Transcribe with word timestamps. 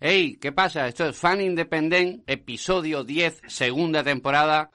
Hey, 0.00 0.38
¿qué 0.40 0.52
pasa? 0.52 0.86
Esto 0.86 1.06
es 1.06 1.18
Fan 1.18 1.40
Independent, 1.40 2.22
episodio 2.28 3.02
10, 3.02 3.42
segunda 3.48 4.04
temporada. 4.04 4.70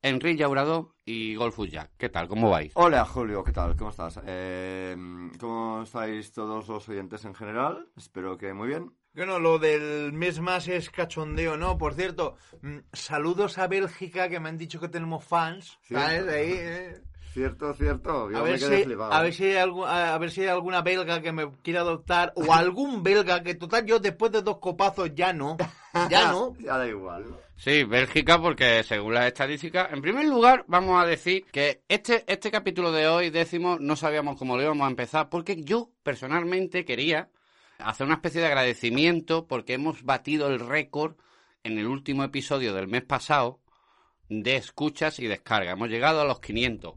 Enrique 0.00 0.38
Llaurador 0.38 0.94
y 1.04 1.34
Golfus 1.34 1.70
Jack. 1.70 1.90
¿Qué 1.98 2.08
tal? 2.08 2.26
¿Cómo 2.26 2.48
vais? 2.48 2.72
Hola 2.74 3.04
Julio, 3.04 3.44
¿qué 3.44 3.52
tal? 3.52 3.76
¿Cómo 3.76 3.90
estás? 3.90 4.18
Eh, 4.24 4.96
¿Cómo 5.38 5.82
estáis 5.82 6.32
todos 6.32 6.66
los 6.68 6.88
oyentes 6.88 7.22
en 7.26 7.34
general? 7.34 7.86
Espero 7.98 8.38
que 8.38 8.54
muy 8.54 8.68
bien. 8.68 8.96
Bueno, 9.12 9.38
lo 9.38 9.58
del 9.58 10.14
mes 10.14 10.40
más 10.40 10.66
es 10.68 10.88
cachondeo, 10.88 11.58
¿no? 11.58 11.76
Por 11.76 11.92
cierto, 11.92 12.36
mm, 12.62 12.78
saludos 12.94 13.58
a 13.58 13.66
Bélgica 13.68 14.30
que 14.30 14.40
me 14.40 14.48
han 14.48 14.56
dicho 14.56 14.80
que 14.80 14.88
tenemos 14.88 15.22
fans. 15.22 15.78
Cierto. 15.82 16.06
¿Sabes? 16.06 16.28
Ahí, 16.28 16.52
eh. 16.54 17.02
Cierto, 17.32 17.72
cierto. 17.74 18.30
Yo 18.30 18.38
A 18.38 18.42
me 18.42 18.50
ver, 18.50 18.58
quedé 18.58 18.78
si, 18.78 18.84
flipado. 18.84 19.12
a, 19.12 19.22
ver 19.22 19.32
si 19.32 19.44
hay 19.44 19.54
algu- 19.54 19.86
a 19.86 20.18
ver 20.18 20.30
si 20.30 20.42
hay 20.42 20.48
alguna 20.48 20.82
belga 20.82 21.22
que 21.22 21.32
me 21.32 21.50
quiera 21.62 21.80
adoptar 21.80 22.32
o 22.36 22.52
algún 22.52 23.02
belga 23.02 23.42
que 23.42 23.54
total 23.54 23.86
yo 23.86 23.98
después 23.98 24.30
de 24.32 24.42
dos 24.42 24.58
copazos 24.58 25.14
ya 25.14 25.32
no, 25.32 25.56
ya 26.10 26.30
no. 26.30 26.54
ya 26.60 26.76
da 26.76 26.86
igual. 26.86 27.24
Sí, 27.56 27.84
Bélgica, 27.84 28.40
porque 28.40 28.82
según 28.82 29.14
las 29.14 29.26
estadísticas, 29.26 29.92
en 29.92 30.02
primer 30.02 30.26
lugar, 30.26 30.64
vamos 30.66 31.00
a 31.02 31.06
decir 31.06 31.44
que 31.52 31.82
este, 31.88 32.24
este 32.26 32.50
capítulo 32.50 32.90
de 32.90 33.06
hoy, 33.06 33.30
décimo, 33.30 33.78
no 33.80 33.94
sabíamos 33.96 34.36
cómo 34.36 34.56
lo 34.56 34.62
íbamos 34.64 34.84
a 34.86 34.90
empezar, 34.90 35.28
porque 35.28 35.62
yo 35.62 35.90
personalmente 36.02 36.84
quería 36.84 37.30
hacer 37.78 38.06
una 38.06 38.16
especie 38.16 38.40
de 38.40 38.48
agradecimiento 38.48 39.46
porque 39.46 39.74
hemos 39.74 40.02
batido 40.02 40.48
el 40.48 40.58
récord 40.60 41.14
en 41.62 41.78
el 41.78 41.86
último 41.86 42.24
episodio 42.24 42.74
del 42.74 42.88
mes 42.88 43.04
pasado 43.04 43.60
de 44.28 44.56
escuchas 44.56 45.18
y 45.20 45.26
descargas. 45.28 45.74
Hemos 45.74 45.88
llegado 45.88 46.20
a 46.20 46.24
los 46.24 46.40
500. 46.40 46.94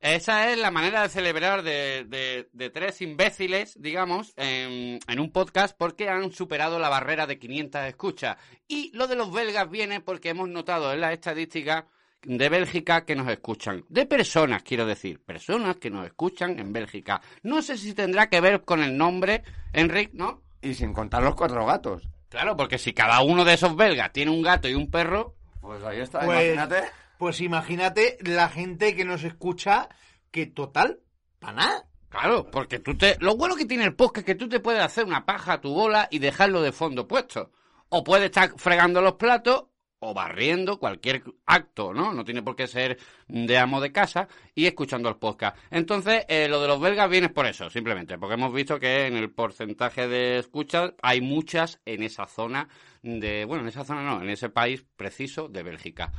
Esa 0.00 0.50
es 0.52 0.58
la 0.58 0.70
manera 0.70 1.02
de 1.02 1.08
celebrar 1.08 1.62
de, 1.62 2.04
de- 2.06 2.48
de 2.52 2.70
tres 2.70 3.00
imbéciles, 3.00 3.80
digamos, 3.80 4.34
en, 4.36 4.98
en 5.08 5.18
un 5.18 5.32
podcast 5.32 5.74
porque 5.78 6.10
han 6.10 6.30
superado 6.30 6.78
la 6.78 6.90
barrera 6.90 7.26
de 7.26 7.38
500 7.38 7.82
escuchas. 7.84 8.36
Y 8.68 8.90
lo 8.94 9.06
de 9.06 9.16
los 9.16 9.32
belgas 9.32 9.70
viene 9.70 10.00
porque 10.02 10.28
hemos 10.28 10.50
notado 10.50 10.92
en 10.92 11.00
las 11.00 11.12
estadísticas 11.14 11.84
de 12.22 12.48
Bélgica 12.50 13.06
que 13.06 13.16
nos 13.16 13.28
escuchan. 13.30 13.84
De 13.88 14.04
personas, 14.04 14.62
quiero 14.62 14.84
decir. 14.84 15.22
Personas 15.24 15.76
que 15.76 15.88
nos 15.88 16.04
escuchan 16.06 16.58
en 16.58 16.72
Bélgica. 16.74 17.22
No 17.42 17.62
sé 17.62 17.78
si 17.78 17.94
tendrá 17.94 18.28
que 18.28 18.42
ver 18.42 18.62
con 18.62 18.82
el 18.82 18.96
nombre, 18.98 19.42
Enric, 19.72 20.12
¿no? 20.12 20.42
Y 20.60 20.74
sin 20.74 20.92
contar 20.92 21.22
los 21.22 21.34
cuatro 21.34 21.64
gatos. 21.64 22.02
Claro, 22.28 22.56
porque 22.58 22.76
si 22.76 22.92
cada 22.92 23.22
uno 23.22 23.42
de 23.42 23.54
esos 23.54 23.74
belgas 23.74 24.12
tiene 24.12 24.30
un 24.30 24.42
gato 24.42 24.68
y 24.68 24.74
un 24.74 24.90
perro, 24.90 25.34
Pues 25.62 25.82
ahí 25.82 26.00
está, 26.00 26.20
Pues, 26.20 26.52
imagínate. 26.52 26.90
Pues 27.18 27.40
imagínate 27.40 28.18
la 28.20 28.48
gente 28.48 28.94
que 28.94 29.04
nos 29.04 29.24
escucha 29.24 29.88
que 30.30 30.46
total, 30.46 31.00
para 31.38 31.52
nada. 31.54 31.86
Claro, 32.08 32.48
porque 32.50 32.78
tú 32.78 32.96
te... 32.96 33.16
Lo 33.20 33.36
bueno 33.36 33.56
que 33.56 33.64
tiene 33.64 33.84
el 33.84 33.94
podcast 33.94 34.18
es 34.18 34.24
que 34.24 34.38
tú 34.38 34.48
te 34.48 34.60
puedes 34.60 34.82
hacer 34.82 35.04
una 35.04 35.26
paja 35.26 35.54
a 35.54 35.60
tu 35.60 35.74
bola 35.74 36.06
y 36.10 36.20
dejarlo 36.20 36.62
de 36.62 36.72
fondo 36.72 37.08
puesto. 37.08 37.50
O 37.88 38.04
puedes 38.04 38.26
estar 38.26 38.52
fregando 38.56 39.00
los 39.00 39.14
platos 39.14 39.64
o 40.06 40.12
barriendo 40.12 40.78
cualquier 40.78 41.22
acto, 41.46 41.94
¿no? 41.94 42.12
No 42.12 42.24
tiene 42.24 42.42
por 42.42 42.54
qué 42.54 42.66
ser 42.66 42.98
de 43.26 43.58
amo 43.58 43.80
de 43.80 43.90
casa 43.90 44.28
y 44.54 44.66
escuchando 44.66 45.08
el 45.08 45.16
podcast. 45.16 45.56
Entonces, 45.70 46.24
eh, 46.28 46.46
lo 46.48 46.60
de 46.60 46.68
los 46.68 46.78
belgas 46.78 47.08
viene 47.08 47.30
por 47.30 47.46
eso, 47.46 47.70
simplemente, 47.70 48.18
porque 48.18 48.34
hemos 48.34 48.52
visto 48.52 48.78
que 48.78 49.06
en 49.06 49.16
el 49.16 49.30
porcentaje 49.30 50.06
de 50.06 50.38
escuchas 50.38 50.92
hay 51.02 51.20
muchas 51.20 51.80
en 51.86 52.02
esa 52.02 52.26
zona 52.26 52.68
de... 53.02 53.44
Bueno, 53.46 53.62
en 53.62 53.68
esa 53.68 53.84
zona 53.84 54.02
no, 54.02 54.22
en 54.22 54.28
ese 54.28 54.50
país 54.50 54.84
preciso 54.96 55.48
de 55.48 55.62
Bélgica. 55.62 56.12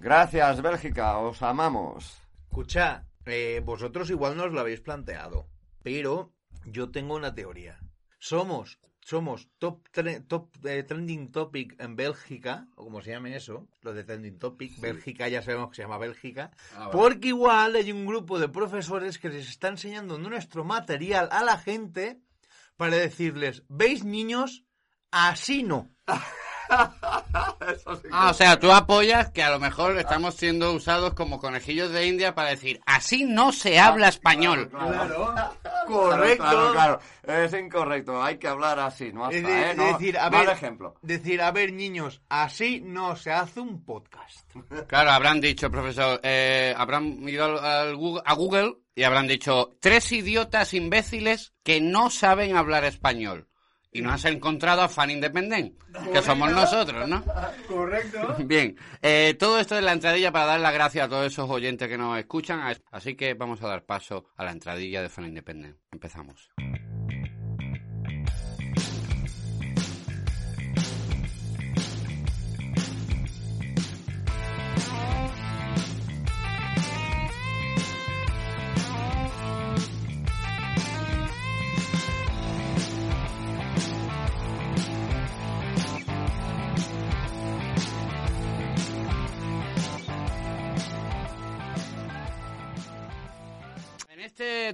Gracias, 0.00 0.62
Bélgica, 0.62 1.18
os 1.18 1.42
amamos. 1.42 2.18
Escucha, 2.48 3.04
eh, 3.26 3.60
vosotros 3.64 4.08
igual 4.10 4.36
no 4.36 4.44
os 4.44 4.52
lo 4.52 4.60
habéis 4.60 4.80
planteado, 4.80 5.46
pero 5.82 6.32
yo 6.64 6.90
tengo 6.90 7.14
una 7.14 7.34
teoría. 7.34 7.78
Somos, 8.18 8.78
somos 9.00 9.48
top, 9.58 9.86
tre- 9.92 10.26
top 10.26 10.48
eh, 10.66 10.82
trending 10.84 11.30
topic 11.30 11.78
en 11.78 11.96
Bélgica, 11.96 12.66
o 12.76 12.84
como 12.84 13.02
se 13.02 13.10
llame 13.10 13.36
eso, 13.36 13.68
lo 13.82 13.92
de 13.92 14.04
trending 14.04 14.38
topic, 14.38 14.80
Bélgica 14.80 15.28
ya 15.28 15.42
sabemos 15.42 15.68
que 15.70 15.76
se 15.76 15.82
llama 15.82 15.98
Bélgica, 15.98 16.50
porque 16.90 17.28
igual 17.28 17.76
hay 17.76 17.92
un 17.92 18.06
grupo 18.06 18.38
de 18.38 18.48
profesores 18.48 19.18
que 19.18 19.28
les 19.28 19.48
está 19.48 19.68
enseñando 19.68 20.18
nuestro 20.18 20.64
material 20.64 21.28
a 21.30 21.44
la 21.44 21.58
gente 21.58 22.20
para 22.76 22.96
decirles, 22.96 23.64
¿veis 23.68 24.02
niños? 24.04 24.64
Así 25.10 25.62
no. 25.62 25.90
Sí 28.02 28.08
Ah, 28.10 28.30
o 28.30 28.34
sea, 28.34 28.58
tú 28.58 28.72
apoyas 28.72 29.30
que 29.30 29.42
a 29.42 29.50
lo 29.50 29.58
mejor 29.60 29.96
estamos 29.98 30.34
siendo 30.34 30.72
usados 30.72 31.14
como 31.14 31.38
conejillos 31.38 31.90
de 31.92 32.06
India 32.06 32.34
para 32.34 32.50
decir, 32.50 32.80
así 32.86 33.24
no 33.24 33.52
se 33.52 33.78
habla 33.78 34.08
español. 34.08 34.68
Claro, 34.70 35.34
Correcto. 35.86 36.42
Claro, 36.42 36.72
claro, 36.72 37.00
Es 37.22 37.52
incorrecto, 37.54 38.22
hay 38.22 38.38
que 38.38 38.48
hablar 38.48 38.78
así, 38.80 39.12
no 39.12 39.30
Es 39.30 39.36
hasta, 39.36 39.48
de- 39.48 39.70
¿eh? 39.70 39.74
No, 39.76 39.84
decir, 39.92 40.18
a 40.18 40.30
mal 40.30 40.46
ver, 40.46 40.54
ejemplo. 40.56 40.94
decir, 41.02 41.40
a 41.42 41.50
ver, 41.52 41.72
niños, 41.72 42.22
así 42.28 42.80
no 42.80 43.14
se 43.16 43.30
hace 43.32 43.60
un 43.60 43.84
podcast. 43.84 44.50
Claro, 44.88 45.10
habrán 45.10 45.40
dicho, 45.40 45.70
profesor, 45.70 46.20
eh, 46.22 46.74
habrán 46.76 47.28
ido 47.28 47.44
al- 47.44 47.64
al 47.64 47.96
Google- 47.96 48.22
a 48.24 48.34
Google 48.34 48.74
y 48.94 49.02
habrán 49.04 49.28
dicho, 49.28 49.70
tres 49.80 50.10
idiotas 50.12 50.74
imbéciles 50.74 51.52
que 51.62 51.80
no 51.80 52.10
saben 52.10 52.56
hablar 52.56 52.84
español. 52.84 53.46
Y 53.92 54.02
nos 54.02 54.14
has 54.14 54.26
encontrado 54.26 54.82
a 54.82 54.88
Fan 54.88 55.10
Independent, 55.10 55.74
que 56.12 56.22
somos 56.22 56.52
nosotros, 56.52 57.08
¿no? 57.08 57.24
Correcto. 57.66 58.36
Bien, 58.44 58.76
eh, 59.02 59.34
todo 59.38 59.58
esto 59.58 59.76
es 59.76 59.82
la 59.82 59.92
entradilla 59.92 60.30
para 60.30 60.46
dar 60.46 60.60
las 60.60 60.72
gracias 60.72 61.06
a 61.06 61.08
todos 61.08 61.26
esos 61.26 61.50
oyentes 61.50 61.88
que 61.88 61.98
nos 61.98 62.18
escuchan, 62.18 62.60
así 62.92 63.16
que 63.16 63.34
vamos 63.34 63.62
a 63.62 63.68
dar 63.68 63.84
paso 63.84 64.26
a 64.36 64.44
la 64.44 64.52
entradilla 64.52 65.02
de 65.02 65.08
Fan 65.08 65.26
Independent. 65.26 65.76
Empezamos. 65.90 66.50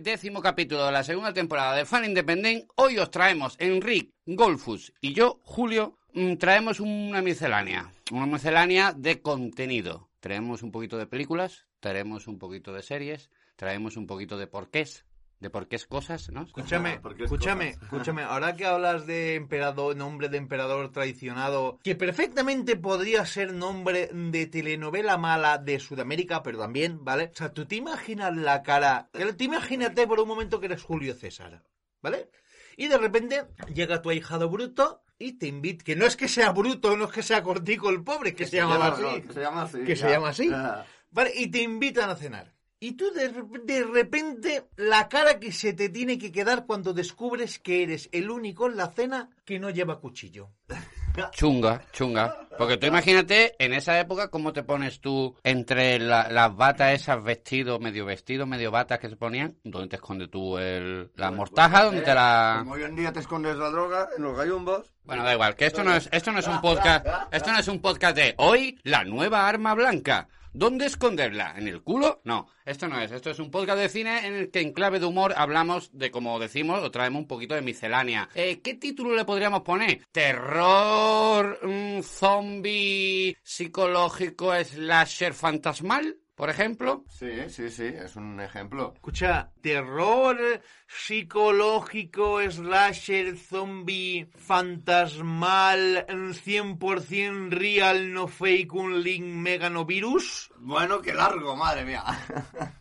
Décimo 0.06 0.40
capítulo 0.40 0.86
de 0.86 0.92
la 0.92 1.02
segunda 1.02 1.34
temporada 1.34 1.74
de 1.74 1.84
Fan 1.84 2.04
Independent, 2.04 2.70
hoy 2.76 2.96
os 2.96 3.10
traemos 3.10 3.56
Enric, 3.58 4.14
Golfus 4.24 4.92
y 5.00 5.14
yo, 5.14 5.40
Julio, 5.42 5.98
mm, 6.12 6.34
traemos 6.36 6.78
una 6.78 7.20
miscelánea, 7.22 7.92
una 8.12 8.26
miscelánea 8.26 8.92
de 8.92 9.20
contenido. 9.20 10.08
Traemos 10.20 10.62
un 10.62 10.70
poquito 10.70 10.96
de 10.96 11.08
películas, 11.08 11.66
traemos 11.80 12.28
un 12.28 12.38
poquito 12.38 12.72
de 12.72 12.84
series, 12.84 13.30
traemos 13.56 13.96
un 13.96 14.06
poquito 14.06 14.38
de 14.38 14.46
porqués, 14.46 15.04
de 15.40 15.50
porqués 15.50 15.86
cosas, 15.86 16.30
¿no? 16.30 16.42
Escúchame, 16.42 16.94
es 16.94 17.20
escúchame, 17.20 17.70
escúchame. 17.70 18.22
Ahora 18.22 18.56
que 18.56 18.64
hablas 18.64 19.06
de 19.06 19.34
emperador, 19.34 19.94
nombre 19.94 20.28
de 20.28 20.38
emperador 20.38 20.90
traicionado, 20.92 21.78
que 21.82 21.94
perfectamente 21.94 22.76
podría 22.76 23.26
ser 23.26 23.52
nombre 23.52 24.08
de 24.12 24.46
telenovela 24.46 25.18
mala 25.18 25.58
de 25.58 25.78
Sudamérica, 25.78 26.42
pero 26.42 26.58
también, 26.58 27.04
¿vale? 27.04 27.30
O 27.32 27.36
sea, 27.36 27.52
tú 27.52 27.66
te 27.66 27.76
imaginas 27.76 28.34
la 28.36 28.62
cara. 28.62 29.10
Tú 29.12 29.44
imagínate 29.44 30.06
por 30.06 30.20
un 30.20 30.28
momento 30.28 30.58
que 30.58 30.66
eres 30.66 30.82
Julio 30.82 31.14
César, 31.14 31.62
¿vale? 32.00 32.30
Y 32.76 32.88
de 32.88 32.98
repente 32.98 33.46
llega 33.74 34.02
tu 34.02 34.10
ahijado 34.10 34.48
bruto 34.48 35.02
y 35.18 35.32
te 35.32 35.46
invita. 35.46 35.84
Que 35.84 35.96
no 35.96 36.06
es 36.06 36.16
que 36.16 36.28
sea 36.28 36.52
bruto, 36.52 36.96
no 36.96 37.06
es 37.06 37.12
que 37.12 37.22
sea 37.22 37.42
cortico 37.42 37.90
el 37.90 38.02
pobre, 38.02 38.34
que 38.34 38.46
se 38.46 38.56
llama 38.56 38.88
así. 38.88 39.22
Que 39.22 39.32
se 39.32 39.40
llama 39.40 39.62
así. 39.62 39.84
que 39.84 39.96
se 39.96 40.10
llama 40.10 40.28
así. 40.28 40.50
Ah. 40.52 40.84
Vale, 41.10 41.32
y 41.34 41.50
te 41.50 41.62
invitan 41.62 42.10
a 42.10 42.16
cenar. 42.16 42.55
Y 42.78 42.92
tú 42.92 43.10
de, 43.12 43.32
de 43.64 43.84
repente, 43.84 44.64
la 44.76 45.08
cara 45.08 45.40
que 45.40 45.50
se 45.50 45.72
te 45.72 45.88
tiene 45.88 46.18
que 46.18 46.30
quedar 46.30 46.66
cuando 46.66 46.92
descubres 46.92 47.58
que 47.58 47.82
eres 47.82 48.08
el 48.12 48.30
único 48.30 48.66
en 48.66 48.76
la 48.76 48.88
cena 48.92 49.30
que 49.46 49.58
no 49.58 49.70
lleva 49.70 49.98
cuchillo. 49.98 50.50
Chunga, 51.32 51.80
chunga. 51.92 52.46
Porque 52.58 52.76
tú 52.76 52.86
imagínate 52.86 53.54
en 53.58 53.72
esa 53.72 53.98
época 53.98 54.28
cómo 54.28 54.52
te 54.52 54.62
pones 54.62 55.00
tú 55.00 55.34
entre 55.44 55.98
la- 55.98 56.28
las 56.28 56.54
batas 56.54 56.92
esas 56.92 57.24
vestidos, 57.24 57.80
medio 57.80 58.04
vestidos, 58.04 58.46
medio 58.46 58.70
batas 58.70 58.98
que 58.98 59.08
se 59.08 59.16
ponían. 59.16 59.56
¿Dónde 59.64 59.88
te 59.88 59.96
escondes 59.96 60.30
tú 60.30 60.58
el, 60.58 61.10
la 61.14 61.30
mortaja? 61.30 61.84
¿Dónde 61.84 62.02
te 62.02 62.12
la...? 62.14 62.56
Como 62.58 62.72
hoy 62.72 62.82
en 62.82 62.96
día 62.96 63.14
te 63.14 63.20
escondes 63.20 63.56
la 63.56 63.70
droga 63.70 64.10
en 64.14 64.22
los 64.24 64.36
gallumbos. 64.36 64.92
Bueno, 65.04 65.24
da 65.24 65.32
igual, 65.32 65.56
que 65.56 65.64
esto 65.64 65.82
no 65.82 65.94
es, 65.96 66.06
esto 66.12 66.32
no 66.32 66.40
es 66.40 66.48
un 66.48 66.60
podcast, 66.60 67.06
esto 67.32 67.50
no 67.50 67.58
es 67.60 67.68
un 67.68 67.80
podcast 67.80 68.14
de 68.14 68.34
hoy 68.36 68.78
la 68.82 69.02
nueva 69.04 69.48
arma 69.48 69.72
blanca. 69.72 70.28
¿Dónde 70.56 70.86
esconderla? 70.86 71.52
¿En 71.58 71.68
el 71.68 71.82
culo? 71.82 72.22
No, 72.24 72.48
esto 72.64 72.88
no 72.88 72.98
es. 72.98 73.12
Esto 73.12 73.28
es 73.28 73.38
un 73.40 73.50
podcast 73.50 73.78
de 73.78 73.90
cine 73.90 74.26
en 74.26 74.32
el 74.32 74.50
que 74.50 74.62
en 74.62 74.72
clave 74.72 74.98
de 74.98 75.04
humor 75.04 75.34
hablamos 75.36 75.90
de, 75.92 76.10
como 76.10 76.38
decimos, 76.38 76.82
o 76.82 76.90
traemos 76.90 77.20
un 77.20 77.28
poquito 77.28 77.54
de 77.54 77.60
miscelánea. 77.60 78.30
Eh, 78.34 78.62
¿Qué 78.62 78.72
título 78.72 79.14
le 79.14 79.26
podríamos 79.26 79.60
poner? 79.60 80.06
¿Terror, 80.10 81.58
mm, 81.62 82.00
zombie, 82.00 83.36
psicológico, 83.42 84.54
slasher 84.64 85.34
fantasmal? 85.34 86.16
Por 86.36 86.50
ejemplo. 86.50 87.04
Sí, 87.08 87.48
sí, 87.48 87.70
sí, 87.70 87.84
es 87.84 88.14
un 88.14 88.40
ejemplo. 88.40 88.92
Escucha, 88.94 89.50
terror 89.62 90.60
psicológico, 90.86 92.40
slasher, 92.48 93.36
zombie, 93.36 94.28
fantasmal, 94.36 96.06
100% 96.06 97.50
real, 97.50 98.12
no 98.12 98.28
fake, 98.28 98.72
un 98.74 99.02
link 99.02 99.24
meganovirus. 99.24 100.52
Bueno, 100.58 101.00
qué 101.00 101.14
largo, 101.14 101.56
madre 101.56 101.84
mía. 101.86 102.04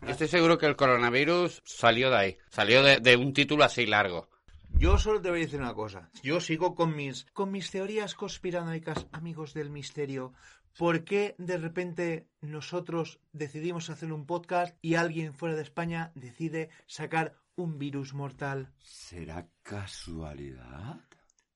Estoy 0.06 0.28
seguro 0.28 0.58
que 0.58 0.66
el 0.66 0.76
coronavirus 0.76 1.62
salió 1.64 2.10
de 2.10 2.16
ahí. 2.16 2.38
Salió 2.50 2.82
de, 2.82 3.00
de 3.00 3.16
un 3.16 3.32
título 3.32 3.64
así 3.64 3.86
largo. 3.86 4.28
Yo 4.78 4.98
solo 4.98 5.22
te 5.22 5.30
voy 5.30 5.40
a 5.40 5.44
decir 5.44 5.60
una 5.60 5.72
cosa. 5.72 6.10
Yo 6.22 6.38
sigo 6.38 6.74
con 6.74 6.94
mis 6.94 7.24
con 7.32 7.50
mis 7.50 7.70
teorías 7.70 8.14
conspiranoicas, 8.14 9.06
amigos 9.10 9.54
del 9.54 9.70
misterio. 9.70 10.34
¿Por 10.76 11.04
qué 11.04 11.34
de 11.38 11.56
repente 11.56 12.28
nosotros 12.42 13.18
decidimos 13.32 13.88
hacer 13.88 14.12
un 14.12 14.26
podcast 14.26 14.76
y 14.82 14.96
alguien 14.96 15.32
fuera 15.32 15.54
de 15.54 15.62
España 15.62 16.12
decide 16.14 16.68
sacar 16.86 17.34
un 17.54 17.78
virus 17.78 18.12
mortal? 18.12 18.74
¿Será 18.82 19.48
casualidad? 19.62 21.00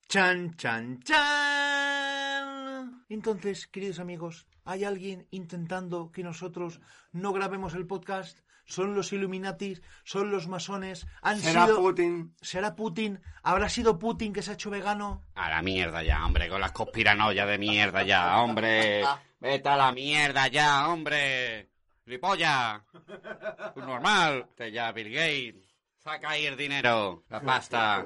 Chan, 0.07 0.55
chan, 0.55 1.03
chan. 1.03 3.05
Entonces, 3.09 3.67
queridos 3.67 3.99
amigos, 3.99 4.47
¿hay 4.65 4.85
alguien 4.85 5.27
intentando 5.29 6.11
que 6.11 6.23
nosotros 6.23 6.81
no 7.11 7.31
grabemos 7.31 7.75
el 7.75 7.85
podcast? 7.85 8.39
¿Son 8.65 8.95
los 8.95 9.11
Illuminatis? 9.13 9.81
¿Son 10.03 10.31
los 10.31 10.47
masones? 10.47 11.05
¿Han 11.21 11.39
¿Será 11.39 11.65
sido... 11.65 11.77
Putin? 11.77 12.35
¿Será 12.41 12.75
Putin? 12.75 13.21
¿Habrá 13.43 13.69
sido 13.69 13.99
Putin 13.99 14.33
que 14.33 14.41
se 14.41 14.51
ha 14.51 14.53
hecho 14.53 14.69
vegano? 14.69 15.25
A 15.35 15.49
la 15.49 15.61
mierda 15.61 16.03
ya, 16.03 16.25
hombre, 16.25 16.47
con 16.49 16.61
las 16.61 16.71
conspiranoias 16.71 17.47
de 17.47 17.57
mierda 17.57 18.03
ya, 18.03 18.37
hombre. 18.37 19.03
Vete 19.39 19.69
a 19.69 19.77
la 19.77 19.91
mierda 19.91 20.47
ya, 20.47 20.87
hombre. 20.87 21.69
Ripolla. 22.05 22.83
Un 23.75 23.85
normal. 23.85 24.47
Te 24.55 24.71
ya, 24.71 24.91
Bill 24.91 25.11
Gates. 25.11 25.75
Saca 25.97 26.31
ahí 26.31 26.45
el 26.45 26.57
dinero, 26.57 27.23
la 27.29 27.41
pasta. 27.41 28.05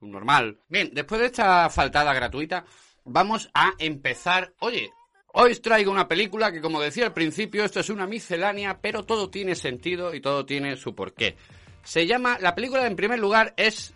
Un 0.00 0.10
normal. 0.10 0.60
Bien, 0.68 0.90
después 0.92 1.20
de 1.20 1.26
esta 1.26 1.68
faltada 1.70 2.14
gratuita, 2.14 2.64
vamos 3.04 3.50
a 3.54 3.72
empezar. 3.78 4.54
Oye, 4.60 4.90
hoy 5.34 5.52
os 5.52 5.62
traigo 5.62 5.92
una 5.92 6.08
película 6.08 6.50
que, 6.50 6.60
como 6.60 6.80
decía 6.80 7.06
al 7.06 7.12
principio, 7.12 7.64
esto 7.64 7.80
es 7.80 7.90
una 7.90 8.06
miscelánea, 8.06 8.78
pero 8.80 9.04
todo 9.04 9.30
tiene 9.30 9.54
sentido 9.54 10.14
y 10.14 10.20
todo 10.20 10.44
tiene 10.46 10.76
su 10.76 10.94
porqué. 10.94 11.36
Se 11.82 12.06
llama, 12.06 12.38
la 12.40 12.54
película 12.54 12.86
en 12.86 12.96
primer 12.96 13.18
lugar 13.18 13.52
es 13.56 13.94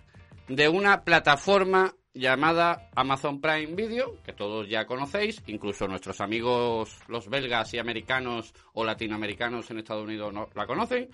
de 0.49 0.69
una 0.69 1.05
plataforma 1.05 1.95
llamada 2.13 2.91
Amazon 2.95 3.41
Prime 3.41 3.75
Video, 3.75 4.21
que 4.25 4.33
todos 4.33 4.69
ya 4.69 4.87
conocéis, 4.87 5.43
incluso 5.47 5.87
nuestros 5.87 6.21
amigos 6.21 6.99
los 7.07 7.29
belgas 7.29 7.73
y 7.75 7.79
americanos 7.79 8.53
o 8.75 8.85
latinoamericanos 8.85 9.71
en 9.71 9.79
Estados 9.79 10.05
Unidos 10.05 10.33
no 10.33 10.49
la 10.55 10.67
conocen. 10.67 11.09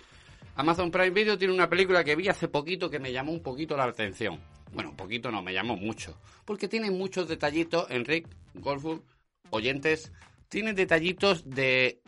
Amazon 0.56 0.90
Prime 0.90 1.10
Video 1.10 1.36
tiene 1.36 1.52
una 1.52 1.68
película 1.68 2.04
que 2.04 2.16
vi 2.16 2.28
hace 2.28 2.48
poquito 2.48 2.88
que 2.88 2.98
me 2.98 3.12
llamó 3.12 3.32
un 3.32 3.42
poquito 3.42 3.76
la 3.76 3.84
atención. 3.84 4.40
Bueno, 4.72 4.90
un 4.90 4.96
poquito 4.96 5.30
no, 5.30 5.42
me 5.42 5.52
llamó 5.52 5.76
mucho. 5.76 6.18
Porque 6.44 6.68
tiene 6.68 6.90
muchos 6.90 7.28
detallitos, 7.28 7.86
Enric, 7.90 8.26
Golfur, 8.54 9.02
oyentes, 9.50 10.12
tiene 10.48 10.72
detallitos 10.74 11.48
de 11.48 12.00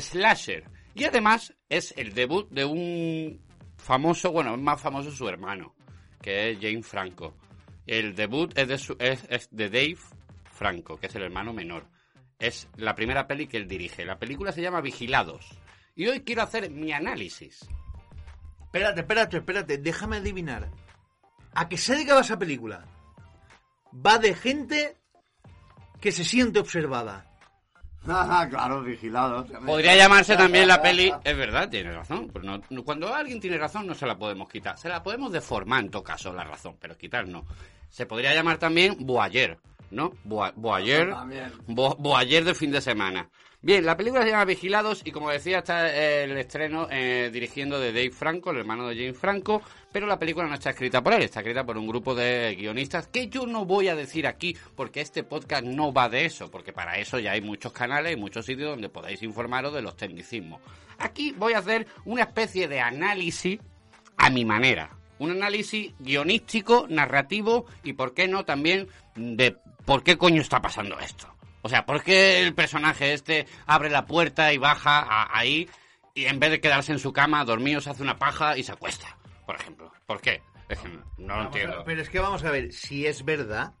slasher. 0.00 0.64
Y 0.94 1.04
además 1.04 1.54
es 1.68 1.92
el 1.96 2.14
debut 2.14 2.48
de 2.50 2.64
un 2.64 3.40
famoso, 3.76 4.30
bueno, 4.32 4.56
más 4.56 4.80
famoso 4.80 5.10
su 5.10 5.28
hermano, 5.28 5.74
que 6.22 6.50
es 6.50 6.58
Jane 6.60 6.82
Franco. 6.82 7.36
El 7.86 8.14
debut 8.14 8.56
es 8.56 8.68
de, 8.68 8.78
su- 8.78 8.96
es 8.98 9.48
de 9.50 9.68
Dave 9.68 9.96
Franco, 10.44 10.96
que 10.96 11.06
es 11.08 11.14
el 11.16 11.22
hermano 11.22 11.52
menor. 11.52 11.86
Es 12.38 12.68
la 12.76 12.94
primera 12.94 13.26
peli 13.26 13.46
que 13.46 13.56
él 13.56 13.68
dirige. 13.68 14.04
La 14.04 14.18
película 14.18 14.52
se 14.52 14.62
llama 14.62 14.80
Vigilados. 14.80 15.46
Y 15.94 16.06
hoy 16.06 16.20
quiero 16.20 16.42
hacer 16.42 16.70
mi 16.70 16.92
análisis. 16.92 17.66
Espérate, 18.64 19.00
espérate, 19.00 19.36
espérate, 19.36 19.78
déjame 19.78 20.16
adivinar. 20.16 20.68
¿A 21.54 21.68
qué 21.68 21.76
se 21.78 21.94
dedicaba 21.94 22.22
esa 22.22 22.38
película? 22.38 22.84
Va 23.94 24.18
de 24.18 24.34
gente 24.34 24.96
que 26.04 26.12
se 26.12 26.22
siente 26.22 26.58
observada. 26.58 27.24
Ah, 28.06 28.46
claro, 28.50 28.82
vigilados. 28.82 29.50
Podría 29.64 29.96
llamarse 29.96 30.36
también 30.36 30.68
la 30.68 30.82
peli. 30.82 31.10
Es 31.24 31.34
verdad, 31.34 31.66
tiene 31.70 31.92
razón. 31.92 32.28
pero 32.30 32.44
no- 32.44 32.60
no- 32.68 32.84
cuando 32.84 33.14
alguien 33.14 33.40
tiene 33.40 33.56
razón, 33.56 33.86
no 33.86 33.94
se 33.94 34.06
la 34.06 34.18
podemos 34.18 34.46
quitar. 34.50 34.76
Se 34.76 34.90
la 34.90 35.02
podemos 35.02 35.32
deformar 35.32 35.80
en 35.82 35.90
todo 35.90 36.02
caso, 36.04 36.30
la 36.34 36.44
razón, 36.44 36.76
pero 36.78 36.94
quitar 36.98 37.26
no. 37.26 37.46
Se 37.88 38.04
podría 38.04 38.34
llamar 38.34 38.58
también 38.58 38.98
Boyer, 39.00 39.56
¿no? 39.90 40.12
Boa- 40.24 40.52
Boyer. 40.56 41.10
También. 41.10 41.52
Bo- 41.66 41.96
Boyer 41.98 42.44
de 42.44 42.54
fin 42.54 42.70
de 42.70 42.80
semana. 42.80 43.28
Bien, 43.62 43.82
la 43.86 43.96
película 43.96 44.22
se 44.22 44.28
llama 44.30 44.44
Vigilados 44.44 45.00
y 45.06 45.10
como 45.10 45.30
decía 45.30 45.58
está 45.60 45.88
eh, 45.88 46.24
el 46.24 46.36
estreno 46.36 46.86
eh, 46.90 47.30
dirigiendo 47.32 47.80
de 47.80 47.94
Dave 47.94 48.10
Franco, 48.10 48.50
el 48.50 48.58
hermano 48.58 48.86
de 48.86 48.94
James 48.94 49.16
Franco, 49.16 49.62
pero 49.90 50.06
la 50.06 50.18
película 50.18 50.46
no 50.46 50.52
está 50.52 50.68
escrita 50.68 51.02
por 51.02 51.14
él, 51.14 51.22
está 51.22 51.40
escrita 51.40 51.64
por 51.64 51.78
un 51.78 51.86
grupo 51.88 52.14
de 52.14 52.54
guionistas 52.58 53.06
que 53.08 53.28
yo 53.28 53.46
no 53.46 53.64
voy 53.64 53.88
a 53.88 53.94
decir 53.96 54.26
aquí 54.26 54.54
porque 54.76 55.00
este 55.00 55.22
podcast 55.24 55.64
no 55.64 55.94
va 55.94 56.10
de 56.10 56.26
eso, 56.26 56.50
porque 56.50 56.74
para 56.74 56.98
eso 56.98 57.18
ya 57.18 57.32
hay 57.32 57.40
muchos 57.40 57.72
canales 57.72 58.12
y 58.12 58.16
muchos 58.20 58.44
sitios 58.44 58.68
donde 58.68 58.90
podéis 58.90 59.22
informaros 59.22 59.72
de 59.72 59.80
los 59.80 59.96
tecnicismos. 59.96 60.60
Aquí 60.98 61.32
voy 61.38 61.54
a 61.54 61.58
hacer 61.60 61.86
una 62.04 62.24
especie 62.24 62.68
de 62.68 62.80
análisis 62.80 63.60
a 64.18 64.28
mi 64.28 64.44
manera. 64.44 64.90
Un 65.18 65.30
análisis 65.30 65.94
guionístico, 66.00 66.86
narrativo 66.90 67.64
y, 67.82 67.94
por 67.94 68.12
qué 68.14 68.28
no, 68.28 68.44
también 68.44 68.88
de 69.14 69.56
por 69.84 70.02
qué 70.02 70.16
coño 70.18 70.40
está 70.40 70.60
pasando 70.60 70.98
esto. 70.98 71.28
O 71.62 71.68
sea, 71.68 71.86
¿por 71.86 72.02
qué 72.02 72.42
el 72.42 72.54
personaje 72.54 73.12
este 73.14 73.46
abre 73.66 73.88
la 73.90 74.04
puerta 74.06 74.52
y 74.52 74.58
baja 74.58 74.98
a- 75.00 75.36
ahí 75.38 75.68
y 76.14 76.26
en 76.26 76.38
vez 76.38 76.50
de 76.50 76.60
quedarse 76.60 76.92
en 76.92 76.98
su 76.98 77.12
cama 77.12 77.44
dormido 77.44 77.80
se 77.80 77.90
hace 77.90 78.02
una 78.02 78.18
paja 78.18 78.56
y 78.56 78.62
se 78.62 78.72
acuesta? 78.72 79.16
Por 79.46 79.56
ejemplo. 79.56 79.90
¿Por 80.06 80.20
qué? 80.20 80.42
Es 80.68 80.78
que 80.78 80.88
no, 80.88 80.96
no 81.18 81.26
lo 81.26 81.34
Vamos 81.34 81.46
entiendo. 81.46 81.82
Pero 81.84 82.02
es 82.02 82.08
que 82.10 82.18
vamos 82.20 82.44
a 82.44 82.50
ver, 82.50 82.72
si 82.72 83.06
es 83.06 83.24
verdad, 83.24 83.72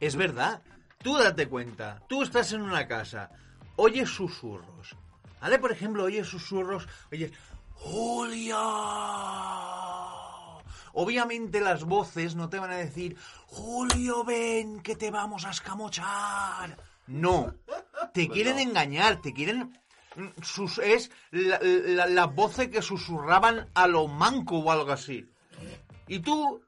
es 0.00 0.16
verdad. 0.16 0.62
Tú 1.02 1.16
date 1.16 1.46
cuenta, 1.48 2.02
tú 2.08 2.22
estás 2.22 2.52
en 2.52 2.62
una 2.62 2.86
casa, 2.86 3.30
oyes 3.76 4.08
susurros. 4.08 4.96
¿Vale? 5.40 5.58
Por 5.58 5.72
ejemplo, 5.72 6.04
oyes 6.04 6.26
susurros, 6.26 6.86
oyes, 7.10 7.32
Julio. 7.72 8.58
Obviamente 10.92 11.60
las 11.60 11.84
voces 11.84 12.34
no 12.34 12.48
te 12.48 12.58
van 12.58 12.70
a 12.70 12.76
decir, 12.76 13.16
Julio, 13.46 14.24
ven, 14.24 14.80
que 14.80 14.96
te 14.96 15.10
vamos 15.10 15.44
a 15.44 15.50
escamochar. 15.50 16.76
No, 17.06 17.54
te 18.14 18.28
quieren 18.28 18.58
engañar, 18.58 19.20
te 19.20 19.32
quieren... 19.32 19.76
mm, 20.16 20.42
Sus, 20.42 20.78
es 20.78 21.10
la- 21.30 21.58
la- 21.62 22.06
las 22.06 22.34
voces 22.34 22.68
que 22.68 22.82
susurraban 22.82 23.68
a 23.74 23.86
lo 23.86 24.06
manco 24.08 24.58
o 24.58 24.70
algo 24.70 24.92
así. 24.92 25.26
Y 26.06 26.20
tú, 26.20 26.60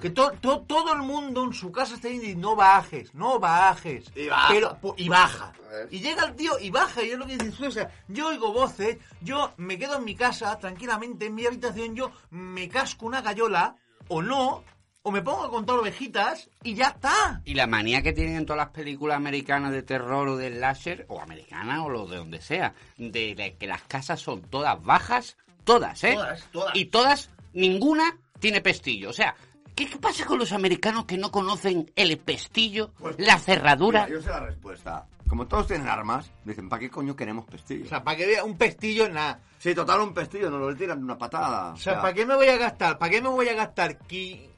que 0.00 0.10
to- 0.10 0.32
to- 0.40 0.60
todo 0.60 0.92
el 0.94 1.02
mundo 1.02 1.44
en 1.44 1.52
su 1.52 1.70
casa 1.72 1.94
está 1.94 2.08
diciendo, 2.08 2.50
no 2.50 2.56
bajes, 2.56 3.14
no 3.14 3.38
bajes. 3.38 4.04
Y 4.14 4.28
baja. 4.28 4.48
Pero, 4.48 4.78
po- 4.80 4.94
y 4.96 5.08
baja. 5.08 5.52
Y 5.90 6.00
llega 6.00 6.24
el 6.24 6.34
tío 6.34 6.58
y 6.58 6.70
baja, 6.70 7.02
y 7.02 7.10
es 7.10 7.18
lo 7.18 7.26
que 7.26 7.36
dices 7.36 7.54
tú, 7.54 7.66
o 7.66 7.70
sea, 7.70 7.90
yo 8.08 8.28
oigo 8.28 8.52
voces, 8.52 8.98
yo 9.20 9.52
me 9.58 9.78
quedo 9.78 9.98
en 9.98 10.04
mi 10.04 10.14
casa, 10.14 10.58
tranquilamente, 10.58 11.26
en 11.26 11.34
mi 11.34 11.44
habitación, 11.46 11.94
yo 11.94 12.10
me 12.30 12.68
casco 12.68 13.06
una 13.06 13.20
gallola, 13.22 13.76
o 14.08 14.22
no, 14.22 14.64
o 15.02 15.10
me 15.10 15.22
pongo 15.22 15.44
a 15.44 15.50
contar 15.50 15.78
ovejitas, 15.78 16.48
y 16.62 16.74
ya 16.74 16.88
está. 16.88 17.40
Y 17.44 17.54
la 17.54 17.66
manía 17.66 18.02
que 18.02 18.12
tienen 18.12 18.36
en 18.36 18.46
todas 18.46 18.58
las 18.58 18.70
películas 18.70 19.16
americanas 19.16 19.72
de 19.72 19.82
terror 19.82 20.28
o 20.28 20.36
de 20.36 20.50
slasher, 20.56 21.04
o 21.08 21.20
americanas 21.20 21.80
o 21.80 21.88
lo 21.88 22.06
de 22.06 22.16
donde 22.16 22.40
sea, 22.40 22.74
de 22.96 23.34
la- 23.36 23.50
que 23.50 23.66
las 23.66 23.82
casas 23.82 24.20
son 24.20 24.42
todas 24.42 24.82
bajas, 24.82 25.36
todas, 25.64 26.02
¿eh? 26.04 26.14
Todas, 26.14 26.48
todas. 26.50 26.76
Y 26.76 26.84
todas, 26.86 27.30
ninguna 27.52 28.16
tiene 28.40 28.60
pestillo. 28.60 29.10
O 29.10 29.12
sea, 29.12 29.34
¿qué, 29.78 29.86
qué 29.90 29.96
pasa 29.98 30.24
con 30.26 30.38
los 30.38 30.52
americanos 30.52 31.04
que 31.04 31.16
no 31.16 31.30
conocen 31.30 31.90
el 31.96 32.18
pestillo, 32.18 32.90
Pues, 32.98 33.16
la 33.18 33.38
cerradura? 33.38 34.06
Mira, 34.06 34.18
yo 34.18 34.22
sé 34.22 34.28
la 34.30 34.40
respuesta. 34.40 35.06
Como 35.28 35.46
todos 35.46 35.66
tienen 35.66 35.86
armas, 35.88 36.30
dicen, 36.44 36.68
¿para 36.68 36.80
qué 36.80 36.90
coño 36.90 37.14
queremos 37.14 37.44
pestillo? 37.44 37.84
O 37.84 37.88
sea, 37.88 38.02
para 38.02 38.16
que 38.16 38.26
vea 38.26 38.44
un 38.44 38.56
pestillo, 38.56 39.08
nada. 39.08 39.40
sí, 39.58 39.74
total, 39.74 40.00
un 40.00 40.14
pestillo, 40.14 40.50
nos 40.50 40.60
lo 40.60 40.74
tiran 40.74 40.98
de 40.98 41.04
una 41.04 41.18
patada. 41.18 41.72
O 41.74 41.76
sea, 41.76 42.00
¿para 42.00 42.14
qué 42.14 42.24
me 42.26 42.34
voy 42.34 42.48
a 42.48 42.56
gastar? 42.56 42.98
¿Para 42.98 43.10
qué 43.10 43.20
me 43.22 43.28
voy 43.28 43.46
a 43.48 43.54
gastar 43.54 43.98
qui- 44.08 44.48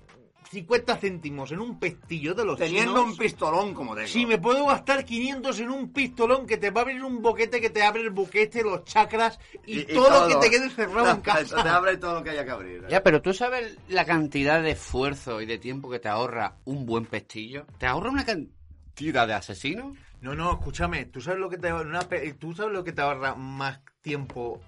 50 0.51 0.97
céntimos 0.97 1.53
en 1.53 1.61
un 1.61 1.79
pestillo 1.79 2.35
de 2.35 2.45
los 2.45 2.59
Teniendo 2.59 2.95
chinos? 2.95 3.13
un 3.13 3.17
pistolón 3.17 3.73
como 3.73 3.95
de 3.95 4.09
Si 4.09 4.27
me 4.27 4.37
puedo 4.37 4.67
gastar 4.67 5.05
500 5.05 5.61
en 5.61 5.71
un 5.71 5.93
pistolón 5.93 6.45
que 6.45 6.57
te 6.57 6.71
va 6.71 6.81
a 6.81 6.83
abrir 6.83 7.05
un 7.05 7.23
boquete 7.23 7.61
que 7.61 7.71
te 7.71 7.85
abre 7.85 8.03
el 8.03 8.11
boquete, 8.11 8.65
los 8.65 8.85
chakras 8.85 9.39
y, 9.65 9.85
todo, 9.85 10.11
lo 10.11 10.27
que 10.27 10.49
te 10.49 10.51
quede 10.51 10.69
cerrado 10.71 11.09
en 11.11 11.21
casa. 11.23 11.63
Te 11.63 11.69
abre 11.69 11.99
todo 11.99 12.15
lo 12.15 12.25
que 12.25 12.31
haya 12.31 12.45
que 12.45 12.51
abrir. 12.51 12.85
Ya, 12.89 13.01
pero 13.05 13.23
tú 13.23 13.33
sabes 13.33 13.79
la 13.89 14.05
cantidad 14.05 14.61
de 14.61 14.73
esfuerzo 14.73 15.41
y 15.41 15.47
de 15.47 15.59
tiempo 15.59 15.89
que 15.89 16.01
te 16.01 16.09
ahorra 16.09 16.57
un 16.65 16.85
buen 16.85 17.07
pestillo. 17.07 17.67
¿Te 17.79 17.87
ahorra 17.87 18.11
una 18.11 18.27
cantidad 18.27 19.29
de 19.29 19.35
asesinos? 19.35 19.97
No, 20.21 20.35
no, 20.35 20.53
escúchame, 20.53 21.05
¿tú 21.05 21.21
sabes 21.21 21.39
lo 21.39 21.49
que 21.49 21.59
te 21.59 21.73
una 21.73 22.01
tú 22.39 22.55
sabes 22.55 22.73
lo 22.73 22.83
que 22.83 22.93
te 22.93 23.03
ahorra 23.03 23.37
más 23.37 23.81
tiempo 24.03 24.61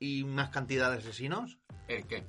y 0.00 0.24
más 0.24 0.50
cantidad 0.50 0.90
de 0.90 0.98
asesinos? 0.98 1.58
¿El 1.86 2.04
qué? 2.08 2.24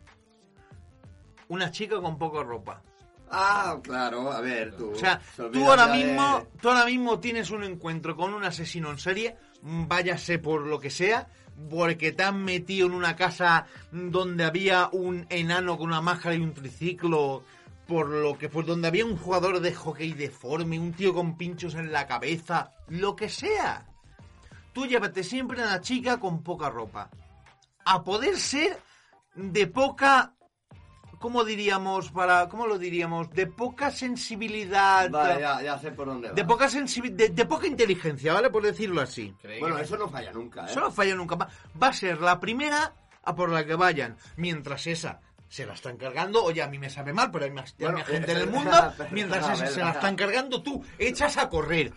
Una 1.47 1.71
chica 1.71 1.99
con 1.99 2.19
poca 2.19 2.43
ropa. 2.43 2.83
Ah, 3.31 3.77
claro, 3.83 4.31
a 4.31 4.41
ver, 4.41 4.75
tú. 4.75 4.91
O 4.91 4.95
sea, 4.95 5.21
se 5.35 5.43
tú 5.49 5.65
ahora 5.69 5.87
de- 5.87 6.03
mismo, 6.03 6.47
tú 6.61 6.69
ahora 6.69 6.85
mismo 6.85 7.19
tienes 7.19 7.51
un 7.51 7.63
encuentro 7.63 8.15
con 8.15 8.33
un 8.33 8.43
asesino 8.43 8.89
en 8.91 8.97
serie, 8.97 9.37
váyase 9.61 10.39
por 10.39 10.61
lo 10.65 10.79
que 10.79 10.89
sea, 10.89 11.27
porque 11.69 12.11
te 12.11 12.23
han 12.23 12.43
metido 12.43 12.87
en 12.87 12.93
una 12.93 13.15
casa 13.15 13.65
donde 13.91 14.45
había 14.45 14.89
un 14.91 15.25
enano 15.29 15.77
con 15.77 15.87
una 15.89 16.01
máscara 16.01 16.35
y 16.35 16.39
un 16.39 16.53
triciclo, 16.53 17.43
por 17.87 18.07
lo 18.09 18.37
que 18.37 18.49
pues 18.49 18.65
donde 18.65 18.87
había 18.87 19.05
un 19.05 19.17
jugador 19.17 19.59
de 19.59 19.73
hockey 19.75 20.13
deforme, 20.13 20.79
un 20.79 20.93
tío 20.93 21.13
con 21.13 21.37
pinchos 21.37 21.75
en 21.75 21.91
la 21.91 22.07
cabeza, 22.07 22.71
lo 22.87 23.15
que 23.15 23.29
sea. 23.29 23.85
Tú 24.73 24.85
llévate 24.85 25.23
siempre 25.23 25.61
a 25.61 25.65
una 25.65 25.81
chica 25.81 26.19
con 26.19 26.41
poca 26.43 26.69
ropa. 26.69 27.09
A 27.85 28.03
poder 28.03 28.37
ser 28.37 28.79
de 29.35 29.67
poca 29.67 30.33
¿cómo 31.19 31.43
diríamos 31.43 32.09
para 32.11 32.47
cómo 32.49 32.65
lo 32.65 32.77
diríamos? 32.79 33.29
De 33.31 33.45
poca 33.47 33.91
sensibilidad. 33.91 35.09
Vale, 35.09 35.41
ya, 35.41 35.61
ya 35.61 35.77
sé 35.77 35.91
por 35.91 36.07
dónde 36.07 36.29
va. 36.29 36.33
De 36.33 36.45
poca 36.45 36.69
sensibilidad, 36.69 37.17
de, 37.17 37.29
de 37.29 37.45
poca 37.45 37.67
inteligencia, 37.67 38.33
¿vale? 38.33 38.49
Por 38.49 38.63
decirlo 38.63 39.01
así. 39.01 39.33
Bueno, 39.59 39.77
eso 39.77 39.97
no 39.97 40.09
falla 40.09 40.31
nunca, 40.31 40.61
¿eh? 40.63 40.71
Eso 40.71 40.79
no 40.79 40.91
falla 40.91 41.15
nunca. 41.15 41.35
Va, 41.35 41.47
a 41.87 41.93
ser 41.93 42.21
la 42.21 42.39
primera 42.39 42.93
a 43.23 43.35
por 43.35 43.49
la 43.49 43.65
que 43.65 43.75
vayan. 43.75 44.15
Mientras 44.37 44.87
esa 44.87 45.19
se 45.47 45.65
la 45.65 45.73
están 45.73 45.97
cargando, 45.97 46.43
oye, 46.43 46.61
a 46.61 46.67
mí 46.67 46.77
me 46.77 46.89
sabe 46.89 47.11
mal, 47.11 47.31
pero 47.31 47.45
hay 47.45 47.51
más, 47.51 47.71
hay 47.79 47.85
Bueno, 47.85 47.97
más 47.99 48.07
gente 48.07 48.31
en 48.31 48.37
eh, 48.37 48.41
el 48.41 48.49
mundo. 48.49 48.93
pero- 48.97 49.09
Mientras 49.13 49.49
esa 49.59 49.67
se 49.67 49.79
la 49.79 49.91
están 49.91 50.15
cargando, 50.15 50.61
tú 50.61 50.83
echas 50.97 51.37
a 51.37 51.49
correr. 51.49 51.91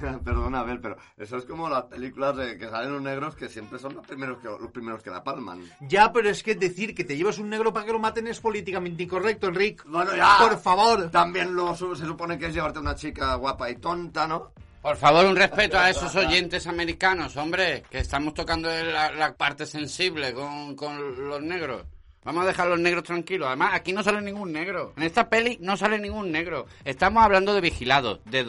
Perdona, 0.24 0.60
Abel, 0.60 0.80
pero 0.80 0.96
eso 1.16 1.36
es 1.36 1.44
como 1.44 1.68
las 1.68 1.84
películas 1.84 2.36
de 2.36 2.58
que 2.58 2.68
salen 2.68 2.92
los 2.92 3.02
negros 3.02 3.36
que 3.36 3.48
siempre 3.48 3.78
son 3.78 3.94
los 3.94 4.06
primeros 4.06 4.38
que, 4.38 4.48
los 4.48 4.70
primeros 4.70 5.02
que 5.02 5.10
la 5.10 5.22
palman. 5.22 5.62
Ya, 5.80 6.12
pero 6.12 6.28
es 6.28 6.42
que 6.42 6.54
decir 6.54 6.94
que 6.94 7.04
te 7.04 7.16
llevas 7.16 7.38
un 7.38 7.50
negro 7.50 7.72
para 7.72 7.86
que 7.86 7.92
lo 7.92 7.98
maten 7.98 8.26
es 8.26 8.40
políticamente 8.40 9.02
incorrecto, 9.04 9.48
Enrique. 9.48 9.84
Bueno, 9.86 10.14
ya. 10.16 10.36
Por 10.38 10.58
favor. 10.58 11.10
También 11.10 11.54
lo, 11.54 11.74
se 11.74 12.04
supone 12.04 12.38
que 12.38 12.46
es 12.46 12.54
llevarte 12.54 12.78
a 12.78 12.82
una 12.82 12.94
chica 12.94 13.34
guapa 13.36 13.70
y 13.70 13.76
tonta, 13.76 14.26
¿no? 14.26 14.52
Por 14.82 14.96
favor, 14.96 15.24
un 15.24 15.36
respeto 15.36 15.78
a 15.78 15.88
esos 15.88 16.14
oyentes 16.14 16.66
americanos, 16.66 17.36
hombre, 17.38 17.84
que 17.90 18.00
estamos 18.00 18.34
tocando 18.34 18.68
la, 18.68 19.10
la 19.12 19.34
parte 19.34 19.64
sensible 19.64 20.34
con, 20.34 20.76
con 20.76 21.28
los 21.28 21.42
negros. 21.42 21.86
Vamos 22.24 22.44
a 22.44 22.46
dejar 22.46 22.66
a 22.66 22.70
los 22.70 22.80
negros 22.80 23.04
tranquilos. 23.04 23.46
Además, 23.46 23.72
aquí 23.74 23.92
no 23.92 24.02
sale 24.02 24.22
ningún 24.22 24.50
negro. 24.50 24.94
En 24.96 25.02
esta 25.02 25.28
peli 25.28 25.58
no 25.60 25.76
sale 25.76 25.98
ningún 25.98 26.32
negro. 26.32 26.66
Estamos 26.84 27.22
hablando 27.22 27.54
de 27.54 27.60
Vigilados, 27.60 28.20
de 28.24 28.44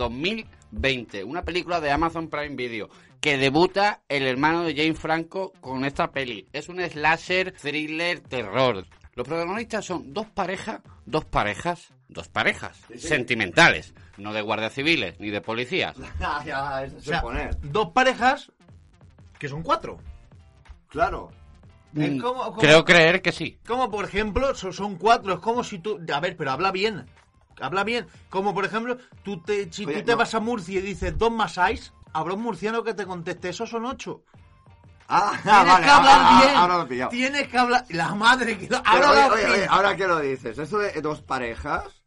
2020. 0.79 1.23
Una 1.23 1.43
película 1.43 1.79
de 1.81 1.91
Amazon 1.91 2.29
Prime 2.29 2.55
Video. 2.55 2.89
Que 3.19 3.37
debuta 3.37 4.01
el 4.07 4.23
hermano 4.27 4.63
de 4.63 4.75
Jane 4.75 4.93
Franco 4.93 5.51
con 5.61 5.83
esta 5.85 6.11
peli. 6.11 6.47
Es 6.53 6.69
un 6.69 6.79
slasher, 6.79 7.51
thriller, 7.53 8.19
terror. 8.19 8.85
Los 9.15 9.27
protagonistas 9.27 9.85
son 9.85 10.13
dos 10.13 10.27
parejas, 10.27 10.81
dos 11.05 11.25
parejas, 11.25 11.93
dos 12.09 12.27
parejas 12.27 12.77
sentimentales. 12.97 13.93
No 14.17 14.33
de 14.33 14.41
guardias 14.41 14.73
civiles 14.73 15.19
ni 15.19 15.29
de 15.29 15.41
policías. 15.41 15.95
ya, 16.45 16.85
O 16.97 17.01
sea, 17.01 17.23
dos 17.63 17.89
parejas 17.91 18.51
que 19.39 19.47
son 19.49 19.63
cuatro. 19.63 19.97
Claro. 20.89 21.31
Mm, 21.93 22.19
como- 22.19 22.43
como- 22.43 22.57
Creo 22.57 22.83
creer 22.83 23.21
que 23.21 23.31
sí. 23.31 23.57
Como 23.65 23.89
por 23.89 24.05
ejemplo, 24.05 24.53
so- 24.53 24.73
son 24.73 24.97
cuatro, 24.97 25.33
es 25.35 25.39
como 25.39 25.63
si 25.63 25.79
tú... 25.79 25.99
A 26.13 26.19
ver, 26.19 26.35
pero 26.37 26.51
habla 26.51 26.71
bien. 26.71 27.05
Habla 27.61 27.83
bien. 27.83 28.07
Como 28.29 28.53
por 28.53 28.65
ejemplo, 28.65 28.97
tú 29.23 29.41
te, 29.41 29.71
si 29.71 29.85
Oye, 29.85 29.99
tú 29.99 30.05
te 30.05 30.11
no. 30.11 30.17
vas 30.17 30.33
a 30.35 30.39
Murcia 30.39 30.79
y 30.79 30.81
dices 30.81 31.17
dos 31.17 31.31
más 31.31 31.53
seis, 31.53 31.93
habrá 32.13 32.33
un 32.33 32.41
murciano 32.41 32.83
que 32.83 32.93
te 32.93 33.05
conteste, 33.05 33.49
esos 33.49 33.69
son 33.69 33.85
ocho. 33.85 34.23
Ah, 35.07 35.33
Tienes 35.43 35.65
vale, 35.67 35.85
que 35.85 35.91
hablar 35.91 36.17
ah, 36.19 36.41
bien. 36.43 36.55
Ahora 36.57 36.77
lo 36.77 36.83
he 36.83 36.87
pillado. 36.87 37.09
Tienes 37.11 37.47
que 37.47 37.57
hablar... 37.57 37.85
La 37.89 38.15
madre 38.15 38.57
que... 38.57 38.67
Ahora 38.83 38.91
oye, 38.93 39.01
lo 39.01 39.11
oye, 39.11 39.21
has 39.21 39.31
oye, 39.33 39.53
pillado. 39.53 39.71
ahora 39.73 39.95
que 39.95 40.07
lo 40.07 40.19
dices, 40.19 40.57
eso 40.57 40.77
de 40.79 41.01
dos 41.01 41.21
parejas, 41.21 42.03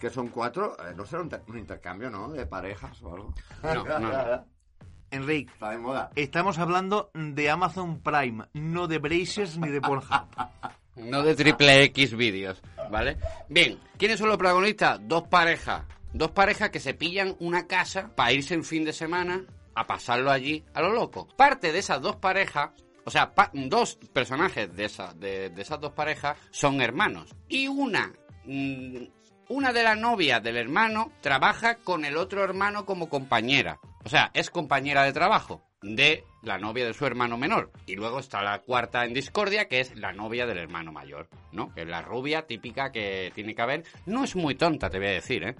que 0.00 0.10
son 0.10 0.28
cuatro, 0.28 0.76
eh, 0.80 0.94
no 0.96 1.04
será 1.04 1.20
un, 1.20 1.26
inter- 1.26 1.42
un 1.46 1.58
intercambio, 1.58 2.08
¿no? 2.10 2.28
De 2.30 2.46
parejas 2.46 3.00
o 3.02 3.12
algo. 3.14 3.34
No, 3.62 3.74
no, 3.84 3.98
no. 4.00 4.44
Enrique, 5.10 5.50
Está 5.54 5.70
de 5.70 5.78
moda. 5.78 6.10
estamos 6.16 6.58
hablando 6.58 7.10
de 7.14 7.48
Amazon 7.50 8.00
Prime, 8.02 8.44
no 8.52 8.86
de 8.88 8.98
Braces 8.98 9.56
ni 9.58 9.68
de 9.70 9.80
Pornhub. 9.80 10.06
No 10.96 11.22
de 11.22 11.36
triple 11.36 11.84
X 11.84 12.16
vídeos, 12.16 12.60
¿vale? 12.90 13.16
Bien, 13.48 13.78
¿quiénes 13.96 14.18
son 14.18 14.28
los 14.28 14.38
protagonistas? 14.38 15.00
Dos 15.02 15.24
parejas. 15.28 15.84
Dos 16.12 16.30
parejas 16.30 16.70
que 16.70 16.80
se 16.80 16.94
pillan 16.94 17.36
una 17.38 17.66
casa 17.66 18.10
para 18.14 18.32
irse 18.32 18.56
un 18.56 18.64
fin 18.64 18.84
de 18.84 18.92
semana 18.92 19.44
a 19.74 19.86
pasarlo 19.86 20.30
allí 20.30 20.64
a 20.74 20.80
lo 20.80 20.92
loco. 20.92 21.28
Parte 21.36 21.72
de 21.72 21.78
esas 21.78 22.00
dos 22.00 22.16
parejas, 22.16 22.70
o 23.04 23.10
sea, 23.10 23.32
dos 23.52 23.96
personajes 24.12 24.74
de, 24.74 24.84
esa, 24.86 25.12
de, 25.14 25.50
de 25.50 25.62
esas 25.62 25.80
dos 25.80 25.92
parejas 25.92 26.36
son 26.50 26.80
hermanos. 26.80 27.34
Y 27.48 27.68
una, 27.68 28.12
mm, 28.44 29.04
una 29.48 29.72
de 29.72 29.82
las 29.82 29.98
novias 29.98 30.42
del 30.42 30.56
hermano 30.56 31.12
trabaja 31.20 31.76
con 31.76 32.04
el 32.04 32.16
otro 32.16 32.42
hermano 32.42 32.86
como 32.86 33.08
compañera. 33.08 33.78
O 34.04 34.08
sea, 34.08 34.30
es 34.34 34.50
compañera 34.50 35.04
de 35.04 35.12
trabajo 35.12 35.67
de 35.82 36.24
la 36.42 36.58
novia 36.58 36.86
de 36.86 36.94
su 36.94 37.06
hermano 37.06 37.36
menor. 37.36 37.70
Y 37.86 37.94
luego 37.96 38.18
está 38.18 38.42
la 38.42 38.60
cuarta 38.60 39.04
en 39.04 39.14
discordia, 39.14 39.68
que 39.68 39.80
es 39.80 39.96
la 39.96 40.12
novia 40.12 40.46
del 40.46 40.58
hermano 40.58 40.92
mayor, 40.92 41.28
¿no? 41.52 41.72
Que 41.74 41.82
es 41.82 41.88
la 41.88 42.02
rubia 42.02 42.46
típica 42.46 42.90
que 42.90 43.32
tiene 43.34 43.54
que 43.54 43.62
haber. 43.62 43.84
No 44.06 44.24
es 44.24 44.36
muy 44.36 44.54
tonta, 44.54 44.90
te 44.90 44.98
voy 44.98 45.08
a 45.08 45.12
decir, 45.12 45.44
¿eh? 45.44 45.56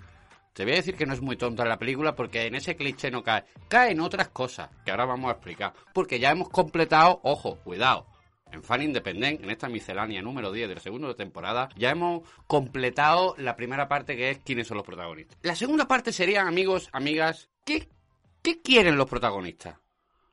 Te 0.52 0.64
voy 0.64 0.72
a 0.72 0.76
decir 0.76 0.96
que 0.96 1.06
no 1.06 1.14
es 1.14 1.20
muy 1.20 1.36
tonta 1.36 1.64
la 1.64 1.78
película 1.78 2.16
porque 2.16 2.46
en 2.46 2.56
ese 2.56 2.74
cliché 2.74 3.12
no 3.12 3.22
cae. 3.22 3.44
Cae 3.68 3.92
en 3.92 4.00
otras 4.00 4.28
cosas 4.30 4.70
que 4.84 4.90
ahora 4.90 5.04
vamos 5.04 5.28
a 5.28 5.34
explicar. 5.34 5.72
Porque 5.94 6.18
ya 6.18 6.32
hemos 6.32 6.48
completado, 6.48 7.20
ojo, 7.22 7.58
cuidado. 7.62 8.08
En 8.50 8.64
Fan 8.64 8.82
Independent, 8.82 9.44
en 9.44 9.50
esta 9.50 9.68
miscelánea 9.68 10.20
número 10.20 10.50
10 10.50 10.68
de 10.68 10.74
la 10.74 10.80
segunda 10.80 11.14
temporada, 11.14 11.68
ya 11.76 11.90
hemos 11.90 12.28
completado 12.46 13.36
la 13.38 13.54
primera 13.54 13.86
parte 13.86 14.16
que 14.16 14.30
es 14.30 14.38
quiénes 14.38 14.66
son 14.66 14.78
los 14.78 14.86
protagonistas. 14.86 15.38
La 15.42 15.54
segunda 15.54 15.86
parte 15.86 16.12
serían, 16.12 16.48
amigos, 16.48 16.88
amigas, 16.92 17.50
¿qué, 17.64 17.88
qué 18.42 18.60
quieren 18.60 18.96
los 18.96 19.08
protagonistas? 19.08 19.76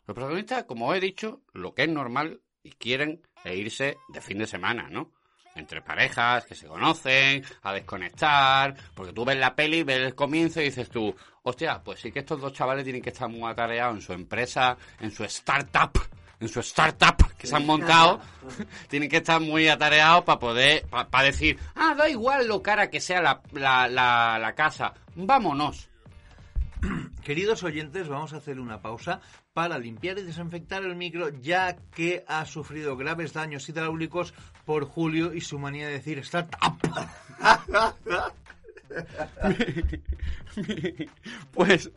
Los 0.08 0.14
protagonistas, 0.14 0.66
como 0.66 0.94
he 0.94 1.00
dicho, 1.00 1.42
lo 1.54 1.74
que 1.74 1.84
es 1.84 1.90
normal 1.90 2.42
y 2.62 2.72
quieren 2.72 3.22
es 3.44 3.56
irse 3.56 3.98
de 4.10 4.22
fin 4.22 4.38
de 4.38 4.48
semana, 4.48 4.88
¿no? 4.90 5.12
Entre 5.56 5.82
parejas 5.82 6.46
que 6.46 6.54
se 6.54 6.68
conocen, 6.68 7.44
a 7.64 7.74
desconectar, 7.74 8.76
porque 8.94 9.14
tú 9.14 9.24
ves 9.24 9.38
la 9.38 9.56
peli, 9.56 9.84
ves 9.84 10.00
el 10.00 10.16
comienzo 10.16 10.62
y 10.62 10.66
dices 10.66 10.90
tú, 10.90 11.16
hostia, 11.44 11.82
pues 11.84 12.02
sí 12.02 12.12
que 12.12 12.20
estos 12.20 12.42
dos 12.42 12.54
chavales 12.54 12.84
tienen 12.84 13.02
que 13.02 13.10
estar 13.10 13.30
muy 13.30 13.50
atareados 13.50 13.96
en 13.96 14.02
su 14.02 14.14
empresa, 14.14 14.78
en 15.00 15.12
su 15.12 15.24
startup, 15.24 15.98
en 16.40 16.50
su 16.50 16.60
startup 16.60 17.36
que 17.38 17.48
se 17.48 17.56
han 17.56 17.66
montado, 17.66 18.20
tienen 18.90 19.10
que 19.10 19.18
estar 19.18 19.40
muy 19.40 19.68
atareados 19.70 20.24
para 20.24 20.40
poder, 20.40 20.86
para 20.88 21.24
decir, 21.24 21.58
ah, 21.76 21.96
da 21.98 22.10
igual 22.10 22.48
lo 22.48 22.62
cara 22.62 22.90
que 22.90 23.00
sea 23.00 23.22
la, 23.22 23.42
la, 23.54 23.88
la, 23.88 24.38
la 24.40 24.54
casa, 24.54 24.94
vámonos. 25.16 25.90
Queridos 27.24 27.64
oyentes, 27.64 28.08
vamos 28.08 28.34
a 28.34 28.38
hacer 28.38 28.60
una 28.60 28.82
pausa 28.82 29.22
para 29.56 29.80
limpiar 29.80 30.20
y 30.20 30.24
desinfectar 30.24 30.84
el 30.84 30.98
micro, 30.98 31.30
ya 31.30 31.78
que 31.96 32.26
ha 32.28 32.44
sufrido 32.46 32.98
graves 32.98 33.32
daños 33.32 33.70
hidráulicos 33.70 34.34
por 34.66 34.84
Julio 34.84 35.34
y 35.34 35.40
su 35.40 35.58
manía 35.58 35.88
de 35.88 35.94
decir 35.94 36.20
startup. 36.20 36.78
Pues 41.52 41.90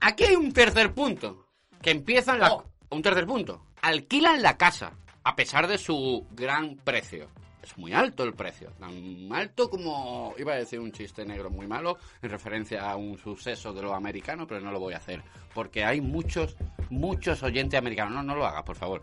aquí 0.00 0.24
hay 0.24 0.34
un 0.36 0.52
tercer 0.52 0.92
punto. 0.92 1.46
Que 1.80 1.90
empiezan 1.90 2.40
la... 2.40 2.52
Oh. 2.52 2.64
Un 2.90 3.02
tercer 3.02 3.26
punto. 3.26 3.66
Alquilan 3.82 4.42
la 4.42 4.56
casa, 4.56 4.92
a 5.22 5.36
pesar 5.36 5.66
de 5.66 5.78
su 5.78 6.26
gran 6.32 6.76
precio. 6.76 7.28
Es 7.64 7.78
muy 7.78 7.94
alto 7.94 8.24
el 8.24 8.34
precio. 8.34 8.72
Tan 8.78 9.32
alto 9.32 9.70
como... 9.70 10.34
Iba 10.36 10.52
a 10.52 10.56
decir 10.56 10.78
un 10.80 10.92
chiste 10.92 11.24
negro 11.24 11.48
muy 11.48 11.66
malo 11.66 11.96
en 12.20 12.30
referencia 12.30 12.90
a 12.90 12.96
un 12.96 13.16
suceso 13.16 13.72
de 13.72 13.80
los 13.80 13.92
americanos, 13.92 14.46
pero 14.46 14.60
no 14.60 14.70
lo 14.70 14.78
voy 14.78 14.92
a 14.92 14.98
hacer. 14.98 15.22
Porque 15.54 15.82
hay 15.82 16.02
muchos, 16.02 16.56
muchos 16.94 17.42
oyentes 17.42 17.78
americanos. 17.78 18.14
No, 18.14 18.22
no 18.22 18.34
lo 18.34 18.46
hagas, 18.46 18.62
por 18.62 18.76
favor. 18.76 19.02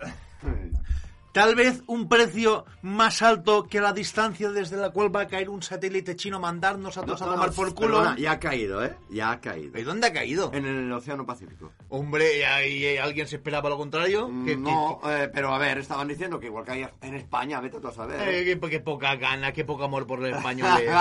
Tal 1.34 1.56
vez 1.56 1.82
un 1.88 2.10
precio 2.10 2.66
más 2.82 3.22
alto 3.22 3.64
que 3.64 3.80
la 3.80 3.94
distancia 3.94 4.50
desde 4.52 4.76
la 4.76 4.90
cual 4.90 5.16
va 5.16 5.22
a 5.22 5.28
caer 5.28 5.50
un 5.50 5.64
satélite 5.64 6.18
chino 6.18 6.42
mandarnos 6.42 6.98
a 6.98 7.04
todos 7.04 7.22
a 7.22 7.26
No, 7.26 7.32
no, 7.32 7.36
tomar 7.38 7.50
no, 7.52 7.56
por 7.56 7.74
culo. 7.74 7.98
perdona, 8.00 8.18
ya 8.18 8.32
ha 8.34 8.40
caído, 8.42 8.84
¿eh? 8.84 8.94
Ya 9.10 9.32
ha 9.32 9.40
caído. 9.40 9.80
¿Y 9.80 9.84
dónde 9.84 10.08
ha 10.08 10.12
caído? 10.14 10.52
En 10.54 10.66
el 10.66 10.92
Océano 10.92 11.26
Pacífico. 11.26 11.72
Hombre, 11.88 12.40
¿y 12.68 12.84
eh, 12.84 13.00
¿alguien 13.00 13.30
se 13.30 13.38
esperaba 13.38 13.70
lo 13.70 13.78
contrario? 13.78 14.28
Mm, 14.28 14.62
no, 14.62 15.00
eh, 15.06 15.30
pero 15.34 15.54
a 15.54 15.58
ver, 15.58 15.78
estaban 15.78 16.10
diciendo 16.10 16.38
que 16.38 16.48
igual 16.48 16.66
que 16.66 16.72
hay 16.72 16.88
en 17.02 17.16
España, 17.16 17.62
vete 17.62 17.80
tú 17.80 17.88
a 17.88 17.94
saber. 17.94 18.20
eh, 18.28 18.44
qué, 18.60 18.70
qué 18.70 18.80
poca 18.82 19.16
gana, 19.16 19.54
qué 19.54 19.64
poco 19.64 19.86
amor 19.86 20.06
por 20.06 20.20
los 20.20 20.32
españoles. 20.36 20.92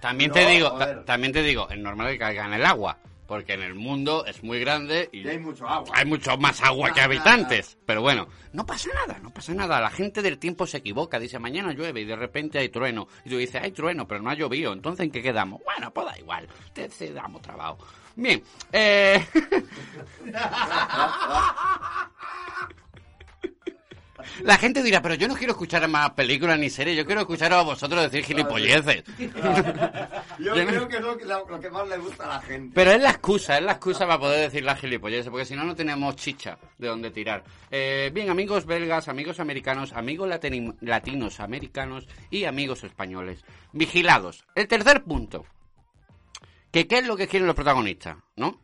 También 0.00 0.28
No, 0.30 0.34
te 0.34 0.46
digo, 0.46 0.78
también 1.04 1.30
te 1.34 1.42
digo, 1.42 1.68
es 1.68 1.78
normal 1.78 2.10
que 2.10 2.16
caiga 2.18 2.46
en 2.46 2.54
el 2.54 2.64
agua. 2.64 2.96
Porque 3.26 3.54
en 3.54 3.62
el 3.62 3.74
mundo 3.74 4.26
es 4.26 4.42
muy 4.42 4.60
grande 4.60 5.08
y 5.12 5.20
Y 5.20 5.28
hay 5.28 5.38
mucho 5.38 5.66
agua. 5.66 5.90
hay 5.94 6.04
mucho 6.04 6.36
más 6.36 6.60
agua 6.62 6.92
que 6.92 7.00
habitantes. 7.00 7.78
Pero 7.86 8.02
bueno, 8.02 8.28
no 8.52 8.66
pasa 8.66 8.90
nada, 8.94 9.18
no 9.20 9.30
pasa 9.30 9.54
nada. 9.54 9.80
La 9.80 9.90
gente 9.90 10.22
del 10.22 10.38
tiempo 10.38 10.66
se 10.66 10.78
equivoca. 10.78 11.18
Dice, 11.18 11.38
mañana 11.38 11.72
llueve 11.72 12.02
y 12.02 12.04
de 12.04 12.16
repente 12.16 12.58
hay 12.58 12.68
trueno. 12.68 13.08
Y 13.24 13.30
tú 13.30 13.38
dices, 13.38 13.62
hay 13.62 13.72
trueno, 13.72 14.06
pero 14.06 14.22
no 14.22 14.30
ha 14.30 14.34
llovido. 14.34 14.72
Entonces, 14.72 15.04
¿en 15.04 15.10
qué 15.10 15.22
quedamos? 15.22 15.60
Bueno, 15.64 15.92
pues 15.92 16.06
da 16.06 16.18
igual. 16.18 16.48
Te 16.72 17.12
damos 17.12 17.42
trabajo. 17.42 17.78
Bien, 18.16 18.42
eh... 18.72 19.26
La 24.42 24.56
gente 24.56 24.82
dirá, 24.82 25.00
pero 25.02 25.14
yo 25.14 25.28
no 25.28 25.34
quiero 25.34 25.52
escuchar 25.52 25.86
más 25.88 26.10
películas 26.10 26.58
ni 26.58 26.70
series, 26.70 26.96
yo 26.96 27.06
quiero 27.06 27.22
escucharos 27.22 27.58
a 27.58 27.62
vosotros 27.62 28.02
decir 28.02 28.24
gilipolleces. 28.24 29.04
Yo 30.38 30.52
creo 30.52 30.88
que 30.88 30.96
es 30.96 31.02
lo 31.02 31.16
que, 31.16 31.24
lo 31.24 31.60
que 31.60 31.70
más 31.70 31.88
le 31.88 31.96
gusta 31.98 32.24
a 32.24 32.28
la 32.28 32.40
gente. 32.42 32.72
Pero 32.74 32.90
es 32.90 33.00
la 33.00 33.10
excusa, 33.10 33.56
es 33.56 33.64
la 33.64 33.72
excusa 33.72 34.06
para 34.06 34.18
poder 34.18 34.40
decir 34.40 34.64
las 34.64 34.80
gilipolleces, 34.80 35.30
porque 35.30 35.44
si 35.44 35.54
no, 35.54 35.64
no 35.64 35.74
tenemos 35.74 36.16
chicha 36.16 36.58
de 36.76 36.88
dónde 36.88 37.10
tirar. 37.10 37.44
Eh, 37.70 38.10
bien, 38.12 38.30
amigos 38.30 38.66
belgas, 38.66 39.08
amigos 39.08 39.38
americanos, 39.40 39.92
amigos 39.92 40.28
latinos 40.80 41.40
americanos 41.40 42.08
y 42.30 42.44
amigos 42.44 42.84
españoles. 42.84 43.44
Vigilados. 43.72 44.44
El 44.54 44.68
tercer 44.68 45.04
punto. 45.04 45.46
Que 46.70 46.86
qué 46.86 46.98
es 46.98 47.06
lo 47.06 47.16
que 47.16 47.28
quieren 47.28 47.46
los 47.46 47.54
protagonistas, 47.54 48.16
¿no? 48.36 48.60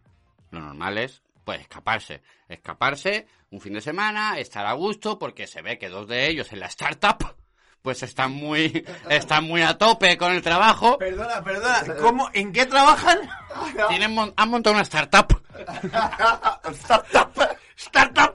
Lo 0.50 0.60
normal 0.60 0.98
es, 0.98 1.22
pues, 1.50 1.62
escaparse. 1.62 2.22
Escaparse 2.48 3.26
un 3.50 3.60
fin 3.60 3.72
de 3.74 3.80
semana, 3.80 4.38
estar 4.38 4.64
a 4.66 4.72
gusto, 4.74 5.18
porque 5.18 5.48
se 5.48 5.62
ve 5.62 5.78
que 5.78 5.88
dos 5.88 6.06
de 6.06 6.28
ellos 6.28 6.52
en 6.52 6.60
la 6.60 6.66
startup, 6.66 7.34
pues 7.82 8.04
están 8.04 8.30
muy, 8.30 8.84
están 9.10 9.42
muy 9.44 9.62
a 9.62 9.76
tope 9.76 10.16
con 10.16 10.30
el 10.30 10.42
trabajo. 10.42 10.96
Perdona, 10.98 11.42
perdona. 11.42 11.96
¿Cómo, 12.00 12.30
¿En 12.34 12.52
qué 12.52 12.66
trabajan? 12.66 13.18
Tienen 13.88 14.14
mon- 14.14 14.32
han 14.36 14.48
montado 14.48 14.74
una 14.74 14.82
startup. 14.84 15.42
Startup. 16.72 17.56
Startup. 17.76 18.34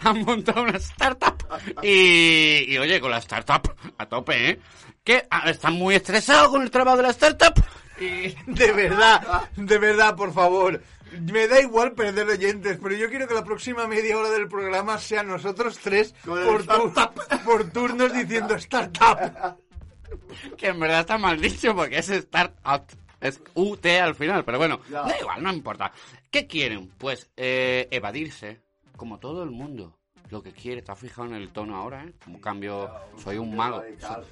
Han 0.00 0.24
montado 0.24 0.62
una 0.62 0.76
startup. 0.78 1.36
Y, 1.82 2.64
y, 2.74 2.78
oye, 2.78 3.00
con 3.00 3.12
la 3.12 3.18
startup 3.18 3.76
a 3.96 4.06
tope, 4.06 4.50
¿eh? 4.50 4.60
Que 5.04 5.24
ah, 5.30 5.48
están 5.50 5.74
muy 5.74 5.94
estresados 5.94 6.48
con 6.48 6.62
el 6.62 6.70
trabajo 6.72 6.96
de 6.96 7.02
la 7.04 7.10
startup. 7.10 7.54
Y 8.00 8.34
De 8.52 8.72
verdad, 8.72 9.48
de 9.54 9.78
verdad, 9.78 10.16
por 10.16 10.32
favor. 10.32 10.82
Me 11.20 11.46
da 11.48 11.60
igual 11.60 11.92
perder 11.92 12.26
oyentes, 12.28 12.78
pero 12.82 12.94
yo 12.94 13.08
quiero 13.08 13.26
que 13.28 13.34
la 13.34 13.44
próxima 13.44 13.86
media 13.86 14.16
hora 14.18 14.30
del 14.30 14.48
programa 14.48 14.98
sea 14.98 15.22
nosotros 15.22 15.78
tres 15.78 16.14
por, 16.24 16.64
tu- 16.66 16.92
por 17.44 17.70
turnos 17.70 18.12
diciendo 18.12 18.54
startup. 18.56 19.56
que 20.56 20.68
en 20.68 20.80
verdad 20.80 21.00
está 21.00 21.18
mal 21.18 21.40
dicho 21.40 21.74
porque 21.74 21.98
es 21.98 22.08
startup. 22.10 22.84
Es 23.20 23.40
UT 23.54 23.86
al 23.86 24.14
final, 24.14 24.44
pero 24.44 24.58
bueno, 24.58 24.80
Ya. 24.90 25.02
da 25.02 25.18
igual, 25.18 25.42
no 25.42 25.52
importa. 25.52 25.92
¿Qué 26.30 26.46
quieren? 26.46 26.88
Pues 26.98 27.30
eh, 27.36 27.88
evadirse, 27.90 28.60
como 28.96 29.18
todo 29.18 29.42
el 29.42 29.50
mundo. 29.50 29.96
Lo 30.30 30.42
que 30.42 30.52
quiere, 30.52 30.82
¿te 30.82 30.90
has 30.92 30.98
fijado 30.98 31.28
en 31.28 31.34
el 31.34 31.50
tono 31.50 31.76
ahora, 31.76 32.04
eh? 32.04 32.12
Como 32.24 32.40
cambio, 32.40 32.90
soy 33.22 33.38
un 33.38 33.54
mago, 33.54 33.82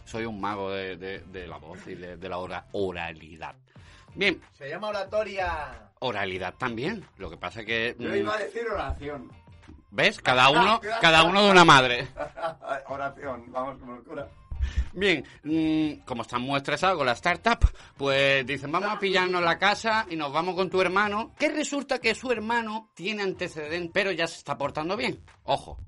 soy 0.05 0.25
un 0.25 0.41
mago 0.41 0.71
de, 0.71 0.97
de- 0.97 1.21
de 1.21 1.47
la 1.47 1.59
voz 1.59 1.87
y 1.87 1.95
de, 1.95 2.17
de 2.17 2.29
la 2.29 2.39
ora- 2.39 2.67
oralidad. 2.73 3.55
Bien, 4.15 4.41
Se 4.53 4.69
llama 4.69 4.89
oratoria. 4.89 5.91
oralidad 6.01 6.55
también. 6.59 7.05
Lo 7.17 7.31
que 7.31 7.37
pasa 7.37 7.65
que, 7.65 7.97
Yo 7.99 8.11
mm, 8.11 8.15
iba 8.15 8.35
a 8.35 8.39
decir 8.39 8.67
oración. 8.69 9.31
¿ves? 9.91 10.21
Cada 10.21 10.51
uno, 10.51 10.81
cada 11.01 11.23
uno 11.25 11.45
de 11.45 11.51
una 11.51 11.65
madre. 11.65 12.09
oración, 12.89 13.45
vamos 13.53 13.79
como 13.79 13.97
el 13.97 14.03
cura. 14.03 14.29
Bien, 14.93 15.25
mm, 15.43 16.05
como 16.05 16.23
están 16.23 16.43
muy 16.43 16.57
estresados 16.59 16.97
con 16.97 17.07
la 17.07 17.13
startup, 17.13 17.59
pues 17.97 18.47
dicen, 18.47 18.71
vamos 18.71 18.91
a 18.91 18.99
pillarnos 18.99 19.43
la 19.43 19.59
casa 19.59 20.07
y 20.09 20.17
nos 20.17 20.33
vamos 20.33 20.55
con 20.55 20.71
tu 20.71 20.81
hermano, 20.81 21.33
que 21.39 21.49
resulta 21.49 21.99
que 21.99 22.15
su 22.15 22.31
hermano 22.31 22.91
tiene 22.95 23.23
antecedentes, 23.23 23.91
pero 23.93 24.13
ya 24.13 24.27
se 24.27 24.39
está 24.39 24.57
portando 24.57 24.97
bien. 24.97 25.21
Ojo. 25.45 25.79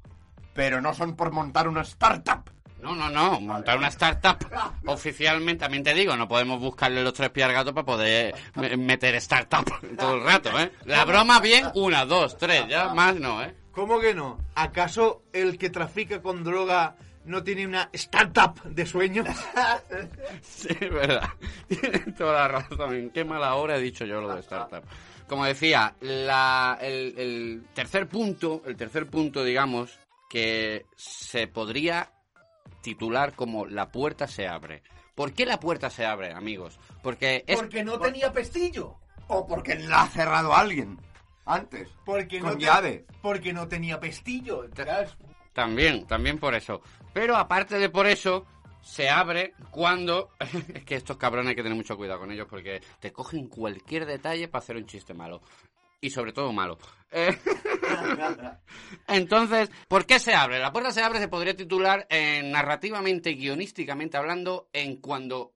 Pero 0.54 0.80
no 0.80 0.94
son 0.94 1.16
por 1.16 1.32
montar 1.32 1.68
una 1.68 1.82
startup. 1.82 2.48
No, 2.84 2.94
no, 2.94 3.08
no, 3.08 3.40
montar 3.40 3.78
una 3.78 3.88
startup 3.88 4.36
oficialmente, 4.86 5.60
también 5.64 5.82
te 5.82 5.94
digo, 5.94 6.16
no 6.16 6.28
podemos 6.28 6.60
buscarle 6.60 7.02
los 7.02 7.14
tres 7.14 7.30
pies 7.30 7.46
al 7.46 7.52
gato 7.54 7.72
para 7.74 7.86
poder 7.86 8.34
me- 8.56 8.76
meter 8.76 9.14
startup 9.16 9.64
todo 9.98 10.16
el 10.16 10.22
rato, 10.22 10.58
¿eh? 10.58 10.70
La 10.84 11.04
broma 11.04 11.40
bien, 11.40 11.66
una, 11.74 12.04
dos, 12.04 12.36
tres, 12.36 12.68
ya 12.68 12.92
más 12.92 13.16
no, 13.16 13.42
¿eh? 13.42 13.54
¿Cómo 13.72 13.98
que 13.98 14.14
no? 14.14 14.38
¿Acaso 14.54 15.22
el 15.32 15.56
que 15.58 15.70
trafica 15.70 16.20
con 16.20 16.44
droga 16.44 16.96
no 17.24 17.42
tiene 17.42 17.66
una 17.66 17.88
startup 17.92 18.62
de 18.64 18.84
sueños? 18.86 19.26
Sí, 20.42 20.68
es 20.78 20.92
verdad. 20.92 21.28
Tienes 21.68 22.14
toda 22.16 22.34
la 22.34 22.48
razón. 22.48 22.94
En 22.94 23.10
qué 23.10 23.24
mala 23.24 23.54
hora 23.54 23.76
he 23.76 23.80
dicho 23.80 24.04
yo 24.04 24.20
lo 24.20 24.34
de 24.34 24.40
startup. 24.40 24.82
Como 25.26 25.44
decía, 25.46 25.94
la- 26.00 26.78
el, 26.82 27.14
el 27.16 27.64
tercer 27.74 28.06
punto, 28.08 28.62
el 28.66 28.76
tercer 28.76 29.06
punto, 29.06 29.42
digamos, 29.42 29.98
que 30.28 30.84
se 30.96 31.46
podría 31.48 32.10
titular 32.84 33.34
como 33.34 33.66
La 33.66 33.90
puerta 33.90 34.28
se 34.28 34.46
abre. 34.46 34.82
¿Por 35.14 35.32
qué 35.32 35.46
la 35.46 35.58
puerta 35.58 35.90
se 35.90 36.04
abre, 36.04 36.32
amigos? 36.32 36.78
Porque 37.02 37.44
es... 37.46 37.56
Porque 37.56 37.82
no 37.82 37.98
tenía 37.98 38.32
pestillo. 38.32 38.96
O 39.26 39.46
porque 39.46 39.74
la 39.76 40.02
ha 40.02 40.08
cerrado 40.08 40.54
alguien. 40.54 40.98
Antes. 41.46 41.88
Porque 42.04 42.40
Con 42.40 42.58
no 42.58 42.80
te-. 42.80 43.06
Porque 43.22 43.52
no 43.52 43.66
tenía 43.66 43.98
pestillo. 43.98 44.68
También, 45.52 46.06
también 46.06 46.38
por 46.38 46.54
eso. 46.54 46.82
Pero 47.12 47.36
aparte 47.36 47.78
de 47.78 47.88
por 47.88 48.06
eso, 48.06 48.44
se 48.82 49.08
abre 49.08 49.54
cuando... 49.70 50.30
es 50.74 50.84
que 50.84 50.96
estos 50.96 51.16
cabrones 51.16 51.50
hay 51.50 51.56
que 51.56 51.62
tener 51.62 51.76
mucho 51.76 51.96
cuidado 51.96 52.20
con 52.20 52.30
ellos 52.30 52.46
porque 52.50 52.82
te 53.00 53.12
cogen 53.12 53.48
cualquier 53.48 54.04
detalle 54.04 54.48
para 54.48 54.62
hacer 54.62 54.76
un 54.76 54.86
chiste 54.86 55.14
malo. 55.14 55.40
Y 56.04 56.10
sobre 56.10 56.34
todo 56.34 56.52
malo. 56.52 56.76
Eh, 57.10 57.34
Entonces, 59.08 59.70
¿por 59.88 60.04
qué 60.04 60.18
se 60.18 60.34
abre? 60.34 60.58
La 60.58 60.70
puerta 60.70 60.90
se 60.90 61.00
abre 61.00 61.18
se 61.18 61.28
podría 61.28 61.56
titular 61.56 62.06
eh, 62.10 62.42
narrativamente, 62.44 63.30
guionísticamente 63.30 64.18
hablando, 64.18 64.68
en 64.74 65.00
cuando 65.00 65.54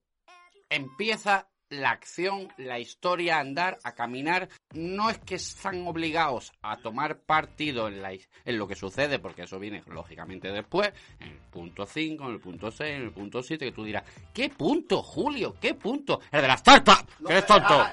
empieza 0.70 1.50
la 1.70 1.90
acción, 1.90 2.48
la 2.56 2.78
historia 2.78 3.36
a 3.36 3.40
andar, 3.40 3.78
a 3.84 3.92
caminar. 3.94 4.48
No 4.72 5.10
es 5.10 5.18
que 5.18 5.36
están 5.36 5.86
obligados 5.86 6.52
a 6.62 6.76
tomar 6.76 7.18
partido 7.18 7.88
en, 7.88 8.02
la, 8.02 8.12
en 8.12 8.58
lo 8.58 8.66
que 8.66 8.74
sucede, 8.74 9.18
porque 9.18 9.42
eso 9.42 9.58
viene 9.58 9.82
lógicamente 9.86 10.50
después, 10.50 10.92
en 11.20 11.28
el 11.28 11.38
punto 11.50 11.86
5, 11.86 12.24
en 12.24 12.30
el 12.30 12.40
punto 12.40 12.70
6, 12.70 12.96
en 12.96 13.02
el 13.02 13.12
punto 13.12 13.42
7, 13.42 13.64
que 13.66 13.72
tú 13.72 13.84
dirás, 13.84 14.04
¿qué 14.32 14.48
punto, 14.50 15.02
Julio? 15.02 15.56
¿Qué 15.60 15.74
punto? 15.74 16.20
El 16.30 16.42
de 16.42 16.48
la 16.48 16.54
startup, 16.54 17.06
que 17.26 17.32
eres 17.32 17.46
tonto. 17.46 17.84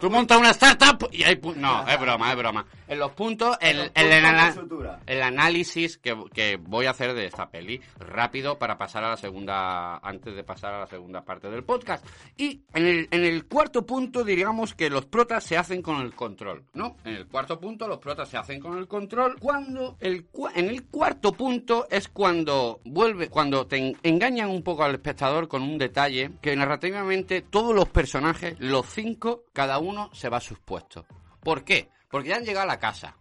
Tú 0.00 0.10
montas 0.10 0.38
una 0.38 0.50
startup 0.50 1.08
y 1.12 1.22
hay 1.22 1.40
No, 1.56 1.86
es 1.86 2.00
broma, 2.00 2.30
es 2.30 2.36
broma. 2.36 2.66
En 2.88 2.98
los 2.98 3.12
puntos, 3.12 3.56
el, 3.60 3.90
el, 3.94 4.54
sutura. 4.54 5.00
el 5.06 5.22
análisis 5.22 5.98
que, 5.98 6.16
que 6.32 6.56
voy 6.56 6.86
a 6.86 6.90
hacer 6.90 7.14
de 7.14 7.26
esta 7.26 7.50
peli 7.50 7.80
rápido 7.98 8.58
para 8.58 8.76
pasar 8.78 9.04
a 9.04 9.10
la 9.10 9.16
segunda, 9.16 9.98
antes 9.98 10.34
de 10.34 10.44
pasar 10.44 10.74
a 10.74 10.80
la 10.80 10.86
segunda 10.86 11.24
parte 11.24 11.48
del 11.48 11.64
podcast. 11.64 12.04
Y 12.36 12.62
en 12.72 12.86
el, 12.86 13.08
en 13.10 13.24
el 13.24 13.44
cuarto 13.46 13.84
punto, 13.84 14.24
diríamos 14.24 14.74
que 14.74 14.88
los 14.88 15.04
protas 15.06 15.44
se 15.44 15.56
hacen 15.56 15.82
con 15.82 16.00
el 16.00 16.14
control, 16.14 16.64
¿no? 16.72 16.96
En 17.04 17.14
el 17.16 17.26
cuarto 17.26 17.60
punto, 17.60 17.86
los 17.86 17.98
protas 17.98 18.28
se 18.28 18.36
hacen 18.38 18.58
con 18.58 18.78
el 18.78 18.88
control. 18.88 19.36
Cuando 19.38 19.96
el, 20.00 20.26
en 20.54 20.68
el 20.68 20.84
cuarto 20.86 21.32
punto 21.32 21.86
es 21.90 22.08
cuando 22.08 22.80
vuelve, 22.84 23.28
cuando 23.28 23.66
te 23.66 23.76
en- 23.76 23.96
engañan 24.02 24.48
un 24.50 24.62
poco 24.62 24.82
al 24.82 24.94
espectador 24.94 25.46
con 25.46 25.62
un 25.62 25.76
detalle 25.78 26.30
que 26.40 26.56
narrativamente 26.56 27.42
todos 27.42 27.74
los 27.74 27.88
personajes, 27.90 28.56
los 28.58 28.86
cinco, 28.86 29.44
cada 29.52 29.78
uno 29.78 30.10
se 30.14 30.28
va 30.28 30.38
a 30.38 30.40
sus 30.40 30.58
puestos. 30.58 31.04
¿Por 31.42 31.64
qué? 31.64 31.90
Porque 32.10 32.30
ya 32.30 32.36
han 32.36 32.44
llegado 32.44 32.64
a 32.64 32.74
la 32.74 32.78
casa. 32.78 33.16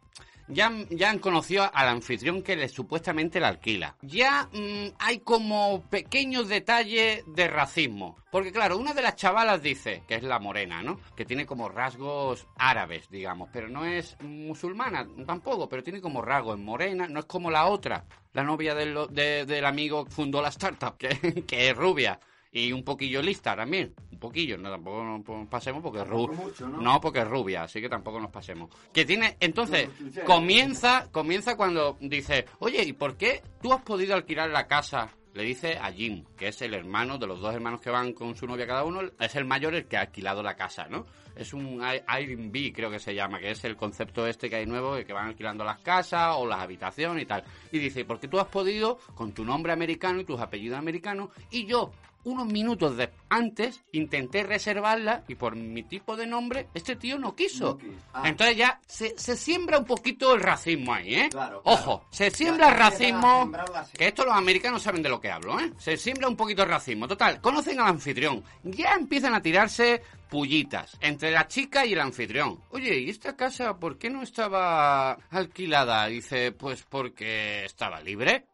Ya, 0.51 0.71
ya 0.89 1.09
han 1.09 1.19
conocido 1.19 1.69
al 1.73 1.87
anfitrión 1.87 2.41
que 2.43 2.55
le, 2.55 2.67
supuestamente 2.69 3.39
le 3.39 3.45
alquila. 3.47 3.95
Ya 4.01 4.49
mm, 4.51 4.95
hay 4.99 5.19
como 5.19 5.81
pequeños 5.89 6.47
detalles 6.49 7.23
de 7.27 7.47
racismo. 7.47 8.17
Porque 8.31 8.51
claro, 8.51 8.77
una 8.77 8.93
de 8.93 9.01
las 9.01 9.15
chavalas 9.15 9.61
dice, 9.61 10.03
que 10.07 10.15
es 10.15 10.23
la 10.23 10.39
morena, 10.39 10.81
¿no? 10.83 10.99
Que 11.15 11.25
tiene 11.25 11.45
como 11.45 11.69
rasgos 11.69 12.47
árabes, 12.57 13.09
digamos. 13.09 13.49
Pero 13.51 13.67
no 13.69 13.85
es 13.85 14.17
musulmana 14.21 15.07
tampoco, 15.25 15.67
pero 15.69 15.83
tiene 15.83 16.01
como 16.01 16.21
rasgos 16.21 16.57
morena. 16.59 17.07
No 17.07 17.19
es 17.21 17.25
como 17.25 17.51
la 17.51 17.65
otra, 17.67 18.05
la 18.33 18.43
novia 18.43 18.73
del, 18.75 18.97
de- 19.09 19.45
del 19.45 19.65
amigo 19.65 20.05
fundó 20.05 20.41
la 20.41 20.49
startup, 20.49 20.97
que 20.97 21.69
es 21.69 21.75
rubia. 21.75 22.19
Y 22.51 22.71
un 22.73 22.83
poquillo 22.83 23.21
lista 23.21 23.55
también. 23.55 23.93
Un 24.11 24.19
poquillo, 24.19 24.57
no, 24.57 24.69
tampoco 24.69 25.03
nos 25.03 25.47
pasemos 25.47 25.81
porque 25.81 26.01
es 26.01 26.07
rubia. 26.07 26.37
¿no? 26.59 26.81
No, 26.81 26.99
porque 27.01 27.19
es 27.19 27.27
rubia, 27.27 27.63
así 27.63 27.79
que 27.81 27.87
tampoco 27.89 28.19
nos 28.19 28.29
pasemos. 28.29 28.69
Que 28.93 29.05
tiene, 29.05 29.37
entonces, 29.39 29.89
No, 29.99 30.23
comienza, 30.25 31.09
comienza 31.11 31.55
cuando 31.55 31.97
dice, 32.01 32.45
oye, 32.59 32.83
¿y 32.83 32.93
por 32.93 33.15
qué 33.15 33.41
tú 33.61 33.71
has 33.73 33.81
podido 33.81 34.13
alquilar 34.15 34.49
la 34.49 34.67
casa? 34.67 35.09
Le 35.33 35.43
dice 35.43 35.77
a 35.81 35.93
Jim, 35.93 36.25
que 36.35 36.49
es 36.49 36.61
el 36.61 36.73
hermano 36.73 37.17
de 37.17 37.25
los 37.25 37.39
dos 37.39 37.55
hermanos 37.55 37.79
que 37.79 37.89
van 37.89 38.11
con 38.11 38.35
su 38.35 38.45
novia 38.45 38.67
cada 38.67 38.83
uno, 38.83 38.99
es 39.17 39.33
el 39.37 39.45
mayor 39.45 39.73
el 39.73 39.85
que 39.85 39.95
ha 39.95 40.01
alquilado 40.01 40.43
la 40.43 40.55
casa, 40.57 40.87
¿no? 40.89 41.05
Es 41.37 41.53
un 41.53 41.81
Ai- 41.81 42.03
Airbnb, 42.05 42.73
creo 42.75 42.91
que 42.91 42.99
se 42.99 43.15
llama, 43.15 43.39
que 43.39 43.51
es 43.51 43.63
el 43.63 43.77
concepto 43.77 44.27
este 44.27 44.49
que 44.49 44.57
hay 44.57 44.65
nuevo, 44.65 44.93
de 44.95 45.05
que 45.05 45.13
van 45.13 45.27
alquilando 45.27 45.63
las 45.63 45.79
casas 45.79 46.35
o 46.37 46.45
las 46.45 46.59
habitaciones 46.59 47.23
y 47.23 47.25
tal. 47.25 47.45
Y 47.71 47.79
dice, 47.79 48.03
porque 48.03 48.27
tú 48.27 48.41
has 48.41 48.47
podido, 48.47 48.97
con 49.15 49.31
tu 49.31 49.45
nombre 49.45 49.71
americano 49.71 50.19
y 50.19 50.25
tus 50.25 50.41
apellidos 50.41 50.77
americanos, 50.77 51.29
y 51.49 51.65
yo, 51.65 51.93
unos 52.23 52.47
minutos 52.47 52.97
de 52.97 53.09
antes, 53.29 53.83
intenté 53.91 54.43
reservarla 54.43 55.23
y 55.27 55.35
por 55.35 55.55
mi 55.55 55.83
tipo 55.83 56.15
de 56.15 56.27
nombre, 56.27 56.67
este 56.73 56.95
tío 56.95 57.17
no 57.17 57.35
quiso. 57.35 57.71
No 57.71 57.77
quiso. 57.77 57.91
Ah. 58.13 58.23
Entonces 58.25 58.57
ya 58.57 58.79
se, 58.85 59.17
se 59.17 59.35
siembra 59.35 59.77
un 59.77 59.85
poquito 59.85 60.33
el 60.33 60.41
racismo 60.41 60.93
ahí, 60.93 61.15
¿eh? 61.15 61.29
Claro, 61.31 61.61
claro. 61.61 61.79
Ojo, 61.79 62.05
se 62.09 62.29
siembra 62.31 62.69
el 62.69 62.75
racismo. 62.75 63.51
Que 63.97 64.07
esto 64.07 64.25
los 64.25 64.35
americanos 64.35 64.81
saben 64.81 65.01
de 65.01 65.09
lo 65.09 65.19
que 65.21 65.31
hablo, 65.31 65.59
¿eh? 65.59 65.71
Se 65.77 65.97
siembra 65.97 66.27
un 66.27 66.35
poquito 66.35 66.63
el 66.63 66.69
racismo. 66.69 67.07
Total, 67.07 67.39
conocen 67.41 67.79
al 67.79 67.87
anfitrión. 67.87 68.43
Ya 68.63 68.93
empiezan 68.93 69.33
a 69.33 69.41
tirarse 69.41 70.01
pullitas 70.29 70.97
entre 71.01 71.31
la 71.31 71.47
chica 71.47 71.85
y 71.85 71.93
el 71.93 71.99
anfitrión. 71.99 72.61
Oye, 72.69 72.99
¿y 72.99 73.09
esta 73.09 73.35
casa 73.35 73.77
por 73.77 73.97
qué 73.97 74.09
no 74.09 74.23
estaba 74.23 75.13
alquilada? 75.29 76.07
Dice, 76.07 76.51
pues 76.53 76.83
porque 76.83 77.65
estaba 77.65 78.01
libre. 78.01 78.47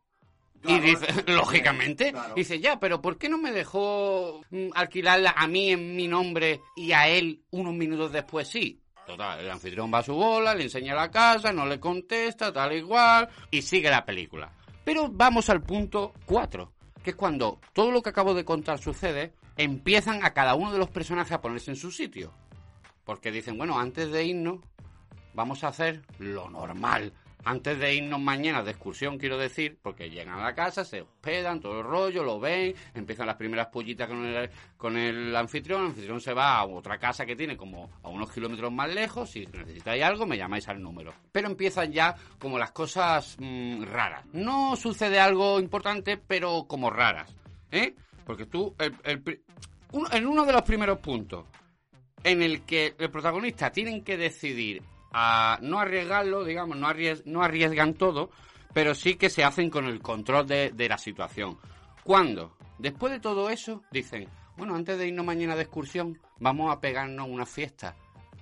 Y 0.67 0.79
dice, 0.79 1.13
sí, 1.13 1.21
lógicamente, 1.27 2.11
claro. 2.11 2.35
dice, 2.35 2.59
ya, 2.59 2.79
pero 2.79 3.01
¿por 3.01 3.17
qué 3.17 3.29
no 3.29 3.37
me 3.37 3.51
dejó 3.51 4.41
mm, 4.49 4.69
alquilarla 4.75 5.33
a 5.37 5.47
mí 5.47 5.71
en 5.71 5.95
mi 5.95 6.07
nombre 6.07 6.61
y 6.75 6.91
a 6.91 7.07
él 7.07 7.41
unos 7.51 7.73
minutos 7.73 8.11
después 8.11 8.47
sí? 8.47 8.79
Total, 9.05 9.39
el 9.39 9.49
anfitrión 9.49 9.91
va 9.93 9.99
a 9.99 10.03
su 10.03 10.13
bola, 10.13 10.53
le 10.53 10.63
enseña 10.63 10.93
la 10.93 11.09
casa, 11.09 11.53
no 11.53 11.65
le 11.65 11.79
contesta, 11.79 12.51
tal 12.51 12.73
igual, 12.73 13.29
y 13.49 13.61
sigue 13.61 13.89
la 13.89 14.03
película. 14.03 14.51
Pero 14.83 15.09
vamos 15.09 15.49
al 15.49 15.61
punto 15.63 16.13
4, 16.25 16.73
que 17.03 17.11
es 17.11 17.15
cuando 17.15 17.59
todo 17.73 17.91
lo 17.91 18.01
que 18.01 18.09
acabo 18.09 18.33
de 18.33 18.43
contar 18.43 18.79
sucede, 18.79 19.33
empiezan 19.55 20.25
a 20.25 20.33
cada 20.33 20.55
uno 20.55 20.73
de 20.73 20.79
los 20.79 20.89
personajes 20.89 21.31
a 21.31 21.41
ponerse 21.41 21.71
en 21.71 21.77
su 21.77 21.91
sitio. 21.91 22.33
Porque 23.05 23.31
dicen, 23.31 23.57
bueno, 23.57 23.79
antes 23.79 24.11
de 24.11 24.25
irnos, 24.25 24.59
vamos 25.33 25.63
a 25.63 25.69
hacer 25.69 26.01
lo 26.19 26.49
normal. 26.49 27.13
Antes 27.49 27.79
de 27.79 27.95
irnos 27.95 28.19
mañana 28.19 28.61
de 28.61 28.71
excursión, 28.71 29.17
quiero 29.17 29.37
decir, 29.37 29.79
porque 29.81 30.09
llegan 30.09 30.37
a 30.39 30.43
la 30.43 30.53
casa, 30.53 30.83
se 30.83 31.01
hospedan, 31.01 31.61
todo 31.61 31.79
el 31.79 31.85
rollo, 31.85 32.21
lo 32.21 32.41
ven, 32.41 32.75
empiezan 32.93 33.25
las 33.25 33.37
primeras 33.37 33.67
pollitas 33.67 34.09
con 34.75 34.97
el, 34.97 35.33
anfitrión, 35.33 35.81
el 35.81 35.87
anfitrión 35.87 36.19
se 36.19 36.33
va 36.33 36.57
a 36.57 36.65
otra 36.65 36.97
casa 36.97 37.25
que 37.25 37.37
tiene 37.37 37.55
como 37.55 37.89
a 38.03 38.09
unos 38.09 38.31
kilómetros 38.33 38.69
más 38.73 38.93
lejos, 38.93 39.29
si 39.29 39.45
necesitáis 39.45 40.03
algo 40.03 40.25
me 40.25 40.37
llamáis 40.37 40.67
al 40.67 40.81
número. 40.81 41.13
Pero 41.31 41.47
empiezan 41.47 41.93
ya 41.93 42.13
como 42.37 42.57
las 42.59 42.71
cosas 42.71 43.37
mm, 43.39 43.83
raras. 43.83 44.25
No 44.33 44.75
sucede 44.75 45.17
algo 45.17 45.57
importante, 45.61 46.17
pero 46.17 46.65
como 46.67 46.89
raras, 46.89 47.33
¿eh? 47.71 47.95
Porque 48.25 48.45
tú, 48.45 48.75
el- 48.77 48.93
el 49.05 49.41
uno- 49.93 50.09
en 50.11 50.27
uno 50.27 50.43
de 50.45 50.51
los 50.51 50.63
primeros 50.63 50.99
puntos, 50.99 51.45
en 52.25 52.41
el 52.41 52.63
que 52.63 52.93
el 52.99 53.09
protagonista 53.09 53.71
tienen 53.71 54.03
que 54.03 54.17
decidir 54.17 54.81
a 55.11 55.59
no 55.61 55.79
arriesgarlo, 55.79 56.43
digamos, 56.43 56.77
no, 56.77 56.87
no 57.25 57.41
arriesgan 57.41 57.93
todo, 57.93 58.29
pero 58.73 58.93
sí 58.93 59.15
que 59.15 59.29
se 59.29 59.43
hacen 59.43 59.69
con 59.69 59.85
el 59.85 60.01
control 60.01 60.47
de, 60.47 60.71
de 60.71 60.89
la 60.89 60.97
situación. 60.97 61.57
Cuando, 62.03 62.55
después 62.77 63.11
de 63.11 63.19
todo 63.19 63.49
eso, 63.49 63.83
dicen, 63.91 64.27
bueno, 64.55 64.75
antes 64.75 64.97
de 64.97 65.07
irnos 65.07 65.25
mañana 65.25 65.55
de 65.55 65.63
excursión, 65.63 66.19
vamos 66.39 66.71
a 66.71 66.79
pegarnos 66.79 67.27
una 67.27 67.45
fiesta. 67.45 67.95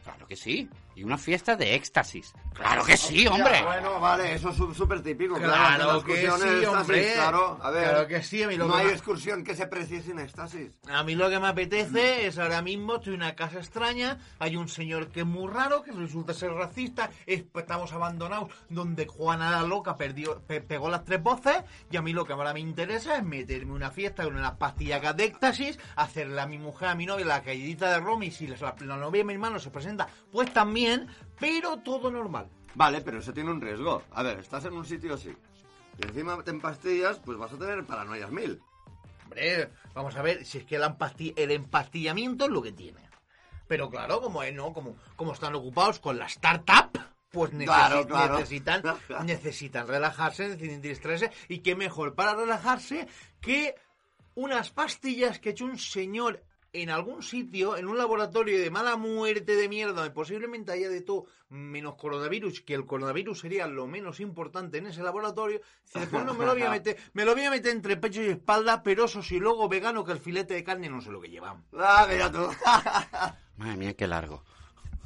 Claro 0.04 0.28
que 0.28 0.36
sí, 0.36 0.70
y 0.96 1.04
una 1.04 1.18
fiesta 1.18 1.56
de 1.56 1.76
éxtasis. 1.76 2.34
Claro 2.54 2.84
que 2.86 2.96
sí, 2.98 3.28
hombre. 3.28 3.62
Bueno, 3.64 4.00
vale, 4.00 4.34
eso 4.34 4.50
es 4.50 4.78
súper 4.78 5.02
típico. 5.02 5.36
Claro 5.36 6.04
que 6.04 6.16
sí, 6.18 6.26
éxtasis, 6.26 6.68
hombre. 6.68 7.14
Claro, 7.14 7.60
a 7.62 7.70
ver. 7.72 7.84
Claro 7.90 8.08
que 8.08 8.24
sí, 8.24 8.44
a 8.44 8.48
mí 8.48 8.56
lo 8.56 8.68
no 8.68 8.74
que 8.76 8.80
hay 8.80 8.86
me- 8.88 8.94
excursión 8.94 9.44
que 9.44 9.56
se 9.56 9.68
precie 9.68 10.02
sin 10.02 10.20
éxtasis. 10.20 10.72
A 10.90 11.04
mí 11.04 11.16
lo 11.16 11.30
que 11.30 11.40
me 11.40 11.48
apetece 11.48 12.28
es 12.28 12.38
ahora 12.40 12.62
mismo, 12.62 12.96
estoy 12.96 13.16
en 13.16 13.22
una 13.22 13.36
casa 13.36 13.58
extraña, 13.58 14.20
hay 14.40 14.56
un 14.56 14.70
señor 14.70 15.10
que 15.10 15.22
es 15.22 15.26
muy 15.26 15.52
raro, 15.52 15.84
que 15.84 15.92
resulta 15.92 16.34
ser 16.34 16.52
racista, 16.52 17.10
es- 17.26 17.44
estamos 17.56 17.92
abandonados, 17.94 18.50
donde 18.70 19.06
Juana 19.06 19.52
la 19.52 19.64
loca 19.64 19.98
perdió, 19.98 20.42
pe- 20.48 20.62
pegó 20.62 20.90
las 20.90 21.04
tres 21.04 21.22
voces, 21.22 21.58
y 21.92 21.98
a 21.98 22.02
mí 22.02 22.14
lo 22.14 22.26
que 22.26 22.34
ahora 22.34 22.54
me 22.54 22.60
interesa 22.62 23.18
es 23.18 23.24
meterme 23.24 23.74
una 23.74 23.92
fiesta 23.92 24.24
con 24.24 24.36
unas 24.38 24.54
pastillas 24.54 25.16
de 25.18 25.26
éxtasis, 25.26 25.78
hacerle 25.98 26.40
a 26.40 26.48
mi 26.48 26.58
mujer, 26.58 26.88
a 26.90 26.96
mi 26.96 27.06
novia, 27.06 27.26
la 27.26 27.42
caídita 27.44 27.90
de 27.92 28.00
Romy, 28.00 28.32
si 28.32 28.48
la, 28.48 28.56
la 28.80 28.96
novia 28.98 29.20
de 29.22 29.26
mi 29.26 29.34
hermano 29.34 29.60
se 29.60 29.70
presenta, 29.72 30.08
pues 30.32 30.54
también, 30.54 30.85
pero 31.40 31.78
todo 31.80 32.10
normal. 32.12 32.48
Vale, 32.76 33.02
pero 33.02 33.20
eso 33.20 33.34
tiene 33.34 33.52
un 33.52 33.62
riesgo. 33.62 34.04
A 34.12 34.24
ver, 34.24 34.40
estás 34.40 34.66
en 34.66 34.74
un 34.74 34.86
sitio 34.86 35.14
así. 35.14 35.34
Y 35.98 36.06
encima 36.06 36.42
te 36.44 36.52
empastillas, 36.52 37.20
pues 37.20 37.38
vas 37.38 37.54
a 37.54 37.58
tener 37.58 37.86
paranoias 37.86 38.32
mil. 38.32 38.62
Hombre, 39.24 39.70
vamos 39.94 40.16
a 40.16 40.22
ver, 40.22 40.46
si 40.46 40.58
es 40.60 40.66
que 40.66 40.76
el, 40.76 40.84
empasti- 40.84 41.34
el 41.38 41.52
empastillamiento 41.52 42.46
es 42.46 42.52
lo 42.52 42.62
que 42.62 42.74
tiene. 42.74 43.00
Pero 43.68 43.90
claro, 43.90 44.22
como 44.22 44.44
es, 44.44 44.54
¿no? 44.54 44.74
Como, 44.74 44.96
como 45.16 45.34
están 45.34 45.56
ocupados 45.56 46.00
con 46.00 46.18
la 46.20 46.26
startup, 46.26 46.92
pues 47.32 47.52
necesi- 47.54 47.66
Claro, 47.66 48.06
claro. 48.08 48.36
necesitan, 48.38 48.84
necesitan 49.26 49.88
relajarse, 49.88 50.50
necesitan 50.50 50.82
distraerse. 50.82 51.32
Y 51.48 51.60
qué 51.60 51.76
mejor 51.76 52.14
para 52.14 52.36
relajarse 52.36 53.08
que 53.42 53.74
unas 54.36 54.70
pastillas 54.70 55.40
que 55.40 55.50
ha 55.50 55.52
hecho 55.54 55.66
un 55.66 55.80
señor 55.80 56.44
en 56.82 56.90
algún 56.90 57.24
sitio, 57.24 57.78
en 57.78 57.88
un 57.88 57.98
laboratorio 57.98 58.60
de 58.60 58.70
mala 58.70 58.98
muerte 58.98 59.56
de 59.56 59.70
mierda, 59.70 60.14
posiblemente 60.14 60.72
haya 60.72 60.90
de 60.90 61.02
todo 61.02 61.26
menos 61.50 61.96
coronavirus, 61.96 62.62
que 62.62 62.74
el 62.74 62.86
coronavirus 62.86 63.40
sería 63.40 63.68
lo 63.68 63.88
menos 63.88 64.20
importante 64.20 64.78
en 64.78 64.88
ese 64.88 65.04
laboratorio, 65.04 65.62
dice, 65.84 66.00
después 66.00 66.26
no 66.26 66.34
me 66.34 66.46
lo 66.46 66.54
voy 66.54 66.64
a 66.64 66.70
meter, 66.70 66.98
me 67.14 67.26
lo 67.26 67.34
voy 67.34 67.44
a 67.44 67.52
meter 67.52 67.72
entre 67.72 67.98
pecho 67.98 68.22
y 68.22 68.28
espalda, 68.28 68.84
pero 68.84 69.06
eso 69.06 69.22
sí, 69.24 69.40
luego 69.40 69.70
vegano 69.70 70.04
que 70.04 70.12
el 70.12 70.20
filete 70.20 70.54
de 70.54 70.64
carne 70.64 70.90
no 70.90 71.02
sé 71.02 71.12
lo 71.12 71.22
que 71.22 71.30
llevan. 71.30 71.64
Ah, 71.78 72.08
mira 72.10 72.32
tú. 72.32 72.40
Madre 73.58 73.78
mía, 73.78 73.94
qué 73.94 74.08
largo. 74.08 74.44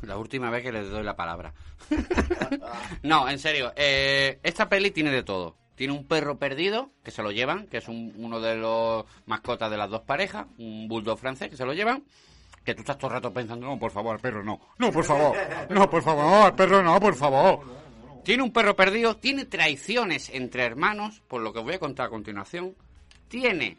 La 0.01 0.17
última 0.17 0.49
vez 0.49 0.63
que 0.63 0.71
les 0.71 0.89
doy 0.89 1.03
la 1.03 1.15
palabra. 1.15 1.53
no, 3.03 3.29
en 3.29 3.37
serio. 3.37 3.73
eh, 3.75 4.39
esta 4.43 4.69
peli 4.69 4.91
tiene 4.91 5.11
de 5.11 5.23
todo. 5.23 5.57
Tiene 5.79 5.93
un 5.93 6.03
perro 6.03 6.37
perdido, 6.37 6.89
que 7.05 7.09
se 7.11 7.23
lo 7.23 7.31
llevan, 7.31 7.65
que 7.67 7.77
es 7.77 7.87
un- 7.87 8.11
uno 8.17 8.41
de 8.41 8.57
los 8.57 9.05
mascotas 9.27 9.71
de 9.71 9.77
las 9.77 9.89
dos 9.89 10.01
parejas, 10.01 10.45
un 10.57 10.89
bulldog 10.89 11.17
francés, 11.17 11.47
que 11.49 11.55
se 11.55 11.65
lo 11.65 11.71
llevan. 11.73 12.03
Que 12.65 12.75
tú 12.75 12.81
estás 12.81 12.97
todo 12.97 13.07
el 13.07 13.13
rato 13.13 13.31
pensando, 13.31 13.65
no, 13.65 13.79
por 13.79 13.89
favor, 13.89 14.15
al 14.15 14.19
perro 14.19 14.43
no. 14.43 14.59
No, 14.77 14.91
por 14.91 15.05
favor. 15.05 15.37
No, 15.69 15.89
por 15.89 16.03
favor, 16.03 16.47
al 16.47 16.53
perro 16.53 16.83
no, 16.83 16.99
por 16.99 17.15
favor. 17.15 17.61
Tiene 18.25 18.43
un 18.43 18.51
perro 18.51 18.75
perdido, 18.75 19.15
tiene 19.15 19.45
traiciones 19.45 20.29
entre 20.33 20.65
hermanos, 20.65 21.21
por 21.29 21.39
lo 21.41 21.53
que 21.53 21.61
voy 21.61 21.75
a 21.75 21.79
contar 21.79 22.07
a 22.07 22.09
continuación. 22.09 22.75
Tiene 23.29 23.77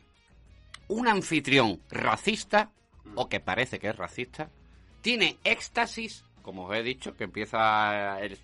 un 0.89 1.07
anfitrión 1.07 1.81
racista, 1.91 2.71
o 3.15 3.29
que 3.29 3.41
parece 3.41 3.79
que 3.79 3.89
es 3.91 3.97
racista, 3.97 4.49
tiene 5.03 5.37
éxtasis, 5.45 6.25
como 6.41 6.65
os 6.65 6.75
he 6.75 6.83
dicho, 6.83 7.15
que 7.15 7.25
empieza 7.25 8.19
el- 8.23 8.39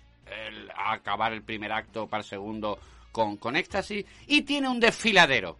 a 0.75 0.93
acabar 0.93 1.33
el 1.33 1.41
primer 1.41 1.71
acto 1.71 2.05
para 2.05 2.21
el 2.21 2.29
segundo 2.29 2.77
con, 3.17 3.35
con 3.37 3.55
éxtasis, 3.55 4.05
y 4.27 4.43
tiene 4.43 4.69
un 4.69 4.79
desfiladero. 4.79 5.57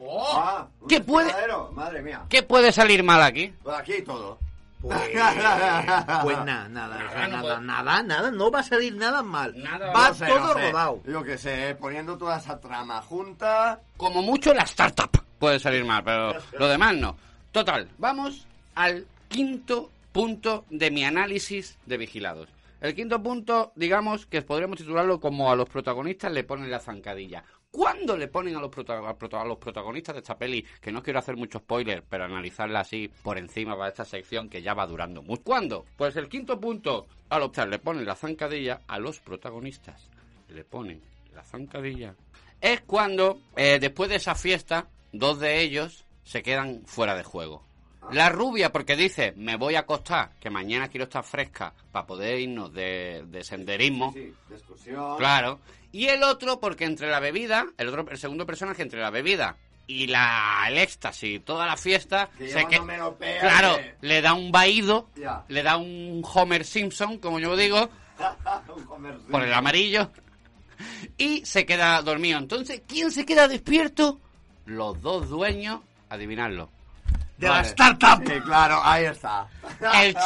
Ah, 0.00 0.68
un 0.80 0.86
¿Qué 0.86 1.00
puede- 1.00 1.26
desfiladero, 1.26 1.72
Madre 1.72 2.00
mía. 2.00 2.22
¿Qué 2.28 2.44
puede 2.44 2.70
salir 2.70 3.02
mal 3.02 3.20
aquí? 3.22 3.52
Pues 3.60 3.76
aquí 3.76 4.02
todo. 4.02 4.38
Pues, 4.80 4.96
pues 6.22 6.38
nada, 6.44 6.68
nada, 6.68 6.68
nada, 6.68 7.60
nada, 7.60 8.02
nada, 8.04 8.30
no 8.30 8.50
va 8.52 8.60
a 8.60 8.62
salir 8.62 8.94
nada 8.94 9.20
mal. 9.22 9.52
Nada, 9.60 9.90
va 9.92 10.08
No 10.08 10.14
sé, 10.14 10.26
todo 10.26 10.38
no 10.38 10.52
sé. 10.54 10.70
rodado. 10.70 11.02
Yo 11.06 11.22
que 11.24 11.38
sé, 11.38 11.76
poniendo 11.80 12.16
toda 12.16 12.38
esa 12.38 12.60
trama 12.60 13.02
junta. 13.02 13.80
Como 13.96 14.22
mucho 14.22 14.54
la 14.54 14.62
startup 14.62 15.10
puede 15.40 15.58
salir 15.58 15.84
mal, 15.84 16.04
pero 16.04 16.34
lo 16.56 16.68
demás 16.68 16.94
no. 16.94 17.16
Total, 17.50 17.88
vamos 17.98 18.46
al 18.76 19.06
quinto 19.28 19.90
punto 20.12 20.64
de 20.70 20.90
mi 20.92 21.04
análisis 21.04 21.76
de 21.86 21.96
vigilados. 21.96 22.48
El 22.82 22.96
quinto 22.96 23.22
punto, 23.22 23.72
digamos 23.76 24.26
que 24.26 24.42
podríamos 24.42 24.76
titularlo 24.76 25.20
como 25.20 25.52
a 25.52 25.54
los 25.54 25.68
protagonistas 25.68 26.32
le 26.32 26.42
ponen 26.42 26.68
la 26.68 26.80
zancadilla. 26.80 27.44
¿Cuándo 27.70 28.16
le 28.16 28.26
ponen 28.26 28.56
a 28.56 28.60
los, 28.60 28.72
a 28.76 29.44
los 29.44 29.58
protagonistas 29.58 30.16
de 30.16 30.18
esta 30.18 30.36
peli? 30.36 30.66
Que 30.80 30.90
no 30.90 31.00
quiero 31.00 31.20
hacer 31.20 31.36
mucho 31.36 31.60
spoiler, 31.60 32.02
pero 32.02 32.24
analizarla 32.24 32.80
así 32.80 33.08
por 33.22 33.38
encima 33.38 33.76
para 33.76 33.90
esta 33.90 34.04
sección 34.04 34.48
que 34.48 34.62
ya 34.62 34.74
va 34.74 34.88
durando 34.88 35.22
mucho. 35.22 35.44
¿Cuándo? 35.44 35.86
Pues 35.96 36.16
el 36.16 36.28
quinto 36.28 36.58
punto, 36.58 37.06
al 37.28 37.42
optar, 37.42 37.68
le 37.68 37.78
ponen 37.78 38.04
la 38.04 38.16
zancadilla 38.16 38.80
a 38.88 38.98
los 38.98 39.20
protagonistas. 39.20 40.08
Le 40.48 40.64
ponen 40.64 41.00
la 41.36 41.44
zancadilla. 41.44 42.16
Es 42.60 42.80
cuando, 42.80 43.38
eh, 43.54 43.78
después 43.80 44.10
de 44.10 44.16
esa 44.16 44.34
fiesta, 44.34 44.88
dos 45.12 45.38
de 45.38 45.60
ellos 45.60 46.04
se 46.24 46.42
quedan 46.42 46.82
fuera 46.84 47.14
de 47.14 47.22
juego. 47.22 47.62
La 48.10 48.28
rubia, 48.28 48.72
porque 48.72 48.96
dice, 48.96 49.32
me 49.36 49.56
voy 49.56 49.76
a 49.76 49.80
acostar, 49.80 50.32
que 50.40 50.50
mañana 50.50 50.88
quiero 50.88 51.04
estar 51.04 51.22
fresca 51.24 51.72
para 51.92 52.06
poder 52.06 52.40
irnos 52.40 52.72
de, 52.72 53.22
de 53.26 53.44
senderismo. 53.44 54.12
Sí, 54.12 54.32
de 54.48 54.54
excursión. 54.56 55.16
Claro. 55.18 55.60
Y 55.92 56.06
el 56.06 56.22
otro, 56.22 56.58
porque 56.58 56.84
entre 56.84 57.08
la 57.08 57.20
bebida, 57.20 57.66
el 57.78 57.88
otro, 57.88 58.04
el 58.10 58.18
segundo 58.18 58.44
personaje, 58.46 58.82
entre 58.82 59.00
la 59.00 59.10
bebida 59.10 59.56
y 59.86 60.06
la, 60.08 60.64
el 60.68 60.78
éxtasis 60.78 61.36
y 61.36 61.40
toda 61.40 61.66
la 61.66 61.76
fiesta, 61.76 62.28
Que 62.38 62.48
se 62.48 62.66
que- 62.66 62.80
claro, 63.40 63.76
le 64.00 64.20
da 64.22 64.34
un 64.34 64.50
vaído, 64.50 65.08
le 65.48 65.62
da 65.62 65.76
un 65.76 66.22
Homer 66.34 66.64
Simpson, 66.64 67.18
como 67.18 67.38
yo 67.38 67.56
digo, 67.56 67.88
por 69.30 69.42
el 69.42 69.52
amarillo, 69.52 70.10
y 71.18 71.44
se 71.44 71.66
queda 71.66 72.00
dormido. 72.02 72.38
Entonces, 72.38 72.82
¿quién 72.86 73.10
se 73.10 73.24
queda 73.24 73.48
despierto? 73.48 74.20
Los 74.66 75.00
dos 75.02 75.28
dueños, 75.28 75.80
adivinadlo. 76.08 76.70
De 77.38 77.48
la 77.48 77.60
startup. 77.62 78.22
Sí, 78.26 78.40
claro, 78.40 78.80
ahí 78.82 79.04
está. 79.06 79.48
El 80.02 80.16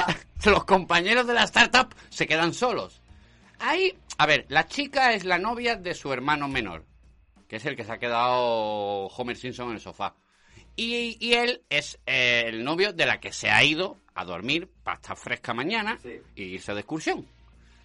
los 0.45 0.65
compañeros 0.65 1.27
de 1.27 1.35
la 1.35 1.45
startup 1.45 1.95
se 2.11 2.27
quedan 2.27 2.53
solos. 2.53 3.01
Ahí, 3.59 3.97
a 4.19 4.27
ver, 4.27 4.45
la 4.49 4.67
chica 4.67 5.13
es 5.15 5.25
la 5.25 5.39
novia 5.39 5.77
de 5.77 5.95
su 5.95 6.13
hermano 6.13 6.47
menor, 6.47 6.85
que 7.49 7.57
es 7.57 7.65
el 7.65 7.75
que 7.75 7.85
se 7.85 7.93
ha 7.93 7.99
quedado 7.99 9.07
Homer 9.07 9.37
Simpson 9.37 9.69
en 9.69 9.75
el 9.75 9.81
sofá. 9.81 10.15
Y, 10.77 11.17
y 11.27 11.33
él 11.33 11.63
es 11.71 11.99
eh, 12.05 12.45
el 12.49 12.63
novio 12.63 12.93
de 12.93 13.07
la 13.07 13.19
que 13.19 13.33
se 13.33 13.49
ha 13.51 13.65
ido 13.65 13.99
a 14.15 14.25
dormir 14.27 14.69
para 14.85 14.97
estar 14.97 15.17
fresca 15.17 15.55
mañana 15.55 15.99
Sí. 16.03 16.21
y 16.35 16.43
irse 16.45 16.75
de 16.75 16.81
excursión. 16.81 17.27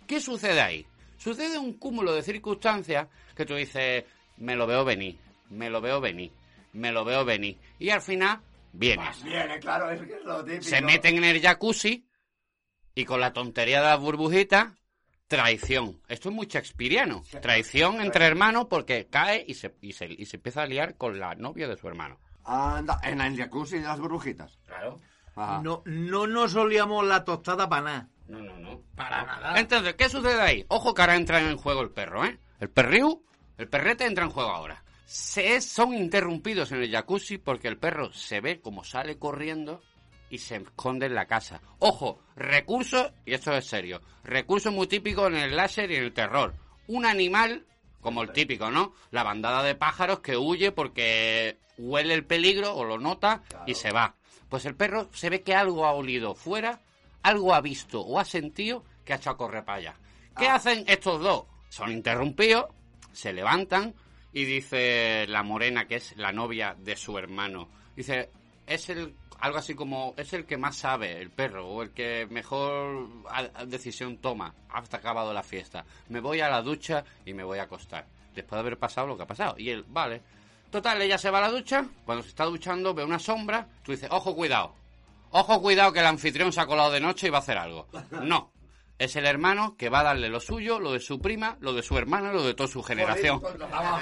¿Qué 0.05 0.19
sucede 0.19 0.59
ahí? 0.61 0.85
Sucede 1.17 1.57
un 1.57 1.73
cúmulo 1.75 2.13
de 2.13 2.21
circunstancias 2.21 3.07
que 3.33 3.45
tú 3.45 3.55
dices, 3.55 4.03
me 4.37 4.55
lo 4.57 4.67
veo 4.67 4.83
venir, 4.83 5.17
me 5.49 5.69
lo 5.69 5.79
veo 5.79 6.01
venir, 6.01 6.31
me 6.73 6.91
lo 6.91 7.05
veo 7.05 7.23
venir. 7.23 7.57
Y 7.79 7.91
al 7.91 8.01
final 8.01 8.41
vienes. 8.73 9.23
Viene, 9.23 9.59
claro, 9.59 9.89
es 9.89 10.01
que 10.01 10.15
es 10.15 10.23
lo 10.23 10.43
típico. 10.43 10.63
Se 10.63 10.81
meten 10.81 11.17
en 11.17 11.23
el 11.23 11.41
jacuzzi 11.41 12.07
y 12.95 13.05
con 13.05 13.19
la 13.19 13.33
tontería 13.33 13.81
de 13.81 13.87
las 13.87 13.99
burbujitas, 13.99 14.73
traición. 15.27 16.01
Esto 16.07 16.29
es 16.29 16.35
muy 16.35 16.47
shakespeariano. 16.47 17.23
Traición 17.41 18.01
entre 18.01 18.25
hermanos 18.25 18.67
porque 18.69 19.07
cae 19.09 19.43
y 19.47 19.53
se, 19.53 19.75
y, 19.81 19.93
se, 19.93 20.07
y 20.07 20.25
se 20.25 20.37
empieza 20.37 20.63
a 20.63 20.65
liar 20.65 20.95
con 20.97 21.19
la 21.19 21.35
novia 21.35 21.67
de 21.67 21.77
su 21.77 21.87
hermano. 21.87 22.17
Anda, 22.43 22.99
en 23.03 23.21
el 23.21 23.37
jacuzzi 23.37 23.77
de 23.77 23.83
las 23.83 23.99
burbujitas. 23.99 24.57
Claro. 24.65 24.97
Ajá. 25.35 25.61
No, 25.61 25.83
no 25.85 26.27
nos 26.27 26.55
olíamos 26.55 27.05
la 27.05 27.23
tostada 27.23 27.69
para 27.69 27.81
nada. 27.81 28.09
No, 28.27 28.39
no, 28.39 28.57
no. 28.57 28.81
Para 28.95 29.23
nada. 29.23 29.59
Entonces, 29.59 29.93
¿qué 29.95 30.09
sucede 30.09 30.41
ahí? 30.41 30.65
Ojo 30.67 30.93
que 30.93 31.01
ahora 31.01 31.15
entra 31.15 31.39
en 31.39 31.57
juego 31.57 31.81
el 31.81 31.91
perro, 31.91 32.25
¿eh? 32.25 32.39
El 32.59 32.69
perriu, 32.69 33.23
el 33.57 33.67
perrete 33.67 34.05
entra 34.05 34.25
en 34.25 34.31
juego 34.31 34.49
ahora. 34.49 34.83
Se 35.11 35.59
son 35.59 35.93
interrumpidos 35.93 36.71
en 36.71 36.83
el 36.83 36.89
jacuzzi 36.89 37.37
porque 37.37 37.67
el 37.67 37.77
perro 37.77 38.13
se 38.13 38.39
ve 38.39 38.61
como 38.61 38.85
sale 38.85 39.19
corriendo 39.19 39.81
y 40.29 40.37
se 40.37 40.55
esconde 40.55 41.07
en 41.07 41.15
la 41.15 41.25
casa. 41.25 41.59
Ojo, 41.79 42.21
recurso, 42.37 43.11
y 43.25 43.33
esto 43.33 43.51
es 43.51 43.67
serio, 43.67 43.99
recurso 44.23 44.71
muy 44.71 44.87
típico 44.87 45.27
en 45.27 45.35
el 45.35 45.57
láser 45.57 45.91
y 45.91 45.97
en 45.97 46.05
el 46.05 46.13
terror. 46.13 46.53
Un 46.87 47.05
animal, 47.05 47.65
como 47.99 48.21
el 48.21 48.31
típico, 48.31 48.71
¿no? 48.71 48.93
La 49.11 49.23
bandada 49.23 49.63
de 49.63 49.75
pájaros 49.75 50.21
que 50.21 50.37
huye 50.37 50.71
porque 50.71 51.57
huele 51.77 52.13
el 52.13 52.25
peligro 52.25 52.73
o 52.73 52.85
lo 52.85 52.97
nota 52.97 53.43
y 53.67 53.75
se 53.75 53.91
va. 53.91 54.15
Pues 54.47 54.63
el 54.63 54.75
perro 54.75 55.09
se 55.11 55.29
ve 55.29 55.41
que 55.41 55.55
algo 55.55 55.85
ha 55.85 55.91
olido 55.91 56.35
fuera, 56.35 56.79
algo 57.21 57.53
ha 57.53 57.59
visto 57.59 57.99
o 57.99 58.17
ha 58.17 58.23
sentido 58.23 58.85
que 59.03 59.11
ha 59.11 59.17
echado 59.17 59.33
a 59.33 59.37
correr 59.37 59.65
para 59.65 59.77
allá. 59.77 59.95
¿Qué 60.37 60.47
hacen 60.47 60.85
estos 60.87 61.21
dos? 61.21 61.47
Son 61.67 61.91
interrumpidos, 61.91 62.67
se 63.11 63.33
levantan 63.33 63.93
y 64.33 64.45
dice 64.45 65.25
la 65.27 65.43
morena, 65.43 65.87
que 65.87 65.95
es 65.95 66.15
la 66.17 66.31
novia 66.31 66.75
de 66.77 66.95
su 66.95 67.17
hermano, 67.17 67.69
dice, 67.95 68.29
es 68.65 68.89
el 68.89 69.15
algo 69.39 69.57
así 69.57 69.73
como 69.73 70.13
es 70.17 70.33
el 70.33 70.45
que 70.45 70.55
más 70.55 70.77
sabe 70.77 71.19
el 71.19 71.31
perro 71.31 71.67
o 71.67 71.81
el 71.81 71.89
que 71.89 72.27
mejor 72.29 73.09
decisión 73.65 74.17
toma 74.17 74.53
hasta 74.69 74.97
acabado 74.97 75.33
la 75.33 75.41
fiesta. 75.41 75.83
Me 76.09 76.19
voy 76.19 76.41
a 76.41 76.49
la 76.49 76.61
ducha 76.61 77.03
y 77.25 77.33
me 77.33 77.43
voy 77.43 77.57
a 77.57 77.63
acostar 77.63 78.05
después 78.33 78.57
de 78.57 78.59
haber 78.59 78.77
pasado 78.77 79.07
lo 79.07 79.17
que 79.17 79.23
ha 79.23 79.27
pasado 79.27 79.55
y 79.57 79.69
él 79.69 79.85
vale 79.87 80.21
total 80.69 81.01
ella 81.01 81.17
se 81.17 81.29
va 81.29 81.39
a 81.39 81.41
la 81.41 81.51
ducha 81.51 81.85
cuando 82.05 82.23
se 82.23 82.29
está 82.29 82.45
duchando 82.45 82.93
ve 82.93 83.03
una 83.03 83.19
sombra 83.19 83.67
tú 83.83 83.91
dices 83.91 84.09
ojo 84.11 84.35
cuidado 84.35 84.73
ojo 85.31 85.61
cuidado 85.61 85.91
que 85.91 85.99
el 85.99 86.05
anfitrión 86.05 86.51
se 86.51 86.61
ha 86.61 86.65
colado 86.65 86.91
de 86.91 87.01
noche 87.01 87.27
y 87.27 87.29
va 87.29 87.39
a 87.39 87.41
hacer 87.41 87.57
algo 87.57 87.87
no 88.23 88.51
es 89.03 89.15
el 89.15 89.25
hermano 89.25 89.75
que 89.77 89.89
va 89.89 90.01
a 90.01 90.03
darle 90.03 90.29
lo 90.29 90.39
suyo, 90.39 90.79
lo 90.79 90.91
de 90.93 90.99
su 90.99 91.19
prima, 91.19 91.57
lo 91.59 91.73
de 91.73 91.81
su 91.81 91.97
hermana, 91.97 92.31
lo 92.31 92.43
de 92.43 92.53
toda 92.53 92.69
su 92.69 92.83
generación. 92.83 93.41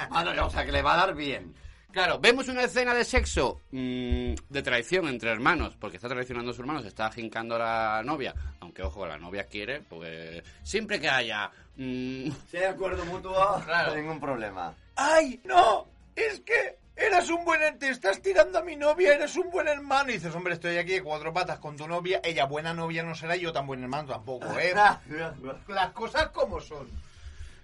Vale, 0.10 0.40
o 0.42 0.50
sea, 0.50 0.66
que 0.66 0.72
le 0.72 0.82
va 0.82 0.94
a 0.96 0.98
dar 1.06 1.16
bien. 1.16 1.54
Claro, 1.92 2.20
vemos 2.20 2.48
una 2.50 2.64
escena 2.64 2.94
de 2.94 3.04
sexo, 3.04 3.62
mm, 3.72 4.34
de 4.50 4.62
traición 4.62 5.08
entre 5.08 5.32
hermanos, 5.32 5.76
porque 5.80 5.98
está 5.98 6.08
traicionando 6.08 6.52
a 6.52 6.54
su 6.54 6.62
hermano, 6.62 6.82
se 6.82 6.90
está 6.90 7.08
ajincando 7.08 7.56
a 7.56 7.60
la 7.60 8.04
novia. 8.04 8.36
Aunque, 8.60 8.84
ojo, 8.84 9.08
la 9.08 9.18
novia 9.18 9.46
quiere, 9.48 9.82
pues 9.82 10.44
siempre 10.64 11.00
que 11.00 11.10
haya... 11.10 11.50
mm, 11.78 12.30
Si 12.52 12.58
hay 12.58 12.66
acuerdo 12.66 13.04
mutuo, 13.06 13.34
Claro. 13.66 13.96
ningún 13.96 14.20
problema. 14.20 14.74
¡Ay, 14.98 15.40
no! 15.46 15.88
Es 16.16 16.42
que 16.42 16.78
eras 17.00 17.30
un 17.30 17.44
buen... 17.46 17.78
Te 17.80 17.90
estás 17.90 18.22
tirando 18.22 18.60
a 18.60 18.64
mi 18.64 18.76
novia, 18.76 19.14
eres 19.16 19.36
un 19.38 19.50
buen 19.50 19.68
hermano. 19.68 20.10
Y 20.10 20.14
dices, 20.14 20.34
hombre, 20.36 20.54
estoy 20.54 20.78
aquí 20.78 20.92
de 20.94 21.04
cuatro 21.04 21.34
patas 21.34 21.60
con 21.60 21.76
tu 21.78 21.88
novia. 21.88 22.20
Ella 22.24 22.46
buena 22.46 22.74
novia 22.74 23.04
no 23.04 23.16
será 23.16 23.36
y 23.36 23.42
yo 23.42 23.52
tan 23.54 23.66
buen 23.68 23.82
hermano 23.84 24.08
tampoco, 24.10 24.48
¿eh? 24.60 24.74
Las 25.68 25.92
cosas 25.92 26.30
como 26.30 26.60
son. 26.60 26.88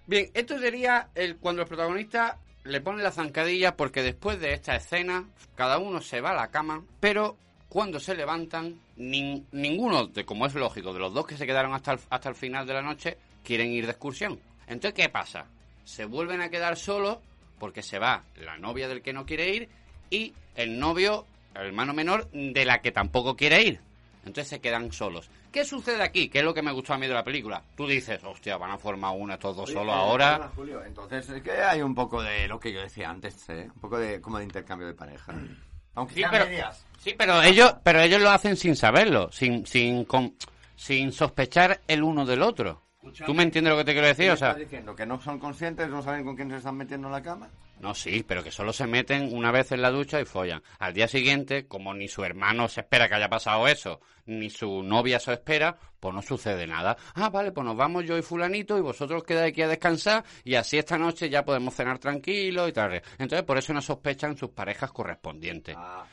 Bien, 0.08 0.30
esto 0.34 0.58
sería 0.60 1.10
el, 1.16 1.38
cuando 1.38 1.62
el 1.64 1.68
protagonista 1.68 2.38
le 2.64 2.82
pone 2.82 3.02
la 3.04 3.12
zancadilla 3.12 3.76
porque 3.76 4.04
después 4.04 4.40
de 4.40 4.54
esta 4.54 4.76
escena 4.76 5.26
cada 5.56 5.78
uno 5.80 6.02
se 6.02 6.22
va 6.22 6.32
a 6.32 6.36
la 6.36 6.48
cama, 6.50 6.84
pero 7.00 7.38
cuando 7.70 8.00
se 8.00 8.16
levantan 8.16 8.80
nin- 8.98 9.46
ninguno, 9.52 10.06
de 10.08 10.24
como 10.26 10.46
es 10.46 10.54
lógico, 10.54 10.94
de 10.94 11.00
los 11.00 11.14
dos 11.14 11.26
que 11.26 11.38
se 11.38 11.46
quedaron 11.46 11.74
hasta 11.74 11.94
el, 11.94 12.00
hasta 12.10 12.30
el 12.30 12.36
final 12.36 12.66
de 12.68 12.74
la 12.74 12.82
noche 12.82 13.18
quieren 13.44 13.72
ir 13.72 13.86
de 13.86 13.92
excursión. 13.92 14.40
Entonces, 14.68 14.94
¿qué 14.94 15.10
pasa? 15.10 15.46
Se 15.84 16.06
vuelven 16.06 16.42
a 16.42 16.50
quedar 16.50 16.76
solos 16.78 17.18
porque 17.60 17.82
se 17.84 18.00
va 18.00 18.24
la 18.36 18.58
novia 18.58 18.88
del 18.88 19.02
que 19.02 19.14
no 19.14 19.26
quiere 19.26 19.50
ir 19.56 19.70
y 20.10 20.34
el 20.56 20.80
novio, 20.80 21.26
el 21.56 21.68
hermano 21.68 21.94
menor, 21.94 22.30
de 22.32 22.66
la 22.66 22.82
que 22.82 22.92
tampoco 22.92 23.36
quiere 23.36 23.62
ir. 23.64 23.80
Entonces 24.26 24.48
se 24.48 24.60
quedan 24.62 24.92
solos. 24.92 25.30
¿Qué 25.52 25.64
sucede 25.64 26.02
aquí? 26.04 26.28
¿Qué 26.30 26.40
es 26.40 26.44
lo 26.44 26.54
que 26.54 26.62
me 26.62 26.72
gustó 26.72 26.94
a 26.94 26.98
mí 26.98 27.08
de 27.08 27.14
la 27.14 27.24
película? 27.24 27.62
Tú 27.78 27.88
dices, 27.88 28.22
hostia, 28.24 28.58
van 28.58 28.72
a 28.72 28.78
formar 28.78 29.12
una 29.16 29.36
estos 29.36 29.56
dos 29.56 29.70
solos 29.70 29.94
Oye, 29.94 30.04
ahora. 30.04 30.52
Julio, 30.56 30.84
Entonces, 30.84 31.30
es 31.30 31.42
que 31.42 31.52
hay 31.52 31.82
un 31.82 31.96
poco 31.96 32.22
de 32.22 32.48
lo 32.48 32.60
que 32.60 32.74
yo 32.74 32.82
decía 32.82 33.10
antes, 33.10 33.48
¿eh? 33.50 33.70
Un 33.74 33.80
poco 33.82 33.98
de 34.00 34.20
como 34.20 34.38
de 34.40 34.44
intercambio 34.44 34.88
de 34.88 34.94
pareja. 34.94 35.34
Aunque 35.96 36.16
Sí, 36.16 36.24
pero, 36.30 36.46
medias. 36.46 36.86
sí, 37.00 37.16
pero 37.18 37.42
ellos, 37.42 37.74
pero 37.84 38.02
ellos 38.02 38.22
lo 38.22 38.32
hacen 38.32 38.58
sin 38.58 38.76
saberlo, 38.76 39.32
sin, 39.32 39.66
sin, 39.66 40.04
con- 40.04 40.36
sin 40.76 41.14
sospechar 41.14 41.80
el 41.88 42.04
uno 42.04 42.26
del 42.26 42.42
otro. 42.42 42.82
¿Tú 43.26 43.34
me 43.34 43.44
entiendes 43.44 43.72
lo 43.72 43.78
que 43.78 43.86
te 43.86 43.94
quiero 43.94 44.08
decir? 44.08 44.26
¿Qué 44.26 44.32
O 44.32 44.38
sea, 44.38 44.54
diciendo? 44.54 44.96
¿Que 44.96 45.06
no 45.06 45.20
son 45.22 45.40
conscientes, 45.40 45.90
no 45.90 46.02
saben 46.02 46.24
con 46.24 46.36
quién 46.36 46.50
se 46.50 46.58
están 46.58 46.78
metiendo 46.78 47.08
en 47.08 47.14
la 47.14 47.22
cama? 47.22 47.50
no, 47.80 47.94
sí, 47.94 48.24
pero 48.28 48.44
que 48.44 48.52
solo 48.52 48.74
se 48.74 48.88
meten 48.88 49.30
una 49.36 49.52
vez 49.52 49.72
en 49.72 49.82
la 49.82 49.92
ducha 49.92 50.20
y 50.20 50.26
follan. 50.26 50.64
Al 50.80 50.94
día 50.94 51.08
siguiente, 51.08 51.68
como 51.68 51.94
ni 51.94 52.08
su 52.08 52.24
hermano 52.24 52.68
se 52.68 52.82
espera 52.82 53.08
que 53.08 53.16
haya 53.16 53.30
pasado 53.30 53.68
eso, 53.68 54.00
ni 54.26 54.50
su 54.50 54.82
novia 54.82 55.20
se 55.20 55.34
espera, 55.34 55.78
pues 56.00 56.16
no 56.16 56.22
sucede 56.22 56.66
nada. 56.66 56.98
Ah, 57.14 57.30
vale, 57.30 57.52
pues 57.52 57.66
nos 57.66 57.76
vamos 57.76 58.06
yo 58.06 58.18
y 58.18 58.22
fulanito 58.22 58.78
y 58.78 58.82
vosotros 58.82 59.24
quedáis 59.24 59.52
aquí 59.52 59.62
a 59.62 59.68
descansar 59.68 60.24
y 60.44 60.56
así 60.56 60.78
esta 60.78 60.98
noche 60.98 61.30
ya 61.30 61.44
podemos 61.46 61.76
cenar 61.76 62.00
tranquilos 62.00 62.70
y 62.70 62.74
tal. 62.74 63.02
Entonces, 63.20 63.44
por 63.44 63.58
eso 63.58 63.74
no 63.74 63.82
sospechan 63.82 64.38
sus 64.38 64.50
parejas 64.50 64.92
correspondientes. 64.92 65.76
Ah, 65.78 66.06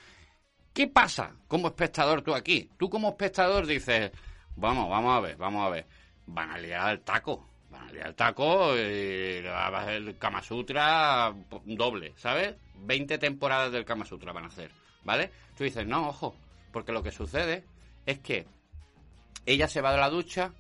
¿Qué 0.72 0.88
pasa 0.88 1.32
como 1.46 1.68
espectador 1.68 2.22
tú 2.22 2.34
aquí? 2.34 2.70
Tú 2.78 2.90
como 2.90 3.10
espectador 3.10 3.66
dices, 3.66 4.10
vamos, 4.56 4.90
vamos 4.90 5.16
a 5.16 5.20
ver, 5.20 5.36
vamos 5.36 5.66
a 5.66 5.70
ver. 5.70 5.86
Van 6.26 6.50
a 6.50 6.58
liar 6.58 6.88
al 6.88 7.00
taco. 7.00 7.48
Van 7.70 7.88
a 7.88 7.92
liar 7.92 8.06
al 8.08 8.14
taco 8.14 8.76
y 8.76 9.46
hacer 9.46 9.94
el 9.94 10.18
Kama 10.18 10.42
Sutra 10.42 11.34
doble, 11.64 12.12
¿sabes? 12.16 12.56
20 12.76 13.18
temporadas 13.18 13.72
del 13.72 13.84
Kama 13.84 14.04
Sutra 14.04 14.32
van 14.32 14.44
a 14.44 14.48
hacer, 14.48 14.70
¿vale? 15.04 15.30
Tú 15.56 15.64
dices, 15.64 15.86
no, 15.86 16.08
ojo, 16.08 16.36
porque 16.72 16.92
lo 16.92 17.02
que 17.02 17.10
sucede 17.10 17.64
es 18.06 18.18
que 18.18 18.46
ella 19.46 19.68
se 19.68 19.80
va 19.80 19.92
de 19.92 19.98
la 19.98 20.10
ducha, 20.10 20.52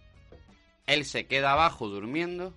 él 0.86 1.04
se 1.04 1.26
queda 1.26 1.52
abajo 1.52 1.88
durmiendo 1.88 2.54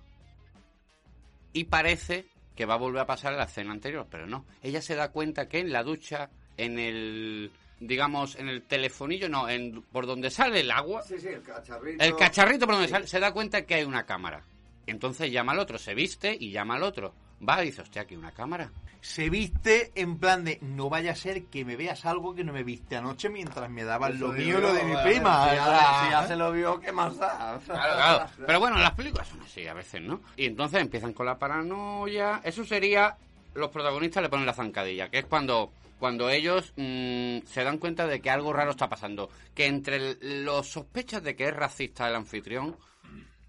y 1.52 1.64
parece 1.64 2.26
que 2.54 2.66
va 2.66 2.74
a 2.74 2.78
volver 2.78 3.02
a 3.02 3.06
pasar 3.06 3.34
la 3.34 3.44
escena 3.44 3.72
anterior, 3.72 4.06
pero 4.10 4.26
no. 4.26 4.46
Ella 4.62 4.80
se 4.80 4.94
da 4.94 5.12
cuenta 5.12 5.48
que 5.48 5.60
en 5.60 5.72
la 5.72 5.82
ducha, 5.82 6.30
en 6.56 6.78
el, 6.78 7.52
digamos, 7.80 8.36
en 8.36 8.48
el 8.48 8.62
telefonillo, 8.62 9.28
no, 9.28 9.48
en, 9.48 9.82
por 9.92 10.06
donde 10.06 10.30
sale 10.30 10.60
el 10.60 10.70
agua, 10.70 11.02
sí, 11.02 11.18
sí, 11.18 11.28
el 11.28 11.42
cacharrito. 11.42 12.02
el 12.02 12.16
cacharrito 12.16 12.66
por 12.66 12.74
donde 12.76 12.88
Sí. 12.88 12.92
sale, 12.94 13.06
se 13.06 13.20
da 13.20 13.32
cuenta 13.32 13.62
que 13.66 13.74
hay 13.74 13.84
una 13.84 14.04
cámara. 14.06 14.42
Entonces 14.86 15.30
llama 15.32 15.52
al 15.52 15.58
otro, 15.58 15.78
se 15.78 15.94
viste 15.94 16.36
y 16.38 16.50
llama 16.52 16.76
al 16.76 16.82
otro. 16.84 17.12
Va 17.46 17.62
y 17.62 17.66
dice, 17.66 17.82
hostia, 17.82 18.02
aquí 18.02 18.14
hay 18.14 18.18
una 18.20 18.32
cámara. 18.32 18.70
Se 19.02 19.28
viste 19.28 19.92
en 19.94 20.18
plan 20.18 20.42
de, 20.44 20.58
no 20.62 20.88
vaya 20.88 21.12
a 21.12 21.14
ser 21.16 21.44
que 21.46 21.64
me 21.64 21.76
veas 21.76 22.06
algo 22.06 22.34
que 22.34 22.42
no 22.44 22.52
me 22.52 22.62
viste 22.64 22.96
anoche 22.96 23.28
mientras 23.28 23.68
me 23.68 23.84
daban 23.84 24.18
lo 24.18 24.28
mío 24.32 24.58
y 24.58 24.62
lo 24.62 24.72
de 24.72 24.82
mi 24.84 24.96
prima. 25.04 25.50
Si 25.50 25.56
ya, 25.56 26.00
si 26.04 26.10
ya 26.10 26.26
se 26.26 26.36
lo 26.36 26.50
vio, 26.52 26.80
¿qué 26.80 26.92
más 26.92 27.16
da? 27.18 27.60
Claro, 27.66 27.94
claro. 27.94 28.26
Pero 28.46 28.58
bueno, 28.60 28.78
las 28.78 28.92
películas 28.92 29.28
son 29.28 29.42
así 29.42 29.66
a 29.66 29.74
veces, 29.74 30.00
¿no? 30.00 30.22
Y 30.36 30.46
entonces 30.46 30.80
empiezan 30.80 31.12
con 31.12 31.26
la 31.26 31.38
paranoia. 31.38 32.40
Eso 32.42 32.64
sería. 32.64 33.16
Los 33.54 33.70
protagonistas 33.70 34.22
le 34.22 34.28
ponen 34.28 34.46
la 34.46 34.52
zancadilla, 34.54 35.08
que 35.08 35.18
es 35.18 35.26
cuando. 35.26 35.72
Cuando 35.98 36.28
ellos 36.28 36.72
mm, 36.76 37.46
se 37.46 37.64
dan 37.64 37.78
cuenta 37.78 38.06
de 38.06 38.20
que 38.20 38.30
algo 38.30 38.52
raro 38.52 38.72
está 38.72 38.88
pasando. 38.88 39.30
Que 39.54 39.66
entre 39.66 40.16
los 40.20 40.68
sospechas 40.68 41.22
de 41.22 41.36
que 41.36 41.48
es 41.48 41.54
racista 41.54 42.08
el 42.08 42.14
anfitrión 42.14 42.76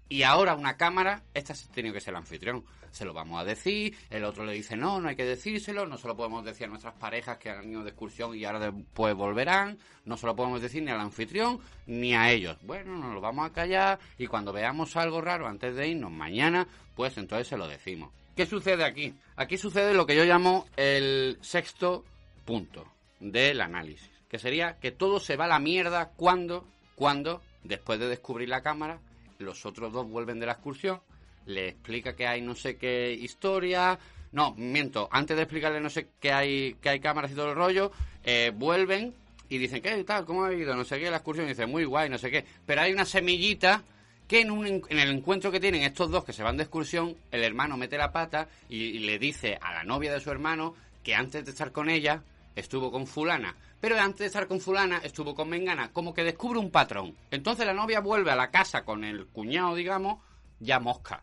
y 0.08 0.22
ahora 0.22 0.54
una 0.54 0.76
cámara, 0.76 1.22
esta 1.34 1.54
tenido 1.72 1.92
que 1.92 2.00
ser 2.00 2.12
el 2.12 2.18
anfitrión. 2.18 2.64
Se 2.90 3.04
lo 3.04 3.12
vamos 3.12 3.38
a 3.40 3.44
decir, 3.44 3.94
el 4.08 4.24
otro 4.24 4.46
le 4.46 4.54
dice, 4.54 4.74
no, 4.74 4.98
no 4.98 5.08
hay 5.08 5.16
que 5.16 5.26
decírselo, 5.26 5.86
no 5.86 5.98
se 5.98 6.08
lo 6.08 6.16
podemos 6.16 6.42
decir 6.42 6.64
a 6.64 6.70
nuestras 6.70 6.94
parejas 6.94 7.36
que 7.36 7.50
han 7.50 7.70
ido 7.70 7.84
de 7.84 7.90
excursión 7.90 8.34
y 8.34 8.44
ahora 8.46 8.70
después 8.70 9.14
volverán, 9.14 9.78
no 10.06 10.16
se 10.16 10.26
lo 10.26 10.34
podemos 10.34 10.62
decir 10.62 10.82
ni 10.82 10.90
al 10.90 11.00
anfitrión 11.00 11.60
ni 11.86 12.14
a 12.14 12.30
ellos. 12.30 12.56
Bueno, 12.62 12.96
nos 12.96 13.12
lo 13.12 13.20
vamos 13.20 13.44
a 13.44 13.52
callar 13.52 13.98
y 14.16 14.26
cuando 14.26 14.54
veamos 14.54 14.96
algo 14.96 15.20
raro 15.20 15.46
antes 15.46 15.76
de 15.76 15.88
irnos 15.88 16.10
mañana, 16.10 16.66
pues 16.96 17.18
entonces 17.18 17.46
se 17.46 17.58
lo 17.58 17.68
decimos. 17.68 18.10
¿Qué 18.34 18.46
sucede 18.46 18.84
aquí? 18.84 19.14
Aquí 19.36 19.58
sucede 19.58 19.92
lo 19.92 20.06
que 20.06 20.16
yo 20.16 20.24
llamo 20.24 20.66
el 20.76 21.38
sexto 21.42 22.04
punto 22.48 22.90
del 23.20 23.60
análisis, 23.60 24.08
que 24.26 24.38
sería 24.38 24.78
que 24.80 24.90
todo 24.90 25.20
se 25.20 25.36
va 25.36 25.44
a 25.44 25.48
la 25.48 25.58
mierda 25.58 26.12
cuando, 26.16 26.66
cuando, 26.94 27.42
después 27.62 28.00
de 28.00 28.08
descubrir 28.08 28.48
la 28.48 28.62
cámara, 28.62 29.00
los 29.38 29.66
otros 29.66 29.92
dos 29.92 30.08
vuelven 30.08 30.40
de 30.40 30.46
la 30.46 30.52
excursión, 30.52 31.02
le 31.44 31.68
explica 31.68 32.16
que 32.16 32.26
hay 32.26 32.40
no 32.40 32.54
sé 32.54 32.76
qué 32.78 33.12
historia, 33.12 33.98
no, 34.32 34.54
miento, 34.56 35.10
antes 35.12 35.36
de 35.36 35.42
explicarle 35.42 35.78
no 35.78 35.90
sé 35.90 36.08
qué 36.20 36.32
hay, 36.32 36.74
que 36.80 36.88
hay 36.88 37.00
cámaras 37.00 37.30
y 37.32 37.34
todo 37.34 37.50
el 37.50 37.54
rollo, 37.54 37.92
eh, 38.24 38.50
vuelven 38.54 39.12
y 39.50 39.58
dicen, 39.58 39.82
¿qué 39.82 40.02
tal? 40.04 40.24
¿Cómo 40.24 40.44
ha 40.44 40.54
ido? 40.54 40.74
No 40.74 40.84
sé 40.84 40.98
qué, 40.98 41.10
la 41.10 41.16
excursión, 41.18 41.44
y 41.44 41.50
dice, 41.50 41.66
muy 41.66 41.84
guay, 41.84 42.08
no 42.08 42.16
sé 42.16 42.30
qué, 42.30 42.46
pero 42.64 42.80
hay 42.80 42.92
una 42.94 43.04
semillita 43.04 43.82
que 44.26 44.40
en, 44.40 44.50
un, 44.50 44.66
en- 44.66 44.82
el 44.98 45.10
encuentro 45.10 45.50
que 45.52 45.60
tienen 45.60 45.82
estos 45.82 46.10
dos 46.10 46.24
que 46.24 46.32
se 46.32 46.42
van 46.42 46.56
de 46.56 46.62
excursión, 46.62 47.14
el 47.30 47.42
hermano 47.44 47.76
mete 47.76 47.98
la 47.98 48.10
pata 48.10 48.48
y 48.70 49.00
le 49.00 49.18
dice 49.18 49.58
a 49.60 49.74
la 49.74 49.84
novia 49.84 50.12
de 50.14 50.20
su 50.20 50.30
hermano 50.30 50.74
que 51.02 51.14
antes 51.14 51.44
de 51.44 51.50
estar 51.50 51.72
con 51.72 51.88
ella, 51.88 52.22
estuvo 52.58 52.90
con 52.90 53.06
fulana, 53.06 53.54
pero 53.80 53.98
antes 53.98 54.18
de 54.20 54.26
estar 54.26 54.46
con 54.46 54.60
fulana 54.60 54.98
estuvo 55.04 55.34
con 55.34 55.48
mengana, 55.48 55.90
como 55.92 56.12
que 56.14 56.24
descubre 56.24 56.58
un 56.58 56.70
patrón. 56.70 57.14
Entonces 57.30 57.64
la 57.66 57.74
novia 57.74 58.00
vuelve 58.00 58.30
a 58.30 58.36
la 58.36 58.50
casa 58.50 58.84
con 58.84 59.04
el 59.04 59.26
cuñado, 59.26 59.74
digamos, 59.74 60.18
ya 60.60 60.80
mosca. 60.80 61.22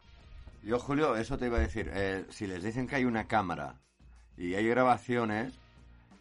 Yo, 0.63 0.79
Julio, 0.79 1.15
eso 1.15 1.37
te 1.37 1.45
iba 1.45 1.57
a 1.57 1.61
decir. 1.61 1.91
eh, 1.93 2.25
si 2.29 2.47
les 2.47 2.63
dicen 2.63 2.87
que 2.87 2.95
hay 2.95 3.05
una 3.05 3.27
cámara 3.27 3.75
y 4.37 4.55
hay 4.55 4.67
grabaciones, 4.67 5.53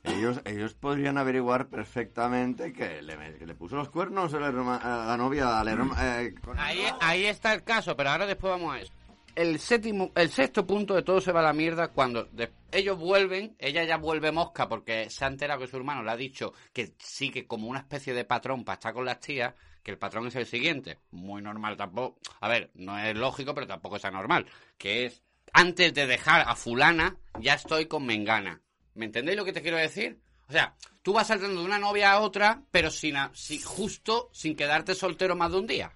ellos, 0.03 0.41
ellos 0.45 0.75
podrían 0.75 1.17
averiguar 1.17 1.69
perfectamente 1.69 2.73
que 2.75 3.01
le, 3.01 3.17
que 3.39 3.47
le 3.47 3.55
puso 3.55 3.77
los 3.77 3.89
cuernos 3.89 4.35
a 4.35 4.41
la 4.41 5.17
novia 5.17 5.63
herma- 5.63 5.97
eh, 5.99 6.35
con- 6.45 6.59
Ahí, 6.59 6.85
ahí 7.01 7.25
está 7.25 7.55
el 7.55 7.63
caso, 7.63 7.97
pero 7.97 8.11
ahora 8.11 8.27
después 8.27 8.51
vamos 8.51 8.75
a 8.75 8.81
eso. 8.81 8.93
El 9.37 9.59
séptimo, 9.59 10.13
el 10.15 10.31
sexto 10.31 10.65
punto 10.67 10.95
de 10.95 11.03
todo 11.03 11.21
se 11.21 11.33
va 11.33 11.41
a 11.41 11.45
la 11.45 11.53
mierda 11.53 11.89
cuando 11.89 12.29
ellos 12.71 12.97
vuelven, 12.99 13.57
ella 13.59 13.83
ya 13.85 13.97
vuelve 13.97 14.31
mosca 14.31 14.69
porque 14.69 15.11
se 15.11 15.25
ha 15.25 15.29
enterado 15.29 15.61
que 15.61 15.67
su 15.67 15.77
hermano 15.77 16.03
le 16.05 16.11
ha 16.13 16.17
dicho 16.17 16.53
que 16.73 16.95
sigue 16.99 17.47
como 17.47 17.67
una 17.67 17.81
especie 17.81 18.15
de 18.15 18.25
patrón 18.25 18.65
para 18.65 18.75
estar 18.75 18.95
con 18.95 19.05
las 19.05 19.19
tías, 19.19 19.53
que 19.83 19.91
el 19.91 19.99
patrón 19.99 20.29
es 20.29 20.37
el 20.37 20.47
siguiente. 20.47 20.99
Muy 21.11 21.43
normal 21.43 21.77
tampoco. 21.77 22.19
A 22.41 22.49
ver, 22.49 22.71
no 22.75 22.97
es 22.99 23.17
lógico, 23.17 23.55
pero 23.55 23.67
tampoco 23.67 23.97
es 23.97 24.05
anormal. 24.05 24.47
Que 24.79 25.07
es, 25.07 25.23
antes 25.53 25.93
de 25.93 26.07
dejar 26.07 26.43
a 26.49 26.55
fulana, 26.55 27.17
ya 27.41 27.55
estoy 27.55 27.87
con 27.87 28.07
mengana. 28.07 28.61
¿Me 28.95 29.07
entendéis 29.07 29.37
lo 29.37 29.45
que 29.45 29.53
te 29.53 29.63
quiero 29.63 29.77
decir? 29.79 30.21
O 30.49 30.53
sea, 30.53 30.77
tú 31.03 31.13
vas 31.13 31.27
saltando 31.27 31.59
de 31.61 31.67
una 31.67 31.79
novia 31.79 32.13
a 32.13 32.21
otra, 32.21 32.63
pero 32.71 32.91
sin, 32.91 33.17
a- 33.17 33.31
si- 33.35 33.61
justo 33.61 34.31
sin 34.33 34.55
quedarte 34.55 34.95
soltero 34.95 35.35
más 35.35 35.51
de 35.51 35.59
un 35.59 35.67
día. 35.67 35.93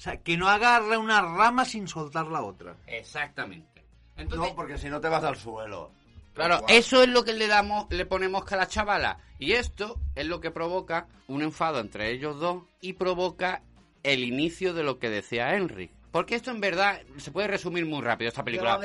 O 0.00 0.02
sea, 0.02 0.16
que 0.16 0.38
no 0.38 0.48
agarre 0.48 0.96
una 0.96 1.20
rama 1.20 1.66
sin 1.66 1.86
soltar 1.86 2.26
la 2.28 2.40
otra. 2.40 2.74
Exactamente. 2.86 3.84
Entonces, 4.16 4.48
No, 4.48 4.56
porque 4.56 4.78
si 4.78 4.88
no 4.88 4.98
te 4.98 5.10
vas 5.10 5.22
al 5.22 5.36
suelo. 5.36 5.90
claro, 6.32 6.64
eso 6.68 7.02
es 7.02 7.10
lo 7.10 7.22
que 7.22 7.34
le 7.34 7.46
damos, 7.46 7.84
le 7.90 8.06
ponemos 8.06 8.50
a 8.50 8.56
la 8.56 8.66
chavala. 8.66 9.18
Y 9.38 9.52
esto 9.52 10.00
es 10.14 10.24
lo 10.24 10.40
que 10.40 10.50
provoca 10.50 11.06
un 11.26 11.42
enfado 11.42 11.80
entre 11.80 12.10
ellos 12.12 12.40
dos 12.40 12.62
y 12.80 12.94
provoca 12.94 13.60
el 14.02 14.24
inicio 14.24 14.72
de 14.72 14.84
lo 14.84 14.98
que 14.98 15.10
decía 15.10 15.54
Henry. 15.54 15.90
Porque 16.12 16.34
esto 16.34 16.50
en 16.50 16.62
verdad 16.62 17.02
se 17.18 17.30
puede 17.30 17.48
resumir 17.48 17.84
muy 17.84 18.00
rápido, 18.00 18.30
esta 18.30 18.42
película. 18.42 18.80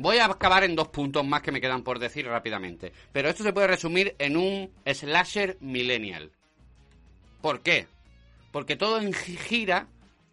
Voy 0.00 0.18
a 0.18 0.24
acabar 0.24 0.64
en 0.64 0.74
dos 0.74 0.88
puntos 0.88 1.24
más 1.24 1.42
que 1.42 1.52
me 1.52 1.60
quedan 1.60 1.84
por 1.84 2.00
decir 2.00 2.26
rápidamente. 2.26 2.92
Pero 3.12 3.28
esto 3.28 3.44
se 3.44 3.52
puede 3.52 3.68
resumir 3.68 4.16
en 4.18 4.36
un 4.36 4.72
slasher 4.84 5.58
millennial. 5.60 6.32
¿Por 7.40 7.60
qué? 7.60 7.86
Porque 8.50 8.74
todo 8.74 9.00
en- 9.00 9.12
gira 9.14 9.86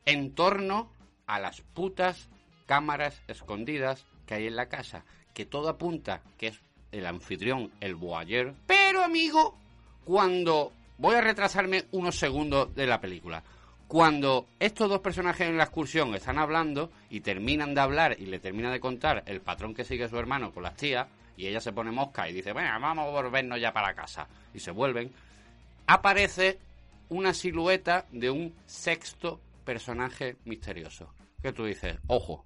en 0.07 0.33
torno 0.33 0.89
a 1.27 1.39
las 1.39 1.61
putas 1.61 2.29
cámaras 2.65 3.21
escondidas 3.27 4.05
que 4.25 4.33
hay 4.35 4.47
en 4.47 4.55
la 4.55 4.69
casa. 4.69 5.03
Que 5.35 5.45
todo 5.45 5.69
apunta 5.69 6.21
que 6.39 6.47
es 6.47 6.59
el 6.91 7.05
anfitrión, 7.05 7.71
el 7.79 7.93
voyeur. 7.93 8.55
Pero, 8.65 9.03
amigo, 9.03 9.55
cuando... 10.03 10.73
Voy 10.99 11.13
a 11.13 11.21
retrasarme 11.21 11.85
unos 11.91 12.17
segundos 12.17 12.73
de 12.73 12.87
la 12.87 12.99
película. 12.99 13.43
Cuando 13.87 14.47
estos 14.59 14.89
dos 14.89 14.99
personajes 14.99 15.47
en 15.47 15.55
la 15.55 15.65
excursión 15.65 16.15
están 16.15 16.39
hablando 16.39 16.89
y 17.11 17.19
terminan 17.19 17.75
de 17.75 17.81
hablar 17.81 18.15
y 18.17 18.25
le 18.25 18.39
termina 18.39 18.71
de 18.71 18.79
contar 18.79 19.21
el 19.27 19.41
patrón 19.41 19.75
que 19.75 19.83
sigue 19.83 20.09
su 20.09 20.17
hermano 20.17 20.51
con 20.51 20.63
las 20.63 20.75
tías, 20.75 21.05
y 21.37 21.45
ella 21.45 21.61
se 21.61 21.71
pone 21.71 21.91
mosca 21.91 22.27
y 22.27 22.33
dice, 22.33 22.51
bueno, 22.51 22.69
vamos 22.81 23.05
a 23.05 23.11
volvernos 23.11 23.61
ya 23.61 23.71
para 23.71 23.93
casa. 23.93 24.27
Y 24.55 24.59
se 24.59 24.71
vuelven, 24.71 25.11
aparece 25.85 26.57
una 27.09 27.31
silueta 27.31 28.05
de 28.11 28.31
un 28.31 28.55
sexto 28.65 29.39
personaje 29.67 30.37
misterioso. 30.45 31.13
Que 31.41 31.51
tú 31.51 31.65
dices, 31.65 31.97
ojo. 32.07 32.45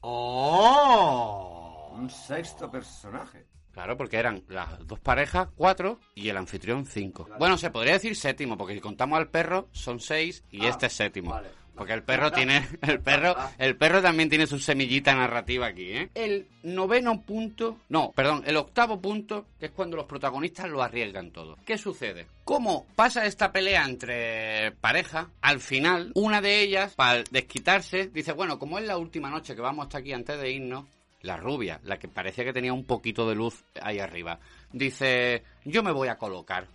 ¡Oh! 0.00 1.92
Un 1.94 2.10
sexto 2.10 2.68
personaje. 2.70 3.46
Claro, 3.70 3.96
porque 3.96 4.18
eran 4.18 4.44
las 4.48 4.86
dos 4.86 4.98
parejas, 5.00 5.48
cuatro, 5.54 5.98
y 6.14 6.28
el 6.28 6.36
anfitrión, 6.36 6.84
cinco. 6.84 7.26
Bueno, 7.38 7.56
se 7.56 7.70
podría 7.70 7.94
decir 7.94 8.14
séptimo, 8.16 8.58
porque 8.58 8.74
si 8.74 8.80
contamos 8.80 9.16
al 9.18 9.28
perro, 9.30 9.68
son 9.72 9.98
seis, 10.00 10.44
y 10.50 10.66
Ah, 10.66 10.70
este 10.70 10.86
es 10.86 10.92
séptimo. 10.92 11.30
vale. 11.30 11.48
Porque 11.82 11.94
el 11.94 12.04
perro 12.04 12.30
tiene, 12.30 12.64
el 12.82 13.00
perro, 13.00 13.34
el 13.58 13.74
perro 13.74 14.00
también 14.00 14.28
tiene 14.28 14.46
su 14.46 14.60
semillita 14.60 15.16
narrativa 15.16 15.66
aquí, 15.66 15.90
¿eh? 15.90 16.10
El 16.14 16.46
noveno 16.62 17.22
punto, 17.22 17.80
no, 17.88 18.12
perdón, 18.12 18.44
el 18.46 18.56
octavo 18.56 19.00
punto, 19.00 19.46
que 19.58 19.66
es 19.66 19.72
cuando 19.72 19.96
los 19.96 20.06
protagonistas 20.06 20.70
lo 20.70 20.80
arriesgan 20.80 21.32
todo. 21.32 21.58
¿Qué 21.66 21.76
sucede? 21.76 22.28
¿Cómo 22.44 22.86
pasa 22.94 23.26
esta 23.26 23.50
pelea 23.50 23.84
entre 23.84 24.70
pareja? 24.80 25.30
Al 25.40 25.58
final, 25.58 26.12
una 26.14 26.40
de 26.40 26.60
ellas, 26.60 26.94
para 26.94 27.24
desquitarse, 27.32 28.06
dice, 28.14 28.30
bueno, 28.30 28.60
como 28.60 28.78
es 28.78 28.86
la 28.86 28.96
última 28.96 29.28
noche 29.28 29.56
que 29.56 29.60
vamos 29.60 29.86
hasta 29.86 29.98
aquí 29.98 30.12
antes 30.12 30.40
de 30.40 30.52
irnos, 30.52 30.84
la 31.22 31.36
rubia, 31.36 31.80
la 31.82 31.98
que 31.98 32.06
parecía 32.06 32.44
que 32.44 32.52
tenía 32.52 32.72
un 32.72 32.84
poquito 32.84 33.28
de 33.28 33.34
luz 33.34 33.64
ahí 33.82 33.98
arriba, 33.98 34.38
dice, 34.72 35.42
yo 35.64 35.82
me 35.82 35.90
voy 35.90 36.06
a 36.06 36.16
colocar. 36.16 36.68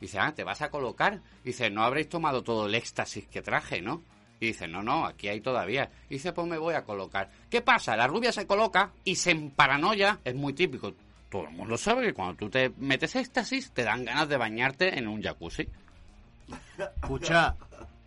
Dice, 0.00 0.18
ah, 0.18 0.34
¿te 0.34 0.42
vas 0.42 0.60
a 0.60 0.70
colocar? 0.70 1.20
Dice, 1.44 1.70
no 1.70 1.84
habréis 1.84 2.08
tomado 2.08 2.42
todo 2.42 2.66
el 2.66 2.74
éxtasis 2.74 3.28
que 3.28 3.42
traje, 3.42 3.80
¿no? 3.80 4.02
Y 4.40 4.46
dice, 4.46 4.66
no, 4.66 4.82
no, 4.82 5.04
aquí 5.04 5.28
hay 5.28 5.42
todavía. 5.42 5.90
Y 6.08 6.14
dice, 6.14 6.32
pues 6.32 6.46
me 6.48 6.56
voy 6.56 6.74
a 6.74 6.84
colocar. 6.84 7.30
¿Qué 7.50 7.60
pasa? 7.60 7.94
La 7.96 8.06
rubia 8.06 8.32
se 8.32 8.46
coloca 8.46 8.90
y 9.04 9.16
se 9.16 9.32
emparanoia. 9.32 10.18
Es 10.24 10.34
muy 10.34 10.54
típico. 10.54 10.94
Todo 11.28 11.44
el 11.44 11.50
mundo 11.50 11.76
sabe 11.76 12.06
que 12.06 12.14
cuando 12.14 12.36
tú 12.36 12.48
te 12.48 12.72
metes 12.78 13.14
éxtasis, 13.14 13.70
te 13.72 13.84
dan 13.84 14.04
ganas 14.04 14.28
de 14.28 14.38
bañarte 14.38 14.98
en 14.98 15.06
un 15.06 15.22
jacuzzi. 15.22 15.68
Escucha, 16.78 17.54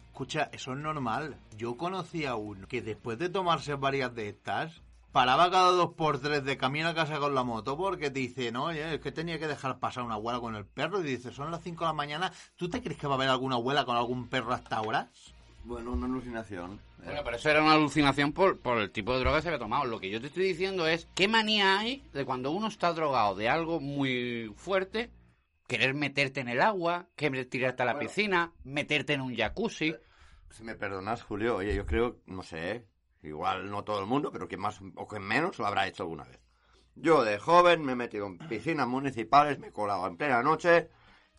escucha, 0.08 0.50
eso 0.52 0.74
es 0.74 0.80
normal. 0.80 1.38
Yo 1.56 1.78
conocí 1.78 2.26
a 2.26 2.36
uno 2.36 2.68
que 2.68 2.82
después 2.82 3.20
de 3.20 3.30
tomarse 3.30 3.76
varias 3.76 4.14
de 4.16 4.30
estas, 4.30 4.82
paraba 5.14 5.52
cada 5.52 5.70
dos 5.70 5.94
por 5.94 6.20
tres 6.20 6.44
de 6.44 6.58
camino 6.58 6.90
a 6.90 6.96
casa 6.96 7.20
con 7.20 7.36
la 7.36 7.44
moto 7.44 7.78
porque 7.78 8.10
dice, 8.10 8.52
no, 8.52 8.72
es 8.72 9.00
que 9.00 9.12
tenía 9.12 9.38
que 9.38 9.48
dejar 9.48 9.78
pasar 9.78 10.04
una 10.04 10.16
abuela 10.16 10.40
con 10.40 10.56
el 10.56 10.66
perro. 10.66 11.00
Y 11.00 11.04
dice, 11.04 11.32
son 11.32 11.52
las 11.52 11.62
5 11.62 11.86
de 11.86 11.90
la 11.90 11.94
mañana, 11.94 12.34
¿tú 12.58 12.68
te 12.68 12.82
crees 12.82 13.00
que 13.00 13.08
va 13.08 13.14
a 13.14 13.18
haber 13.18 13.30
alguna 13.30 13.56
abuela 13.56 13.86
con 13.86 13.96
algún 13.96 14.28
perro 14.28 14.54
hasta 14.54 14.78
ahora? 14.78 15.10
Bueno, 15.64 15.92
una 15.94 16.06
alucinación. 16.08 16.74
Eh, 17.00 17.06
Bueno, 17.06 17.22
pero 17.24 17.38
eso 17.38 17.50
era 17.50 17.62
una 17.64 17.74
alucinación 17.74 18.34
por, 18.34 18.60
por 18.60 18.80
el 18.80 18.92
tipo 18.92 19.14
de 19.14 19.20
droga 19.20 19.38
que 19.38 19.44
se 19.44 19.48
había 19.50 19.60
tomado. 19.60 19.86
Lo 19.86 20.00
que 20.00 20.10
yo 20.10 20.20
te 20.20 20.28
estoy 20.28 20.44
diciendo 20.44 20.88
es, 20.88 21.08
¿qué 21.16 21.28
manía 21.28 21.80
hay 21.80 22.04
de 22.14 22.26
cuando 22.26 22.52
uno 22.52 22.68
está 22.68 22.92
drogado 22.94 23.36
de 23.36 23.50
algo 23.50 23.80
muy 23.80 24.54
fuerte, 24.58 25.10
querer 25.68 25.94
meterte 25.94 26.42
en 26.42 26.50
el 26.50 26.62
agua, 26.62 27.08
querer 27.16 27.46
tirarte 27.46 27.84
a 27.84 27.86
la 27.86 27.94
Bueno. 27.94 28.08
piscina, 28.10 28.52
meterte 28.64 29.14
en 29.14 29.22
un 29.22 29.36
jacuzzi? 29.36 29.96
Si 30.50 30.64
me 30.64 30.76
perdonas, 30.76 31.24
Julio, 31.24 31.56
oye, 31.56 31.74
yo 31.74 31.86
creo, 31.86 32.18
no 32.28 32.44
sé, 32.44 32.86
igual 33.24 33.72
no 33.72 33.84
todo 33.84 34.00
el 34.02 34.06
mundo, 34.06 34.32
pero 34.32 34.48
que 34.48 34.58
más 34.58 34.80
o 34.96 35.08
que 35.08 35.20
menos 35.20 35.58
lo 35.60 35.66
habrá 35.66 35.88
hecho 35.88 36.04
alguna 36.04 36.26
vez. 36.26 36.40
Yo 36.96 37.24
de 37.24 37.40
joven 37.40 37.84
me 37.84 37.94
he 37.94 37.96
metido 37.96 38.28
en 38.28 38.38
piscinas 38.38 38.88
municipales, 38.88 39.58
me 39.58 39.68
he 39.68 39.72
colado 39.72 40.06
en 40.06 40.16
plena 40.18 40.44
noche, 40.44 40.90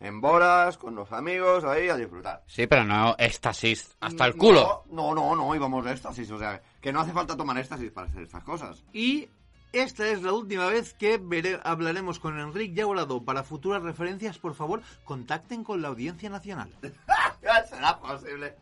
en 0.00 0.20
bolas, 0.20 0.76
con 0.78 0.94
los 0.94 1.10
amigos, 1.12 1.64
ahí 1.64 1.88
a 1.88 1.96
disfrutar. 1.96 2.42
Sí, 2.46 2.66
pero 2.66 2.84
no 2.84 3.14
éxtasis 3.18 3.96
hasta 4.00 4.26
el 4.26 4.36
culo. 4.36 4.84
No, 4.90 5.14
no, 5.14 5.34
no, 5.34 5.54
íbamos 5.54 5.84
de 5.84 5.92
éxtasis, 5.92 6.30
o 6.30 6.38
sea, 6.38 6.60
que 6.80 6.92
no 6.92 7.00
hace 7.00 7.12
falta 7.12 7.36
tomar 7.36 7.58
éxtasis 7.58 7.90
para 7.90 8.08
hacer 8.08 8.22
estas 8.22 8.44
cosas. 8.44 8.82
Y 8.92 9.28
esta 9.72 10.06
es 10.08 10.22
la 10.22 10.32
última 10.32 10.66
vez 10.66 10.94
que 10.94 11.20
hablaremos 11.64 12.18
con 12.20 12.38
Enrique 12.38 12.74
Yaurado. 12.74 13.24
Para 13.24 13.42
futuras 13.42 13.82
referencias, 13.82 14.38
por 14.38 14.54
favor, 14.54 14.82
contacten 15.04 15.64
con 15.64 15.82
la 15.82 15.88
Audiencia 15.88 16.30
Nacional. 16.30 16.70
¿Será 17.68 17.98
posible? 17.98 18.54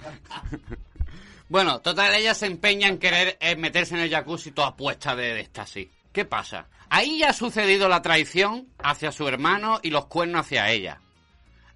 Bueno, 1.48 1.80
total, 1.80 2.12
ella 2.14 2.34
se 2.34 2.46
empeña 2.46 2.88
en 2.88 2.98
querer 2.98 3.36
eh, 3.38 3.54
meterse 3.54 3.94
en 3.94 4.00
el 4.00 4.10
jacuzzi 4.10 4.50
toda 4.50 4.74
puesta 4.74 5.14
de, 5.14 5.32
de 5.32 5.40
éxtasis. 5.42 5.88
¿Qué 6.16 6.24
pasa? 6.24 6.66
Ahí 6.88 7.18
ya 7.18 7.28
ha 7.28 7.32
sucedido 7.34 7.90
la 7.90 8.00
traición 8.00 8.68
hacia 8.78 9.12
su 9.12 9.28
hermano 9.28 9.80
y 9.82 9.90
los 9.90 10.06
cuernos 10.06 10.46
hacia 10.46 10.70
ella. 10.70 11.02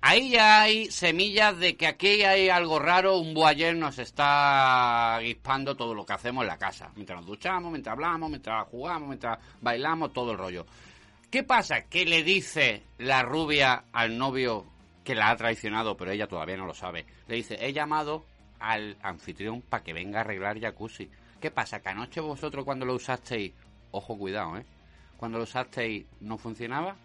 Ahí 0.01 0.31
ya 0.31 0.63
hay 0.63 0.91
semillas 0.91 1.59
de 1.59 1.77
que 1.77 1.87
aquí 1.87 2.23
hay 2.23 2.49
algo 2.49 2.79
raro, 2.79 3.19
un 3.19 3.35
boyer 3.35 3.77
nos 3.77 3.99
está 3.99 5.19
guispando 5.21 5.77
todo 5.77 5.95
lo 5.95 6.07
que 6.07 6.15
hacemos 6.15 6.41
en 6.41 6.49
la 6.49 6.57
casa. 6.57 6.91
Mientras 6.95 7.19
nos 7.19 7.27
duchamos, 7.27 7.71
mientras 7.71 7.93
hablamos, 7.93 8.31
mientras 8.31 8.67
jugamos, 8.69 9.09
mientras 9.09 9.39
bailamos, 9.61 10.15
todo 10.15 10.33
el 10.33 10.39
rollo. 10.39 10.65
¿Qué 11.31 11.43
pasa? 11.43 11.83
Que 11.83 12.07
le 12.07 12.23
dice 12.23 12.83
la 12.97 13.23
rubia 13.23 13.85
al 13.93 14.17
novio 14.17 14.65
que 15.05 15.15
la 15.15 15.29
ha 15.29 15.37
traicionado, 15.37 15.99
pero 15.99 16.13
ella 16.13 16.29
todavía 16.29 16.57
no 16.57 16.65
lo 16.65 16.73
sabe. 16.73 17.05
Le 17.29 17.37
dice, 17.37 17.59
he 17.61 17.75
llamado 17.75 18.25
al 18.59 18.97
anfitrión 19.03 19.61
para 19.61 19.85
que 19.85 19.93
venga 19.93 20.21
a 20.21 20.23
arreglar 20.23 20.59
jacuzzi. 20.59 21.11
¿Qué 21.43 21.51
pasa? 21.51 21.81
Que 21.81 21.91
anoche 21.91 22.21
vosotros 22.21 22.65
cuando 22.65 22.87
lo 22.87 22.95
usasteis, 22.95 23.53
ojo 23.91 24.17
cuidado, 24.17 24.57
¿eh? 24.57 24.65
Cuando 25.17 25.39
lo 25.39 25.45
usasteis 25.45 26.07
no 26.21 26.39
funcionaba. 26.39 26.97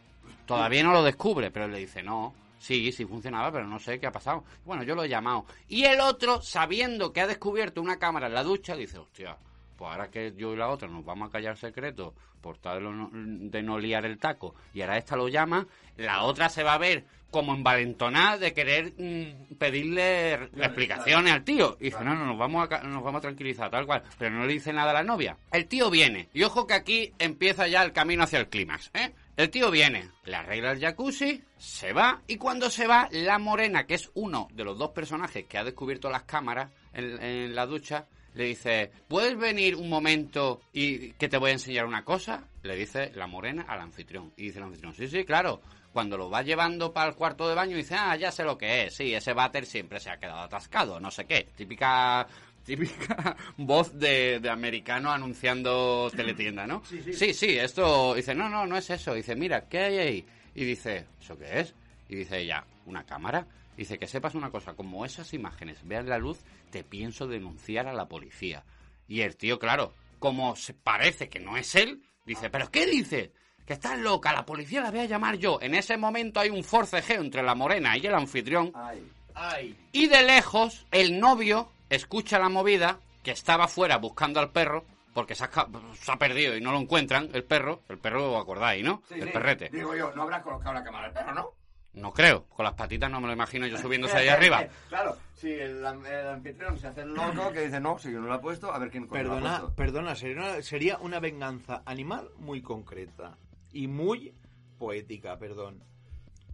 Todavía 0.45 0.83
no 0.83 0.93
lo 0.93 1.03
descubre, 1.03 1.51
pero 1.51 1.65
él 1.65 1.71
le 1.71 1.79
dice, 1.79 2.03
no, 2.03 2.33
sí, 2.59 2.91
sí 2.91 3.05
funcionaba, 3.05 3.51
pero 3.51 3.67
no 3.67 3.79
sé 3.79 3.99
qué 3.99 4.07
ha 4.07 4.11
pasado. 4.11 4.43
Bueno, 4.63 4.83
yo 4.83 4.95
lo 4.95 5.03
he 5.03 5.09
llamado. 5.09 5.45
Y 5.67 5.83
el 5.85 5.99
otro, 5.99 6.41
sabiendo 6.41 7.11
que 7.11 7.21
ha 7.21 7.27
descubierto 7.27 7.81
una 7.81 7.97
cámara 7.97 8.27
en 8.27 8.33
la 8.33 8.43
ducha, 8.43 8.75
dice, 8.75 8.99
hostia, 8.99 9.37
pues 9.75 9.91
ahora 9.91 10.09
que 10.09 10.33
yo 10.35 10.53
y 10.53 10.57
la 10.57 10.69
otra 10.69 10.87
nos 10.87 11.05
vamos 11.05 11.29
a 11.29 11.31
callar 11.31 11.57
secretos 11.57 12.13
por 12.41 12.57
tal 12.57 12.83
de 12.83 12.89
no, 12.91 13.09
de 13.11 13.63
no 13.63 13.79
liar 13.79 14.05
el 14.05 14.19
taco, 14.19 14.53
y 14.73 14.81
ahora 14.81 14.97
esta 14.97 15.15
lo 15.15 15.27
llama, 15.27 15.65
la 15.97 16.23
otra 16.23 16.49
se 16.49 16.63
va 16.63 16.75
a 16.75 16.77
ver 16.77 17.05
como 17.35 17.53
envalentonada 17.53 18.37
de 18.37 18.53
querer 18.53 18.93
mm, 18.97 19.55
pedirle 19.55 20.35
explicaciones 20.35 21.33
al 21.33 21.43
tío. 21.43 21.75
Y 21.81 21.85
dice, 21.85 22.01
no, 22.01 22.15
no, 22.15 22.25
nos 22.25 22.37
vamos, 22.37 22.71
a, 22.71 22.83
nos 22.83 23.03
vamos 23.03 23.19
a 23.19 23.23
tranquilizar, 23.23 23.69
tal 23.69 23.85
cual. 23.85 24.03
Pero 24.17 24.35
no 24.35 24.45
le 24.45 24.53
dice 24.53 24.71
nada 24.71 24.91
a 24.91 24.93
la 24.93 25.03
novia. 25.03 25.37
El 25.51 25.67
tío 25.67 25.89
viene. 25.89 26.29
Y 26.33 26.43
ojo 26.43 26.65
que 26.65 26.75
aquí 26.75 27.13
empieza 27.19 27.67
ya 27.67 27.83
el 27.83 27.91
camino 27.91 28.23
hacia 28.23 28.39
el 28.39 28.47
clímax, 28.47 28.89
¿eh? 28.93 29.13
El 29.35 29.49
tío 29.49 29.69
viene, 29.69 30.11
le 30.23 30.35
arregla 30.37 30.71
el 30.71 30.79
jacuzzi, 30.79 31.43
se 31.57 31.91
va 31.91 32.21
y 32.25 32.37
cuando 32.37 32.69
se 32.69 32.87
va, 32.87 33.09
la 33.11 33.37
morena, 33.37 33.85
que 33.85 33.95
es 33.95 34.09
uno 34.13 34.47
de 34.53 34.63
los 34.63 34.77
dos 34.77 34.91
personajes 34.91 35.45
que 35.45 35.57
ha 35.57 35.65
descubierto 35.65 36.09
las 36.09 36.23
cámaras 36.23 36.71
en, 36.93 37.21
en 37.21 37.53
la 37.53 37.65
ducha, 37.65 38.05
le 38.35 38.45
dice, 38.45 38.91
¿puedes 39.07 39.37
venir 39.37 39.75
un 39.75 39.89
momento 39.89 40.61
y 40.73 41.13
que 41.13 41.29
te 41.29 41.37
voy 41.37 41.51
a 41.51 41.53
enseñar 41.53 41.85
una 41.85 42.03
cosa? 42.03 42.43
Le 42.63 42.75
dice 42.75 43.11
la 43.15 43.27
morena 43.27 43.65
al 43.67 43.79
anfitrión. 43.79 44.33
Y 44.35 44.43
dice 44.43 44.59
el 44.59 44.65
anfitrión, 44.65 44.93
sí, 44.93 45.07
sí, 45.07 45.23
claro. 45.23 45.61
Cuando 45.93 46.17
lo 46.17 46.29
va 46.29 46.41
llevando 46.41 46.91
para 46.91 47.09
el 47.09 47.15
cuarto 47.15 47.47
de 47.47 47.55
baño, 47.55 47.77
dice, 47.77 47.95
ah, 47.97 48.15
ya 48.17 48.29
sé 48.29 48.43
lo 48.43 48.57
que 48.57 48.83
es. 48.83 48.95
Sí, 48.95 49.13
ese 49.13 49.31
váter 49.31 49.65
siempre 49.65 50.01
se 50.01 50.09
ha 50.09 50.17
quedado 50.17 50.41
atascado, 50.41 50.99
no 50.99 51.09
sé 51.09 51.25
qué. 51.25 51.47
Típica 51.55 52.27
típica 52.65 53.37
voz 53.57 53.97
de, 53.97 54.39
de 54.39 54.49
americano 54.49 55.11
anunciando 55.11 56.11
teletienda, 56.13 56.65
¿no? 56.65 56.83
Sí, 56.85 57.33
sí, 57.33 57.57
esto... 57.57 58.15
Dice, 58.15 58.33
no, 58.35 58.49
no, 58.49 58.65
no 58.65 58.75
es 58.75 58.89
eso. 58.89 59.13
Dice, 59.13 59.35
mira, 59.35 59.61
¿qué 59.69 59.79
hay 59.79 59.97
ahí? 59.97 60.25
Y 60.55 60.65
dice, 60.65 61.05
¿eso 61.21 61.37
qué 61.37 61.59
es? 61.59 61.73
Y 62.09 62.15
dice 62.15 62.39
ella, 62.39 62.65
¿una 62.85 63.05
cámara? 63.05 63.45
Dice, 63.77 63.97
que 63.99 64.07
sepas 64.07 64.35
una 64.35 64.49
cosa, 64.51 64.73
como 64.75 65.05
esas 65.05 65.33
imágenes 65.33 65.79
vean 65.85 66.07
la 66.09 66.17
luz, 66.17 66.39
te 66.71 66.83
pienso 66.83 67.27
denunciar 67.27 67.87
a 67.87 67.93
la 67.93 68.07
policía. 68.07 68.63
Y 69.07 69.21
el 69.21 69.35
tío, 69.37 69.59
claro, 69.59 69.93
como 70.19 70.55
se 70.55 70.73
parece 70.73 71.29
que 71.29 71.39
no 71.39 71.57
es 71.57 71.75
él, 71.75 72.01
dice, 72.25 72.49
¿pero 72.49 72.69
qué 72.71 72.85
dices? 72.85 73.31
Que 73.65 73.73
estás 73.73 73.97
loca, 73.99 74.31
la 74.31 74.45
policía 74.45 74.81
la 74.81 74.91
voy 74.91 74.99
a 75.01 75.05
llamar 75.05 75.35
yo. 75.37 75.59
En 75.61 75.73
ese 75.75 75.97
momento 75.97 76.39
hay 76.39 76.49
un 76.51 76.63
forcejeo 76.63 77.21
entre 77.21 77.43
la 77.43 77.55
morena 77.55 77.97
y 77.97 78.05
el 78.05 78.13
anfitrión. 78.13 78.71
Ay. 78.75 79.11
Ay. 79.33 79.77
Y 79.91 80.07
de 80.07 80.23
lejos, 80.23 80.85
el 80.91 81.19
novio 81.19 81.69
escucha 81.89 82.39
la 82.39 82.47
movida, 82.49 82.99
que 83.23 83.31
estaba 83.31 83.67
fuera 83.67 83.97
buscando 83.97 84.39
al 84.39 84.51
perro, 84.51 84.85
porque 85.13 85.35
se 85.35 85.43
ha, 85.43 85.49
ca- 85.49 85.67
se 85.99 86.11
ha 86.11 86.17
perdido 86.17 86.55
y 86.55 86.61
no 86.61 86.71
lo 86.71 86.79
encuentran, 86.79 87.29
el 87.33 87.43
perro. 87.43 87.81
El 87.89 87.97
perro, 87.97 88.33
¿os 88.33 88.41
acordáis, 88.41 88.83
no? 88.85 89.01
Sí, 89.07 89.15
el 89.15 89.23
sí. 89.25 89.29
perrete. 89.33 89.69
Digo 89.71 89.95
yo, 89.95 90.13
no 90.15 90.23
habrás 90.23 90.43
colocado 90.43 90.73
la 90.73 90.83
cámara 90.83 91.07
al 91.07 91.13
perro, 91.13 91.33
¿no? 91.33 91.49
No 91.95 92.11
creo. 92.13 92.45
Con 92.49 92.65
las 92.65 92.73
patitas 92.73 93.09
no 93.09 93.19
me 93.21 93.27
lo 93.27 93.33
imagino 93.33 93.65
yo 93.67 93.77
subiéndose 93.77 94.17
ahí 94.17 94.27
arriba. 94.29 94.65
Claro, 94.89 95.17
si 95.35 95.51
el, 95.51 95.77
el 95.83 96.27
anfitrión 96.27 96.77
se 96.77 96.87
hace 96.87 97.01
el 97.01 97.13
loco 97.13 97.51
que 97.51 97.61
dice, 97.61 97.79
no, 97.79 97.97
si 97.99 98.11
yo 98.11 98.19
no 98.19 98.27
lo 98.27 98.35
he 98.35 98.39
puesto, 98.39 98.71
a 98.73 98.77
ver 98.79 98.89
quién 98.91 99.07
coño 99.07 99.23
lo 99.23 99.31
ha 99.31 99.35
Perdona, 99.35 99.59
puesto. 99.59 99.75
perdona, 99.75 100.15
sería 100.15 100.37
una, 100.41 100.61
sería 100.61 100.97
una 100.99 101.19
venganza 101.19 101.81
animal 101.85 102.29
muy 102.37 102.61
concreta 102.61 103.37
y 103.71 103.87
muy 103.87 104.33
poética, 104.77 105.37
perdón. 105.39 105.83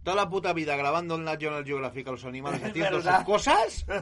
Toda 0.04 0.16
la 0.16 0.28
puta 0.28 0.52
vida 0.52 0.74
grabando 0.76 1.14
en 1.16 1.24
National 1.24 1.64
Geographic 1.64 2.08
a 2.08 2.10
los 2.12 2.24
animales 2.24 2.60
Es 2.62 2.70
haciendo 2.70 3.00
sus 3.02 3.24
cosas. 3.24 3.86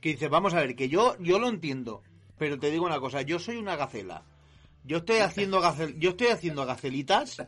Que 0.00 0.10
dices, 0.10 0.28
vamos 0.28 0.52
a 0.52 0.60
ver, 0.60 0.76
que 0.76 0.90
yo, 0.90 1.16
yo 1.18 1.38
lo 1.38 1.48
entiendo, 1.48 2.02
pero 2.36 2.58
te 2.58 2.70
digo 2.70 2.84
una 2.84 3.00
cosa, 3.00 3.22
yo 3.22 3.38
soy 3.38 3.56
una 3.56 3.74
gacela. 3.74 4.22
Yo 4.86 4.98
estoy 4.98 5.18
haciendo 5.18 5.60
gacel, 5.62 5.98
yo 5.98 6.10
estoy 6.10 6.26
haciendo 6.26 6.66
gacelitas 6.66 7.42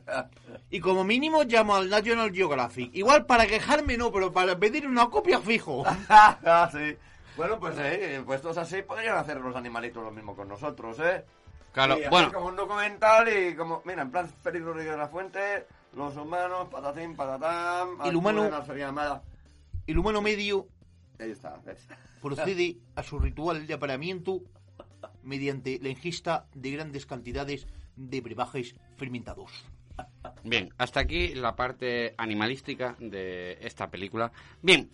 y 0.71 0.81
como 0.81 1.05
mínimo 1.05 1.45
llamo 1.45 1.77
al 1.77 1.91
National 1.91 2.33
Geographic. 2.33 2.95
Igual 2.95 3.27
para 3.27 3.47
quejarme 3.47 3.99
no, 3.99 4.11
pero 4.11 4.33
para 4.33 4.59
pedir 4.59 4.87
una 4.87 5.11
copia 5.11 5.41
fijo. 5.41 5.85
Ah, 6.09 6.71
sí. 6.73 6.97
Bueno, 7.37 7.61
pues 7.61 7.77
eh, 7.79 8.23
puestos 8.25 8.57
así 8.57 8.81
podrían 8.81 9.19
hacer 9.19 9.37
los 9.37 9.55
animalitos 9.55 10.03
lo 10.03 10.11
mismo 10.11 10.35
con 10.35 10.49
nosotros, 10.49 10.99
¿eh? 11.01 11.25
Claro, 11.73 11.99
Y 11.99 12.09
bueno, 12.09 12.33
como 12.33 12.47
un 12.47 12.57
documental 12.57 13.29
y 13.29 13.55
como, 13.55 13.83
mira, 13.85 14.01
en 14.01 14.11
plan 14.11 14.27
Félix 14.43 14.65
Rodríguez 14.65 14.93
de 14.93 14.99
la 14.99 15.09
Fuente, 15.09 15.67
los 15.93 16.17
humanos, 16.17 16.69
patatín, 16.71 17.15
patatán, 17.15 17.89
El 18.03 18.17
humano-. 18.17 18.51
El 19.87 19.99
humano 19.99 20.23
medio 20.23 20.69
Ahí 21.19 21.31
está, 21.31 21.61
¿ves? 21.65 21.87
procede 22.23 22.79
a 22.95 23.03
su 23.03 23.19
ritual 23.19 23.67
de 23.67 23.75
apareamiento 23.75 24.41
mediante 25.23 25.79
la 25.83 25.89
ingesta 25.89 26.47
de 26.55 26.71
grandes 26.73 27.07
cantidades 27.07 27.67
de 27.97 28.21
brebajes 28.21 28.75
fermentados. 28.97 29.51
bien, 30.45 30.69
hasta 30.79 31.01
aquí 31.01 31.35
la 31.35 31.57
parte 31.57 32.15
animalística 32.19 32.97
de 32.99 33.59
esta 33.61 33.91
película. 33.91 34.31
Bien, 34.63 34.91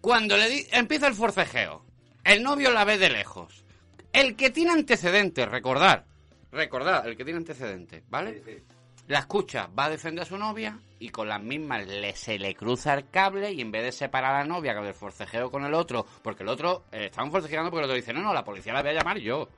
cuando 0.00 0.36
le 0.36 0.48
di- 0.48 0.66
empieza 0.72 1.06
el 1.06 1.14
forcejeo, 1.14 1.84
el 2.24 2.42
novio 2.42 2.70
la 2.70 2.84
ve 2.84 2.98
de 2.98 3.10
lejos. 3.10 3.64
El 4.12 4.36
que 4.36 4.50
tiene 4.50 4.72
antecedentes, 4.72 5.48
recordar, 5.48 6.04
recordar, 6.50 7.06
el 7.08 7.16
que 7.16 7.24
tiene 7.24 7.38
antecedentes, 7.38 8.02
¿vale? 8.10 8.42
Sí, 8.44 8.52
sí. 8.58 8.62
La 9.08 9.18
escucha, 9.20 9.68
va 9.76 9.86
a 9.86 9.90
defender 9.90 10.22
a 10.22 10.26
su 10.26 10.38
novia 10.38 10.78
y 10.98 11.08
con 11.08 11.28
las 11.28 11.42
mismas 11.42 11.86
le, 11.86 12.14
se 12.14 12.38
le 12.38 12.54
cruza 12.54 12.94
el 12.94 13.10
cable 13.10 13.52
y 13.52 13.60
en 13.60 13.72
vez 13.72 13.82
de 13.82 13.92
separar 13.92 14.34
a 14.34 14.38
la 14.38 14.44
novia 14.44 14.74
con 14.74 14.86
el 14.86 14.94
forcejeo 14.94 15.50
con 15.50 15.64
el 15.64 15.74
otro, 15.74 16.06
porque 16.22 16.44
el 16.44 16.48
otro 16.48 16.84
eh, 16.92 17.06
estaban 17.06 17.30
forcejeando 17.32 17.70
porque 17.70 17.80
el 17.80 17.90
otro 17.90 17.96
dice, 17.96 18.12
no, 18.12 18.22
no, 18.22 18.32
la 18.32 18.44
policía 18.44 18.72
la 18.72 18.82
voy 18.82 18.90
a 18.92 18.94
llamar 18.94 19.18
yo, 19.18 19.48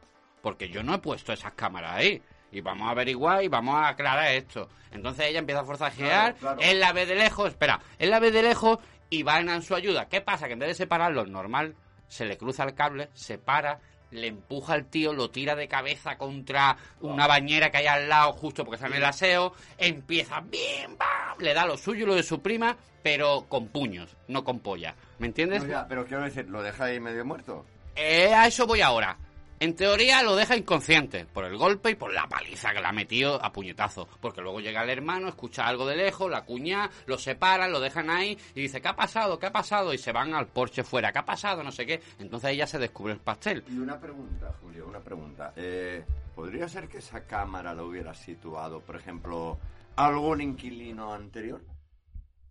porque 0.41 0.69
yo 0.69 0.83
no 0.83 0.95
he 0.95 0.99
puesto 0.99 1.33
esas 1.33 1.53
cámaras 1.53 1.97
ahí. 1.97 2.23
Y 2.53 2.61
vamos 2.61 2.89
a 2.89 2.93
averiguar 2.93 3.43
y 3.43 3.49
vamos 3.49 3.75
a 3.75 3.89
aclarar 3.89 4.33
esto. 4.33 4.69
Entonces 4.93 5.27
ella 5.27 5.41
empieza 5.41 5.61
a 5.61 5.91
Claro, 5.91 6.37
claro. 6.37 6.61
él 6.61 6.81
la 6.81 6.93
ve 6.93 7.05
de 7.05 7.17
lejos, 7.17 7.49
espera, 7.49 7.81
él 7.99 8.11
la 8.11 8.21
ve 8.21 8.31
de 8.31 8.43
lejos 8.43 8.79
y 9.11 9.23
van 9.23 9.49
en 9.49 9.63
su 9.63 9.75
ayuda. 9.75 10.09
¿Qué 10.09 10.21
pasa? 10.21 10.47
Que 10.47 10.53
en 10.55 10.61
vez 10.61 10.69
de 10.69 10.75
separarlos 10.75 11.29
normal, 11.29 11.75
se 12.09 12.25
le 12.25 12.39
cruza 12.39 12.65
el 12.65 12.75
cable, 12.75 13.11
se 13.13 13.39
para, 13.39 13.81
le 14.11 14.29
empuja 14.29 14.75
al 14.75 14.87
tío, 14.87 15.13
lo 15.13 15.31
tira 15.31 15.55
de 15.55 15.69
cabeza 15.69 16.17
contra 16.17 16.77
una 17.01 17.27
bañera 17.27 17.71
que 17.71 17.79
hay 17.79 17.87
al 17.87 18.09
lado 18.09 18.33
justo 18.33 18.65
porque 18.65 18.77
está 18.77 18.87
en 18.87 18.95
el 18.95 19.05
aseo, 19.05 19.53
empieza 19.79 20.41
bien, 20.41 20.97
bam, 20.97 21.39
le 21.39 21.55
da 21.55 21.67
lo 21.67 21.77
suyo 21.77 22.05
y 22.05 22.07
lo 22.07 22.15
de 22.15 22.23
su 22.23 22.41
prima, 22.41 22.77
pero 23.03 23.47
con 23.49 23.69
puños, 23.69 24.17
no 24.29 24.45
con 24.45 24.61
polla. 24.61 24.95
¿Me 25.19 25.27
entiendes? 25.27 25.63
No, 25.63 25.69
ya, 25.69 25.87
pero 25.89 26.07
quiero 26.07 26.25
decir, 26.25 26.49
¿lo 26.49 26.63
deja 26.63 26.85
ahí 26.85 27.01
medio 27.01 27.25
muerto? 27.25 27.65
Eh, 27.97 28.33
a 28.35 28.47
eso 28.47 28.67
voy 28.67 28.81
ahora. 28.81 29.17
En 29.61 29.77
teoría 29.77 30.23
lo 30.23 30.35
deja 30.37 30.57
inconsciente 30.57 31.27
por 31.27 31.45
el 31.45 31.57
golpe 31.57 31.91
y 31.91 31.95
por 31.95 32.13
la 32.13 32.29
paliza 32.29 32.73
que 32.73 32.81
le 32.81 32.87
ha 32.87 32.93
metido 32.93 33.43
a 33.43 33.53
puñetazo. 33.53 34.09
Porque 34.21 34.41
luego 34.41 34.61
llega 34.61 34.83
el 34.83 34.91
hermano, 34.91 35.29
escucha 35.29 35.67
algo 35.67 35.87
de 35.87 35.97
lejos, 35.97 36.31
la 36.31 36.45
cuña, 36.45 36.91
lo 37.07 37.19
separan, 37.19 37.73
lo 37.73 37.81
dejan 37.81 38.11
ahí 38.11 38.37
y 38.55 38.63
dice, 38.63 38.81
¿qué 38.81 38.89
ha 38.89 38.97
pasado? 38.97 39.39
¿Qué 39.39 39.47
ha 39.47 39.53
pasado? 39.53 39.95
Y 39.95 39.99
se 39.99 40.13
van 40.13 40.35
al 40.35 40.49
porche 40.49 40.83
fuera, 40.83 41.13
¿qué 41.13 41.21
ha 41.21 41.25
pasado? 41.25 41.63
No 41.63 41.71
sé 41.71 41.87
qué. 41.87 42.03
Entonces 42.19 42.51
ella 42.51 42.67
se 42.67 42.79
descubre 42.79 43.13
el 43.13 43.21
pastel. 43.21 43.65
Y 43.69 43.79
una 43.79 43.99
pregunta, 43.99 44.53
Julio, 44.61 44.87
una 44.89 45.01
pregunta. 45.01 45.53
Eh, 45.57 46.05
¿Podría 46.35 46.69
ser 46.69 46.89
que 46.89 46.99
esa 46.99 47.25
cámara 47.25 47.73
la 47.75 47.85
hubiera 47.85 48.13
situado, 48.13 48.81
por 48.81 48.97
ejemplo, 48.97 49.59
algún 49.97 50.41
inquilino 50.41 51.15
anterior? 51.15 51.63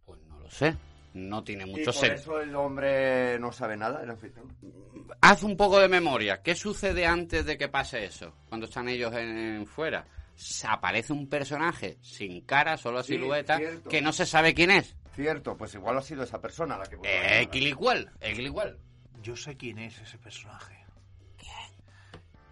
Pues 0.06 0.20
no 0.30 0.40
lo 0.40 0.50
sé. 0.50 0.76
No 1.14 1.44
tiene 1.44 1.64
y 1.66 1.72
mucho 1.72 1.86
por 1.86 1.94
sentido. 1.94 2.16
eso 2.22 2.42
el 2.42 2.56
hombre 2.56 3.38
no 3.40 3.52
sabe 3.52 3.78
nada, 3.78 4.02
el 4.04 4.10
anfitrión. 4.10 4.56
Haz 5.22 5.44
un 5.44 5.56
poco 5.56 5.80
de 5.80 5.88
memoria. 5.88 6.42
¿Qué 6.42 6.56
sucede 6.56 7.06
antes 7.06 7.46
de 7.46 7.58
que 7.58 7.68
pase 7.70 8.04
eso? 8.06 8.34
Cuando 8.50 8.66
están 8.66 8.88
ellos 8.90 9.14
en, 9.14 9.38
en 9.38 9.68
fuera. 9.68 10.06
Se 10.36 10.66
aparece 10.68 11.14
un 11.14 11.30
personaje 11.30 11.98
sin 12.02 12.42
cara, 12.42 12.76
solo 12.78 13.04
Sí, 13.04 13.14
silueta, 13.14 13.58
cierto. 13.58 13.90
que 13.90 14.02
no 14.02 14.12
se 14.12 14.26
sabe 14.26 14.56
quién 14.56 14.72
es. 14.72 14.96
Cierto, 15.16 15.56
pues 15.56 15.76
igual 15.76 15.98
ha 16.00 16.02
sido 16.02 16.24
esa 16.24 16.42
persona 16.42 16.76
la 16.78 16.86
que... 16.86 16.96
Eh, 16.96 17.00
cámara. 17.02 17.42
Equiligual, 17.42 18.12
Equiligual. 18.20 18.80
Yo 19.22 19.36
sé 19.36 19.56
quién 19.56 19.78
es 19.78 20.00
ese 20.00 20.18
personaje. 20.18 20.83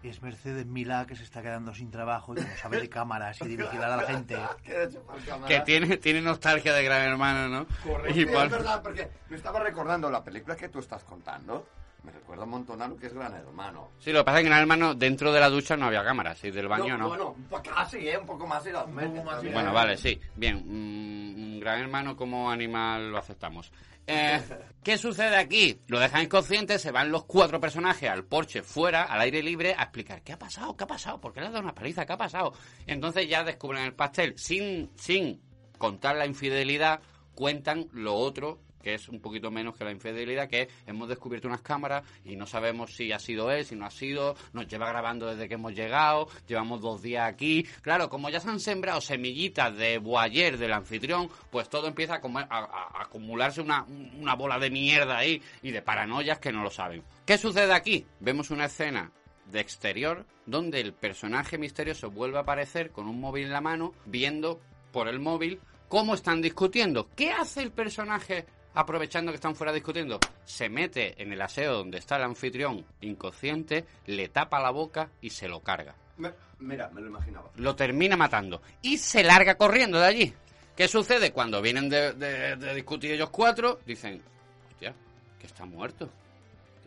Es 0.02 0.20
Mercedes 0.20 0.66
Milá 0.66 1.06
que 1.06 1.14
se 1.14 1.22
está 1.22 1.42
quedando 1.42 1.72
sin 1.74 1.90
trabajo 1.90 2.32
y 2.34 2.36
como 2.42 2.56
sabe 2.56 2.80
de 2.80 2.88
cámaras 2.88 3.40
y 3.42 3.48
de 3.48 3.56
vigilar 3.56 3.92
a 3.92 3.96
la 3.98 4.02
gente. 4.02 4.36
Que 5.46 5.60
tiene, 5.60 5.96
tiene 5.98 6.20
nostalgia 6.20 6.72
de 6.72 6.82
Gran 6.82 7.02
Hermano, 7.02 7.48
¿no? 7.48 7.66
Correcto, 7.84 8.18
Y 8.18 8.22
es 8.24 8.30
por- 8.30 8.48
verdad, 8.50 8.82
porque 8.82 9.08
me 9.30 9.36
estaba 9.36 9.60
recordando 9.60 10.10
la 10.10 10.24
película 10.24 10.56
que 10.56 10.68
tú 10.68 10.80
estás 10.80 11.04
contando. 11.04 11.66
Me 12.04 12.10
recuerda 12.10 12.44
un 12.44 12.50
montón 12.50 12.82
a 12.82 12.88
lo 12.88 12.96
que 12.96 13.06
es 13.06 13.14
Gran 13.14 13.32
Hermano. 13.34 13.90
Sí, 13.98 14.10
lo 14.10 14.20
que 14.20 14.24
pasa 14.24 14.38
es 14.38 14.42
que 14.42 14.48
Gran 14.48 14.60
Hermano 14.62 14.94
dentro 14.94 15.32
de 15.32 15.38
la 15.38 15.48
ducha 15.48 15.76
no 15.76 15.86
había 15.86 16.04
cámaras 16.04 16.42
y 16.44 16.50
del 16.50 16.66
baño 16.66 16.98
no. 16.98 17.08
Bueno, 17.08 17.30
un 17.30 17.44
poco 17.44 17.62
casi, 17.62 18.08
¿eh? 18.08 18.18
Un 18.18 18.26
poco 18.26 18.46
más 18.46 18.66
y 18.66 18.72
las 18.72 18.88
metes. 18.88 19.22
Bueno, 19.52 19.72
vale, 19.72 19.96
sí. 19.96 20.20
Bien, 20.34 20.62
mm, 20.66 21.60
Gran 21.60 21.80
Hermano 21.80 22.16
como 22.16 22.50
animal 22.50 23.10
lo 23.10 23.18
aceptamos. 23.18 23.70
Eh, 24.06 24.40
¿Qué 24.82 24.98
sucede 24.98 25.36
aquí? 25.36 25.80
Lo 25.86 26.00
dejan 26.00 26.22
inconsciente, 26.22 26.80
se 26.80 26.90
van 26.90 27.12
los 27.12 27.24
cuatro 27.24 27.60
personajes 27.60 28.10
al 28.10 28.24
porche 28.24 28.62
fuera, 28.62 29.04
al 29.04 29.20
aire 29.20 29.40
libre, 29.40 29.74
a 29.78 29.84
explicar 29.84 30.22
qué 30.22 30.32
ha 30.32 30.38
pasado, 30.38 30.76
qué 30.76 30.84
ha 30.84 30.88
pasado, 30.88 31.20
por 31.20 31.32
qué 31.32 31.40
le 31.40 31.46
ha 31.46 31.50
dado 31.50 31.62
una 31.62 31.74
paliza, 31.74 32.04
qué 32.04 32.14
ha 32.14 32.18
pasado. 32.18 32.52
Entonces 32.86 33.28
ya 33.28 33.44
descubren 33.44 33.84
el 33.84 33.94
pastel 33.94 34.36
sin, 34.36 34.90
sin 34.96 35.40
contar 35.78 36.16
la 36.16 36.26
infidelidad, 36.26 37.00
cuentan 37.36 37.88
lo 37.92 38.14
otro 38.14 38.60
que 38.82 38.94
es 38.94 39.08
un 39.08 39.20
poquito 39.20 39.50
menos 39.50 39.76
que 39.76 39.84
la 39.84 39.92
infidelidad, 39.92 40.48
que 40.48 40.68
hemos 40.86 41.08
descubierto 41.08 41.48
unas 41.48 41.62
cámaras 41.62 42.04
y 42.24 42.36
no 42.36 42.46
sabemos 42.46 42.94
si 42.94 43.12
ha 43.12 43.18
sido 43.18 43.50
él, 43.50 43.64
si 43.64 43.76
no 43.76 43.86
ha 43.86 43.90
sido, 43.90 44.34
nos 44.52 44.66
lleva 44.66 44.88
grabando 44.88 45.26
desde 45.26 45.48
que 45.48 45.54
hemos 45.54 45.72
llegado, 45.72 46.28
llevamos 46.46 46.80
dos 46.80 47.02
días 47.02 47.28
aquí. 47.28 47.64
Claro, 47.80 48.08
como 48.08 48.28
ya 48.30 48.40
se 48.40 48.50
han 48.50 48.60
sembrado 48.60 49.00
semillitas 49.00 49.76
de 49.76 49.98
boyer 49.98 50.58
del 50.58 50.72
anfitrión, 50.72 51.28
pues 51.50 51.68
todo 51.68 51.86
empieza 51.86 52.14
a 52.14 53.00
acumularse 53.00 53.60
una, 53.60 53.84
una 53.84 54.34
bola 54.34 54.58
de 54.58 54.70
mierda 54.70 55.18
ahí 55.18 55.40
y 55.62 55.70
de 55.70 55.82
paranoias 55.82 56.38
que 56.38 56.52
no 56.52 56.62
lo 56.62 56.70
saben. 56.70 57.02
¿Qué 57.24 57.38
sucede 57.38 57.72
aquí? 57.72 58.04
Vemos 58.20 58.50
una 58.50 58.66
escena 58.66 59.10
de 59.50 59.60
exterior 59.60 60.24
donde 60.46 60.80
el 60.80 60.92
personaje 60.92 61.58
misterioso 61.58 62.10
vuelve 62.10 62.38
a 62.38 62.40
aparecer 62.40 62.90
con 62.90 63.06
un 63.06 63.20
móvil 63.20 63.44
en 63.44 63.52
la 63.52 63.60
mano 63.60 63.92
viendo 64.06 64.60
por 64.92 65.08
el 65.08 65.20
móvil 65.20 65.60
cómo 65.88 66.14
están 66.14 66.40
discutiendo. 66.40 67.08
¿Qué 67.14 67.30
hace 67.30 67.62
el 67.62 67.70
personaje 67.70 68.46
aprovechando 68.74 69.32
que 69.32 69.36
están 69.36 69.54
fuera 69.56 69.72
discutiendo? 69.72 70.18
Se 70.44 70.68
mete 70.68 71.20
en 71.22 71.32
el 71.32 71.40
aseo 71.42 71.74
donde 71.74 71.98
está 71.98 72.16
el 72.16 72.22
anfitrión 72.22 72.84
inconsciente, 73.00 73.84
le 74.06 74.28
tapa 74.28 74.60
la 74.60 74.70
boca 74.70 75.10
y 75.20 75.30
se 75.30 75.48
lo 75.48 75.60
carga. 75.60 75.94
Me, 76.16 76.30
Mira, 76.60 76.88
me 76.90 77.00
lo 77.00 77.08
imaginaba. 77.08 77.50
Lo 77.56 77.74
termina 77.74 78.16
matando. 78.16 78.62
Y 78.82 78.98
se 78.98 79.24
larga 79.24 79.56
corriendo 79.56 79.98
de 79.98 80.06
allí. 80.06 80.34
¿Qué 80.76 80.86
sucede? 80.88 81.32
Cuando 81.32 81.60
vienen 81.60 81.88
de, 81.88 82.12
de- 82.12 82.56
de 82.56 82.74
discutir 82.74 83.10
ellos 83.12 83.30
cuatro, 83.30 83.80
dicen, 83.84 84.22
hostia, 84.70 84.94
que 85.38 85.46
está 85.46 85.64
muerto. 85.64 86.08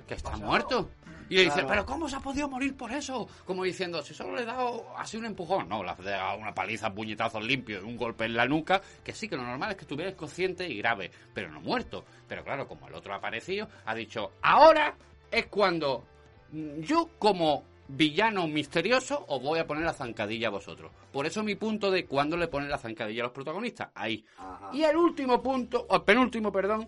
Que 0.07 0.13
está 0.15 0.35
muerto. 0.37 0.89
Y 1.27 1.37
le 1.37 1.41
dice, 1.45 1.53
Claro. 1.55 1.69
pero 1.69 1.85
¿cómo 1.87 2.07
se 2.07 2.15
ha 2.17 2.19
podido 2.19 2.47
morir 2.47 2.77
por 2.77 2.91
eso? 2.91 3.27
Como 3.45 3.63
diciendo, 3.63 4.03
si 4.03 4.13
solo 4.13 4.35
le 4.35 4.43
he 4.43 4.45
dado 4.45 4.85
así 4.95 5.17
un 5.17 5.25
empujón. 5.25 5.67
No, 5.67 5.83
le 5.83 5.89
has 5.89 5.97
dado 6.03 6.37
una 6.37 6.53
paliza, 6.53 6.93
puñetazos 6.93 7.43
limpios 7.43 7.81
y 7.83 7.85
un 7.87 7.97
golpe 7.97 8.25
en 8.25 8.35
la 8.35 8.45
nuca. 8.45 8.79
Que 9.03 9.11
sí, 9.11 9.27
que 9.27 9.35
lo 9.35 9.41
normal 9.43 9.71
es 9.71 9.77
que 9.77 9.81
estuviera 9.85 10.15
consciente 10.15 10.69
y 10.69 10.77
grave, 10.77 11.09
pero 11.33 11.49
no 11.49 11.61
muerto. 11.61 12.05
Pero 12.27 12.43
claro, 12.43 12.67
como 12.67 12.87
el 12.87 12.93
otro 12.93 13.13
ha 13.13 13.17
aparecido, 13.17 13.67
ha 13.85 13.95
dicho, 13.95 14.33
ahora 14.43 14.95
es 15.31 15.47
cuando 15.47 16.05
yo 16.51 17.09
como 17.17 17.63
villano 17.87 18.47
misterioso 18.47 19.25
os 19.27 19.41
voy 19.41 19.57
a 19.59 19.65
poner 19.65 19.83
la 19.83 19.93
zancadilla 19.93 20.49
a 20.49 20.51
vosotros. 20.51 20.91
Por 21.11 21.25
eso 21.25 21.41
mi 21.43 21.55
punto 21.55 21.89
de 21.89 22.05
cuándo 22.05 22.37
le 22.37 22.47
ponen 22.47 22.69
la 22.69 22.77
zancadilla 22.77 23.23
a 23.23 23.25
los 23.25 23.33
protagonistas. 23.33 23.89
Ahí. 23.95 24.23
Ajá. 24.37 24.69
Y 24.73 24.83
el 24.83 24.95
último 24.95 25.41
punto, 25.41 25.87
o 25.89 25.95
el 25.95 26.03
penúltimo, 26.03 26.51
perdón, 26.51 26.87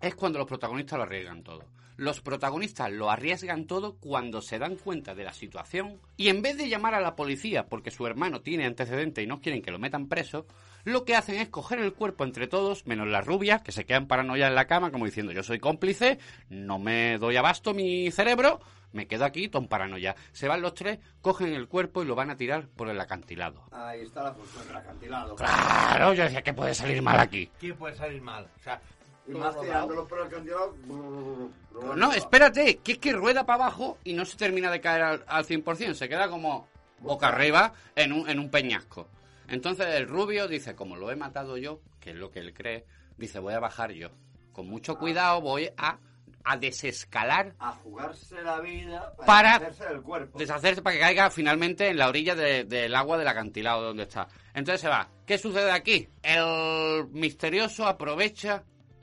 es 0.00 0.16
cuando 0.16 0.40
los 0.40 0.48
protagonistas 0.48 0.96
lo 0.96 1.04
arriesgan 1.04 1.44
todo. 1.44 1.64
Los 2.02 2.20
protagonistas 2.20 2.90
lo 2.90 3.12
arriesgan 3.12 3.68
todo 3.68 3.94
cuando 3.94 4.42
se 4.42 4.58
dan 4.58 4.74
cuenta 4.74 5.14
de 5.14 5.22
la 5.22 5.32
situación 5.32 6.00
y 6.16 6.30
en 6.30 6.42
vez 6.42 6.56
de 6.56 6.68
llamar 6.68 6.96
a 6.96 7.00
la 7.00 7.14
policía 7.14 7.66
porque 7.66 7.92
su 7.92 8.04
hermano 8.08 8.40
tiene 8.40 8.66
antecedentes 8.66 9.22
y 9.22 9.28
no 9.28 9.40
quieren 9.40 9.62
que 9.62 9.70
lo 9.70 9.78
metan 9.78 10.08
preso, 10.08 10.44
lo 10.82 11.04
que 11.04 11.14
hacen 11.14 11.36
es 11.36 11.48
coger 11.48 11.78
el 11.78 11.92
cuerpo 11.92 12.24
entre 12.24 12.48
todos, 12.48 12.88
menos 12.88 13.06
la 13.06 13.20
rubia, 13.20 13.60
que 13.60 13.70
se 13.70 13.84
quedan 13.84 14.08
paranoia 14.08 14.48
en 14.48 14.56
la 14.56 14.66
cama 14.66 14.90
como 14.90 15.04
diciendo 15.04 15.30
yo 15.30 15.44
soy 15.44 15.60
cómplice, 15.60 16.18
no 16.50 16.80
me 16.80 17.18
doy 17.18 17.36
abasto 17.36 17.72
mi 17.72 18.10
cerebro, 18.10 18.58
me 18.90 19.06
quedo 19.06 19.24
aquí, 19.24 19.48
ton 19.48 19.68
paranoia. 19.68 20.16
Se 20.32 20.48
van 20.48 20.60
los 20.60 20.74
tres, 20.74 20.98
cogen 21.20 21.54
el 21.54 21.68
cuerpo 21.68 22.02
y 22.02 22.06
lo 22.06 22.16
van 22.16 22.30
a 22.30 22.36
tirar 22.36 22.66
por 22.66 22.88
el 22.88 23.00
acantilado. 23.00 23.62
Ahí 23.70 24.00
está 24.00 24.24
la 24.24 24.34
función 24.34 24.66
del 24.66 24.76
acantilado. 24.76 25.36
Claro, 25.36 26.14
yo 26.14 26.24
decía 26.24 26.42
que 26.42 26.52
puede 26.52 26.74
salir 26.74 27.00
mal 27.00 27.20
aquí. 27.20 27.48
¿Qué 27.60 27.72
puede 27.74 27.94
salir 27.94 28.20
mal? 28.20 28.48
O 28.58 28.62
sea, 28.64 28.80
Y 29.26 29.32
más 29.32 29.58
tirándolos 29.60 30.08
por 30.08 30.18
el 30.20 30.28
brrr, 30.28 31.96
No, 31.96 32.12
espérate, 32.12 32.78
que 32.78 32.92
es 32.92 32.98
que 32.98 33.12
rueda 33.12 33.44
para 33.46 33.64
abajo 33.66 33.98
y 34.04 34.14
no 34.14 34.24
se 34.24 34.36
termina 34.36 34.70
de 34.70 34.80
caer 34.80 35.02
al, 35.02 35.24
al 35.26 35.44
100%, 35.46 35.94
se 35.94 36.08
queda 36.08 36.28
como 36.28 36.66
boca 37.00 37.28
arriba 37.28 37.72
en 37.94 38.12
un, 38.12 38.28
en 38.28 38.38
un 38.38 38.50
peñasco. 38.50 39.08
Entonces 39.48 39.86
el 39.94 40.08
rubio 40.08 40.48
dice, 40.48 40.74
como 40.74 40.96
lo 40.96 41.10
he 41.10 41.16
matado 41.16 41.56
yo, 41.56 41.80
que 42.00 42.10
es 42.10 42.16
lo 42.16 42.30
que 42.30 42.40
él 42.40 42.52
cree, 42.54 42.84
dice, 43.16 43.38
voy 43.38 43.54
a 43.54 43.60
bajar 43.60 43.92
yo. 43.92 44.08
Con 44.52 44.66
mucho 44.68 44.96
cuidado 44.98 45.40
voy 45.40 45.70
a, 45.76 45.98
a 46.44 46.56
desescalar, 46.56 47.54
A 47.58 47.72
jugarse 47.72 48.42
la 48.42 48.60
vida 48.60 49.14
para, 49.16 49.26
Para- 49.26 49.54
hacerse 49.56 49.84
del 49.86 50.02
cuerpo. 50.02 50.38
deshacerse 50.38 50.82
para 50.82 50.94
que 50.96 51.00
caiga 51.00 51.30
finalmente 51.30 51.88
en 51.88 51.96
la 51.98 52.08
orilla 52.08 52.34
de- 52.34 52.64
del 52.64 52.94
agua 52.94 53.18
del 53.18 53.28
acantilado 53.28 53.82
donde 53.82 54.02
está. 54.04 54.26
Entonces 54.54 54.80
se 54.80 54.88
va. 54.88 55.08
¿Qué 55.26 55.38
sucede 55.38 55.70
aquí? 55.70 56.08
El 56.22 57.06
misterioso 57.10 57.86
aprovecha 57.86 58.62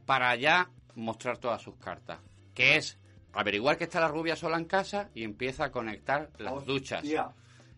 para 0.09 0.35
ya 0.35 0.67
mostrar 0.95 1.37
todas 1.37 1.61
sus 1.61 1.75
cartas. 1.75 2.17
Que 2.55 2.77
es 2.77 2.97
averiguar 3.33 3.77
que 3.77 3.83
está 3.83 3.99
la 3.99 4.07
rubia 4.07 4.35
sola 4.35 4.57
en 4.57 4.65
casa 4.65 5.07
y 5.13 5.23
empieza 5.23 5.65
a 5.65 5.71
conectar 5.71 6.31
las 6.39 6.65
duchas. 6.65 7.03
Hostia. 7.03 7.29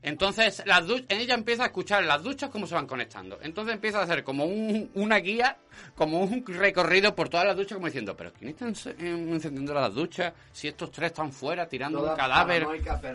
Entonces, 0.02 0.64
las 0.66 0.88
du- 0.88 1.04
ella 1.10 1.34
empieza 1.34 1.64
a 1.64 1.66
escuchar 1.66 2.06
las 2.06 2.24
duchas 2.24 2.50
cómo 2.50 2.66
se 2.66 2.74
van 2.74 2.88
conectando. 2.88 3.38
Entonces 3.42 3.74
empieza 3.76 4.00
a 4.00 4.04
hacer 4.04 4.24
como 4.24 4.46
un- 4.46 4.90
una 4.94 5.18
guía, 5.18 5.58
como 5.94 6.22
un 6.22 6.46
recorrido 6.48 7.14
por 7.14 7.28
todas 7.28 7.46
las 7.48 7.58
duchas, 7.58 7.74
como 7.76 7.88
diciendo, 7.88 8.16
pero 8.16 8.32
¿quién 8.32 8.52
está 8.52 8.66
ence- 8.66 8.96
encendiendo 8.98 9.74
las 9.74 9.94
duchas? 9.94 10.32
Si 10.54 10.70
estos 10.70 10.90
tres 10.90 11.08
están 11.12 11.34
fuera 11.34 11.68
tirando 11.68 12.00
Toda 12.00 12.14
un 12.14 12.18
cadáver. 12.18 12.66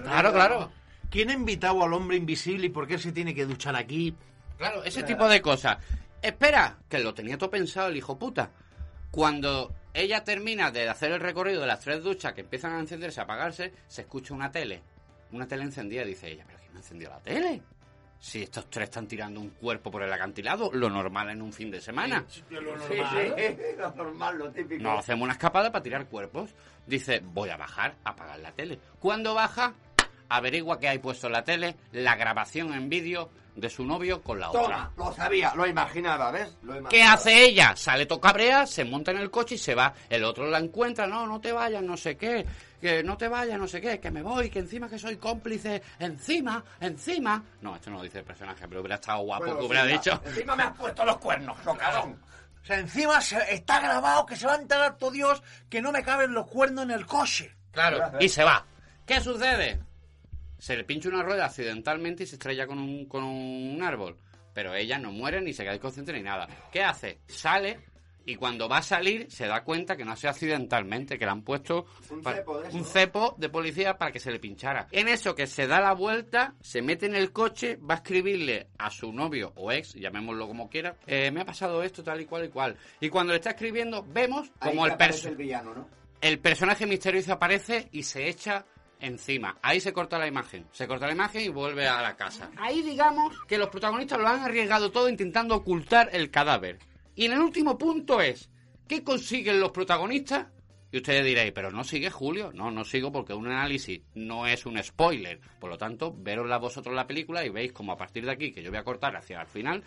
Claro, 0.02 0.30
claro. 0.34 0.70
¿quién 1.10 1.30
ha 1.30 1.32
invitado 1.32 1.82
al 1.82 1.92
hombre 1.94 2.18
invisible 2.18 2.66
y 2.66 2.70
por 2.70 2.86
qué 2.86 2.98
se 2.98 3.12
tiene 3.12 3.34
que 3.34 3.46
duchar 3.46 3.76
aquí? 3.76 4.14
Claro, 4.58 4.84
ese 4.84 5.02
tipo 5.04 5.26
de 5.26 5.40
cosas. 5.40 5.78
Espera, 6.20 6.76
que 6.86 6.98
lo 6.98 7.14
tenía 7.14 7.38
todo 7.38 7.48
pensado 7.50 7.88
el 7.88 7.96
hijo 7.96 8.18
puta. 8.18 8.50
Cuando 9.16 9.72
ella 9.94 10.22
termina 10.24 10.70
de 10.70 10.90
hacer 10.90 11.10
el 11.10 11.20
recorrido 11.20 11.62
de 11.62 11.66
las 11.66 11.80
tres 11.80 12.02
duchas 12.02 12.34
que 12.34 12.42
empiezan 12.42 12.74
a 12.74 12.80
encenderse, 12.80 13.18
a 13.18 13.22
apagarse, 13.22 13.72
se 13.88 14.02
escucha 14.02 14.34
una 14.34 14.52
tele. 14.52 14.82
Una 15.32 15.48
tele 15.48 15.62
encendida 15.62 16.04
dice 16.04 16.30
ella, 16.30 16.44
¿pero 16.46 16.58
quién 16.58 16.74
ha 16.74 16.80
encendido 16.80 17.10
la 17.12 17.20
tele? 17.20 17.62
Si 18.18 18.42
estos 18.42 18.68
tres 18.68 18.90
están 18.90 19.06
tirando 19.06 19.40
un 19.40 19.48
cuerpo 19.48 19.90
por 19.90 20.02
el 20.02 20.12
acantilado, 20.12 20.70
lo 20.70 20.90
normal 20.90 21.30
en 21.30 21.40
un 21.40 21.50
fin 21.50 21.70
de 21.70 21.80
semana. 21.80 22.26
Sí, 22.28 22.44
sí, 22.46 22.56
lo 22.58 23.90
normal, 23.96 24.36
lo 24.36 24.50
típico. 24.50 24.82
Nos 24.82 24.98
hacemos 24.98 25.22
una 25.24 25.32
escapada 25.32 25.72
para 25.72 25.82
tirar 25.82 26.04
cuerpos. 26.08 26.54
Dice, 26.86 27.22
voy 27.24 27.48
a 27.48 27.56
bajar 27.56 27.96
a 28.04 28.10
apagar 28.10 28.38
la 28.40 28.52
tele. 28.52 28.78
Cuando 29.00 29.32
baja, 29.32 29.72
averigua 30.28 30.78
que 30.78 30.88
hay 30.88 30.98
puesto 30.98 31.26
en 31.26 31.32
la 31.34 31.44
tele 31.44 31.76
la 31.92 32.16
grabación 32.16 32.72
en 32.74 32.88
vídeo 32.88 33.30
de 33.54 33.70
su 33.70 33.84
novio 33.86 34.22
con 34.22 34.38
la 34.38 34.50
otra. 34.50 34.62
Toma, 34.62 34.92
lo 34.98 35.12
sabía, 35.14 35.54
lo 35.54 35.66
imaginaba, 35.66 36.30
¿ves? 36.30 36.54
Lo 36.62 36.76
imaginaba. 36.76 36.88
¿Qué 36.90 37.02
hace 37.02 37.44
ella? 37.44 37.74
Sale 37.74 38.04
tocabrea, 38.04 38.66
se 38.66 38.84
monta 38.84 39.12
en 39.12 39.16
el 39.18 39.30
coche 39.30 39.54
y 39.54 39.58
se 39.58 39.74
va. 39.74 39.94
El 40.10 40.24
otro 40.24 40.46
la 40.46 40.58
encuentra, 40.58 41.06
no, 41.06 41.26
no 41.26 41.40
te 41.40 41.52
vayas, 41.52 41.82
no 41.82 41.96
sé 41.96 42.18
qué, 42.18 42.44
que 42.80 43.02
no 43.02 43.16
te 43.16 43.28
vayas, 43.28 43.58
no 43.58 43.66
sé 43.66 43.80
qué, 43.80 43.98
que 43.98 44.10
me 44.10 44.20
voy, 44.20 44.50
que 44.50 44.58
encima 44.58 44.90
que 44.90 44.98
soy 44.98 45.16
cómplice, 45.16 45.82
encima, 45.98 46.62
encima. 46.80 47.42
No, 47.62 47.74
esto 47.76 47.88
no 47.90 47.96
lo 47.96 48.02
dice 48.02 48.18
el 48.18 48.24
personaje, 48.24 48.68
pero 48.68 48.80
hubiera 48.82 48.96
estado 48.96 49.20
guapo 49.20 49.44
Bueno, 49.44 49.60
que 49.60 49.64
hubiera 49.64 49.86
dicho. 49.86 50.20
Encima 50.26 50.54
me 50.54 50.62
has 50.64 50.76
puesto 50.76 51.04
los 51.06 51.16
cuernos, 51.16 51.56
socavón. 51.64 52.20
O 52.62 52.66
sea, 52.66 52.78
encima 52.80 53.20
se- 53.22 53.54
está 53.54 53.80
grabado 53.80 54.26
que 54.26 54.36
se 54.36 54.46
va 54.46 54.52
a 54.54 54.56
enterar 54.56 54.98
todo 54.98 55.12
Dios 55.12 55.42
que 55.70 55.80
no 55.80 55.92
me 55.92 56.02
caben 56.02 56.34
los 56.34 56.46
cuernos 56.48 56.84
en 56.84 56.90
el 56.90 57.06
coche. 57.06 57.54
Claro, 57.70 58.02
y 58.20 58.28
se 58.28 58.44
va. 58.44 58.66
¿Qué 59.06 59.20
sucede? 59.20 59.80
Se 60.58 60.76
le 60.76 60.84
pincha 60.84 61.08
una 61.08 61.22
rueda 61.22 61.46
accidentalmente 61.46 62.24
y 62.24 62.26
se 62.26 62.36
estrella 62.36 62.66
con 62.66 62.78
un, 62.78 63.06
con 63.06 63.24
un 63.24 63.82
árbol. 63.82 64.16
Pero 64.54 64.74
ella 64.74 64.98
no 64.98 65.12
muere 65.12 65.40
ni 65.40 65.52
se 65.52 65.64
queda 65.64 65.74
inconsciente 65.74 66.12
ni 66.12 66.22
nada. 66.22 66.48
¿Qué 66.72 66.82
hace? 66.82 67.18
Sale 67.26 67.78
y 68.26 68.34
cuando 68.34 68.68
va 68.68 68.78
a 68.78 68.82
salir 68.82 69.30
se 69.30 69.46
da 69.46 69.62
cuenta 69.62 69.96
que 69.96 70.04
no 70.04 70.12
ha 70.12 70.16
sido 70.16 70.30
accidentalmente, 70.30 71.18
que 71.18 71.24
le 71.24 71.30
han 71.30 71.42
puesto 71.42 71.86
Un 72.10 72.22
cepo 72.22 72.58
de 72.60 72.68
eso. 72.68 72.76
un 72.76 72.84
cepo 72.84 73.34
de 73.38 73.48
policía 73.48 73.96
para 73.96 74.10
que 74.10 74.18
se 74.18 74.32
le 74.32 74.40
pinchara. 74.40 74.88
En 74.90 75.08
eso 75.08 75.34
que 75.34 75.46
se 75.46 75.66
da 75.66 75.80
la 75.80 75.92
vuelta, 75.94 76.54
se 76.60 76.82
mete 76.82 77.06
en 77.06 77.14
el 77.14 77.32
coche, 77.32 77.76
va 77.76 77.94
a 77.94 77.96
escribirle 77.98 78.68
a 78.78 78.90
su 78.90 79.12
novio 79.12 79.52
o 79.54 79.70
ex, 79.70 79.94
llamémoslo 79.94 80.48
como 80.48 80.68
quiera, 80.68 80.96
eh, 81.06 81.30
me 81.30 81.42
ha 81.42 81.44
pasado 81.44 81.82
esto 81.82 82.02
tal 82.02 82.20
y 82.20 82.26
cual 82.26 82.46
y 82.46 82.48
cual. 82.48 82.76
Y 83.00 83.08
cuando 83.08 83.32
le 83.32 83.38
está 83.38 83.50
escribiendo, 83.50 84.04
vemos 84.08 84.50
como 84.58 84.86
el 84.86 84.92
aparece 84.92 85.12
personaje 85.12 85.28
el 85.28 85.36
villano, 85.36 85.74
¿no? 85.74 85.88
el 86.20 86.38
personaje 86.40 86.86
misterioso 86.86 87.32
aparece 87.32 87.88
y 87.92 88.02
se 88.02 88.28
echa 88.28 88.66
encima. 89.00 89.58
Ahí 89.62 89.80
se 89.80 89.92
corta 89.92 90.18
la 90.18 90.26
imagen. 90.26 90.66
Se 90.72 90.86
corta 90.86 91.06
la 91.06 91.12
imagen 91.12 91.42
y 91.42 91.48
vuelve 91.48 91.86
a 91.86 92.02
la 92.02 92.16
casa. 92.16 92.50
Ahí 92.56 92.82
digamos 92.82 93.34
que 93.46 93.58
los 93.58 93.68
protagonistas 93.68 94.18
lo 94.18 94.28
han 94.28 94.40
arriesgado 94.40 94.90
todo 94.90 95.08
intentando 95.08 95.56
ocultar 95.56 96.10
el 96.12 96.30
cadáver. 96.30 96.78
Y 97.14 97.26
en 97.26 97.32
el 97.32 97.40
último 97.40 97.78
punto 97.78 98.20
es, 98.20 98.50
¿qué 98.86 99.02
consiguen 99.02 99.60
los 99.60 99.70
protagonistas? 99.70 100.46
Y 100.92 100.98
ustedes 100.98 101.24
diréis, 101.24 101.52
pero 101.52 101.70
no 101.70 101.82
sigue 101.82 102.10
Julio. 102.10 102.52
No, 102.54 102.70
no 102.70 102.84
sigo 102.84 103.10
porque 103.10 103.34
un 103.34 103.48
análisis 103.48 104.00
no 104.14 104.46
es 104.46 104.64
un 104.66 104.82
spoiler. 104.82 105.40
Por 105.58 105.70
lo 105.70 105.76
tanto, 105.76 106.14
verosla 106.16 106.58
vosotros 106.58 106.94
la 106.94 107.06
película 107.06 107.44
y 107.44 107.48
veis 107.48 107.72
como 107.72 107.92
a 107.92 107.96
partir 107.96 108.24
de 108.24 108.32
aquí, 108.32 108.52
que 108.52 108.62
yo 108.62 108.70
voy 108.70 108.78
a 108.78 108.84
cortar 108.84 109.16
hacia 109.16 109.40
el 109.40 109.46
final, 109.46 109.82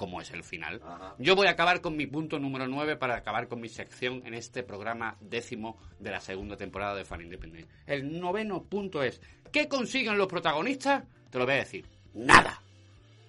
cómo 0.00 0.22
es 0.22 0.30
el 0.30 0.42
final. 0.42 0.80
Ajá. 0.82 1.14
Yo 1.18 1.36
voy 1.36 1.46
a 1.46 1.50
acabar 1.50 1.82
con 1.82 1.94
mi 1.94 2.06
punto 2.06 2.38
número 2.38 2.66
9 2.66 2.96
para 2.96 3.16
acabar 3.16 3.48
con 3.48 3.60
mi 3.60 3.68
sección 3.68 4.22
en 4.24 4.32
este 4.32 4.62
programa 4.62 5.18
décimo 5.20 5.76
de 5.98 6.10
la 6.10 6.20
segunda 6.20 6.56
temporada 6.56 6.94
de 6.94 7.04
Fan 7.04 7.20
Independent. 7.20 7.68
El 7.86 8.18
noveno 8.18 8.62
punto 8.62 9.02
es, 9.02 9.20
¿qué 9.52 9.68
consiguen 9.68 10.16
los 10.16 10.26
protagonistas? 10.26 11.04
Te 11.28 11.38
lo 11.38 11.44
voy 11.44 11.52
a 11.52 11.58
decir, 11.58 11.86
nada. 12.14 12.62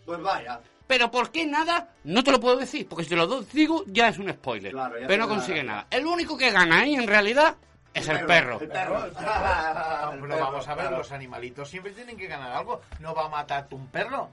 Pues 0.06 0.22
vaya. 0.22 0.62
Pero 0.88 1.12
¿por 1.12 1.30
qué 1.30 1.46
nada? 1.46 1.90
No 2.06 2.24
te 2.24 2.32
lo 2.32 2.40
puedo 2.40 2.56
decir, 2.56 2.88
porque 2.88 3.04
si 3.04 3.10
te 3.10 3.18
lo 3.18 3.42
digo 3.42 3.84
ya 3.88 4.08
es 4.08 4.18
un 4.18 4.32
spoiler. 4.32 4.72
Claro, 4.72 4.96
pero 5.06 5.24
no 5.24 5.28
consigue 5.28 5.64
nada. 5.64 5.88
El 5.92 6.06
único 6.06 6.38
que 6.38 6.52
gana 6.52 6.80
ahí 6.80 6.96
en 6.96 7.06
realidad 7.06 7.58
es 7.94 8.08
el 8.08 8.26
perro. 8.26 8.62
El 8.62 8.70
perro. 8.70 9.08
No, 9.08 10.22
pero 10.22 10.38
vamos 10.40 10.66
a 10.66 10.76
ver, 10.76 10.86
claro. 10.86 11.00
los 11.00 11.12
animalitos 11.12 11.70
siempre 11.70 11.92
tienen 11.92 12.16
que 12.16 12.28
ganar 12.28 12.54
algo. 12.54 12.80
No 13.02 13.14
va 13.14 13.26
a 13.26 13.30
matarte 13.30 13.76
un 13.76 13.88
perro. 13.88 14.30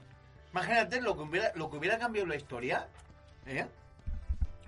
Imagínate 0.51 1.01
lo 1.01 1.15
que 1.15 1.21
hubiera, 1.23 1.51
lo 1.55 1.69
que 1.69 1.77
hubiera 1.77 1.97
cambiado 1.99 2.27
la 2.27 2.35
historia. 2.35 2.87
¿eh? 3.45 3.65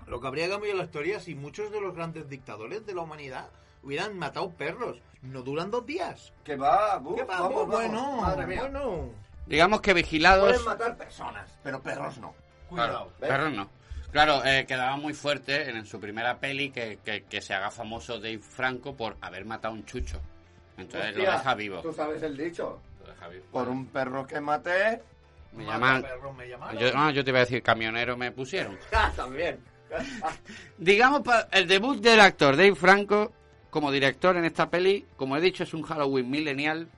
Lo 0.06 0.20
que 0.20 0.26
habría 0.26 0.48
cambiado 0.48 0.78
la 0.78 0.84
historia 0.84 1.20
si 1.20 1.34
muchos 1.34 1.70
de 1.72 1.80
los 1.80 1.94
grandes 1.94 2.28
dictadores 2.28 2.84
de 2.86 2.94
la 2.94 3.02
humanidad 3.02 3.48
hubieran 3.82 4.18
matado 4.18 4.50
perros. 4.50 4.98
No 5.22 5.42
duran 5.42 5.70
dos 5.70 5.86
días. 5.86 6.32
Que 6.44 6.56
va, 6.56 6.98
buf, 6.98 7.16
¿Qué 7.18 7.24
pasa? 7.24 7.42
vamos, 7.42 7.68
vamos. 7.68 7.74
bueno, 7.74 8.16
Madre 8.22 8.46
mía. 8.46 8.60
bueno. 8.62 9.10
Digamos 9.46 9.80
que 9.80 9.92
vigilados... 9.94 10.48
Pueden 10.50 10.64
matar 10.64 10.96
personas, 10.96 11.50
pero 11.62 11.80
perros 11.80 12.18
no. 12.18 12.34
Claro, 12.70 13.12
¿ves? 13.20 13.28
perros 13.28 13.52
no. 13.52 13.68
Claro, 14.12 14.44
eh, 14.44 14.66
quedaba 14.66 14.96
muy 14.96 15.14
fuerte 15.14 15.70
en, 15.70 15.86
su 15.86 15.98
primera 15.98 16.38
peli 16.38 16.70
que, 16.70 16.98
que- 17.04 17.24
que 17.24 17.40
se 17.40 17.54
haga 17.54 17.70
famoso 17.70 18.16
Dave 18.18 18.38
Franco 18.40 18.94
por 18.94 19.16
haber 19.20 19.44
matado 19.44 19.74
a 19.74 19.76
un 19.76 19.84
chucho. 19.84 20.20
Entonces 20.76 21.14
lo 21.16 21.22
Hostia, 21.22 21.38
deja 21.38 21.54
vivo. 21.54 21.80
Tú 21.80 21.92
sabes 21.92 22.22
el 22.22 22.36
dicho. 22.36 22.80
Lo 23.00 23.06
deja 23.12 23.28
vivo. 23.28 23.44
Por 23.50 23.68
un 23.68 23.86
perro 23.86 24.26
que 24.26 24.40
maté. 24.40 25.02
Me 25.52 25.64
llaman... 25.64 26.04
me 26.36 26.48
llamaron. 26.48 26.80
Yo, 26.80 26.92
no, 26.92 27.10
yo 27.10 27.24
te 27.24 27.30
iba 27.30 27.38
a 27.40 27.44
decir 27.44 27.62
camionero 27.62 28.16
me 28.16 28.32
pusieron. 28.32 28.78
Ah, 28.92 29.12
también. 29.14 29.58
Digamos, 30.78 31.22
el 31.52 31.66
debut 31.68 32.00
del 32.00 32.20
actor 32.20 32.56
Dave 32.56 32.74
Franco 32.74 33.32
como 33.70 33.90
director 33.90 34.36
en 34.36 34.44
esta 34.44 34.68
peli, 34.70 35.06
como 35.16 35.36
he 35.36 35.40
dicho, 35.40 35.62
es 35.64 35.72
un 35.74 35.82
Halloween 35.82 36.30
millennial. 36.30 36.88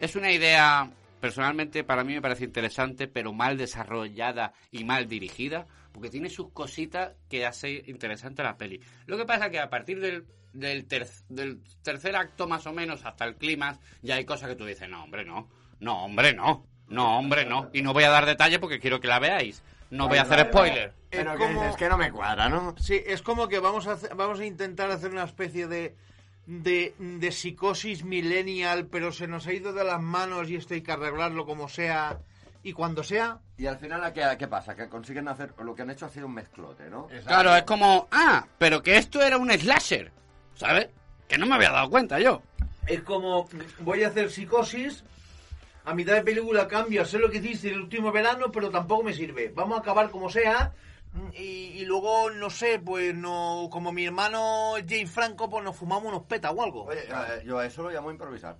Es 0.00 0.16
una 0.16 0.32
idea 0.32 0.90
personalmente 1.20 1.84
para 1.84 2.04
mí 2.04 2.12
me 2.14 2.20
parece 2.22 2.44
interesante, 2.44 3.06
pero 3.08 3.32
mal 3.32 3.56
desarrollada 3.56 4.52
y 4.70 4.84
mal 4.84 5.06
dirigida, 5.08 5.66
porque 5.92 6.10
tiene 6.10 6.28
sus 6.28 6.50
cositas 6.52 7.12
que 7.30 7.46
hace 7.46 7.82
interesante 7.86 8.42
la 8.42 8.56
peli. 8.56 8.80
Lo 9.06 9.16
que 9.16 9.24
pasa 9.24 9.48
que 9.48 9.58
a 9.60 9.70
partir 9.70 10.00
del, 10.00 10.26
del, 10.52 10.86
ter- 10.86 11.08
del 11.28 11.62
tercer 11.82 12.14
acto 12.16 12.46
más 12.46 12.66
o 12.66 12.72
menos 12.72 13.04
hasta 13.06 13.24
el 13.24 13.36
clímax, 13.36 13.78
ya 14.02 14.16
hay 14.16 14.24
cosas 14.24 14.48
que 14.50 14.56
tú 14.56 14.64
dices, 14.66 14.88
no, 14.88 15.04
hombre, 15.04 15.24
no, 15.24 15.48
no, 15.80 16.04
hombre, 16.04 16.34
no, 16.34 16.66
no, 16.88 17.18
hombre, 17.18 17.44
no. 17.44 17.70
Y 17.72 17.82
no 17.82 17.92
voy 17.92 18.04
a 18.04 18.10
dar 18.10 18.26
detalle 18.26 18.58
porque 18.58 18.80
quiero 18.80 19.00
que 19.00 19.08
la 19.08 19.18
veáis. 19.18 19.62
No 19.90 20.08
voy 20.08 20.18
a 20.18 20.22
hacer 20.22 20.46
spoiler. 20.48 20.92
Pero 21.10 21.32
Es 21.32 21.38
que 21.38 21.44
como- 21.44 21.60
dices 21.62 21.76
que 21.76 21.88
no 21.88 21.96
me 21.96 22.10
cuadra, 22.10 22.48
¿no? 22.48 22.74
Sí, 22.78 23.00
es 23.06 23.22
como 23.22 23.46
que 23.48 23.58
vamos 23.60 23.86
a, 23.86 23.92
hacer- 23.92 24.14
vamos 24.16 24.40
a 24.40 24.44
intentar 24.44 24.90
hacer 24.90 25.10
una 25.12 25.22
especie 25.24 25.68
de, 25.68 25.94
de, 26.46 26.94
de 26.98 27.32
psicosis 27.32 28.04
millennial, 28.04 28.86
pero 28.86 29.12
se 29.12 29.28
nos 29.28 29.46
ha 29.46 29.52
ido 29.52 29.72
de 29.72 29.84
las 29.84 30.00
manos 30.00 30.50
y 30.50 30.56
esto 30.56 30.74
hay 30.74 30.82
que 30.82 30.90
arreglarlo 30.92 31.46
como 31.46 31.68
sea 31.68 32.18
y 32.64 32.72
cuando 32.72 33.04
sea. 33.04 33.38
Y 33.56 33.66
al 33.66 33.78
final, 33.78 34.12
¿qué, 34.12 34.24
qué 34.38 34.48
pasa? 34.48 34.74
Que 34.74 34.88
consiguen 34.88 35.28
hacer, 35.28 35.54
lo 35.62 35.74
que 35.76 35.82
han 35.82 35.90
hecho 35.90 36.06
ha 36.06 36.08
sido 36.08 36.26
un 36.26 36.34
mezclote, 36.34 36.90
¿no? 36.90 37.06
Claro, 37.26 37.54
es 37.54 37.62
como, 37.62 38.08
ah, 38.10 38.46
pero 38.58 38.82
que 38.82 38.96
esto 38.96 39.22
era 39.22 39.36
un 39.38 39.50
slasher, 39.52 40.10
¿sabes? 40.56 40.88
Que 41.28 41.38
no 41.38 41.46
me 41.46 41.54
había 41.54 41.70
dado 41.70 41.88
cuenta 41.90 42.18
yo. 42.18 42.42
Es 42.88 43.02
como, 43.02 43.48
voy 43.80 44.02
a 44.02 44.08
hacer 44.08 44.30
psicosis, 44.30 45.04
a 45.84 45.94
mitad 45.94 46.14
de 46.14 46.22
película 46.22 46.66
cambio, 46.66 47.04
sé 47.04 47.18
lo 47.18 47.30
que 47.30 47.38
hiciste 47.38 47.68
el 47.68 47.80
último 47.80 48.10
verano, 48.10 48.50
pero 48.50 48.70
tampoco 48.70 49.04
me 49.04 49.12
sirve. 49.12 49.52
Vamos 49.54 49.78
a 49.78 49.80
acabar 49.80 50.10
como 50.10 50.30
sea. 50.30 50.72
Y, 51.32 51.72
y 51.76 51.84
luego, 51.84 52.30
no 52.30 52.50
sé, 52.50 52.80
pues 52.84 53.14
no 53.14 53.68
como 53.70 53.92
mi 53.92 54.04
hermano 54.04 54.74
Jay 54.86 55.06
Franco, 55.06 55.48
pues 55.48 55.62
nos 55.62 55.76
fumamos 55.76 56.06
unos 56.06 56.24
petas 56.24 56.52
o 56.56 56.62
algo. 56.62 56.84
Oye, 56.86 57.00
eh, 57.00 57.42
yo 57.44 57.58
a 57.58 57.66
eso 57.66 57.82
lo 57.82 57.90
llamo 57.90 58.10
improvisar. 58.10 58.56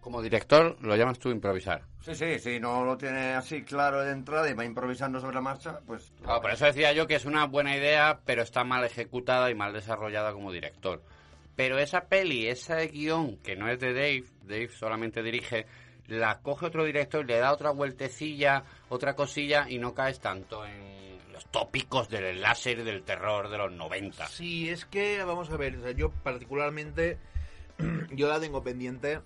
Como 0.00 0.20
director 0.20 0.76
lo 0.82 0.94
llamas 0.94 1.18
tú 1.18 1.30
improvisar. 1.30 1.82
Sí, 2.00 2.14
sí, 2.14 2.38
sí, 2.38 2.60
no 2.60 2.84
lo 2.84 2.96
tiene 2.96 3.34
así 3.34 3.62
claro 3.62 4.04
de 4.04 4.12
entrada 4.12 4.48
y 4.48 4.54
va 4.54 4.64
improvisando 4.64 5.20
sobre 5.20 5.34
la 5.36 5.40
marcha, 5.40 5.80
pues... 5.86 6.12
Claro, 6.22 6.40
por 6.42 6.50
eso 6.52 6.66
decía 6.66 6.92
yo 6.92 7.06
que 7.06 7.16
es 7.16 7.24
una 7.24 7.46
buena 7.46 7.76
idea, 7.76 8.20
pero 8.24 8.42
está 8.42 8.62
mal 8.62 8.84
ejecutada 8.84 9.50
y 9.50 9.54
mal 9.54 9.72
desarrollada 9.72 10.32
como 10.32 10.52
director. 10.52 11.02
Pero 11.56 11.78
esa 11.78 12.02
peli, 12.02 12.46
ese 12.46 12.88
guion, 12.88 13.38
que 13.38 13.56
no 13.56 13.68
es 13.68 13.80
de 13.80 13.94
Dave, 13.94 14.24
Dave 14.42 14.68
solamente 14.68 15.22
dirige, 15.22 15.66
la 16.08 16.38
coge 16.40 16.66
otro 16.66 16.84
director 16.84 17.24
y 17.24 17.28
le 17.28 17.38
da 17.38 17.52
otra 17.52 17.70
vueltecilla, 17.70 18.64
otra 18.88 19.14
cosilla 19.14 19.66
y 19.68 19.78
no 19.78 19.94
caes 19.94 20.20
tanto 20.20 20.64
en 20.64 21.18
los 21.32 21.46
tópicos 21.46 22.08
del 22.08 22.40
láser 22.40 22.82
del 22.84 23.02
terror 23.02 23.48
de 23.48 23.58
los 23.58 23.72
90. 23.72 24.26
Sí, 24.28 24.70
es 24.70 24.84
que, 24.84 25.22
vamos 25.24 25.50
a 25.50 25.56
ver, 25.56 25.76
o 25.76 25.82
sea, 25.82 25.92
yo 25.92 26.10
particularmente, 26.10 27.18
yo 28.12 28.28
la 28.28 28.40
tengo 28.40 28.62
pendiente, 28.62 29.20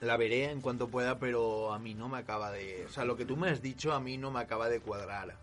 la 0.00 0.16
veré 0.16 0.50
en 0.50 0.60
cuanto 0.60 0.88
pueda, 0.88 1.18
pero 1.18 1.72
a 1.72 1.78
mí 1.78 1.94
no 1.94 2.08
me 2.08 2.18
acaba 2.18 2.50
de... 2.50 2.84
O 2.86 2.88
sea, 2.88 3.04
lo 3.04 3.16
que 3.16 3.24
tú 3.24 3.36
me 3.36 3.50
has 3.50 3.62
dicho 3.62 3.92
a 3.92 4.00
mí 4.00 4.16
no 4.16 4.30
me 4.30 4.40
acaba 4.40 4.68
de 4.68 4.80
cuadrar. 4.80 5.36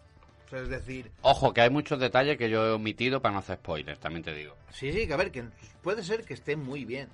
O 0.46 0.50
sea, 0.50 0.60
es 0.62 0.70
decir, 0.70 1.12
Ojo, 1.22 1.54
que 1.54 1.62
hay 1.62 1.70
muchos 1.70 2.00
detalles 2.00 2.38
que 2.38 2.50
yo 2.50 2.66
he 2.66 2.72
omitido 2.72 3.22
para 3.22 3.34
no 3.34 3.40
hacer 3.40 3.58
spoilers, 3.58 4.00
también 4.00 4.24
te 4.24 4.34
digo. 4.34 4.56
sí, 4.72 4.92
sí, 4.92 5.08
que 5.08 5.14
a 5.14 5.18
ver, 5.18 5.32
que 5.32 5.44
puede 5.82 6.04
ser 6.04 6.24
que 6.24 6.34
esté 6.34 6.56
muy 6.56 6.86
bien. 6.86 7.10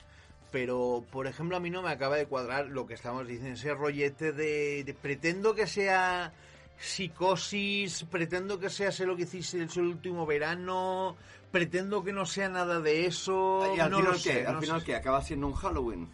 Pero, 0.52 1.06
por 1.12 1.28
ejemplo, 1.28 1.58
a 1.58 1.60
mí 1.60 1.70
no 1.70 1.82
me 1.84 1.90
acaba 1.92 2.16
de 2.16 2.26
cuadrar 2.26 2.68
lo 2.68 2.88
que 2.88 2.96
estamos 2.96 3.28
diciendo, 3.28 3.54
ese 3.54 3.74
rollete 3.74 4.32
de, 4.32 4.84
de 4.84 4.94
pretendo 4.96 5.54
que 5.54 5.68
sea 5.68 6.34
psicosis, 6.78 8.06
pretendo 8.10 8.60
que 8.60 8.70
sea 8.70 8.92
sé 8.92 9.06
lo 9.06 9.16
que 9.16 9.24
hiciste 9.24 9.62
el 9.62 9.86
último 9.86 10.26
verano, 10.26 11.16
pretendo 11.52 12.04
que 12.04 12.14
no 12.14 12.26
sea 12.26 12.50
nada 12.50 12.80
de 12.80 13.06
eso. 13.06 13.74
¿Y 13.76 13.80
al 13.80 13.92
no 13.92 13.98
final 13.98 14.14
lo 14.14 14.18
sé, 14.18 14.34
qué? 14.34 14.48
¿Al 14.48 14.54
no 14.56 14.62
final 14.62 14.82
sé. 14.82 14.96
¿Acaba 14.96 15.22
siendo 15.22 15.48
un 15.48 15.54
Halloween? 15.54 16.08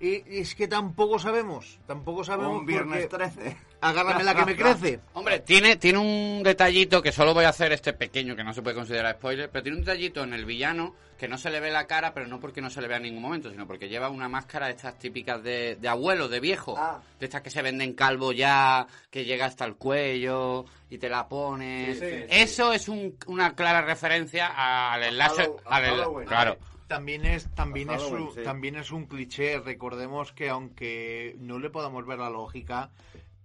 Y 0.00 0.22
es 0.38 0.54
que 0.54 0.68
tampoco 0.68 1.18
sabemos, 1.18 1.78
tampoco 1.86 2.20
¿O 2.20 2.24
sabemos 2.24 2.58
un 2.60 2.66
viernes 2.66 3.06
porque- 3.06 3.24
13? 3.24 3.56
Agárrame 3.82 4.24
la 4.24 4.34
que 4.34 4.44
me 4.46 4.56
crece. 4.56 5.00
Hombre, 5.12 5.40
tiene, 5.40 5.76
tiene 5.76 5.98
un 5.98 6.42
detallito 6.42 7.02
que 7.02 7.12
solo 7.12 7.34
voy 7.34 7.44
a 7.44 7.50
hacer 7.50 7.72
este 7.72 7.92
pequeño, 7.92 8.34
que 8.34 8.44
no 8.44 8.54
se 8.54 8.62
puede 8.62 8.76
considerar 8.76 9.16
spoiler, 9.16 9.50
pero 9.50 9.62
tiene 9.62 9.78
un 9.78 9.84
detallito 9.84 10.22
en 10.22 10.32
el 10.32 10.44
villano 10.44 10.94
que 11.18 11.28
no 11.28 11.38
se 11.38 11.50
le 11.50 11.60
ve 11.60 11.70
la 11.70 11.86
cara, 11.86 12.12
pero 12.14 12.26
no 12.26 12.40
porque 12.40 12.60
no 12.60 12.68
se 12.70 12.80
le 12.80 12.88
vea 12.88 12.96
en 12.96 13.04
ningún 13.04 13.22
momento, 13.22 13.48
sino 13.50 13.64
porque 13.66 13.88
lleva 13.88 14.08
una 14.08 14.28
máscara 14.28 14.66
de 14.66 14.72
estas 14.72 14.98
típicas 14.98 15.40
de, 15.42 15.76
de 15.76 15.88
abuelo, 15.88 16.28
de 16.28 16.40
viejo. 16.40 16.74
Ah. 16.76 17.00
De 17.20 17.26
estas 17.26 17.42
que 17.42 17.50
se 17.50 17.62
venden 17.62 17.92
calvo 17.94 18.32
ya, 18.32 18.86
que 19.10 19.24
llega 19.24 19.46
hasta 19.46 19.64
el 19.64 19.76
cuello 19.76 20.64
y 20.90 20.98
te 20.98 21.08
la 21.08 21.28
pones. 21.28 21.98
Sí, 22.00 22.04
sí, 22.04 22.10
sí. 22.18 22.24
Eso 22.28 22.72
es 22.72 22.88
un- 22.88 23.16
una 23.26 23.54
clara 23.54 23.82
referencia 23.82 24.48
al 24.92 25.02
enlace. 25.04 25.48
A 25.64 25.76
al 25.76 26.24
claro. 26.26 26.56
También 26.88 27.24
es 27.24 27.48
también 27.54 27.90
es 27.90 28.02
un, 28.02 28.34
sí. 28.34 28.42
también 28.42 28.74
es 28.76 28.90
un 28.90 29.06
cliché. 29.06 29.60
Recordemos 29.60 30.32
que 30.32 30.50
aunque 30.50 31.36
no 31.38 31.58
le 31.58 31.70
podamos 31.70 32.04
ver 32.04 32.18
la 32.18 32.28
lógica, 32.30 32.90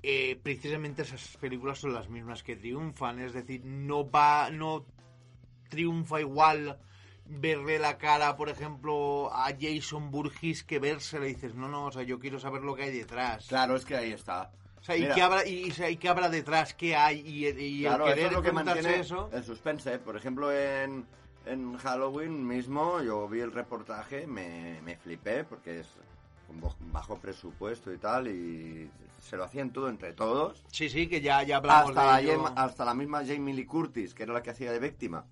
eh, 0.09 0.39
precisamente 0.41 1.01
esas 1.01 1.35
películas 1.37 1.79
son 1.79 1.93
las 1.93 2.07
mismas 2.07 2.41
que 2.41 2.55
triunfan. 2.55 3.19
Es 3.19 3.33
decir, 3.33 3.61
no 3.65 4.09
va, 4.09 4.49
no 4.49 4.85
triunfa 5.69 6.21
igual 6.21 6.79
verle 7.25 7.77
la 7.77 7.97
cara, 7.97 8.37
por 8.37 8.47
ejemplo, 8.47 9.29
a 9.33 9.49
Jason 9.59 10.09
Burgess 10.11 10.63
que 10.63 10.79
verse 10.79 11.19
le 11.19 11.27
dices, 11.27 11.55
no, 11.55 11.67
no, 11.67 11.87
o 11.87 11.91
sea, 11.91 12.03
yo 12.03 12.19
quiero 12.19 12.39
saber 12.39 12.61
lo 12.61 12.73
que 12.73 12.83
hay 12.83 12.97
detrás. 12.97 13.47
Claro, 13.47 13.75
es 13.75 13.83
que 13.83 13.97
ahí 13.97 14.13
está. 14.13 14.51
O 14.79 14.83
sea, 14.83 14.95
¿y 14.95 15.09
qué 15.09 15.21
habrá, 15.21 15.45
y, 15.45 15.73
y- 15.89 15.97
qué 15.97 16.07
habrá 16.07 16.29
detrás? 16.29 16.73
¿Qué 16.73 16.95
hay? 16.95 17.19
Y, 17.19 17.47
y 17.47 17.81
Claro, 17.81 18.05
el 18.07 18.11
eso 18.11 18.15
querer 18.15 18.27
es 18.27 18.31
lo 18.31 18.41
que 18.41 18.51
mantiene 18.53 18.99
eso... 18.99 19.29
el 19.33 19.43
suspense. 19.43 19.99
Por 19.99 20.15
ejemplo, 20.15 20.53
en, 20.53 21.05
en 21.45 21.75
Halloween 21.77 22.47
mismo 22.47 23.01
yo 23.01 23.27
vi 23.27 23.41
el 23.41 23.51
reportaje, 23.51 24.25
me, 24.25 24.79
me 24.83 24.95
flipé 24.95 25.43
porque 25.43 25.81
es 25.81 25.87
bajo 26.93 27.17
presupuesto 27.17 27.91
y 27.91 27.97
tal, 27.97 28.29
y 28.29 28.89
se 29.27 29.37
lo 29.37 29.43
hacían 29.43 29.71
todo 29.71 29.89
entre 29.89 30.13
todos. 30.13 30.63
Sí, 30.71 30.89
sí, 30.89 31.07
que 31.07 31.21
ya, 31.21 31.43
ya 31.43 31.57
hablamos 31.57 31.89
Hasta 31.89 32.05
la, 32.05 32.17
de 32.17 32.23
ello. 32.23 32.43
Jem- 32.45 32.53
hasta 32.55 32.85
la 32.85 32.93
misma 32.93 33.23
Jamie 33.25 33.53
Lee 33.53 33.65
Curtis, 33.65 34.13
que 34.13 34.23
era 34.23 34.33
la 34.33 34.41
que 34.41 34.49
hacía 34.51 34.71
de 34.71 34.79
víctima, 34.79 35.25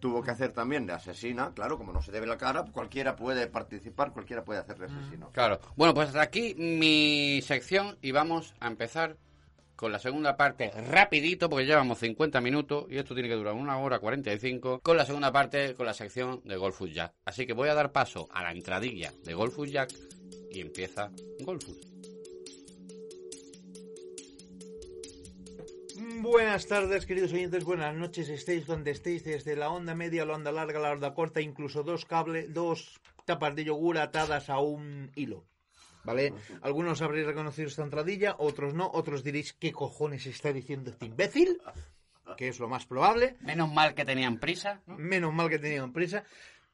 tuvo 0.00 0.22
que 0.22 0.30
hacer 0.32 0.52
también 0.52 0.86
de 0.86 0.92
asesina. 0.94 1.52
Claro, 1.54 1.78
como 1.78 1.92
no 1.92 2.02
se 2.02 2.10
debe 2.10 2.26
la 2.26 2.36
cara, 2.38 2.64
cualquiera 2.72 3.14
puede 3.14 3.46
participar, 3.46 4.12
cualquiera 4.12 4.44
puede 4.44 4.60
hacer 4.60 4.78
de 4.78 4.86
asesino. 4.86 5.30
Claro. 5.30 5.60
Bueno, 5.76 5.94
pues 5.94 6.08
hasta 6.08 6.22
aquí 6.22 6.54
mi 6.56 7.40
sección 7.42 7.96
y 8.02 8.10
vamos 8.10 8.54
a 8.60 8.66
empezar 8.66 9.16
con 9.76 9.90
la 9.90 9.98
segunda 9.98 10.36
parte 10.36 10.70
rapidito 10.90 11.48
porque 11.50 11.66
llevamos 11.66 11.98
50 11.98 12.40
minutos 12.40 12.86
y 12.88 12.98
esto 12.98 13.14
tiene 13.14 13.28
que 13.28 13.34
durar 13.34 13.54
una 13.54 13.78
hora 13.78 13.98
45 13.98 14.80
con 14.80 14.96
la 14.96 15.04
segunda 15.04 15.32
parte 15.32 15.74
con 15.74 15.86
la 15.86 15.94
sección 15.94 16.40
de 16.44 16.56
Golfus 16.56 16.92
Jack. 16.94 17.12
Así 17.24 17.46
que 17.46 17.52
voy 17.52 17.68
a 17.68 17.74
dar 17.74 17.90
paso 17.90 18.28
a 18.32 18.42
la 18.44 18.52
entradilla 18.52 19.12
de 19.24 19.34
Golfus 19.34 19.70
Jack 19.72 19.90
y 20.52 20.60
empieza 20.60 21.10
Golfus. 21.40 21.91
Buenas 25.98 26.66
tardes, 26.66 27.06
queridos 27.06 27.32
oyentes, 27.32 27.64
buenas 27.64 27.94
noches, 27.94 28.28
estéis 28.28 28.66
donde 28.66 28.92
estéis, 28.92 29.24
desde 29.24 29.56
la 29.56 29.70
onda 29.70 29.94
media, 29.94 30.24
la 30.24 30.34
onda 30.34 30.52
larga, 30.52 30.78
la 30.78 30.92
onda 30.92 31.14
corta, 31.14 31.40
incluso 31.40 31.82
dos 31.82 32.04
cables, 32.04 32.52
dos 32.52 33.00
tapas 33.24 33.54
de 33.56 33.64
yogur 33.64 33.98
atadas 33.98 34.48
a 34.48 34.58
un 34.58 35.10
hilo. 35.14 35.44
¿Vale? 36.04 36.34
Algunos 36.62 37.02
habréis 37.02 37.26
reconocido 37.26 37.68
esta 37.68 37.82
entradilla, 37.82 38.36
otros 38.38 38.74
no, 38.74 38.90
otros 38.92 39.22
diréis 39.22 39.52
qué 39.52 39.72
cojones 39.72 40.26
está 40.26 40.52
diciendo 40.52 40.90
este 40.90 41.06
imbécil, 41.06 41.60
que 42.36 42.48
es 42.48 42.58
lo 42.58 42.68
más 42.68 42.86
probable. 42.86 43.36
Menos 43.40 43.72
mal 43.72 43.94
que 43.94 44.04
tenían 44.04 44.38
prisa. 44.38 44.82
¿no? 44.86 44.96
Menos 44.98 45.32
mal 45.32 45.48
que 45.48 45.58
tenían 45.58 45.92
prisa. 45.92 46.24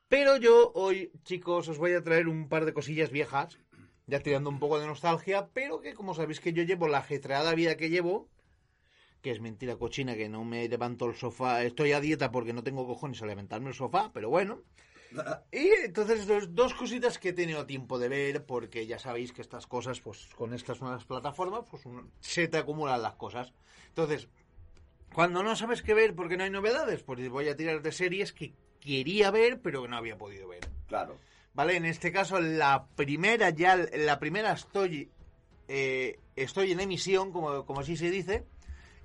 Pero 0.08 0.36
yo 0.36 0.72
hoy, 0.74 1.12
chicos, 1.24 1.68
os 1.68 1.78
voy 1.78 1.92
a 1.92 2.02
traer 2.02 2.28
un 2.28 2.48
par 2.48 2.64
de 2.64 2.72
cosillas 2.72 3.10
viejas, 3.10 3.58
ya 4.06 4.20
tirando 4.20 4.48
un 4.48 4.58
poco 4.58 4.78
de 4.78 4.86
nostalgia, 4.86 5.48
pero 5.52 5.80
que 5.80 5.92
como 5.92 6.14
sabéis 6.14 6.40
que 6.40 6.54
yo 6.54 6.62
llevo 6.62 6.88
la 6.88 6.98
ajetreada 6.98 7.54
vida 7.54 7.76
que 7.76 7.90
llevo, 7.90 8.28
que 9.22 9.30
es 9.30 9.40
mentira 9.40 9.76
cochina, 9.76 10.16
que 10.16 10.28
no 10.28 10.44
me 10.44 10.68
levanto 10.68 11.06
el 11.06 11.14
sofá, 11.14 11.62
estoy 11.62 11.92
a 11.92 12.00
dieta 12.00 12.30
porque 12.30 12.52
no 12.52 12.62
tengo 12.62 12.86
cojones 12.86 13.22
a 13.22 13.26
levantarme 13.26 13.68
el 13.68 13.74
sofá, 13.74 14.10
pero 14.12 14.30
bueno. 14.30 14.62
Y 15.52 15.68
entonces 15.84 16.26
dos, 16.26 16.54
dos 16.54 16.74
cositas 16.74 17.18
que 17.18 17.30
he 17.30 17.32
tenido 17.32 17.64
tiempo 17.66 17.98
de 17.98 18.08
ver, 18.08 18.44
porque 18.44 18.86
ya 18.86 18.98
sabéis 18.98 19.32
que 19.32 19.40
estas 19.40 19.66
cosas, 19.66 20.00
pues 20.00 20.26
con 20.36 20.52
estas 20.52 20.80
nuevas 20.80 21.04
plataformas, 21.04 21.64
pues 21.70 21.82
se 22.20 22.48
te 22.48 22.58
acumulan 22.58 23.00
las 23.00 23.14
cosas. 23.14 23.54
Entonces, 23.88 24.28
cuando 25.14 25.42
no 25.42 25.56
sabes 25.56 25.82
qué 25.82 25.94
ver 25.94 26.14
porque 26.14 26.36
no 26.36 26.44
hay 26.44 26.50
novedades, 26.50 27.02
pues 27.02 27.28
voy 27.30 27.48
a 27.48 27.56
tirar 27.56 27.82
de 27.82 27.92
series 27.92 28.32
que 28.32 28.54
quería 28.80 29.30
ver, 29.30 29.60
pero 29.60 29.82
que 29.82 29.88
no 29.88 29.96
había 29.96 30.18
podido 30.18 30.48
ver. 30.48 30.68
Claro. 30.86 31.18
Vale, 31.54 31.76
en 31.76 31.86
este 31.86 32.12
caso 32.12 32.40
la 32.40 32.86
primera 32.94 33.50
ya, 33.50 33.76
la 33.76 34.18
primera 34.20 34.52
estoy, 34.52 35.10
eh, 35.66 36.20
estoy 36.36 36.72
en 36.72 36.80
emisión, 36.80 37.32
como, 37.32 37.66
como 37.66 37.80
así 37.80 37.96
se 37.96 38.10
dice, 38.10 38.44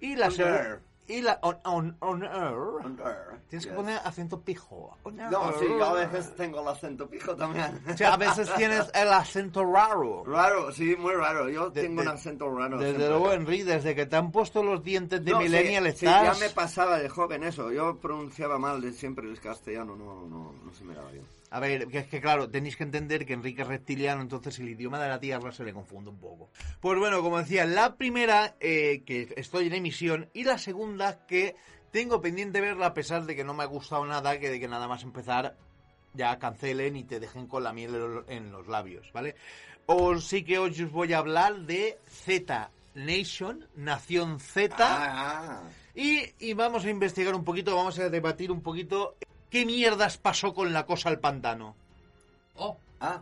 y 0.05 0.15
la, 0.15 0.27
Under. 0.27 0.77
segu- 0.77 0.79
y 1.07 1.21
la 1.21 1.37
on, 1.41 1.57
on, 1.65 1.97
on 1.99 2.23
air. 2.23 3.39
Tienes 3.49 3.65
que 3.65 3.71
Yes. 3.71 3.75
poner 3.75 3.99
acento 4.03 4.41
pijo. 4.41 4.97
On 5.03 5.15
No, 5.15 5.49
air. 5.49 5.55
sí, 5.59 5.65
yo 5.67 5.83
a 5.85 5.93
veces 5.93 6.35
tengo 6.35 6.61
el 6.61 6.67
acento 6.67 7.07
pijo 7.09 7.35
también. 7.35 7.79
O 7.91 7.97
sea, 7.97 8.13
a 8.13 8.17
veces 8.17 8.49
tienes 8.55 8.89
el 8.95 9.11
acento 9.13 9.63
raro. 9.65 10.23
Raro, 10.25 10.71
sí, 10.71 10.95
muy 10.95 11.13
raro. 11.13 11.49
Yo 11.49 11.69
De- 11.69 11.81
tengo 11.83 12.01
de- 12.01 12.07
un 12.07 12.13
acento 12.15 12.49
raro. 12.55 12.77
Desde 12.79 13.07
luego, 13.09 13.31
Enrique, 13.33 13.65
desde 13.65 13.93
que 13.95 14.05
te 14.05 14.15
han 14.15 14.31
puesto 14.31 14.63
los 14.63 14.83
dientes 14.83 15.23
de 15.23 15.31
No, 15.31 15.39
millennial 15.39 15.85
sí, 15.91 15.99
sí, 15.99 16.05
estás... 16.07 16.39
ya 16.39 16.45
me 16.47 16.51
pasaba 16.53 16.97
de 16.97 17.09
joven 17.09 17.43
eso. 17.43 17.71
Yo 17.71 17.97
pronunciaba 17.97 18.57
mal 18.57 18.81
de 18.81 18.91
siempre 18.93 19.27
el 19.29 19.39
castellano, 19.39 19.95
no, 19.95 20.25
no, 20.27 20.53
no 20.63 20.73
se 20.73 20.83
me 20.83 20.95
daba 20.95 21.11
bien. 21.11 21.25
A 21.53 21.59
ver, 21.59 21.87
que 21.87 21.99
es 21.99 22.07
que 22.07 22.19
claro, 22.19 22.49
tenéis 22.49 22.75
que 22.75 22.83
entender 22.83 23.27
que 23.27 23.33
Enrique 23.33 23.61
es 23.61 23.67
reptiliano, 23.67 24.21
entonces 24.23 24.57
el 24.57 24.69
idioma 24.69 24.99
de 24.99 25.07
la 25.07 25.19
tierra 25.19 25.51
se 25.51 25.63
le 25.63 25.71
confunde 25.71 26.09
un 26.09 26.17
poco. 26.19 26.49
Pues 26.79 26.97
bueno, 26.97 27.21
como 27.21 27.37
decía, 27.37 27.63
la 27.65 27.95
primera 27.95 28.55
eh, 28.59 29.03
que 29.05 29.31
estoy 29.37 29.67
en 29.67 29.73
emisión 29.75 30.29
y 30.33 30.45
la 30.45 30.57
segunda 30.57 31.27
que 31.27 31.55
tengo 31.91 32.21
pendiente 32.21 32.59
verla 32.59 32.87
a 32.87 32.93
pesar 32.95 33.25
de 33.25 33.35
que 33.35 33.43
no 33.43 33.53
me 33.53 33.61
ha 33.61 33.67
gustado 33.67 34.03
nada, 34.03 34.39
que 34.39 34.49
de 34.49 34.59
que 34.59 34.67
nada 34.67 34.87
más 34.87 35.03
empezar 35.03 35.55
ya 36.15 36.39
cancelen 36.39 36.95
y 36.95 37.03
te 37.03 37.19
dejen 37.19 37.45
con 37.45 37.63
la 37.63 37.71
miel 37.71 37.93
en 37.93 38.01
lo- 38.15 38.29
en 38.29 38.51
los 38.51 38.67
labios, 38.67 39.11
¿vale? 39.13 39.35
Os 39.85 40.25
sí 40.25 40.43
que 40.43 40.57
hoy 40.57 40.71
os 40.81 40.91
voy 40.91 41.13
a 41.13 41.19
hablar 41.19 41.59
de 41.67 41.99
Z 42.07 42.71
Nation, 42.95 43.67
Nación 43.75 44.39
Z. 44.39 44.75
Ah, 44.79 45.61
Y, 45.93 46.23
y 46.39 46.53
vamos 46.53 46.83
a 46.85 46.89
investigar 46.89 47.35
un 47.35 47.43
poquito, 47.43 47.75
vamos 47.75 47.99
a 47.99 48.09
debatir 48.09 48.51
un 48.51 48.61
poquito 48.63 49.15
qué 49.53 49.65
mierdas 49.67 50.17
pasó 50.17 50.55
con 50.55 50.73
la 50.73 50.87
cosa 50.87 51.09
al 51.09 51.19
pantano. 51.19 51.75
Oh, 52.55 52.75
ah, 52.99 53.21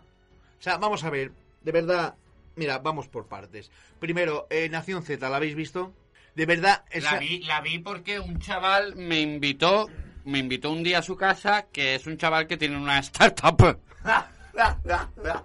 O 0.58 0.64
sea, 0.64 0.78
vamos 0.78 1.04
a 1.04 1.10
ver, 1.10 1.34
de 1.62 1.74
verdad, 1.74 2.16
mira, 2.56 2.78
vamos 2.78 3.10
por 3.10 3.28
partes. 3.28 3.70
Primero, 4.00 4.48
eh, 4.50 4.70
Nación 4.70 5.04
Z, 5.04 5.30
¿la 5.30 5.36
habéis 5.36 5.56
visto? 5.56 5.92
De 6.34 6.46
verdad, 6.46 6.86
esa... 6.90 7.16
la 7.16 7.20
vi, 7.20 7.40
la 7.40 7.60
vi 7.60 7.80
porque 7.80 8.22
un 8.22 8.40
chaval 8.40 8.96
me 8.96 9.20
invitó, 9.20 9.90
me 10.24 10.40
invitó 10.40 10.72
un 10.72 10.84
día 10.84 11.00
a 11.00 11.04
su 11.04 11.18
casa, 11.18 11.64
que 11.64 11.96
es 11.96 12.08
un 12.08 12.18
chaval 12.18 12.48
que 12.48 12.56
tiene 12.56 12.78
una 12.78 13.00
startup. 13.00 13.82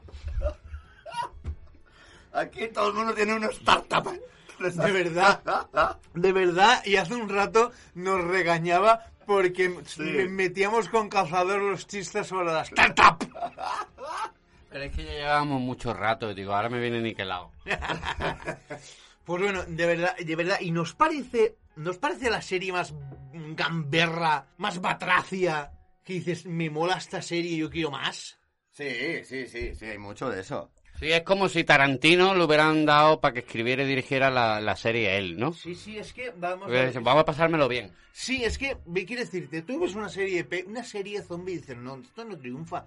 Aquí 2.32 2.68
todo 2.68 2.90
el 2.90 2.94
mundo 2.94 3.12
tiene 3.12 3.34
una 3.34 3.48
startup. 3.48 4.08
De 4.60 4.92
verdad, 4.92 5.42
de 6.14 6.32
verdad, 6.32 6.80
y 6.84 6.94
hace 6.94 7.14
un 7.16 7.28
rato 7.28 7.72
nos 7.94 8.22
regañaba 8.22 9.10
porque 9.26 9.74
Sí. 9.86 10.02
me- 10.02 10.28
metíamos 10.28 10.88
con 10.88 11.08
calzador 11.08 11.60
los 11.60 11.86
chistes 11.86 12.26
sobre 12.26 12.46
la 12.52 12.62
startup. 12.62 13.18
Pero 14.70 14.84
es 14.84 14.94
que 14.94 15.04
ya 15.04 15.12
llevábamos 15.12 15.60
mucho 15.60 15.94
rato, 15.94 16.34
digo, 16.34 16.54
ahora 16.54 16.68
me 16.68 16.80
viene 16.80 17.00
niquelado. 17.00 17.50
Pues 19.24 19.42
bueno, 19.42 19.64
de 19.66 19.86
verdad, 19.86 20.16
de 20.18 20.36
verdad, 20.36 20.58
y 20.60 20.70
nos 20.70 20.94
parece, 20.94 21.56
nos 21.74 21.98
parece 21.98 22.30
la 22.30 22.40
serie 22.40 22.70
más 22.72 22.94
gamberra, 23.32 24.46
más 24.58 24.80
batracia, 24.80 25.72
que 26.04 26.12
dices, 26.12 26.46
me 26.46 26.70
mola 26.70 26.96
esta 26.98 27.20
serie, 27.20 27.56
yo 27.56 27.68
quiero 27.68 27.90
más. 27.90 28.38
Sí, 28.70 29.24
sí, 29.24 29.48
sí, 29.48 29.74
sí, 29.74 29.84
hay 29.86 29.98
mucho 29.98 30.30
de 30.30 30.42
eso. 30.42 30.70
Sí, 30.98 31.12
es 31.12 31.22
como 31.22 31.48
si 31.48 31.64
Tarantino 31.64 32.34
le 32.34 32.44
hubieran 32.44 32.86
dado 32.86 33.20
para 33.20 33.34
que 33.34 33.40
escribiera 33.40 33.82
y 33.82 33.86
dirigiera 33.86 34.30
la, 34.30 34.60
la 34.60 34.76
serie 34.76 35.18
él, 35.18 35.38
¿no? 35.38 35.52
Sí, 35.52 35.74
sí, 35.74 35.98
es 35.98 36.12
que 36.12 36.32
vamos 36.36 36.68
Hubiera 36.68 36.86
dicho, 36.86 37.02
Vamos 37.02 37.22
a 37.22 37.26
pasármelo 37.26 37.68
bien. 37.68 37.92
Sí, 38.12 38.42
es 38.44 38.56
que, 38.56 38.78
me 38.86 39.04
quiero 39.04 39.22
decirte, 39.22 39.60
tú 39.62 39.80
ves 39.80 39.94
una 39.94 40.08
serie 40.08 40.46
una 40.66 40.82
serie 40.82 41.20
de 41.20 41.26
zombies 41.26 41.58
y 41.58 41.60
dices, 41.60 41.76
no, 41.76 41.96
esto 41.96 42.24
no 42.24 42.38
triunfa. 42.38 42.86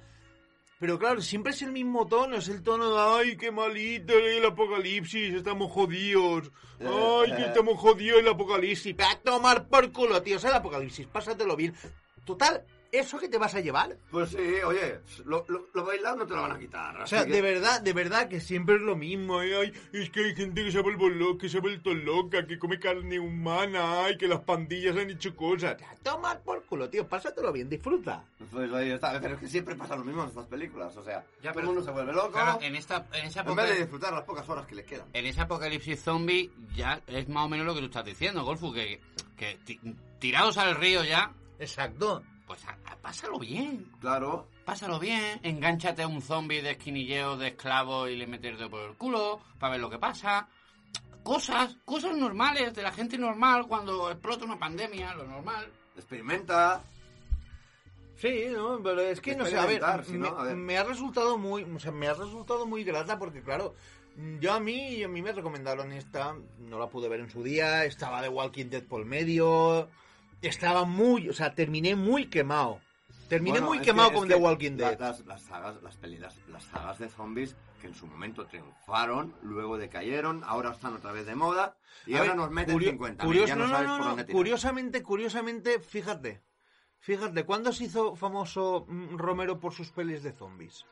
Pero 0.79 0.97
claro, 0.97 1.21
siempre 1.21 1.51
es 1.51 1.61
el 1.61 1.71
mismo 1.71 2.07
tono, 2.07 2.37
es 2.37 2.47
el 2.47 2.63
tono 2.63 2.93
de, 2.93 2.99
ay, 2.99 3.37
qué 3.37 3.51
malito 3.51 4.13
el 4.13 4.45
apocalipsis, 4.45 5.33
estamos 5.33 5.71
jodidos. 5.71 6.51
Ay, 6.79 7.35
que 7.35 7.45
estamos 7.45 7.77
jodidos 7.77 8.21
el 8.21 8.29
apocalipsis. 8.29 8.95
A 8.99 9.19
tomar 9.19 9.67
por 9.67 9.91
culo, 9.91 10.21
tío, 10.23 10.37
es 10.37 10.43
el 10.45 10.53
apocalipsis, 10.53 11.05
pásatelo 11.05 11.57
bien. 11.57 11.75
Total, 12.23 12.63
¿eso 12.91 13.19
que 13.19 13.27
te 13.29 13.37
vas 13.37 13.55
a 13.55 13.59
llevar? 13.59 13.97
Pues 14.11 14.29
sí, 14.29 14.37
oye, 14.65 14.99
lo, 15.25 15.45
lo, 15.47 15.67
lo 15.73 15.85
bailado 15.85 16.17
no 16.17 16.25
te 16.27 16.33
lo 16.33 16.41
van 16.41 16.51
a 16.53 16.59
quitar. 16.59 16.99
O 17.01 17.07
sea, 17.07 17.23
de 17.25 17.41
verdad, 17.41 17.81
de 17.81 17.93
verdad 17.93 18.27
que 18.27 18.39
siempre 18.41 18.75
es 18.75 18.81
lo 18.81 18.95
mismo. 18.95 19.39
Ay, 19.39 19.53
ay, 19.53 19.73
es 19.93 20.09
que 20.09 20.25
hay 20.25 20.35
gente 20.35 20.63
que 20.63 20.71
se 20.71 20.79
ha 20.79 20.81
vuelto 20.81 21.07
loca, 21.09 21.41
que 21.41 21.49
se 21.49 21.57
ha 21.57 21.61
vuelto 21.61 21.93
loca, 21.93 22.45
que 22.47 22.57
come 22.59 22.79
carne 22.79 23.19
humana, 23.19 24.05
ay, 24.05 24.17
que 24.17 24.27
las 24.27 24.39
pandillas 24.41 24.95
han 24.97 25.09
hecho 25.09 25.35
cosas. 25.35 25.77
A 25.81 25.95
tomar 26.03 26.41
por 26.41 26.63
culo, 26.65 26.89
tío, 26.89 27.07
pásatelo 27.07 27.51
bien, 27.51 27.69
disfruta. 27.69 28.23
Pues 28.51 28.71
ahí 28.73 28.91
está, 28.91 29.19
pero 29.21 29.35
es 29.35 29.39
que 29.41 29.47
siempre 29.47 29.75
pasa 29.75 29.95
lo 29.95 30.03
mismo 30.03 30.23
en 30.23 30.29
estas 30.29 30.45
películas, 30.47 30.95
o 30.97 31.03
sea, 31.03 31.23
Ya, 31.41 31.51
todo 31.51 31.53
pero- 31.53 31.59
el 31.59 31.65
mundo 31.67 31.83
se 31.83 31.91
vuelve 31.91 32.13
loco 32.13 32.31
Claro, 32.31 32.59
en 32.61 32.75
esta, 32.75 33.05
en 33.13 33.25
esa 33.27 33.41
en 33.41 33.55
vez 33.55 33.69
de 33.69 33.75
disfrutar 33.81 34.13
las 34.13 34.23
pocas 34.23 34.47
horas 34.49 34.65
que 34.65 34.75
le 34.75 34.83
quedan. 34.85 35.07
en 35.13 35.25
ese 35.25 35.41
apocalipsis 35.41 36.01
zombie 36.01 36.49
ya 36.75 37.01
es 37.07 37.29
más 37.29 37.45
o 37.45 37.49
menos 37.49 37.65
lo 37.65 37.73
que 37.73 37.79
tú 37.81 37.85
estás 37.87 38.05
diciendo, 38.05 38.43
Golfu, 38.43 38.73
que, 38.73 38.99
que 39.37 39.57
ti- 39.63 39.79
tirados 40.19 40.57
al 40.57 40.75
río 40.75 41.03
ya, 41.03 41.33
Exacto. 41.59 42.23
Pues 42.49 42.65
a- 42.65 42.77
a- 42.91 42.95
pásalo 42.95 43.37
bien. 43.37 43.85
Claro, 44.01 44.47
Pásalo 44.65 44.97
bien, 44.99 45.39
engánchate 45.43 46.01
a 46.01 46.07
un 46.07 46.19
zombie 46.21 46.61
de 46.63 46.71
esquinilleo 46.71 47.37
de 47.37 47.49
esclavo 47.49 48.07
y 48.07 48.15
le 48.15 48.25
metes 48.25 48.57
dedo 48.57 48.69
por 48.71 48.81
el 48.89 48.95
culo 48.97 49.39
para 49.59 49.73
ver 49.73 49.81
lo 49.81 49.89
que 49.89 49.99
pasa. 49.99 50.47
Cosas, 51.23 51.77
cosas 51.85 52.15
normales 52.17 52.73
de 52.73 52.81
la 52.81 52.91
gente 52.91 53.17
normal 53.19 53.67
cuando 53.67 54.09
explota 54.09 54.45
una 54.45 54.57
pandemia, 54.57 55.13
lo 55.13 55.25
normal. 55.25 55.67
experimenta. 55.95 56.81
Sí, 58.17 58.45
no, 58.51 58.81
pero 58.83 59.01
es 59.01 59.21
que 59.21 59.35
no 59.35 59.45
sé, 59.45 59.57
a 59.57 59.65
ver, 59.65 59.75
Experimentar, 59.77 60.05
si 60.05 60.13
me, 60.13 60.29
no, 60.29 60.37
a 60.39 60.43
ver. 60.43 60.55
me 60.55 60.77
ha 60.77 60.83
resultado 60.83 61.37
muy, 61.37 61.63
o 61.63 61.79
sea, 61.79 61.91
me 61.91 62.07
ha 62.07 62.13
resultado 62.13 62.65
muy 62.65 62.83
grata 62.83 63.17
porque 63.19 63.41
claro, 63.41 63.75
yo 64.39 64.53
a 64.53 64.59
mí, 64.59 65.03
a 65.03 65.07
mí 65.07 65.21
me 65.21 65.31
recomendaron 65.31 65.91
esta, 65.93 66.35
no 66.59 66.79
la 66.79 66.87
pude 66.89 67.07
ver 67.09 67.19
en 67.21 67.29
su 67.29 67.43
día, 67.43 67.85
estaba 67.85 68.21
de 68.21 68.27
Walking 68.29 68.65
Dead 68.69 68.83
por 68.83 69.05
medio, 69.05 69.87
estaba 70.41 70.85
muy, 70.85 71.29
o 71.29 71.33
sea, 71.33 71.53
terminé 71.53 71.95
muy 71.95 72.27
quemado. 72.27 72.79
Terminé 73.27 73.59
Bueno, 73.59 73.67
muy 73.75 73.79
quemado 73.79 74.09
que- 74.09 74.15
con 74.15 74.27
The 74.27 74.33
que 74.35 74.39
Walking 74.39 74.71
Dead. 74.77 74.99
Las, 74.99 75.25
las 75.25 75.41
sagas, 75.43 75.81
las 75.83 75.95
peleas, 75.97 76.35
las 76.47 76.63
sagas 76.63 76.97
de 76.97 77.09
zombies 77.09 77.55
que 77.79 77.87
en 77.87 77.93
su 77.93 78.07
momento 78.07 78.45
triunfaron, 78.47 79.35
luego 79.43 79.77
decayeron, 79.77 80.43
ahora 80.45 80.71
están 80.71 80.95
otra 80.95 81.11
vez 81.11 81.25
de 81.27 81.35
moda 81.35 81.77
y 82.07 82.15
A 82.15 82.19
ahora 82.19 82.31
ver, 82.31 82.37
nos 82.37 82.51
meten 82.51 82.73
curio- 82.75 82.89
50 82.91 83.23
curioso- 83.25 83.47
ya 83.47 83.55
no, 83.55 83.65
no, 83.67 83.69
sabes 83.69 83.87
no, 83.87 83.93
por 83.97 84.03
no, 84.03 84.09
dónde 84.09 84.23
tirar. 84.25 84.35
Curiosamente, 84.35 85.03
curiosamente, 85.03 85.79
fíjate. 85.79 86.41
Fíjate, 87.01 87.45
¿cuándo 87.45 87.71
se 87.71 87.85
hizo 87.85 88.15
famoso 88.15 88.85
mm, 88.89 89.15
Romero 89.17 89.59
por 89.59 89.73
sus 89.73 89.91
pelis 89.91 90.23
de 90.23 90.33
zombies? 90.33 90.85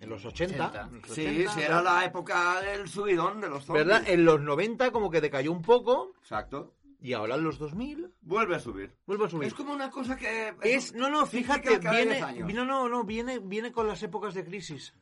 En 0.00 0.08
los 0.10 0.24
80. 0.24 0.66
80. 0.68 0.88
en 0.92 1.00
los 1.02 1.10
Sí, 1.10 1.26
80, 1.26 1.52
sí, 1.52 1.60
era 1.62 1.82
la 1.82 2.04
época 2.04 2.60
del 2.60 2.88
subidón 2.88 3.40
de 3.40 3.48
los 3.48 3.64
zombies. 3.64 3.86
¿Verdad? 3.86 4.08
En 4.08 4.24
los 4.24 4.40
90 4.40 4.90
como 4.92 5.10
que 5.10 5.20
decayó 5.20 5.50
un 5.52 5.62
poco 5.62 6.12
Exacto. 6.20 6.74
Y 7.06 7.12
ahora 7.12 7.36
en 7.36 7.44
los 7.44 7.60
2000 7.60 8.10
Vuelve 8.22 8.56
a 8.56 8.58
subir. 8.58 8.92
vuelve 9.06 9.26
a 9.26 9.28
subir. 9.28 9.46
Es 9.46 9.54
como 9.54 9.72
una 9.72 9.92
cosa 9.92 10.16
que... 10.16 10.56
Es, 10.62 10.92
no, 10.92 11.08
no, 11.08 11.24
fíjate, 11.24 11.78
viene, 11.78 12.20
años. 12.20 12.52
no, 12.52 12.64
no, 12.64 12.88
no, 12.88 13.04
viene, 13.04 13.38
viene 13.38 13.70
con 13.70 13.86
las 13.86 14.02
épocas 14.02 14.34
de 14.34 14.44
crisis. 14.44 14.92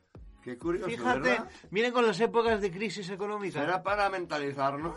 Qué 0.43 0.59
curioso, 0.59 0.91
Fíjate, 0.91 1.21
¿verdad? 1.21 1.49
viene 1.71 1.93
con 1.93 2.07
las 2.07 2.21
épocas 2.21 2.61
de 2.61 2.71
crisis 2.71 3.09
económica. 3.09 3.59
Será 3.59 3.83
para 3.83 4.11
mentalizarnos. 4.11 4.97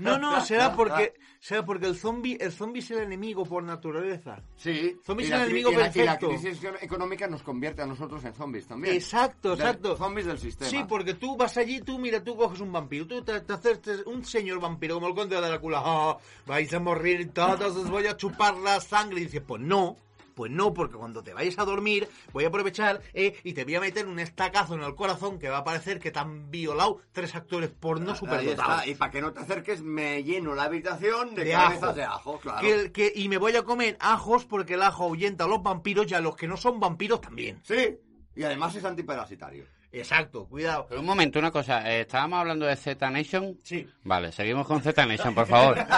No, 0.00 0.18
no, 0.18 0.40
será 0.44 0.72
porque, 0.76 1.14
será 1.38 1.64
porque 1.64 1.86
el 1.86 1.96
zombie, 1.96 2.36
el 2.40 2.52
zombie 2.52 2.80
es 2.80 2.90
el 2.90 2.98
enemigo 3.00 3.44
por 3.44 3.62
naturaleza. 3.62 4.42
Sí. 4.56 4.96
Zombies 5.04 5.28
y 5.28 5.32
es 5.32 5.38
el 5.38 5.44
enemigo 5.44 5.70
y 5.70 5.74
la- 5.76 5.80
Y 5.94 5.98
la 6.04 6.18
perfecto. 6.18 6.28
crisis 6.28 6.60
económica 6.80 7.26
nos 7.26 7.42
convierte 7.42 7.82
a 7.82 7.86
nosotros 7.86 8.24
en 8.24 8.34
zombies 8.34 8.66
también. 8.66 8.94
Exacto, 8.94 9.52
exacto. 9.54 9.96
Zombies 9.96 10.26
del 10.26 10.38
sistema. 10.38 10.70
Sí, 10.70 10.84
porque 10.88 11.14
tú 11.14 11.36
vas 11.36 11.56
allí, 11.56 11.80
tú, 11.80 11.98
mira, 11.98 12.22
tú 12.22 12.36
coges 12.36 12.60
un 12.60 12.72
vampiro, 12.72 13.06
tú 13.06 13.22
te, 13.22 13.40
te 13.40 13.52
haces 13.52 14.02
un 14.06 14.24
señor 14.24 14.60
vampiro 14.60 14.94
como 14.96 15.08
el 15.08 15.14
conde 15.14 15.36
de 15.36 15.42
Drácula, 15.46 15.82
"Ah, 15.84 16.16
vais 16.46 16.72
a 16.72 16.80
morir 16.80 17.30
todos, 17.32 17.76
os 17.76 17.90
voy 17.90 18.06
a 18.06 18.16
chupar 18.16 18.56
la 18.56 18.80
sangre. 18.80 19.20
Y 19.20 19.24
dices, 19.24 19.42
pues 19.46 19.60
no, 19.62 19.96
pues 20.40 20.50
no, 20.50 20.72
porque 20.72 20.96
cuando 20.96 21.22
te 21.22 21.34
vayas 21.34 21.58
a 21.58 21.66
dormir 21.66 22.08
voy 22.32 22.44
a 22.44 22.48
aprovechar 22.48 23.02
eh, 23.12 23.38
y 23.44 23.52
te 23.52 23.64
voy 23.64 23.74
a 23.74 23.80
meter 23.80 24.06
un 24.06 24.18
estacazo 24.18 24.72
en 24.74 24.82
el 24.82 24.94
corazón 24.94 25.38
que 25.38 25.50
va 25.50 25.58
a 25.58 25.64
parecer 25.64 25.98
que 26.00 26.10
te 26.10 26.18
han 26.18 26.50
violado 26.50 27.02
tres 27.12 27.34
actores 27.34 27.68
porno 27.68 28.12
Ahí 28.12 28.16
superdotados. 28.16 28.86
Y 28.86 28.94
para 28.94 29.10
que 29.10 29.20
no 29.20 29.34
te 29.34 29.40
acerques, 29.40 29.82
me 29.82 30.24
lleno 30.24 30.54
la 30.54 30.62
habitación 30.62 31.34
de, 31.34 31.44
De 31.44 31.50
cabezas 31.52 31.82
ajo. 31.82 31.92
de 31.92 32.04
ajo, 32.04 32.38
claro. 32.40 32.60
Que- 32.66 32.90
que- 32.90 33.12
y 33.14 33.28
me 33.28 33.36
voy 33.36 33.54
a 33.54 33.64
comer 33.64 33.98
ajos 34.00 34.46
porque 34.46 34.74
el 34.74 34.82
ajo 34.82 35.04
ahuyenta 35.04 35.44
a 35.44 35.46
los 35.46 35.62
vampiros 35.62 36.10
y 36.10 36.14
a 36.14 36.20
los 36.20 36.36
que 36.36 36.48
no 36.48 36.56
son 36.56 36.80
vampiros 36.80 37.20
también. 37.20 37.60
Sí. 37.62 37.98
Y 38.34 38.42
además 38.44 38.74
es 38.76 38.84
antiparasitario. 38.86 39.66
Exacto, 39.92 40.46
cuidado. 40.46 40.86
Pero 40.88 41.00
un 41.00 41.06
momento, 41.06 41.38
una 41.40 41.50
cosa, 41.50 41.90
eh, 41.92 42.02
estábamos 42.02 42.38
hablando 42.40 42.64
de 42.66 42.76
Z 42.76 43.10
Nation. 43.10 43.58
Sí. 43.62 43.88
Vale, 44.04 44.30
seguimos 44.30 44.66
con 44.66 44.80
Z 44.82 45.04
Nation, 45.06 45.34
por 45.34 45.46
favor. 45.46 45.76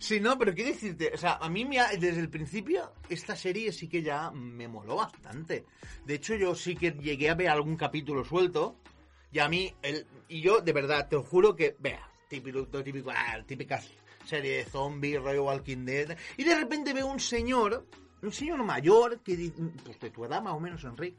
Sí, 0.00 0.18
no, 0.20 0.36
pero 0.38 0.54
quiero 0.54 0.70
decirte, 0.70 1.12
o 1.14 1.16
sea, 1.16 1.34
a 1.40 1.48
mí 1.48 1.64
me 1.64 1.78
ha- 1.78 1.90
desde 1.90 2.18
el 2.20 2.28
principio 2.28 2.92
esta 3.08 3.36
serie 3.36 3.72
sí 3.72 3.88
que 3.88 4.02
ya 4.02 4.30
me 4.32 4.66
moló 4.68 4.96
bastante. 4.96 5.64
De 6.04 6.14
hecho, 6.14 6.34
yo 6.34 6.54
sí 6.54 6.74
que 6.76 6.90
llegué 6.92 7.30
a 7.30 7.34
ver 7.34 7.48
algún 7.48 7.76
capítulo 7.76 8.24
suelto 8.24 8.76
y 9.32 9.38
a 9.38 9.48
mí, 9.48 9.72
el, 9.82 10.06
y 10.28 10.40
yo 10.40 10.60
de 10.60 10.72
verdad, 10.72 11.08
te 11.08 11.16
lo 11.16 11.22
juro 11.22 11.54
que, 11.54 11.76
vea, 11.78 12.08
típico, 12.28 12.66
típico, 12.82 13.10
ah, 13.14 13.38
típica 13.46 13.80
serie 14.24 14.58
de 14.58 14.64
zombies, 14.64 15.22
rollo 15.22 15.44
Walking 15.44 15.84
Dead, 15.84 16.16
y 16.36 16.44
de 16.44 16.54
repente 16.56 16.92
veo 16.92 17.06
un 17.06 17.20
señor, 17.20 17.86
un 18.22 18.32
señor 18.32 18.62
mayor 18.64 19.20
que, 19.20 19.52
pues 19.84 19.98
de 20.00 20.10
tu 20.10 20.24
edad 20.24 20.42
más 20.42 20.54
o 20.54 20.60
menos, 20.60 20.82
Enrique, 20.84 21.18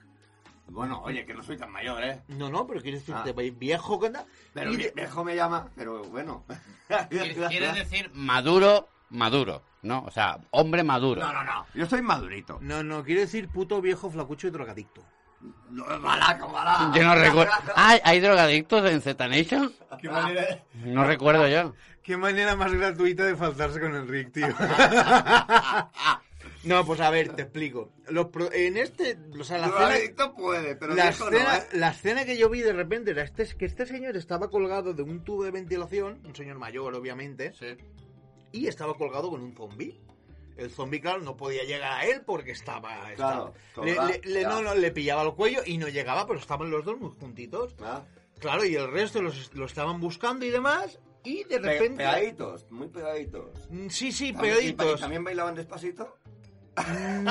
Bueno, 0.71 1.01
oye, 1.03 1.25
que 1.25 1.33
no 1.33 1.43
soy 1.43 1.57
tan 1.57 1.71
mayor, 1.71 2.03
¿eh? 2.03 2.21
No, 2.27 2.49
no, 2.49 2.65
pero 2.67 2.81
quiere 2.81 2.99
decir 2.99 3.15
Ah. 3.17 3.23
te 3.23 3.33
veis 3.33 3.57
viejo, 3.57 3.99
que 3.99 4.11
Pero 4.53 4.71
viejo 4.71 5.23
me 5.23 5.35
llama, 5.35 5.67
pero 5.75 6.03
bueno. 6.03 6.45
Quieres 7.09 7.75
decir 7.75 8.09
maduro, 8.13 8.87
maduro, 9.09 9.63
¿no? 9.81 10.03
O 10.05 10.11
sea, 10.11 10.37
hombre 10.51 10.83
maduro. 10.83 11.21
No, 11.21 11.33
no, 11.33 11.43
no. 11.43 11.65
Yo 11.73 11.85
soy 11.87 12.01
madurito. 12.01 12.59
No, 12.61 12.83
no, 12.83 13.03
quiere 13.03 13.21
decir 13.21 13.49
puto 13.49 13.81
viejo 13.81 14.09
flacucho 14.09 14.47
y 14.47 14.51
drogadicto. 14.51 15.01
No, 15.69 15.83
Ojalá, 15.85 16.37
ojalá. 16.43 16.91
Yo 16.93 17.03
no 17.03 17.15
recuerdo. 17.15 17.51
Ah, 17.75 17.97
¿hay 18.03 18.19
drogadictos 18.19 18.89
en 18.91 19.01
Z 19.01 19.27
Nation? 19.27 19.73
¿Qué 20.01 20.09
manera, 20.09 20.63
No 20.73 21.05
recuerdo 21.05 21.47
yo. 21.47 21.73
qué 22.03 22.17
manera 22.17 22.55
más 22.55 22.73
gratuita 22.73 23.23
de 23.23 23.35
faltarse 23.35 23.79
con 23.79 23.95
el 23.95 24.07
Rick, 24.07 24.33
tío. 24.33 24.47
no, 26.63 26.85
pues 26.85 26.99
a 26.99 27.09
ver, 27.09 27.35
te 27.35 27.43
explico. 27.43 27.91
Los 28.09 28.27
pro- 28.27 28.51
en 28.51 28.77
este, 28.77 29.17
o 29.39 29.43
sea, 29.43 29.57
la 29.59 29.67
escena, 29.67 29.85
Drogadicto 29.85 30.33
puede, 30.35 30.75
pero 30.75 30.93
la, 30.95 31.03
viejo 31.09 31.29
escena, 31.29 31.53
no, 31.57 31.57
¿eh? 31.59 31.67
la 31.73 31.89
escena 31.89 32.25
que 32.25 32.37
yo 32.37 32.49
vi 32.49 32.61
de 32.61 32.73
repente 32.73 33.11
era 33.11 33.23
este, 33.23 33.45
que 33.55 33.65
este 33.65 33.85
señor 33.85 34.17
estaba 34.17 34.49
colgado 34.49 34.93
de 34.93 35.03
un 35.03 35.23
tubo 35.23 35.43
de 35.43 35.51
ventilación, 35.51 36.21
un 36.25 36.35
señor 36.35 36.57
mayor, 36.59 36.93
obviamente, 36.95 37.53
Sí. 37.53 37.77
y 38.51 38.67
estaba 38.67 38.93
colgado 38.95 39.29
con 39.29 39.41
un 39.41 39.53
zombie. 39.55 39.99
El 40.57 40.69
zombie, 40.71 40.99
claro, 40.99 41.21
no 41.21 41.37
podía 41.37 41.63
llegar 41.63 41.93
a 41.93 42.05
él 42.05 42.21
porque 42.25 42.51
estaba... 42.51 43.11
Claro, 43.15 43.53
estaba- 43.69 43.85
le, 43.85 43.95
colgado, 43.95 44.09
le- 44.25 44.29
le- 44.33 44.41
ya. 44.41 44.49
no, 44.49 44.61
no, 44.61 44.75
le 44.75 44.91
pillaba 44.91 45.23
el 45.23 45.33
cuello 45.33 45.61
y 45.65 45.77
no 45.77 45.87
llegaba, 45.87 46.27
pero 46.27 46.37
estaban 46.39 46.69
los 46.69 46.83
dos 46.83 46.99
muy 46.99 47.11
juntitos. 47.19 47.75
Ah, 47.81 48.03
Claro, 48.39 48.63
y 48.65 48.73
el 48.75 48.89
resto 48.91 49.21
los, 49.21 49.53
lo 49.53 49.65
estaban 49.65 49.99
buscando 49.99 50.45
y 50.45 50.49
demás, 50.49 50.97
y 51.25 51.43
de 51.43 51.59
pe- 51.59 51.73
repente... 51.73 51.97
pegaditos, 51.97 52.69
muy 52.71 52.87
pegaditos. 52.87 53.49
Mm, 53.69 53.87
Sí, 53.89 54.11
sí, 54.13 54.31
También- 54.33 54.53
y- 54.55 54.57
pegaditos. 54.73 54.99
¿Y 54.99 55.01
también 55.01 55.23
bailaban 55.25 55.55
despacito? 55.55 56.17
Mm, 56.87 57.23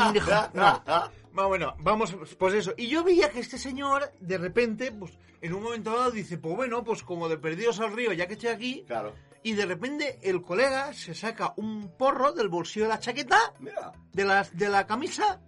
no. 0.54 0.82
Va, 1.38 1.46
Bueno, 1.46 1.74
vamos, 1.80 2.16
pues 2.38 2.54
eso. 2.54 2.74
Y 2.76 2.88
yo 2.88 3.04
veía 3.04 3.30
que 3.30 3.40
este 3.40 3.58
señor, 3.58 4.10
de 4.20 4.38
repente, 4.38 4.90
pues 4.92 5.12
en 5.40 5.54
un 5.54 5.62
momento 5.62 5.96
dado 5.96 6.10
dice, 6.10 6.36
pues 6.38 6.56
bueno, 6.56 6.82
pues 6.82 7.02
como 7.04 7.28
de 7.28 7.38
perdidos 7.38 7.78
al 7.80 7.92
río, 7.92 8.12
ya 8.12 8.26
que 8.26 8.32
estoy 8.34 8.48
aquí, 8.50 8.84
Claro. 8.88 9.12
y 9.44 9.52
de 9.52 9.66
repente 9.66 10.18
el 10.22 10.42
colega 10.42 10.92
se 10.92 11.14
saca 11.14 11.52
un 11.56 11.96
porro 11.96 12.32
del 12.32 12.48
bolsillo 12.48 12.86
de 12.86 12.90
la 12.90 12.98
chaqueta, 12.98 13.38
Mira. 13.60 13.92
de 14.12 14.24
la, 14.24 14.42
de 14.52 14.68
la 14.68 14.86
camisa, 14.86 15.40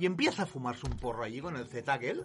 y 0.00 0.06
empieza 0.06 0.44
a 0.44 0.46
fumarse 0.46 0.86
un 0.86 0.96
porro 0.96 1.22
allí 1.22 1.42
con 1.42 1.56
el 1.56 1.66
Z 1.66 1.92
aquel. 1.92 2.24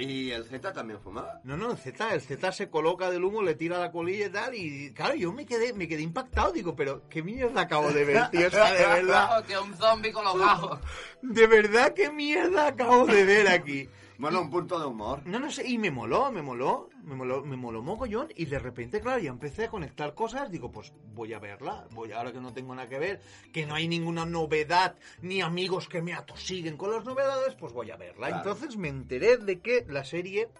Y 0.00 0.32
el 0.32 0.44
Z 0.44 0.72
también 0.72 0.98
fumaba. 1.00 1.40
No, 1.44 1.56
no, 1.56 1.70
el 1.70 1.76
Z, 1.76 2.12
el 2.14 2.20
Z 2.20 2.50
se 2.50 2.68
coloca 2.68 3.12
del 3.12 3.22
humo, 3.22 3.42
le 3.42 3.54
tira 3.54 3.78
la 3.78 3.92
colilla 3.92 4.26
y 4.26 4.30
tal, 4.30 4.54
y 4.56 4.92
claro, 4.92 5.14
yo 5.14 5.32
me 5.32 5.46
quedé, 5.46 5.72
me 5.72 5.86
quedé 5.86 6.02
impactado, 6.02 6.50
digo, 6.50 6.74
pero 6.74 7.08
qué 7.08 7.22
mierda 7.22 7.60
acabo 7.60 7.92
de 7.92 8.04
ver, 8.04 8.28
tío, 8.30 8.48
o 8.48 8.50
sea, 8.50 8.72
de 8.72 9.02
verdad, 9.02 9.44
que 9.46 9.56
un 9.56 9.72
zombie 9.76 10.10
con 10.10 10.24
los 10.24 10.36
gajos. 10.36 10.80
de 11.22 11.46
verdad, 11.46 11.94
qué 11.94 12.10
mierda 12.10 12.66
acabo 12.66 13.06
de 13.06 13.24
ver 13.24 13.46
aquí. 13.46 13.88
Bueno, 14.22 14.40
un 14.40 14.50
punto 14.50 14.78
de 14.78 14.86
humor. 14.86 15.26
No, 15.26 15.40
no 15.40 15.50
sé, 15.50 15.68
y 15.68 15.78
me 15.78 15.90
moló, 15.90 16.30
me 16.30 16.42
moló, 16.42 16.88
me 17.02 17.16
moló, 17.16 17.44
me 17.44 17.56
moló 17.56 17.82
mogollón, 17.82 18.28
y 18.36 18.44
de 18.44 18.60
repente, 18.60 19.00
claro, 19.00 19.20
ya 19.20 19.30
empecé 19.30 19.64
a 19.64 19.68
conectar 19.68 20.14
cosas, 20.14 20.48
digo, 20.48 20.70
pues 20.70 20.92
voy 21.12 21.32
a 21.32 21.40
verla, 21.40 21.88
voy 21.90 22.12
ahora 22.12 22.30
que 22.30 22.40
no 22.40 22.52
tengo 22.52 22.72
nada 22.72 22.88
que 22.88 23.00
ver, 23.00 23.20
que 23.52 23.66
no 23.66 23.74
hay 23.74 23.88
ninguna 23.88 24.24
novedad, 24.24 24.94
ni 25.22 25.40
amigos 25.40 25.88
que 25.88 26.02
me 26.02 26.14
atosiguen 26.14 26.76
con 26.76 26.92
las 26.92 27.04
novedades, 27.04 27.56
pues 27.56 27.72
voy 27.72 27.90
a 27.90 27.96
verla. 27.96 28.28
Claro. 28.28 28.36
Entonces 28.36 28.76
me 28.76 28.90
enteré 28.90 29.38
de 29.38 29.58
que 29.58 29.84
la 29.88 30.04
serie 30.04 30.50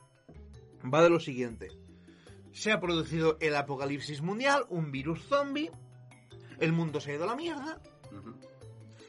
va 0.93 1.01
de 1.01 1.11
lo 1.11 1.21
siguiente. 1.21 1.69
Se 2.51 2.73
ha 2.73 2.81
producido 2.81 3.37
el 3.39 3.55
apocalipsis 3.55 4.23
mundial, 4.23 4.67
un 4.71 4.91
virus 4.91 5.25
zombie, 5.29 5.71
el 6.59 6.73
mundo 6.73 7.01
se 7.01 7.13
ha 7.13 7.15
ido 7.15 7.25
a 7.25 7.29
la 7.29 7.37
mierda. 7.37 7.81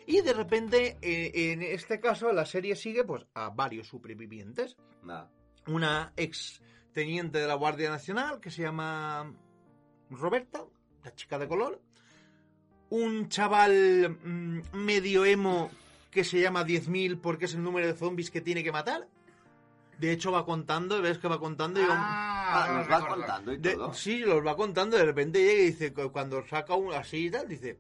Y 0.08 0.22
de 0.22 0.34
repente, 0.34 0.98
eh, 1.02 1.52
en 1.52 1.62
este 1.62 2.00
caso, 2.00 2.32
la 2.32 2.46
serie 2.46 2.76
sigue 2.76 3.04
pues 3.04 3.26
a 3.34 3.50
varios 3.50 3.88
supervivientes. 3.88 4.76
Una 5.68 6.14
ex 6.18 6.62
teniente 6.92 7.40
de 7.40 7.48
la 7.48 7.56
Guardia 7.56 7.90
Nacional 7.90 8.40
que 8.40 8.52
se 8.52 8.62
llama 8.64 9.34
Roberta, 10.10 10.64
la 11.04 11.16
chica 11.16 11.38
de 11.40 11.48
color, 11.48 11.82
un 12.90 13.30
chaval 13.30 14.18
mm, 14.24 14.62
medio 14.74 15.26
emo 15.26 15.72
que 16.12 16.24
se 16.24 16.40
llama 16.40 16.64
10.000 16.64 17.20
porque 17.20 17.46
es 17.46 17.56
el 17.56 17.64
número 17.64 17.88
de 17.88 17.94
zombies 17.96 18.30
que 18.30 18.42
tiene 18.42 18.64
que 18.64 18.72
matar. 18.72 19.08
De 19.98 20.12
hecho 20.12 20.32
va 20.32 20.46
contando, 20.46 21.02
ves 21.02 21.18
que 21.18 21.28
va 21.28 21.40
contando 21.40 21.80
y 21.82 21.86
va- 21.86 21.96
Ah, 21.98 22.74
nos 22.78 22.92
va 22.92 23.08
contando 23.08 23.54
y 23.54 23.58
de- 23.58 23.76
todo. 23.76 23.94
sí, 23.94 24.20
los 24.20 24.46
va 24.46 24.56
contando, 24.56 24.98
de 24.98 25.06
repente 25.06 25.40
llega 25.40 25.64
y 25.64 25.66
dice, 25.68 25.94
cu- 25.94 26.12
cuando 26.12 26.46
saca 26.46 26.76
un 26.76 26.94
así 26.94 27.28
y 27.28 27.32
tal, 27.32 27.48
dice, 27.48 27.80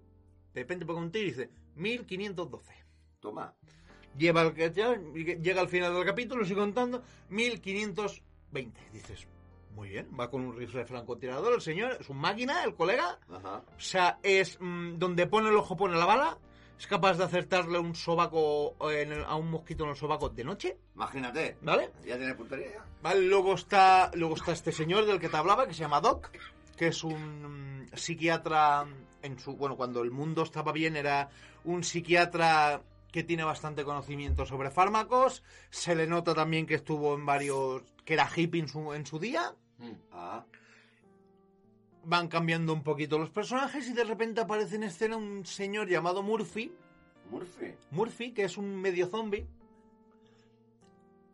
de 0.54 0.62
repente 0.62 0.86
pone 0.86 1.00
un 1.00 1.12
tiro 1.12 1.26
y 1.28 1.30
dice, 1.32 1.50
1512 1.76 2.74
Toma. 3.20 3.54
lleva 4.18 4.42
al 4.42 4.54
llega 4.54 5.62
al 5.62 5.70
final 5.70 5.94
del 5.94 6.06
capítulo, 6.06 6.44
sigue 6.46 6.60
contando, 6.60 7.02
1520. 7.30 8.82
Dices, 8.92 9.28
muy 9.76 9.90
bien, 9.90 10.08
va 10.20 10.30
con 10.30 10.42
un 10.42 10.56
rifle 10.56 10.86
francotirador, 10.86 11.54
el 11.54 11.62
señor, 11.62 11.98
es 12.00 12.10
un 12.10 12.18
máquina, 12.18 12.64
el 12.64 12.76
colega. 12.76 13.18
Ajá. 13.32 13.64
O 13.76 13.80
sea, 13.80 14.20
es 14.22 14.58
mm, 14.60 14.98
donde 14.98 15.26
pone 15.28 15.50
el 15.50 15.56
ojo, 15.56 15.76
pone 15.76 15.98
la 15.98 16.06
bala. 16.06 16.38
Es 16.78 16.88
capaz 16.88 17.18
de 17.18 17.24
acertarle 17.24 17.80
un 17.80 17.96
sobaco 17.96 18.76
en 18.92 19.14
el- 19.14 19.24
a 19.24 19.36
un 19.36 19.50
mosquito 19.50 19.84
en 19.86 19.92
el 19.92 19.96
sobaco 19.96 20.28
de 20.30 20.44
noche, 20.44 20.78
Imagínate. 20.96 21.56
¿vale? 21.62 21.92
¿Ya 22.06 22.18
tiene 22.18 22.34
puntería 22.36 22.72
ya? 22.74 22.86
Vale, 23.02 23.22
luego 23.22 23.54
está, 23.54 24.12
luego 24.16 24.36
está 24.36 24.52
este 24.52 24.72
señor 24.72 25.06
del 25.06 25.20
que 25.20 25.30
te 25.30 25.38
hablaba, 25.38 25.66
que 25.68 25.74
se 25.74 25.80
llama 25.82 26.02
Doc, 26.02 26.30
que 26.76 26.88
es 26.88 27.04
un 27.04 27.84
mm, 27.84 27.96
psiquiatra 27.96 28.86
en 29.24 29.40
su, 29.40 29.56
bueno, 29.56 29.76
cuando 29.76 30.02
el 30.04 30.12
mundo 30.12 30.44
estaba 30.44 30.72
bien 30.72 30.96
era 30.96 31.30
un 31.64 31.84
psiquiatra 31.84 32.82
que 33.12 33.24
tiene 33.24 33.44
bastante 33.44 33.84
conocimiento 33.84 34.46
sobre 34.46 34.70
fármacos, 34.70 35.44
se 35.70 35.96
le 35.96 36.08
nota 36.08 36.34
también 36.36 36.66
que 36.66 36.76
estuvo 36.76 37.16
en 37.16 37.26
varios, 37.26 37.82
que 38.06 38.14
era 38.14 38.30
hippie 38.36 38.62
en 38.62 38.68
su, 38.68 38.94
en 38.94 39.06
su 39.06 39.20
día, 39.20 39.56
Ah. 40.12 40.46
van 42.06 42.28
cambiando 42.28 42.74
un 42.74 42.84
poquito 42.84 43.18
los 43.18 43.30
personajes 43.30 43.88
y 43.90 43.94
de 43.94 44.04
repente 44.04 44.42
aparece 44.42 44.76
en 44.76 44.84
escena 44.84 45.18
un 45.18 45.46
señor 45.46 45.90
llamado 45.90 46.22
Murphy, 46.24 46.72
Murphy. 47.30 47.74
Murphy, 47.92 48.32
que 48.34 48.44
es 48.44 48.58
un 48.58 48.76
medio 48.76 49.08
zombie. 49.08 49.48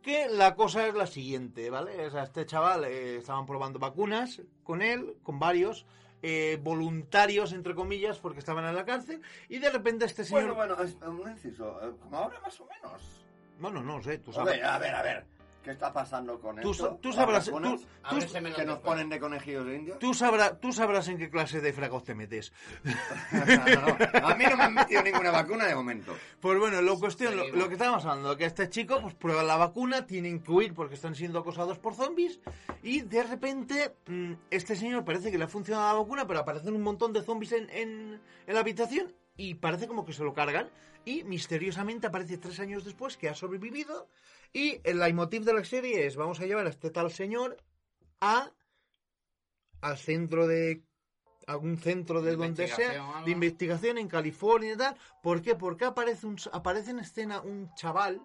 Que 0.02 0.28
la 0.28 0.54
cosa 0.54 0.86
es 0.86 0.94
la 0.94 1.06
siguiente, 1.06 1.68
¿vale? 1.68 2.06
O 2.06 2.10
sea, 2.10 2.22
este 2.22 2.46
chaval 2.46 2.84
eh, 2.84 3.16
estaban 3.16 3.44
probando 3.44 3.78
vacunas 3.78 4.40
con 4.64 4.80
él, 4.80 5.16
con 5.22 5.38
varios 5.38 5.84
eh, 6.22 6.58
voluntarios, 6.62 7.52
entre 7.52 7.74
comillas, 7.74 8.18
porque 8.18 8.38
estaban 8.40 8.64
en 8.66 8.74
la 8.74 8.84
cárcel. 8.84 9.20
Y 9.48 9.58
de 9.58 9.70
repente 9.70 10.04
este 10.04 10.24
señor. 10.24 10.54
Bueno, 10.54 10.74
bueno, 10.76 10.82
es 10.82 10.96
un 11.06 11.30
inciso. 11.30 11.78
eh, 11.82 11.92
Como 12.00 12.16
ahora 12.16 12.40
más 12.40 12.60
o 12.60 12.66
menos. 12.66 13.02
Bueno, 13.58 13.82
no 13.82 14.02
sé, 14.02 14.18
tú 14.18 14.30
A 14.30 14.34
sabes. 14.34 14.54
ver, 14.56 14.64
a 14.64 14.78
ver, 14.78 14.94
a 14.94 15.02
ver. 15.02 15.24
¿Qué 15.62 15.72
está 15.72 15.92
pasando 15.92 16.40
con 16.40 16.56
Tú, 16.56 16.70
esto? 16.70 16.98
tú 17.02 17.08
¿Las 17.08 17.16
sabrás, 17.16 17.44
tú, 17.44 17.60
tú- 17.60 18.18
¿Que 18.32 18.64
nos 18.64 18.76
toca. 18.78 18.80
ponen 18.82 19.10
de 19.10 19.20
conejillos 19.20 19.66
de 19.66 19.94
tú 20.00 20.14
sabrás, 20.14 20.58
tú 20.58 20.72
sabrás 20.72 21.06
en 21.08 21.18
qué 21.18 21.28
clase 21.28 21.60
de 21.60 21.72
fregos 21.74 22.02
te 22.04 22.14
metes. 22.14 22.52
No, 23.32 23.44
no, 23.44 24.26
A 24.28 24.34
mí 24.34 24.44
no 24.48 24.56
me 24.56 24.62
han 24.64 24.74
metido 24.74 25.02
ninguna 25.02 25.30
vacuna 25.30 25.66
de 25.66 25.74
momento. 25.74 26.16
Pues 26.40 26.58
bueno, 26.58 26.80
lo 26.80 26.98
cuestión, 26.98 27.36
lo, 27.36 27.46
lo 27.48 27.68
que 27.68 27.74
estábamos 27.74 28.04
hablando, 28.06 28.36
que 28.36 28.44
este 28.46 28.68
chico 28.70 29.00
pues 29.02 29.14
prueba 29.14 29.42
la 29.42 29.56
vacuna, 29.56 30.06
tienen 30.06 30.40
que 30.42 30.50
huir 30.50 30.72
porque 30.74 30.94
están 30.94 31.14
siendo 31.14 31.38
acosados 31.40 31.78
por 31.78 31.94
zombies 31.94 32.40
y 32.82 33.02
de 33.02 33.22
repente 33.22 33.94
mm, 34.06 34.32
este 34.50 34.76
señor 34.76 35.04
parece 35.04 35.30
que 35.30 35.38
le 35.38 35.44
ha 35.44 35.48
funcionado 35.48 35.86
la 35.94 36.00
vacuna, 36.00 36.26
pero 36.26 36.40
aparecen 36.40 36.74
un 36.74 36.82
montón 36.82 37.12
de 37.12 37.22
zombies 37.22 37.52
en, 37.52 37.68
en- 37.70 38.20
en 38.46 38.54
la 38.54 38.60
habitación 38.60 39.12
y 39.40 39.54
parece 39.54 39.88
como 39.88 40.04
que 40.04 40.12
se 40.12 40.22
lo 40.22 40.34
cargan 40.34 40.68
y 41.06 41.24
misteriosamente 41.24 42.06
aparece 42.06 42.36
tres 42.36 42.60
años 42.60 42.84
después 42.84 43.16
que 43.16 43.30
ha 43.30 43.34
sobrevivido 43.34 44.06
y 44.52 44.80
el 44.84 44.98
leitmotiv 44.98 45.44
de 45.44 45.54
la 45.54 45.64
serie 45.64 46.06
es 46.06 46.14
vamos 46.14 46.40
a 46.40 46.46
llevar 46.46 46.66
a 46.66 46.68
este 46.68 46.90
tal 46.90 47.10
señor 47.10 47.56
a 48.20 48.52
al 49.80 49.96
centro 49.96 50.46
de 50.46 50.84
algún 51.46 51.78
centro 51.78 52.20
de 52.20 52.32
De 52.32 52.36
donde 52.36 52.68
sea 52.68 53.22
de 53.24 53.30
investigación 53.30 53.96
en 53.96 54.08
California 54.08 54.74
y 54.74 54.76
tal. 54.76 54.94
¿Por 55.22 55.40
qué? 55.40 55.56
Porque 55.56 55.86
aparece, 55.86 56.26
un, 56.26 56.36
aparece 56.52 56.90
en 56.90 57.00
escena 57.00 57.40
un 57.40 57.74
chaval 57.74 58.20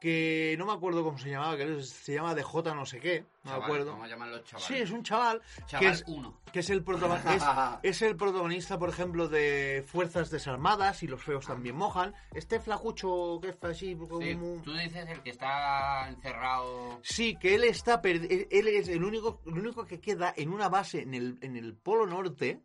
que 0.00 0.56
no 0.58 0.64
me 0.64 0.72
acuerdo 0.72 1.04
cómo 1.04 1.18
se 1.18 1.30
llamaba, 1.30 1.56
que 1.56 1.82
se 1.82 2.14
llama 2.14 2.34
DJ 2.34 2.74
no 2.74 2.86
sé 2.86 3.00
qué, 3.00 3.26
no 3.44 3.58
me 3.58 3.64
acuerdo. 3.64 3.92
Vamos 3.92 4.06
a 4.06 4.08
llamarlo 4.08 4.38
chaval. 4.40 4.66
Sí, 4.66 4.74
es 4.74 4.90
un 4.90 5.02
chaval, 5.02 5.42
que 5.56 5.66
Chaval 5.66 5.92
es, 5.92 6.04
1. 6.06 6.40
que 6.52 6.60
es 6.60 6.70
el 6.70 6.82
protagonista, 6.82 7.80
es, 7.82 7.96
es 7.96 8.02
el 8.02 8.16
protagonista, 8.16 8.78
por 8.78 8.88
ejemplo, 8.88 9.28
de 9.28 9.84
Fuerzas 9.86 10.30
Desarmadas 10.30 11.02
y 11.02 11.06
Los 11.06 11.22
Feos 11.22 11.46
también 11.46 11.76
mojan. 11.76 12.14
Este 12.34 12.60
flacucho 12.60 13.38
que 13.42 13.50
es 13.50 13.58
así 13.62 13.94
como... 13.94 14.20
Sí, 14.20 14.38
tú 14.64 14.72
dices 14.72 15.06
el 15.08 15.22
que 15.22 15.30
está 15.30 16.08
encerrado. 16.08 17.00
Sí, 17.02 17.36
que 17.36 17.54
él 17.54 17.64
está 17.64 18.00
él 18.02 18.68
es 18.68 18.88
el 18.88 19.04
único, 19.04 19.40
el 19.46 19.58
único 19.58 19.84
que 19.84 20.00
queda 20.00 20.32
en 20.34 20.50
una 20.52 20.70
base 20.70 21.02
en 21.02 21.12
el, 21.12 21.38
en 21.42 21.56
el 21.56 21.74
Polo 21.74 22.06
Norte, 22.06 22.62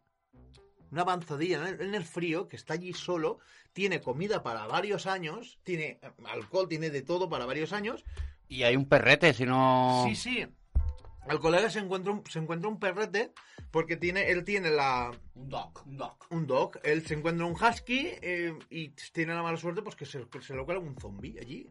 una 0.96 1.02
avanzadilla 1.02 1.70
en 1.70 1.94
el, 1.94 2.06
frío, 2.06 2.48
que 2.48 2.56
está 2.56 2.74
allí 2.74 2.94
solo, 2.94 3.40
tiene 3.74 4.00
comida 4.00 4.44
para 4.44 4.66
varios 4.66 5.08
años, 5.08 5.60
tiene 5.64 6.00
eh, 6.02 6.12
alcohol, 6.28 6.70
tiene 6.70 6.90
de 6.90 7.02
todo 7.02 7.28
para 7.30 7.46
varios 7.46 7.74
años. 7.74 8.06
Y 8.48 8.64
hay 8.64 8.78
un 8.78 8.86
perrete, 8.86 9.34
si 9.34 9.46
no. 9.46 10.06
Sí, 10.08 10.16
sí. 10.16 10.48
Al 11.28 11.42
colega 11.42 11.70
se 11.70 11.80
encuentra 11.80 12.14
un, 12.14 12.24
se 12.28 12.40
encuentra 12.40 12.70
un 12.70 12.80
perrete 12.80 13.34
porque 13.72 13.98
tiene, 13.98 14.30
él 14.32 14.46
tiene 14.46 14.70
la, 14.70 15.12
Un 15.34 15.50
dog, 15.50 15.84
un 15.86 15.98
dog. 15.98 16.16
un 16.30 16.48
dog, 16.48 16.80
él 16.84 17.06
se 17.06 17.16
encuentra 17.16 17.46
un 17.46 17.54
husky 17.62 18.12
eh, 18.22 18.58
y 18.70 18.90
tiene 19.12 19.34
la 19.34 19.44
mala 19.44 19.58
suerte 19.58 19.82
pues 19.82 19.98
que 19.98 20.06
se, 20.06 20.26
se 20.40 20.54
lo 20.54 20.64
cuela 20.64 20.80
un 20.80 20.96
zombie 20.96 21.38
allí. 21.42 21.70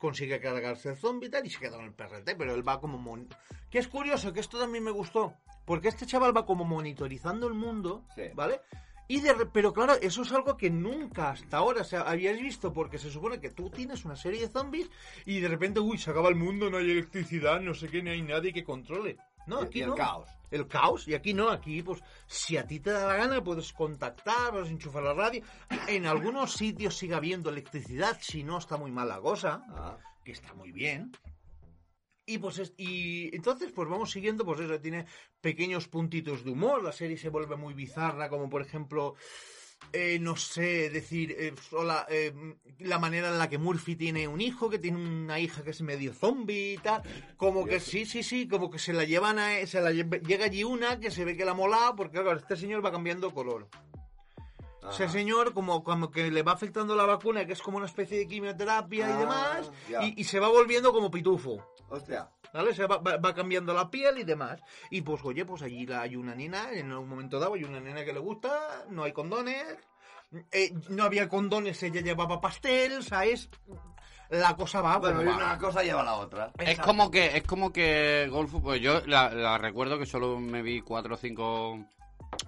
Consigue 0.00 0.40
cargarse 0.40 0.88
el 0.88 0.96
zombie 0.96 1.28
y 1.28 1.30
tal, 1.30 1.46
y 1.46 1.50
se 1.50 1.60
queda 1.60 1.76
con 1.76 1.84
el 1.84 1.92
perrete, 1.92 2.34
pero 2.34 2.54
él 2.54 2.66
va 2.66 2.80
como... 2.80 2.98
Mon... 2.98 3.28
Que 3.70 3.78
es 3.78 3.86
curioso, 3.86 4.32
que 4.32 4.40
esto 4.40 4.58
también 4.58 4.82
me 4.82 4.90
gustó, 4.90 5.34
porque 5.64 5.86
este 5.88 6.06
chaval 6.06 6.36
va 6.36 6.46
como 6.46 6.64
monitorizando 6.64 7.46
el 7.46 7.54
mundo, 7.54 8.04
Sí. 8.16 8.22
¿vale? 8.34 8.60
Y 9.06 9.20
de, 9.20 9.34
pero 9.52 9.72
claro, 9.72 9.94
eso 10.00 10.22
es 10.22 10.30
algo 10.30 10.56
que 10.56 10.70
nunca 10.70 11.30
hasta 11.30 11.56
ahora 11.56 11.82
se 11.82 11.96
habíais 11.96 12.40
visto, 12.40 12.72
porque 12.72 12.96
se 12.96 13.10
supone 13.10 13.40
que 13.40 13.50
tú 13.50 13.68
tienes 13.68 14.04
una 14.04 14.14
serie 14.14 14.40
de 14.40 14.48
zombies 14.48 14.88
y 15.26 15.40
de 15.40 15.48
repente, 15.48 15.80
uy, 15.80 15.98
se 15.98 16.10
acaba 16.12 16.28
el 16.28 16.36
mundo, 16.36 16.70
no 16.70 16.76
hay 16.78 16.92
electricidad, 16.92 17.60
no 17.60 17.74
sé 17.74 17.88
qué, 17.88 18.04
no 18.04 18.12
hay 18.12 18.22
nadie 18.22 18.52
que 18.52 18.62
controle. 18.62 19.16
No, 19.46 19.60
aquí 19.60 19.78
y 19.80 19.82
el 19.82 19.88
no. 19.90 19.94
caos. 19.94 20.28
El 20.50 20.66
caos, 20.66 21.06
y 21.06 21.14
aquí 21.14 21.32
no, 21.32 21.48
aquí 21.48 21.80
pues 21.82 22.02
si 22.26 22.56
a 22.56 22.66
ti 22.66 22.80
te 22.80 22.90
da 22.90 23.06
la 23.06 23.14
gana 23.16 23.42
puedes 23.42 23.72
contactar, 23.72 24.50
puedes 24.50 24.68
enchufar 24.70 25.02
la 25.04 25.14
radio. 25.14 25.42
En 25.86 26.06
algunos 26.06 26.52
sitios 26.54 26.96
sigue 26.96 27.14
habiendo 27.14 27.50
electricidad, 27.50 28.18
si 28.20 28.42
no 28.42 28.58
está 28.58 28.76
muy 28.76 28.90
mal 28.90 29.08
la 29.08 29.20
cosa, 29.20 29.62
Ah. 29.70 29.96
que 30.24 30.32
está 30.32 30.52
muy 30.54 30.72
bien. 30.72 31.12
Y 32.26 32.38
pues 32.38 32.58
es- 32.58 32.74
y 32.76 33.34
entonces 33.34 33.72
pues 33.72 33.88
vamos 33.88 34.10
siguiendo, 34.10 34.44
pues 34.44 34.60
eso 34.60 34.80
tiene 34.80 35.06
pequeños 35.40 35.88
puntitos 35.88 36.44
de 36.44 36.50
humor, 36.50 36.82
la 36.82 36.92
serie 36.92 37.16
se 37.16 37.28
vuelve 37.28 37.56
muy 37.56 37.74
bizarra, 37.74 38.28
como 38.28 38.48
por 38.50 38.62
ejemplo 38.62 39.14
eh, 39.92 40.18
no 40.20 40.36
sé, 40.36 40.88
decir, 40.90 41.34
eh, 41.38 41.52
sola, 41.68 42.06
eh, 42.08 42.32
la 42.78 42.98
manera 42.98 43.28
en 43.28 43.38
la 43.38 43.48
que 43.48 43.58
Murphy 43.58 43.96
tiene 43.96 44.28
un 44.28 44.40
hijo, 44.40 44.70
que 44.70 44.78
tiene 44.78 44.98
una 44.98 45.38
hija 45.40 45.62
que 45.64 45.70
es 45.70 45.80
medio 45.82 46.12
zombie 46.14 46.74
y 46.74 46.78
tal, 46.78 47.02
como 47.36 47.64
que 47.66 47.80
sí, 47.80 48.06
sí, 48.06 48.22
sí, 48.22 48.46
como 48.46 48.70
que 48.70 48.78
se 48.78 48.92
la 48.92 49.04
llevan 49.04 49.38
a, 49.38 49.66
se 49.66 49.80
la 49.80 49.90
lle- 49.90 50.22
llega 50.22 50.44
allí 50.46 50.62
una 50.64 51.00
que 51.00 51.10
se 51.10 51.24
ve 51.24 51.36
que 51.36 51.44
la 51.44 51.54
mola, 51.54 51.94
porque 51.96 52.20
claro, 52.20 52.36
este 52.38 52.56
señor 52.56 52.84
va 52.84 52.92
cambiando 52.92 53.32
color. 53.34 53.68
Ese 54.90 55.08
señor 55.10 55.52
como, 55.52 55.84
como 55.84 56.10
que 56.10 56.30
le 56.30 56.42
va 56.42 56.52
afectando 56.52 56.96
la 56.96 57.04
vacuna, 57.04 57.46
que 57.46 57.52
es 57.52 57.60
como 57.60 57.76
una 57.76 57.86
especie 57.86 58.16
de 58.18 58.26
quimioterapia 58.26 59.08
y 59.08 59.12
Ah, 59.12 59.18
demás, 59.18 59.70
y, 60.02 60.20
y 60.20 60.24
se 60.24 60.40
va 60.40 60.48
volviendo 60.48 60.90
como 60.92 61.10
pitufo. 61.10 61.62
Hostia. 61.90 62.30
¿Vale? 62.52 62.74
Se 62.74 62.86
va, 62.86 62.98
va- 62.98 63.16
va 63.16 63.34
cambiando 63.34 63.72
la 63.72 63.90
piel 63.90 64.18
y 64.18 64.24
demás. 64.24 64.60
Y 64.90 65.02
pues, 65.02 65.20
oye, 65.24 65.44
pues 65.44 65.62
allí 65.62 65.86
la- 65.86 66.02
hay 66.02 66.16
una 66.16 66.34
nena, 66.34 66.72
en 66.72 66.92
un 66.92 67.08
momento 67.08 67.38
dado 67.38 67.54
hay 67.54 67.64
una 67.64 67.80
nena 67.80 68.04
que 68.04 68.12
le 68.12 68.18
gusta, 68.20 68.84
no 68.88 69.04
hay 69.04 69.12
condones, 69.12 69.64
eh, 70.52 70.72
no 70.88 71.04
había 71.04 71.28
condones, 71.28 71.82
ella 71.82 72.00
llevaba 72.00 72.40
pastel, 72.40 73.02
¿sabes? 73.04 73.48
La 74.30 74.54
cosa 74.56 74.80
va, 74.80 74.98
Bueno, 74.98 75.24
va. 75.24 75.36
una 75.36 75.58
cosa 75.58 75.82
lleva 75.82 76.02
a 76.02 76.04
la 76.04 76.14
otra. 76.14 76.52
Es 76.58 76.68
Exacto. 76.70 76.82
como 76.90 77.10
que 77.10 77.36
es 77.36 77.42
como 77.44 77.72
que 77.72 78.28
Golf, 78.30 78.54
pues 78.62 78.80
yo 78.80 79.00
la, 79.06 79.30
la 79.30 79.58
recuerdo 79.58 79.98
que 79.98 80.06
solo 80.06 80.38
me 80.38 80.62
vi 80.62 80.80
cuatro 80.82 81.14
o 81.14 81.18
cinco 81.18 81.84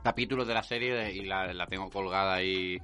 capítulos 0.05 0.47
de 0.47 0.55
la 0.55 0.63
serie 0.63 1.13
y 1.13 1.25
la, 1.25 1.53
la 1.53 1.67
tengo 1.67 1.91
colgada 1.91 2.35
ahí 2.35 2.81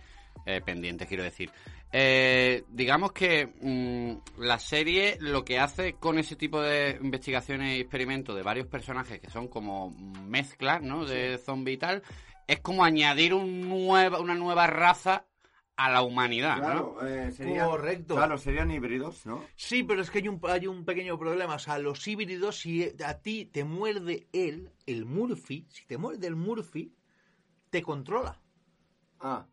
eh, 0.47 0.61
pendiente, 0.65 1.07
quiero 1.07 1.23
decir. 1.23 1.51
Eh, 1.91 2.65
digamos 2.69 3.13
que 3.13 3.47
mm, 3.47 4.43
la 4.43 4.59
serie 4.59 5.17
lo 5.21 5.45
que 5.45 5.59
hace 5.59 5.95
con 5.95 6.19
ese 6.19 6.37
tipo 6.37 6.61
de 6.61 6.99
investigaciones 7.01 7.79
y 7.79 7.81
experimentos 7.81 8.37
de 8.37 8.43
varios 8.43 8.67
personajes 8.67 9.21
que 9.21 9.31
son 9.31 9.49
como 9.49 9.91
mezclas, 10.27 10.83
¿no? 10.83 11.07
De 11.07 11.39
zombie 11.39 11.75
y 11.75 11.79
tal, 11.79 12.03
es 12.47 12.61
como 12.61 12.85
añadir 12.85 13.33
un 13.33 13.69
nueva, 13.69 14.21
una 14.21 14.35
nueva 14.35 14.67
raza 14.67 15.25
a 15.77 15.91
la 15.91 16.03
humanidad, 16.03 16.57
¿no? 16.57 16.65
Claro, 16.65 17.07
eh, 17.07 17.31
serían, 17.31 17.69
Correcto. 17.69 18.17
Claro, 18.17 18.37
serían 18.37 18.71
híbridos, 18.71 19.25
¿no? 19.25 19.45
Sí, 19.55 19.85
pero 19.85 20.03
es 20.03 20.11
que 20.11 20.19
hay 20.19 20.29
un, 20.29 20.41
hay 20.43 20.67
un 20.67 20.85
pequeño 20.85 21.17
problema. 21.17 21.55
O 21.55 21.59
sea, 21.59 21.79
los 21.79 22.07
híbridos, 22.07 22.59
si 22.59 22.93
a 23.05 23.21
ti 23.21 23.47
te 23.47 23.63
muerde 23.63 24.27
él, 24.33 24.73
el 24.87 25.05
Murphy, 25.05 25.69
si 25.71 25.87
te 25.87 25.97
muerde 25.97 26.27
el 26.27 26.35
Murphy, 26.35 26.93
te 27.71 27.81
controla. 27.81 28.41
Ah, 29.21 29.47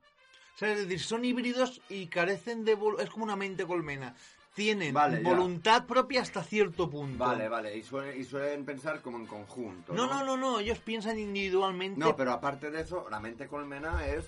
Es 0.61 0.77
decir, 0.77 0.99
son 1.01 1.25
híbridos 1.25 1.81
y 1.89 2.07
carecen 2.07 2.63
de... 2.63 2.77
Es 2.99 3.09
como 3.09 3.25
una 3.25 3.35
mente 3.35 3.65
colmena. 3.65 4.15
Tienen 4.53 4.93
Vale, 4.93 5.21
ya. 5.21 5.29
voluntad 5.29 5.85
propia 5.85 6.21
hasta 6.21 6.41
cierto 6.41 6.89
punto. 6.89 7.17
vale, 7.17 7.49
vale. 7.49 7.75
Y 7.77 7.83
suelen, 7.83 8.19
y 8.19 8.23
suelen 8.23 8.63
pensar 8.63 9.01
como 9.01 9.17
en 9.17 9.25
conjunto. 9.25 9.93
No, 9.93 10.07
no, 10.07 10.23
no, 10.23 10.37
no, 10.37 10.59
ellos 10.61 10.79
piensan 10.79 11.19
individualmente. 11.19 11.99
No, 11.99 12.15
pero 12.15 12.31
aparte 12.31 12.71
de 12.71 12.81
eso, 12.81 13.05
la 13.11 13.19
mente 13.19 13.47
colmena 13.47 14.07
es... 14.07 14.25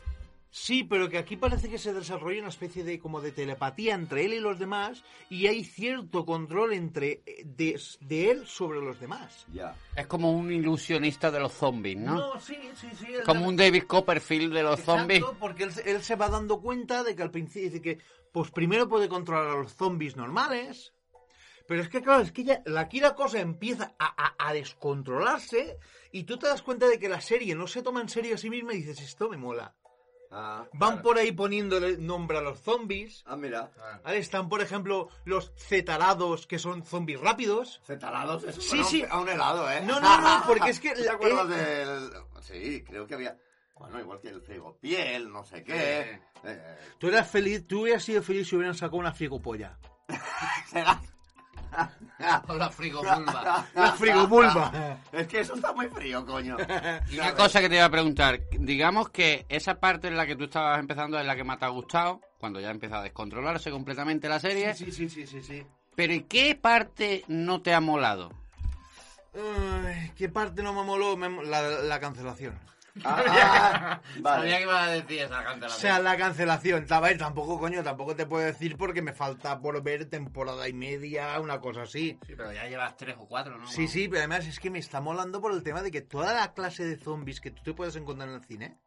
Sí, 0.50 0.84
pero 0.86 1.10
que 1.10 1.18
aquí 1.18 1.36
parece 1.36 1.70
que 1.70 1.78
se 1.78 1.94
desarrolla 1.94 2.40
una 2.40 2.50
especie 2.50 2.84
de 2.84 3.00
como 3.00 3.22
de 3.22 3.32
telepatía 3.32 3.94
entre 3.94 4.26
él 4.26 4.34
y 4.34 4.40
los 4.40 4.58
demás 4.58 5.04
y 5.30 5.48
hay 5.48 5.64
cierto 5.64 6.26
control 6.26 6.74
entre 6.74 7.22
eh, 7.26 7.44
de, 7.46 7.80
de 8.02 8.32
él 8.32 8.48
sobre 8.48 8.80
los 8.82 9.00
demás. 9.00 9.46
Ya. 9.54 9.76
Es 9.96 10.08
como 10.08 10.32
un 10.32 10.52
ilusionista 10.52 11.30
de 11.32 11.42
los 11.42 11.52
zombies, 11.54 11.98
¿no? 11.98 12.40
sí, 12.40 12.58
sí, 12.76 12.88
sí. 12.98 13.06
él 13.14 13.24
Como 13.24 13.42
da- 13.42 13.48
un 13.48 13.56
David 13.58 13.84
Copperfield 13.84 14.54
de 14.54 14.64
los 14.64 14.80
Exacto, 14.80 15.00
zombies. 15.02 15.24
porque 15.40 15.64
él, 15.66 15.72
se- 15.74 15.92
él 15.92 16.02
se 16.02 16.16
va 16.16 16.30
dando 16.30 16.60
cuenta 16.62 17.04
de 17.04 17.16
que 17.16 17.24
al 17.24 17.32
principio 17.32 17.70
dice 17.70 17.82
que 17.82 18.00
pues 18.32 18.50
primero 18.52 18.88
puede 18.88 19.10
controlar 19.10 19.48
a 19.50 19.60
los 19.62 19.74
zombies 19.76 20.16
normales, 20.16 20.94
pero 21.68 21.82
es 21.82 21.90
que 21.90 22.02
claro, 22.02 22.22
es 22.24 22.32
que 22.32 22.46
ya 22.46 22.62
la, 22.66 22.82
aquí 22.82 23.00
la 23.02 23.14
cosa 23.16 23.42
empieza 23.42 23.94
a, 24.00 24.06
a- 24.40 24.50
a 24.50 24.54
descontrolarse 24.54 25.78
y 26.12 26.24
tú 26.24 26.38
te 26.40 26.48
das 26.48 26.62
cuenta 26.62 26.88
de 26.88 26.98
que 27.00 27.10
la 27.10 27.22
serie 27.22 27.54
no 27.54 27.68
se 27.68 27.82
toma 27.84 28.02
en 28.02 28.10
serio 28.10 28.36
a 28.36 28.38
sí 28.38 28.50
misma 28.50 28.74
y 28.74 28.78
dices, 28.78 29.02
esto 29.02 29.28
me 29.30 29.38
mola. 29.38 29.76
Ah, 30.32 30.66
Van 30.74 30.90
claro. 30.92 31.02
por 31.04 31.18
ahí 31.18 31.32
poniéndole 31.32 31.98
nombre 31.98 32.38
a 32.38 32.42
los 32.42 32.60
zombies. 32.60 33.24
Ah, 33.26 33.36
mira. 33.36 33.72
¿vale? 34.04 34.18
Están, 34.18 34.50
por 34.50 34.62
ejemplo, 34.62 35.10
los 35.26 35.52
cetarados, 35.56 36.48
que 36.48 36.60
son 36.60 36.84
zombies 36.84 37.20
rápidos. 37.20 37.82
Cetalados, 37.86 38.44
eso 38.44 38.60
Sí, 38.62 38.84
sí. 38.84 39.06
A 39.10 39.20
un 39.20 39.30
helado, 39.30 39.70
¿eh? 39.72 39.82
No, 39.86 40.00
no, 40.00 40.22
no, 40.22 40.44
porque 40.46 40.72
es 40.72 40.80
que 40.80 40.92
¿Te 40.96 41.10
acuerdas 41.10 41.48
eh, 41.52 41.86
del...? 41.86 42.12
Sí, 42.42 42.84
creo 42.84 43.08
que 43.08 43.14
había... 43.16 43.38
Bueno, 43.80 44.00
igual 44.00 44.20
que 44.20 44.30
el 44.30 44.42
frigopiel, 44.42 45.32
no 45.32 45.44
sé 45.44 45.64
qué. 45.64 46.20
Eh, 46.44 46.78
Tú 46.98 47.10
eras 47.10 47.30
feliz, 47.30 47.68
tú 47.68 47.82
hubieras 47.84 48.04
sido 48.04 48.24
feliz 48.24 48.48
si 48.48 48.56
hubieran 48.56 48.74
sacado 48.74 48.98
una 48.98 49.14
frigopolla. 49.14 49.78
será- 52.18 52.44
la 52.58 52.70
frigobulba. 52.70 53.66
La 53.74 53.92
frigopulva. 53.94 54.98
Es 55.12 55.28
que 55.28 55.40
eso 55.42 55.56
está 55.56 55.74
muy 55.74 55.88
frío, 55.88 56.26
coño. 56.26 56.58
Y 57.10 57.20
una 57.20 57.34
cosa 57.34 57.60
que 57.62 57.70
te 57.70 57.76
iba 57.76 57.86
a 57.86 57.90
preguntar, 57.90 58.40
digamos 58.52 59.10
que 59.10 59.46
esa 59.50 59.76
parte 59.80 60.08
en 60.08 60.18
la 60.18 60.26
que 60.26 60.36
tú 60.36 60.46
estabas 60.46 60.80
empezando 60.80 61.20
es 61.20 61.26
la 61.26 61.36
que 61.36 61.44
más 61.44 61.60
te 61.60 61.66
ha 61.66 61.70
gustado, 61.70 62.22
cuando 62.40 62.60
ya 62.60 62.70
empieza 62.70 63.00
a 63.00 63.04
descontrolarse 63.04 63.72
completamente 63.72 64.28
la 64.30 64.40
serie, 64.40 64.74
Sí, 64.76 64.92
sí, 64.92 65.10
sí, 65.10 65.26
sí, 65.28 65.42
sí. 65.42 65.66
pero 65.96 66.14
¿y 66.14 66.22
qué 66.22 66.56
parte 66.56 67.24
no 67.28 67.62
te 67.62 67.74
ha 67.74 67.82
molado? 67.82 68.32
¿Qué 70.16 70.30
parte 70.30 70.64
no 70.64 70.74
me 70.74 70.84
moló? 70.84 71.16
Me 71.16 71.30
la, 71.46 71.62
la 71.62 72.00
cancelación. 72.00 72.58
Ah, 73.04 73.24
ah, 73.28 74.02
vale. 74.20 74.62
ibas 74.62 74.88
a 74.88 74.92
decir 74.92 75.22
esa 75.22 75.44
O 75.66 75.70
sea, 75.70 76.00
la 76.00 76.18
cancelación. 76.18 76.86
A 76.90 77.00
ver, 77.00 77.18
tampoco, 77.18 77.60
coño, 77.60 77.84
tampoco 77.84 78.16
te 78.16 78.26
puedo 78.26 78.46
decir 78.46 78.78
porque 78.78 79.02
me 79.02 79.14
falta 79.14 79.60
por 79.60 79.82
ver 79.84 80.06
temporada 80.06 80.68
y 80.68 80.74
media, 80.74 81.40
una 81.40 81.60
cosa 81.60 81.84
así. 81.84 82.18
Sí, 82.26 82.34
pero 82.36 82.52
ya 82.52 82.68
llevas 82.68 82.96
tres 82.98 83.16
o 83.20 83.28
cuatro, 83.28 83.58
¿no? 83.58 83.68
Sí, 83.68 83.88
sí, 83.88 84.08
pero 84.08 84.20
además 84.20 84.48
es 84.48 84.60
que 84.60 84.70
me 84.70 84.80
está 84.80 85.02
molando 85.02 85.42
por 85.42 85.54
el 85.54 85.64
tema 85.64 85.82
de 85.82 85.92
que 85.92 86.02
toda 86.02 86.34
la 86.34 86.54
clase 86.54 86.86
de 86.86 86.98
zombies 86.98 87.42
que 87.42 87.52
tú 87.52 87.64
te 87.64 87.74
puedes 87.74 87.96
encontrar 87.96 88.30
en 88.30 88.36
el 88.36 88.44
cine 88.44 88.78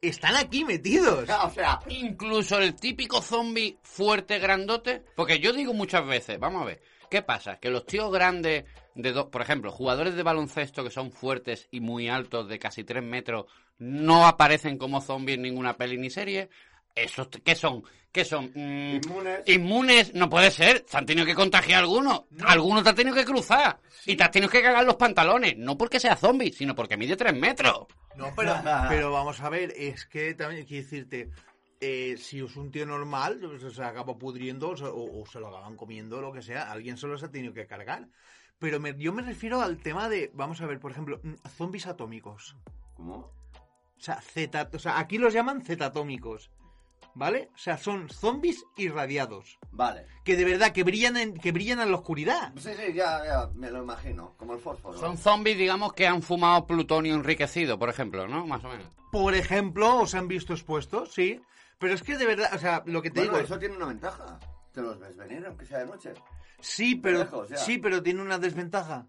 están 0.00 0.36
aquí 0.36 0.64
metidos. 0.64 1.28
O 1.44 1.50
sea, 1.50 1.80
Incluso 1.88 2.58
el 2.58 2.74
típico 2.74 3.20
zombie 3.22 3.78
fuerte, 3.82 4.38
grandote. 4.38 5.02
Porque 5.16 5.38
yo 5.38 5.52
digo 5.52 5.72
muchas 5.72 6.06
veces, 6.06 6.38
vamos 6.38 6.62
a 6.62 6.66
ver, 6.66 6.82
¿qué 7.10 7.22
pasa? 7.22 7.58
Que 7.58 7.70
los 7.70 7.86
tíos 7.86 8.12
grandes, 8.12 8.64
de 8.94 9.12
do- 9.12 9.30
por 9.30 9.42
ejemplo, 9.42 9.70
jugadores 9.72 10.14
de 10.14 10.22
baloncesto 10.22 10.82
que 10.84 10.90
son 10.90 11.12
fuertes 11.12 11.68
y 11.70 11.80
muy 11.80 12.08
altos, 12.08 12.48
de 12.48 12.58
casi 12.58 12.84
3 12.84 13.02
metros, 13.02 13.46
no 13.78 14.26
aparecen 14.26 14.78
como 14.78 15.00
zombies 15.00 15.36
en 15.36 15.42
ninguna 15.42 15.76
peli 15.76 15.96
ni 15.98 16.10
serie. 16.10 16.48
¿Esos 16.94 17.28
qué 17.44 17.54
son? 17.54 17.84
¿Qué 18.12 18.24
son? 18.24 18.50
Mm, 18.54 18.96
Inmunes. 18.96 19.40
Inmunes, 19.46 20.14
no 20.14 20.28
puede 20.28 20.50
ser. 20.50 20.84
Se 20.88 20.96
han 20.98 21.06
tenido 21.06 21.24
que 21.24 21.36
contagiar 21.36 21.80
algunos. 21.84 22.24
Algunos 22.44 22.82
te 22.82 22.90
han 22.90 22.96
tenido 22.96 23.14
que 23.14 23.24
cruzar. 23.24 23.78
Y 24.06 24.16
te 24.16 24.24
has 24.24 24.30
tenido 24.32 24.50
que 24.50 24.60
cagar 24.60 24.84
los 24.84 24.96
pantalones. 24.96 25.56
No 25.56 25.78
porque 25.78 26.00
sea 26.00 26.16
zombie, 26.16 26.52
sino 26.52 26.74
porque 26.74 26.96
mide 26.96 27.16
3 27.16 27.32
metros. 27.32 27.86
No, 28.16 28.32
pero, 28.36 28.54
pero 28.88 29.12
vamos 29.12 29.40
a 29.40 29.48
ver, 29.48 29.72
es 29.76 30.04
que 30.06 30.34
también 30.34 30.66
quiero 30.66 30.82
decirte, 30.82 31.30
eh, 31.80 32.16
si 32.18 32.40
es 32.40 32.56
un 32.56 32.72
tío 32.72 32.84
normal, 32.84 33.38
pues, 33.40 33.72
se 33.72 33.82
acaba 33.84 34.18
pudriendo 34.18 34.70
o, 34.70 34.76
se- 34.76 34.84
o- 34.84 35.22
o 35.22 35.26
se 35.26 35.38
lo 35.38 35.46
acaban 35.46 35.76
comiendo, 35.76 36.20
lo 36.20 36.32
que 36.32 36.42
sea, 36.42 36.70
alguien 36.72 36.96
solo 36.96 37.16
se 37.16 37.26
ha 37.26 37.30
tenido 37.30 37.54
que 37.54 37.68
cargar. 37.68 38.08
Pero 38.60 38.78
me- 38.78 38.94
yo 38.96 39.12
me 39.12 39.22
refiero 39.22 39.60
al 39.62 39.78
tema 39.78 40.08
de, 40.08 40.30
vamos 40.34 40.60
a 40.60 40.66
ver, 40.66 40.78
por 40.78 40.92
ejemplo, 40.92 41.18
mm, 41.22 41.34
zombies 41.56 41.86
atómicos. 41.88 42.56
¿Cómo? 42.94 43.14
O 43.16 44.02
sea, 44.02 44.20
zeta, 44.20 44.68
o 44.72 44.78
sea, 44.78 44.98
aquí 44.98 45.18
los 45.18 45.32
llaman 45.34 45.62
zetatómicos. 45.62 46.50
¿Vale? 47.12 47.50
O 47.54 47.58
sea, 47.58 47.76
son 47.76 48.08
zombies 48.08 48.64
irradiados. 48.76 49.58
Vale. 49.72 50.06
Que 50.24 50.36
de 50.36 50.44
verdad, 50.44 50.70
que 50.72 50.84
brillan 50.84 51.16
en, 51.16 51.34
que 51.34 51.50
brillan 51.50 51.80
en 51.80 51.90
la 51.90 51.96
oscuridad. 51.96 52.52
Sí, 52.56 52.70
sí, 52.74 52.92
ya, 52.94 53.24
ya, 53.24 53.50
me 53.54 53.68
lo 53.70 53.82
imagino. 53.82 54.34
Como 54.36 54.52
el 54.54 54.60
fósforo. 54.60 54.96
Son 54.96 55.18
zombies, 55.18 55.58
digamos, 55.58 55.92
que 55.94 56.06
han 56.06 56.22
fumado 56.22 56.66
plutonio 56.68 57.14
enriquecido, 57.16 57.78
por 57.80 57.88
ejemplo, 57.88 58.28
¿no? 58.28 58.46
Más 58.46 58.62
o 58.64 58.68
menos. 58.68 58.86
Por 59.10 59.34
ejemplo, 59.34 59.96
os 60.02 60.14
han 60.14 60.28
visto 60.28 60.52
expuestos, 60.52 61.12
sí. 61.12 61.40
Pero 61.78 61.94
es 61.94 62.02
que 62.04 62.16
de 62.16 62.26
verdad, 62.26 62.50
o 62.54 62.58
sea, 62.58 62.82
lo 62.86 63.02
que 63.02 63.10
te 63.10 63.20
Bueno, 63.20 63.32
digo... 63.38 63.44
eso 63.44 63.58
tiene 63.58 63.76
una 63.76 63.86
ventaja. 63.86 64.38
Te 64.72 64.80
los 64.80 65.00
ves 65.00 65.16
venir, 65.16 65.44
aunque 65.46 65.66
sea 65.66 65.78
de 65.78 65.86
noche. 65.86 66.12
Sí, 66.62 66.94
pero, 66.96 67.20
lejos, 67.20 67.48
sí, 67.56 67.78
pero 67.78 68.02
tiene 68.02 68.22
una 68.22 68.38
desventaja. 68.38 69.06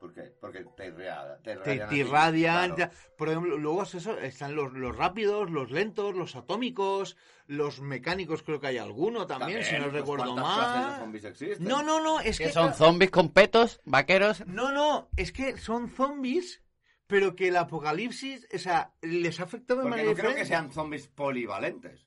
¿Por 0.00 0.12
qué? 0.12 0.34
Porque 0.38 0.66
te 0.76 0.88
irradian. 0.88 1.42
Te 1.42 1.56
te, 1.56 1.74
irradian 1.74 1.88
te 1.88 1.96
irradian. 1.96 2.74
claro. 2.74 2.92
Por 3.16 3.28
ejemplo, 3.30 3.56
luego 3.56 3.82
es 3.84 3.94
eso, 3.94 4.18
están 4.18 4.54
los, 4.54 4.74
los 4.74 4.94
rápidos, 4.94 5.50
los 5.50 5.70
lentos, 5.70 6.14
los 6.14 6.36
atómicos, 6.36 7.16
los 7.46 7.80
mecánicos, 7.80 8.42
creo 8.42 8.60
que 8.60 8.66
hay 8.66 8.76
alguno 8.78 9.26
también, 9.26 9.64
si 9.64 9.74
no 9.76 9.84
pues, 9.84 9.92
recuerdo 9.94 10.34
¿cuántas 10.34 10.54
clases 10.54 10.74
de 10.74 10.90
mal. 10.90 11.00
zombies 11.00 11.24
existen? 11.24 11.66
No, 11.66 11.82
no, 11.82 12.02
no, 12.02 12.20
es 12.20 12.36
Que 12.36 12.52
son 12.52 12.74
zombies 12.74 13.10
con 13.10 13.30
petos, 13.30 13.80
vaqueros. 13.86 14.46
No, 14.46 14.72
no, 14.72 15.08
es 15.16 15.32
que 15.32 15.56
son 15.56 15.88
zombies, 15.88 16.62
pero 17.06 17.34
que 17.34 17.48
el 17.48 17.56
apocalipsis, 17.56 18.46
o 18.54 18.58
sea, 18.58 18.92
les 19.00 19.40
ha 19.40 19.44
afectado 19.44 19.80
de 19.80 19.84
Porque 19.84 19.90
manera 20.02 20.10
no 20.10 20.16
creo 20.16 20.34
que 20.34 20.40
diferente. 20.40 20.48
sean 20.48 20.72
zombies 20.72 21.08
polivalentes. 21.08 22.06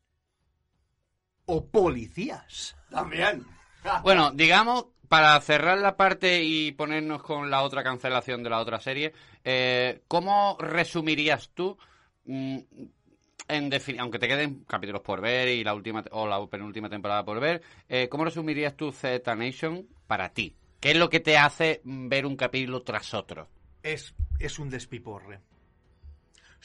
O 1.46 1.66
policías. 1.66 2.76
También. 2.92 3.46
Bueno, 4.04 4.32
digamos, 4.32 4.88
para 5.08 5.40
cerrar 5.42 5.78
la 5.78 5.96
parte 5.96 6.44
y 6.44 6.72
ponernos 6.72 7.24
con 7.24 7.50
la 7.50 7.64
otra 7.64 7.84
cancelación 7.84 8.44
de 8.44 8.50
la 8.50 8.60
otra 8.60 8.80
serie, 8.80 9.14
eh, 9.44 10.02
¿cómo 10.08 10.58
resumirías 10.60 11.50
tú, 11.54 11.78
mm, 12.26 12.58
aunque 14.00 14.20
te 14.20 14.28
queden 14.28 14.66
capítulos 14.66 15.02
por 15.02 15.22
ver 15.22 15.48
y 15.48 15.64
la 15.64 15.74
última 15.74 16.04
o 16.12 16.28
la 16.28 16.46
penúltima 16.48 16.90
temporada 16.90 17.24
por 17.24 17.40
ver, 17.40 17.62
eh, 17.88 18.10
¿cómo 18.10 18.26
resumirías 18.26 18.76
tú 18.76 18.92
Z 18.92 19.36
Nation 19.36 19.88
para 20.08 20.30
ti? 20.30 20.56
¿Qué 20.80 20.92
es 20.92 20.98
lo 20.98 21.10
que 21.10 21.20
te 21.20 21.38
hace 21.38 21.82
ver 21.84 22.26
un 22.26 22.36
capítulo 22.36 22.82
tras 22.82 23.14
otro? 23.14 23.48
Es, 23.84 24.14
es 24.40 24.60
un 24.60 24.70
despiporre. 24.70 25.40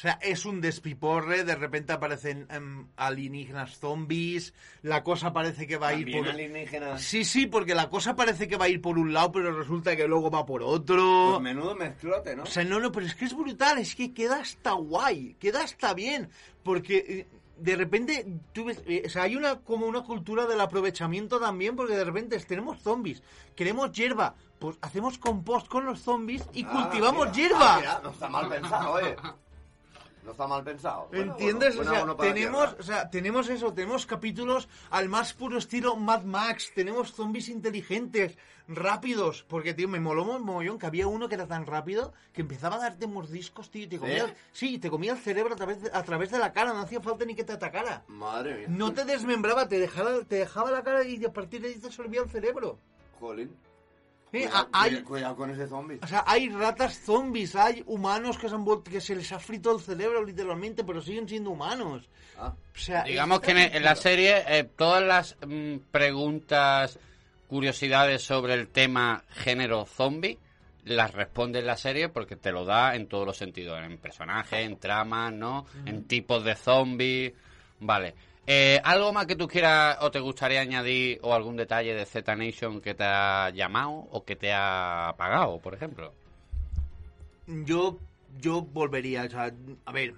O 0.02 0.04
sea, 0.04 0.18
es 0.20 0.44
un 0.46 0.60
despiporre, 0.60 1.44
de 1.44 1.54
repente 1.54 1.92
aparecen 1.92 2.48
em, 2.50 2.88
alienígenas 2.96 3.78
zombies, 3.78 4.52
la 4.82 5.04
cosa 5.04 5.32
parece 5.32 5.68
que 5.68 5.76
va 5.76 5.88
a 5.88 5.94
ir 5.94 6.10
por... 6.10 6.28
alienígenas. 6.28 7.00
Sí, 7.00 7.24
sí, 7.24 7.46
porque 7.46 7.72
la 7.76 7.88
cosa 7.88 8.16
parece 8.16 8.48
que 8.48 8.56
va 8.56 8.64
a 8.64 8.68
ir 8.68 8.80
por 8.80 8.98
un 8.98 9.12
lado, 9.12 9.30
pero 9.30 9.56
resulta 9.56 9.94
que 9.94 10.08
luego 10.08 10.28
va 10.28 10.44
por 10.44 10.64
otro. 10.64 11.28
Pues 11.34 11.42
menudo 11.42 11.76
mezclote, 11.76 12.34
¿no? 12.34 12.42
O 12.42 12.46
sea, 12.46 12.64
no, 12.64 12.80
no, 12.80 12.90
pero 12.90 13.06
es 13.06 13.14
que 13.14 13.26
es 13.26 13.32
brutal, 13.36 13.78
es 13.78 13.94
que 13.94 14.12
queda 14.12 14.40
hasta 14.40 14.72
guay, 14.72 15.36
queda 15.38 15.62
hasta 15.62 15.94
bien, 15.94 16.30
porque 16.64 16.96
eh, 17.08 17.28
de 17.58 17.76
repente, 17.76 18.26
tú 18.52 18.64
ves, 18.64 18.82
eh, 18.86 19.04
o 19.06 19.08
sea, 19.08 19.22
hay 19.22 19.36
una 19.36 19.60
como 19.60 19.86
una 19.86 20.02
cultura 20.02 20.46
del 20.46 20.60
aprovechamiento 20.60 21.38
también, 21.38 21.76
porque 21.76 21.94
de 21.94 22.02
repente 22.02 22.36
tenemos 22.40 22.80
zombies, 22.82 23.22
queremos 23.54 23.92
hierba, 23.92 24.34
pues 24.58 24.76
hacemos 24.80 25.16
compost 25.18 25.68
con 25.68 25.86
los 25.86 26.00
zombies 26.00 26.42
y 26.52 26.64
Ah, 26.64 26.70
cultivamos 26.72 27.26
mira, 27.28 27.32
hierba. 27.36 27.74
ah, 27.74 27.78
mira, 27.78 28.00
no 28.02 28.10
está 28.10 28.28
mal 28.28 28.48
pensado, 28.48 28.94
oye. 28.94 29.14
No 30.24 30.30
está 30.30 30.46
mal 30.46 30.62
pensado. 30.62 31.08
Bueno, 31.10 31.32
¿Entiendes? 31.32 31.76
bueno, 31.76 31.90
o, 31.90 32.16
sea, 32.16 32.16
tenemos, 32.16 32.76
o 32.78 32.82
sea, 32.82 33.10
tenemos 33.10 33.48
eso, 33.48 33.72
tenemos 33.72 34.06
capítulos 34.06 34.68
al 34.90 35.08
más 35.08 35.32
puro 35.32 35.58
estilo 35.58 35.96
Mad 35.96 36.22
Max, 36.22 36.70
tenemos 36.74 37.12
zombies 37.12 37.48
inteligentes, 37.48 38.36
rápidos, 38.68 39.44
porque, 39.48 39.74
tío, 39.74 39.88
me 39.88 40.00
moló 40.00 40.24
un 40.24 40.44
mogollón 40.44 40.78
que 40.78 40.86
había 40.86 41.06
uno 41.06 41.28
que 41.28 41.34
era 41.34 41.46
tan 41.46 41.66
rápido 41.66 42.12
que 42.32 42.42
empezaba 42.42 42.76
a 42.76 42.80
darte 42.80 43.06
mordiscos, 43.06 43.70
tío, 43.70 43.84
y 43.84 43.86
te 43.88 43.98
comía, 43.98 44.26
¿Eh? 44.26 44.34
sí, 44.52 44.78
te 44.78 44.90
comía 44.90 45.12
el 45.12 45.18
cerebro 45.18 45.54
a 45.54 45.56
través, 45.56 45.82
de, 45.82 45.90
a 45.92 46.02
través 46.02 46.30
de 46.30 46.38
la 46.38 46.52
cara, 46.52 46.72
no 46.72 46.80
hacía 46.80 47.00
falta 47.00 47.24
ni 47.24 47.34
que 47.34 47.44
te 47.44 47.52
atacara. 47.52 48.04
Madre 48.08 48.58
mía. 48.58 48.66
No 48.68 48.92
te 48.92 49.04
desmembraba, 49.04 49.68
te 49.68 49.78
dejaba, 49.78 50.20
te 50.24 50.36
dejaba 50.36 50.70
la 50.70 50.82
cara 50.82 51.04
y 51.04 51.24
a 51.24 51.32
partir 51.32 51.62
de 51.62 51.68
ahí 51.68 51.74
te 51.74 51.86
absorbía 51.86 52.22
el 52.22 52.30
cerebro. 52.30 52.78
Jolín. 53.18 53.54
Sí, 54.32 54.38
Cuidado, 54.38 54.68
a- 54.72 54.82
hay, 54.82 54.90
cuida- 54.92 55.04
cuidado 55.04 55.36
con 55.36 55.50
ese 55.50 55.66
zombie. 55.68 55.98
o 56.02 56.06
sea, 56.06 56.24
hay 56.26 56.48
ratas 56.48 56.98
zombies, 56.98 57.54
hay 57.54 57.84
humanos 57.86 58.38
que 58.38 58.48
se, 58.48 58.54
han 58.54 58.64
que 58.82 59.00
se 59.00 59.14
les 59.14 59.30
ha 59.30 59.38
frito 59.38 59.76
el 59.76 59.80
cerebro 59.82 60.24
literalmente, 60.24 60.82
pero 60.84 61.00
siguen 61.02 61.28
siendo 61.28 61.50
humanos. 61.50 62.08
Ah, 62.38 62.54
O 62.74 62.78
sea, 62.78 63.04
Digamos 63.04 63.40
que 63.40 63.50
en, 63.50 63.58
e, 63.58 63.76
en 63.76 63.82
la 63.84 63.94
serie 63.94 64.42
eh, 64.48 64.64
todas 64.64 65.02
las 65.02 65.36
mm, 65.46 65.76
preguntas, 65.90 66.98
curiosidades 67.46 68.22
sobre 68.22 68.54
el 68.54 68.68
tema 68.68 69.22
género 69.30 69.84
zombie 69.84 70.38
las 70.86 71.12
responde 71.12 71.58
en 71.60 71.66
la 71.66 71.76
serie 71.76 72.08
porque 72.08 72.34
te 72.34 72.50
lo 72.50 72.64
da 72.64 72.96
en 72.96 73.06
todos 73.06 73.26
los 73.26 73.36
sentidos, 73.36 73.78
en 73.84 73.98
personajes, 73.98 74.60
en 74.66 74.78
tramas, 74.78 75.32
¿no? 75.32 75.66
En 75.86 76.04
tipos 76.04 76.42
de 76.42 76.56
zombies, 76.56 77.34
vale. 77.80 78.14
Eh, 78.46 78.80
¿Algo 78.82 79.12
más 79.12 79.26
que 79.26 79.36
tú 79.36 79.46
quieras 79.46 79.98
o 80.00 80.10
te 80.10 80.18
gustaría 80.18 80.60
añadir 80.60 81.20
o 81.22 81.32
algún 81.32 81.56
detalle 81.56 81.94
de 81.94 82.04
Z 82.04 82.34
Nation 82.34 82.80
que 82.80 82.94
te 82.94 83.04
ha 83.04 83.50
llamado 83.50 84.08
o 84.10 84.24
que 84.24 84.34
te 84.34 84.52
ha 84.52 85.10
apagado, 85.10 85.60
por 85.60 85.74
ejemplo? 85.74 86.12
Yo, 87.46 87.98
yo 88.40 88.62
volvería, 88.62 89.24
o 89.24 89.30
sea, 89.30 89.52
a 89.84 89.92
ver, 89.92 90.14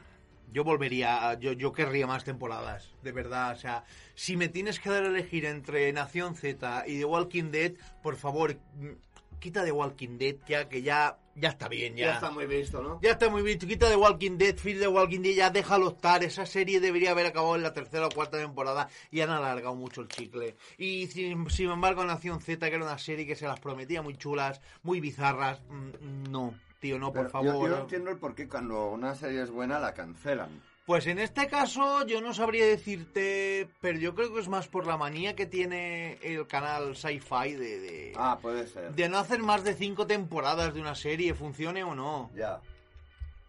yo 0.53 0.65
volvería, 0.65 1.35
yo, 1.41 1.53
yo 1.53 1.73
querría 1.73 2.07
más 2.07 2.25
temporadas, 2.25 2.95
de 3.03 3.13
verdad, 3.13 3.53
o 3.53 3.57
sea, 3.57 3.85
si 4.15 4.37
me 4.37 4.49
tienes 4.49 4.79
que 4.79 4.89
dar 4.89 5.03
a 5.03 5.09
elegir 5.09 5.45
entre 5.45 5.93
Nación 5.93 6.37
Z 6.37 6.85
y 6.87 6.99
The 6.99 7.05
Walking 7.05 7.51
Dead, 7.51 7.73
por 8.03 8.17
favor, 8.17 8.55
mm, 8.55 9.39
quita 9.41 9.65
The 9.65 9.73
Walking 9.73 10.17
Dead 10.17 10.37
ya, 10.47 10.69
que 10.69 10.83
ya, 10.83 11.19
ya 11.37 11.49
está 11.51 11.69
bien, 11.69 11.97
ya 11.97 12.15
está 12.15 12.31
muy 12.31 12.47
visto, 12.47 12.83
¿no? 12.83 13.01
Ya 13.03 13.13
está 13.13 13.29
muy 13.29 13.57
tú 13.57 13.67
quita 13.67 13.89
The 13.89 13.97
Walking 13.97 14.39
Dead, 14.39 14.57
Fear 14.57 14.79
The 14.81 14.89
Walking 14.89 15.21
Dead, 15.21 15.35
ya 15.35 15.51
déjalo 15.51 15.89
estar. 15.89 16.23
Esa 16.25 16.47
serie 16.47 16.81
debería 16.81 17.11
haber 17.11 17.27
acabado 17.27 17.57
en 17.57 17.63
la 17.63 17.73
tercera 17.73 18.07
o 18.07 18.11
cuarta 18.11 18.39
temporada 18.39 18.89
y 19.11 19.21
han 19.21 19.31
alargado 19.31 19.75
mucho 19.75 20.01
el 20.03 20.09
chicle. 20.09 20.57
Y 20.79 21.07
sin, 21.09 21.49
sin 21.51 21.71
embargo, 21.71 22.05
Nación 22.05 22.41
Z, 22.41 22.69
que 22.69 22.75
era 22.77 22.85
una 22.85 22.99
serie 22.99 23.27
que 23.27 23.37
se 23.37 23.47
las 23.47 23.61
prometía 23.61 24.03
muy 24.03 24.17
chulas, 24.17 24.61
muy 24.83 25.01
bizarras, 25.01 25.61
mm, 25.69 26.31
no, 26.31 26.55
tío, 26.81 26.99
no, 26.99 27.13
por 27.13 27.25
yo- 27.27 27.31
favor. 27.31 27.69
Yo, 27.71 27.77
no 27.77 27.83
entiendo 27.83 28.11
el 28.11 28.19
por 28.19 28.35
qué 28.35 28.49
cuando 28.49 28.91
una 28.91 29.15
serie 29.15 29.43
es 29.43 29.51
buena 29.51 29.79
la 29.79 29.95
cancelan. 29.95 30.63
Pues 30.87 31.07
en 31.07 31.19
este 31.19 31.47
caso 31.47 32.07
yo 32.07 32.21
no 32.21 32.35
sabría 32.35 32.67
decirte, 32.67 33.69
pero 33.81 33.99
yo 33.99 34.15
creo 34.15 34.35
que 34.35 34.41
es 34.41 34.49
más 34.49 34.69
por 34.69 34.87
la 34.87 34.99
manía 34.99 35.35
que 35.35 35.47
tiene 35.47 36.19
el 36.23 36.47
canal 36.47 36.95
Sci-Fi 36.95 37.53
de, 37.55 37.81
de, 37.81 38.13
Ah, 38.17 38.39
puede 38.41 38.67
ser. 38.67 38.93
de 38.93 39.09
no 39.09 39.17
hacer 39.17 39.39
más 39.41 39.65
de 39.65 39.73
cinco 39.75 40.07
temporadas 40.07 40.75
de 40.75 40.81
una 40.83 40.95
serie, 40.95 41.33
funcione 41.33 41.83
o 41.85 41.95
no. 41.95 42.31
Ya. 42.37 42.61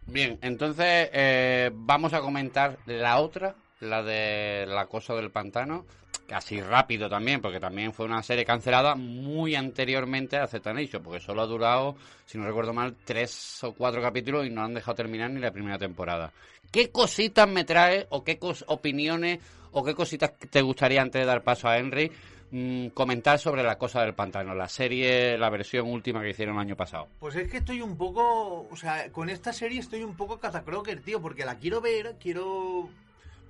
Bien, 0.07 0.39
entonces 0.41 1.09
eh, 1.11 1.71
vamos 1.73 2.13
a 2.13 2.21
comentar 2.21 2.77
la 2.85 3.19
otra, 3.19 3.55
la 3.81 4.01
de 4.01 4.65
La 4.67 4.85
Cosa 4.85 5.13
del 5.15 5.31
Pantano, 5.31 5.85
casi 6.27 6.59
rápido 6.61 7.09
también, 7.09 7.41
porque 7.41 7.59
también 7.59 7.93
fue 7.93 8.05
una 8.05 8.23
serie 8.23 8.45
cancelada 8.45 8.95
muy 8.95 9.55
anteriormente 9.55 10.37
a 10.37 10.47
Z 10.47 10.73
Nation, 10.73 11.03
porque 11.03 11.19
solo 11.19 11.41
ha 11.41 11.45
durado, 11.45 11.95
si 12.25 12.37
no 12.37 12.45
recuerdo 12.45 12.73
mal, 12.73 12.95
tres 13.03 13.63
o 13.63 13.73
cuatro 13.73 14.01
capítulos 14.01 14.45
y 14.45 14.49
no 14.49 14.63
han 14.63 14.73
dejado 14.73 14.95
terminar 14.95 15.29
ni 15.31 15.39
la 15.39 15.51
primera 15.51 15.77
temporada. 15.77 16.31
¿Qué 16.71 16.89
cositas 16.89 17.47
me 17.47 17.63
trae 17.63 18.07
o 18.09 18.23
qué 18.23 18.39
opiniones 18.67 19.39
o 19.71 19.83
qué 19.83 19.93
cositas 19.93 20.33
te 20.49 20.61
gustaría 20.61 21.01
antes 21.01 21.21
de 21.21 21.25
dar 21.25 21.43
paso 21.43 21.67
a 21.67 21.77
Henry 21.77 22.11
mm, 22.51 22.87
comentar 22.87 23.37
sobre 23.39 23.63
La 23.63 23.77
Cosa 23.77 24.01
del 24.01 24.13
Pantano, 24.13 24.55
la 24.55 24.67
serie, 24.67 25.37
la 25.37 25.49
versión 25.49 25.87
última 25.87 26.21
que 26.21 26.29
hicieron 26.29 26.55
el 26.55 26.61
año 26.61 26.75
pasado? 26.75 27.07
Pues 27.19 27.35
es 27.35 27.49
que 27.49 27.57
estoy 27.57 27.81
un 27.81 27.97
poco, 27.97 28.67
o 28.69 28.75
sea, 28.75 29.11
con 29.11 29.29
esta 29.29 29.53
serie 29.53 29.79
estoy 29.79 30.03
un 30.03 30.15
poco 30.15 30.39
catacroker, 30.39 31.01
tío, 31.01 31.21
porque 31.21 31.45
la 31.45 31.57
quiero 31.57 31.81
ver, 31.81 32.15
quiero... 32.19 32.89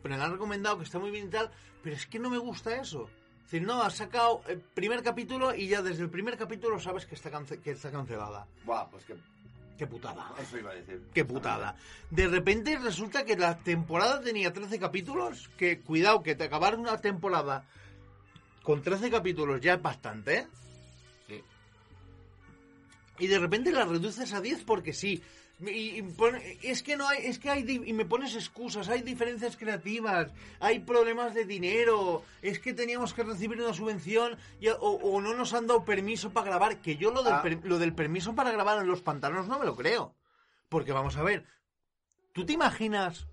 Pero 0.03 0.17
la 0.17 0.26
han 0.26 0.34
recomendado 0.34 0.78
que 0.78 0.84
está 0.84 0.99
muy 0.99 1.09
bien 1.09 1.28
y 1.28 1.30
tal, 1.30 1.49
pero 1.86 1.95
es 1.95 2.07
que 2.07 2.17
no 2.17 2.31
me 2.31 2.39
gusta 2.39 2.75
eso. 2.81 3.07
Es 3.45 3.51
decir, 3.51 3.61
no, 3.67 3.83
has 3.83 3.93
sacado 3.93 4.41
el 4.47 4.59
primer 4.59 5.03
capítulo 5.03 5.53
y 5.53 5.67
ya 5.67 5.83
desde 5.83 6.01
el 6.01 6.09
primer 6.09 6.36
capítulo 6.36 6.79
sabes 6.79 7.05
que 7.05 7.13
está, 7.13 7.29
cance- 7.31 7.61
que 7.61 7.69
está 7.71 7.91
cancelada. 7.91 8.47
Buah, 8.65 8.89
pues 8.89 9.05
que 9.05 9.15
Qué 9.77 9.86
putada. 9.86 10.31
eso 10.41 10.57
iba 10.57 10.71
a 10.71 10.73
decir. 10.73 10.99
Qué 11.13 11.23
putada. 11.25 11.75
De 12.09 12.27
repente 12.27 12.75
resulta 12.79 13.23
que 13.23 13.38
la 13.38 13.59
temporada 13.59 14.19
tenía 14.21 14.51
13 14.51 14.79
capítulos, 14.79 15.47
que 15.57 15.81
cuidado, 15.81 16.23
que 16.23 16.33
te 16.33 16.45
acabar 16.45 16.75
una 16.79 16.97
temporada 16.99 17.65
con 18.63 18.81
13 18.81 19.11
capítulos 19.11 19.61
ya 19.61 19.75
es 19.75 19.81
bastante, 19.83 20.38
¿eh? 20.39 20.47
Sí. 21.27 21.43
y 23.19 23.27
de 23.27 23.38
repente 23.38 23.71
la 23.71 23.86
reduces 23.86 24.33
a 24.33 24.41
10 24.41 24.63
porque 24.63 24.91
sí. 24.91 25.21
Y, 25.62 26.03
es 26.64 26.84
que 26.84 26.97
no 26.97 27.08
hay, 27.08 27.26
es 27.28 27.39
que 27.39 27.49
hay, 27.49 27.64
di- 27.64 27.82
y 27.86 27.93
me 27.93 28.03
pones 28.06 28.36
excusas, 28.36 28.89
hay 28.89 29.01
diferencias 29.03 29.56
creativas, 29.56 30.28
hay 30.60 30.80
problemas 30.80 31.34
de 31.34 31.45
dinero, 31.45 32.24
es 32.41 32.60
que 32.60 32.74
teníamos 32.74 33.14
que 33.14 33.24
recibir 33.24 33.62
una 33.62 33.74
subvención 33.74 34.38
y- 34.60 34.68
o, 34.68 34.76
o 34.80 35.22
no 35.22 35.34
nos 35.34 35.53
han 35.53 35.66
dado 35.68 35.86
permiso 35.86 36.32
para 36.32 36.47
grabar, 36.47 36.82
que 36.82 36.97
yo 36.97 37.12
lo 37.12 37.24
del, 37.24 37.34
Ah. 37.36 37.41
per- 37.41 37.64
lo 37.66 37.80
del 37.80 37.93
permiso 37.95 38.36
para 38.36 38.51
grabar 38.51 38.80
en 38.82 38.88
los 38.88 39.01
pantanos 39.01 39.47
no 39.47 39.58
me 39.58 39.66
lo 39.66 39.76
creo. 39.78 40.14
Porque 40.68 40.91
vamos 40.91 41.16
a 41.16 41.24
ver, 41.24 41.45
¿tú 42.34 42.45
te 42.45 42.51
imaginas 42.53 43.26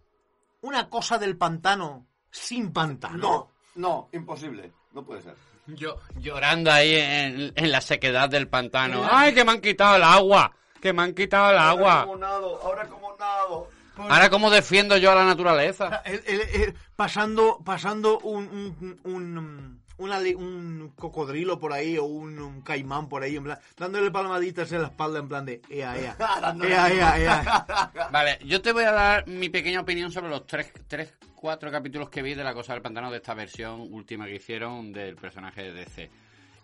una 0.60 0.88
cosa 0.88 1.18
del 1.18 1.36
pantano 1.36 2.06
sin 2.30 2.72
pantano? 2.72 3.18
No, 3.18 3.50
no, 3.74 4.08
imposible. 4.12 4.70
No 4.92 5.04
puede 5.04 5.22
ser. 5.22 5.34
Yo 5.66 5.98
llorando 6.18 6.70
ahí 6.70 6.94
en, 6.94 7.52
en 7.56 7.72
la 7.72 7.80
sequedad 7.80 8.28
del 8.28 8.46
pantano. 8.48 9.04
¡Ay, 9.10 9.34
que 9.34 9.44
me 9.44 9.52
han 9.52 9.60
quitado 9.60 9.96
el 9.96 10.02
agua! 10.04 10.54
¡Que 10.82 10.92
me 10.92 11.02
han 11.02 11.14
quitado 11.14 11.50
el 11.52 11.58
Ahora 11.58 11.70
agua! 11.70 12.00
como 12.02 12.16
nado, 12.18 12.60
ahora 12.62 12.86
como 12.88 13.16
nado. 13.16 13.70
Ahora, 13.96 14.28
¿cómo 14.30 14.50
defiendo 14.50 14.96
yo 14.96 15.12
a 15.12 15.14
la 15.14 15.24
naturaleza? 15.24 16.02
El- 16.04 16.22
el- 16.26 16.40
el- 16.62 16.74
pasando 16.96 17.60
pasando 17.64 18.18
un 18.20 18.74
un, 18.84 19.00
un, 19.04 19.80
una 19.98 20.18
le- 20.18 20.34
un 20.34 20.92
cocodrilo 20.96 21.60
por 21.60 21.72
ahí 21.74 21.98
o 21.98 22.04
un, 22.04 22.38
un 22.38 22.62
caimán 22.62 23.08
por 23.08 23.22
ahí 23.22 23.36
en 23.36 23.44
plan 23.44 23.58
dándole 23.76 24.10
palmaditas 24.10 24.72
en 24.72 24.80
la 24.82 24.88
espalda 24.88 25.18
en 25.20 25.28
plan 25.28 25.44
de 25.44 25.60
ea 25.68 25.96
ea 25.98 26.16
ea 26.64 26.90
ea 26.92 27.18
ea 27.20 27.92
Vale, 28.10 28.38
yo 28.44 28.60
te 28.62 28.72
voy 28.72 28.84
a 28.84 28.92
dar 28.92 29.26
mi 29.28 29.50
pequeña 29.50 29.80
opinión 29.82 30.10
sobre 30.10 30.30
los 30.30 30.46
tres, 30.46 30.72
tres, 30.88 31.14
cuatro 31.36 31.70
capítulos 31.70 32.08
que 32.08 32.22
vi 32.22 32.34
de 32.34 32.42
La 32.42 32.54
Cosa 32.54 32.72
del 32.72 32.82
Pantano 32.82 33.10
de 33.10 33.18
esta 33.18 33.34
versión 33.34 33.80
última 33.92 34.24
que 34.26 34.36
hicieron 34.36 34.92
del 34.92 35.14
personaje 35.16 35.62
de 35.64 35.72
DC. 35.72 36.10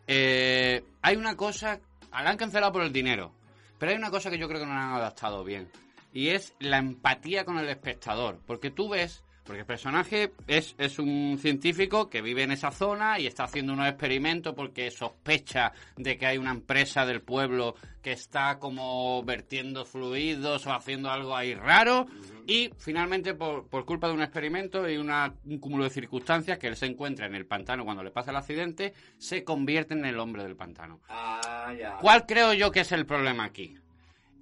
Eh, 0.07 0.83
hay 1.03 1.17
una 1.17 1.37
cosa... 1.37 1.79
La 2.11 2.31
han 2.31 2.37
cancelado 2.39 2.73
por 2.73 2.83
el 2.83 2.93
dinero. 2.93 3.33
Pero 3.79 3.93
hay 3.93 3.99
una 3.99 4.11
cosa 4.11 4.31
que 4.31 4.39
yo 4.39 4.49
creo 4.49 4.61
que 4.61 4.67
no 4.67 4.73
han 4.73 4.95
adaptado 4.95 5.45
bien. 5.45 5.69
Y 6.13 6.29
es 6.29 6.55
la 6.59 6.79
empatía 6.79 7.45
con 7.45 7.59
el 7.59 7.69
espectador. 7.69 8.41
Porque 8.47 8.71
tú 8.71 8.89
ves 8.89 9.23
porque 9.49 9.61
el 9.61 9.67
personaje 9.67 10.35
es, 10.47 10.75
es 10.77 10.99
un 10.99 11.39
científico 11.41 12.11
que 12.11 12.21
vive 12.21 12.43
en 12.43 12.53
esa 12.53 12.71
zona 12.71 13.19
y 13.19 13.27
está 13.27 13.45
haciendo 13.45 13.73
unos 13.73 13.89
experimentos 13.89 14.55
porque 14.55 14.91
sospecha 14.91 15.73
de 15.97 16.19
que 16.19 16.27
hay 16.27 16.37
una 16.37 16.51
empresa 16.51 17.07
del 17.07 17.23
pueblo 17.23 17.75
que 18.03 18.13
está 18.13 18.59
como 18.59 19.23
vertiendo 19.25 19.87
fluidos 19.87 20.67
o 20.67 20.73
haciendo 20.75 21.11
algo 21.11 21.35
ahí 21.35 21.55
raro. 21.55 22.07
Y 22.51 22.71
finalmente, 22.79 23.35
por, 23.35 23.69
por 23.69 23.85
culpa 23.85 24.09
de 24.09 24.15
un 24.15 24.23
experimento 24.23 24.89
y 24.89 24.97
una- 24.97 25.35
un 25.45 25.59
cúmulo 25.59 25.85
de 25.85 25.91
circunstancias 25.91 26.59
que 26.59 26.67
él 26.67 26.77
se 26.77 26.87
encuentra 26.87 27.27
en 27.27 27.35
el 27.35 27.45
pantano 27.45 27.85
cuando 27.85 28.03
le 28.03 28.11
pasa 28.11 28.31
el 28.31 28.39
accidente, 28.39 28.95
se 29.19 29.45
convierte 29.45 29.93
en 29.93 30.07
el 30.07 30.19
hombre 30.19 30.45
del 30.45 30.57
pantano. 30.57 31.01
Ah, 31.11 31.75
ya. 31.79 31.99
¿Cuál 32.01 32.25
creo 32.25 32.55
yo 32.55 32.71
que 32.73 32.81
es 32.81 32.93
el 32.93 33.05
problema 33.05 33.45
aquí? 33.45 33.77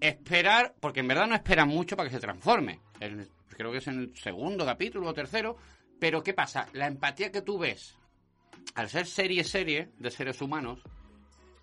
Esperar, 0.00 0.74
porque 0.78 1.00
en 1.00 1.08
verdad 1.08 1.26
no 1.26 1.34
esperan 1.34 1.68
mucho 1.68 1.96
para 1.96 2.08
que 2.08 2.14
se 2.14 2.20
transforme. 2.20 2.78
El- 3.00 3.28
creo 3.48 3.72
que 3.72 3.78
es 3.78 3.88
en 3.88 3.98
el 3.98 4.16
segundo 4.16 4.64
capítulo 4.64 5.08
o 5.08 5.12
tercero. 5.14 5.56
Pero 5.98 6.22
¿qué 6.22 6.32
pasa? 6.32 6.68
La 6.74 6.86
empatía 6.86 7.32
que 7.32 7.42
tú 7.42 7.58
ves, 7.58 7.96
al 8.76 8.88
ser 8.88 9.06
serie 9.06 9.42
serie 9.42 9.88
de 9.98 10.10
seres 10.12 10.40
humanos, 10.42 10.78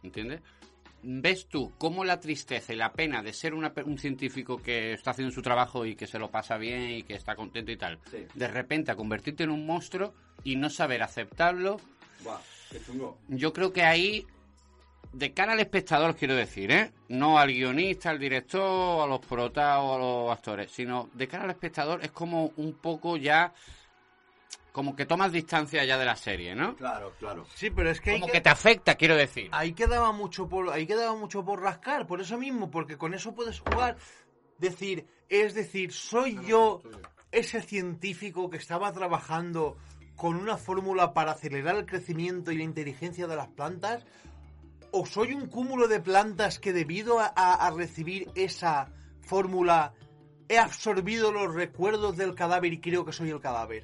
¿entiendes? 0.02 0.42
Ves 1.06 1.48
tú 1.48 1.74
cómo 1.78 2.06
la 2.06 2.20
tristeza 2.20 2.72
y 2.74 2.78
la 2.78 2.94
pena 2.94 3.22
de 3.22 3.34
ser 3.34 3.54
una 3.54 3.74
un 3.86 3.98
científico 3.98 4.62
que 4.62 4.94
está 4.94 5.12
haciendo 5.12 5.34
su 5.34 5.42
trabajo 5.42 5.86
y 5.86 5.96
que 5.96 6.08
se 6.08 6.18
lo 6.18 6.32
pasa 6.32 6.58
bien 6.58 6.90
y 6.92 7.04
que 7.04 7.14
está 7.16 7.36
contento 7.36 7.72
y 7.72 7.78
tal, 7.78 8.00
Sí. 8.10 8.26
de 8.34 8.48
repente 8.48 8.92
a 8.92 8.96
convertirte 8.96 9.44
en 9.44 9.50
un 9.50 9.66
monstruo 9.66 10.14
y 10.46 10.56
no 10.56 10.70
saber 10.70 11.04
aceptarlo, 11.04 11.78
Buah, 12.24 12.40
qué 12.72 12.80
chungo. 12.82 13.18
yo 13.28 13.52
creo 13.52 13.74
que 13.74 13.84
ahí, 13.84 14.26
de 15.12 15.34
cara 15.34 15.52
al 15.54 15.60
espectador, 15.60 16.16
quiero 16.16 16.36
decir, 16.36 16.72
¿eh? 16.72 16.92
No 17.10 17.38
al 17.38 17.52
guionista, 17.54 18.10
al 18.10 18.18
director, 18.20 19.04
a 19.04 19.08
los 19.08 19.20
protas 19.20 19.80
o 19.82 19.96
a 19.96 19.98
los 20.00 20.32
actores, 20.38 20.72
sino 20.72 21.10
de 21.14 21.28
cara 21.28 21.44
al 21.44 21.50
espectador 21.52 22.04
es 22.04 22.12
como 22.12 22.54
un 22.58 22.74
poco 22.76 23.18
ya. 23.18 23.54
Como 24.74 24.96
que 24.96 25.06
tomas 25.06 25.32
distancia 25.32 25.86
ya 25.86 25.98
de 25.98 26.04
la 26.06 26.16
serie, 26.18 26.56
¿no? 26.56 26.76
Claro, 26.76 27.14
claro. 27.20 27.46
Sí, 27.56 27.70
pero 27.70 27.90
es 27.92 28.02
que, 28.02 28.10
hay 28.12 28.16
Como 28.18 28.26
que- 28.26 28.32
que 28.34 28.42
te 28.42 28.50
afecta, 28.50 28.96
quiero 28.96 29.16
decir. 29.16 29.48
ahí 29.54 29.72
quedaba 29.74 30.12
mucho 30.12 30.50
por 30.50 30.70
ahí 30.72 30.86
quedaba 30.86 31.16
mucho 31.16 31.46
por 31.46 31.62
rascar 31.62 32.06
por 32.08 32.20
eso 32.20 32.38
mismo 32.38 32.70
porque 32.72 32.98
con 32.98 33.14
eso 33.14 33.34
puedes 33.34 33.60
jugar 33.62 33.96
decir 34.58 35.06
es 35.30 35.54
decir 35.54 35.94
soy 35.94 36.40
yo 36.46 36.82
ese 37.32 37.62
científico 37.62 38.50
que 38.50 38.58
estaba 38.58 38.92
trabajando 38.92 39.78
con 40.16 40.36
una 40.36 40.58
fórmula 40.58 41.14
para 41.14 41.32
acelerar 41.34 41.76
el 41.76 41.86
crecimiento 41.86 42.52
y 42.52 42.58
la 42.58 42.64
inteligencia 42.64 43.28
de 43.28 43.36
las 43.36 43.48
plantas 43.50 44.06
o 44.92 45.06
soy 45.06 45.34
un 45.34 45.48
cúmulo 45.48 45.88
de 45.88 46.00
plantas 46.00 46.58
que 46.60 46.74
debido 46.74 47.20
a, 47.20 47.32
a- 47.36 47.68
a 47.68 47.72
recibir 47.72 48.30
esa 48.36 48.90
fórmula 49.22 49.94
he 50.50 50.58
absorbido 50.58 51.32
los 51.32 51.54
recuerdos 51.54 52.18
del 52.18 52.34
cadáver 52.36 52.74
y 52.74 52.80
creo 52.82 53.06
que 53.06 53.12
soy 53.14 53.30
el 53.30 53.40
cadáver 53.40 53.84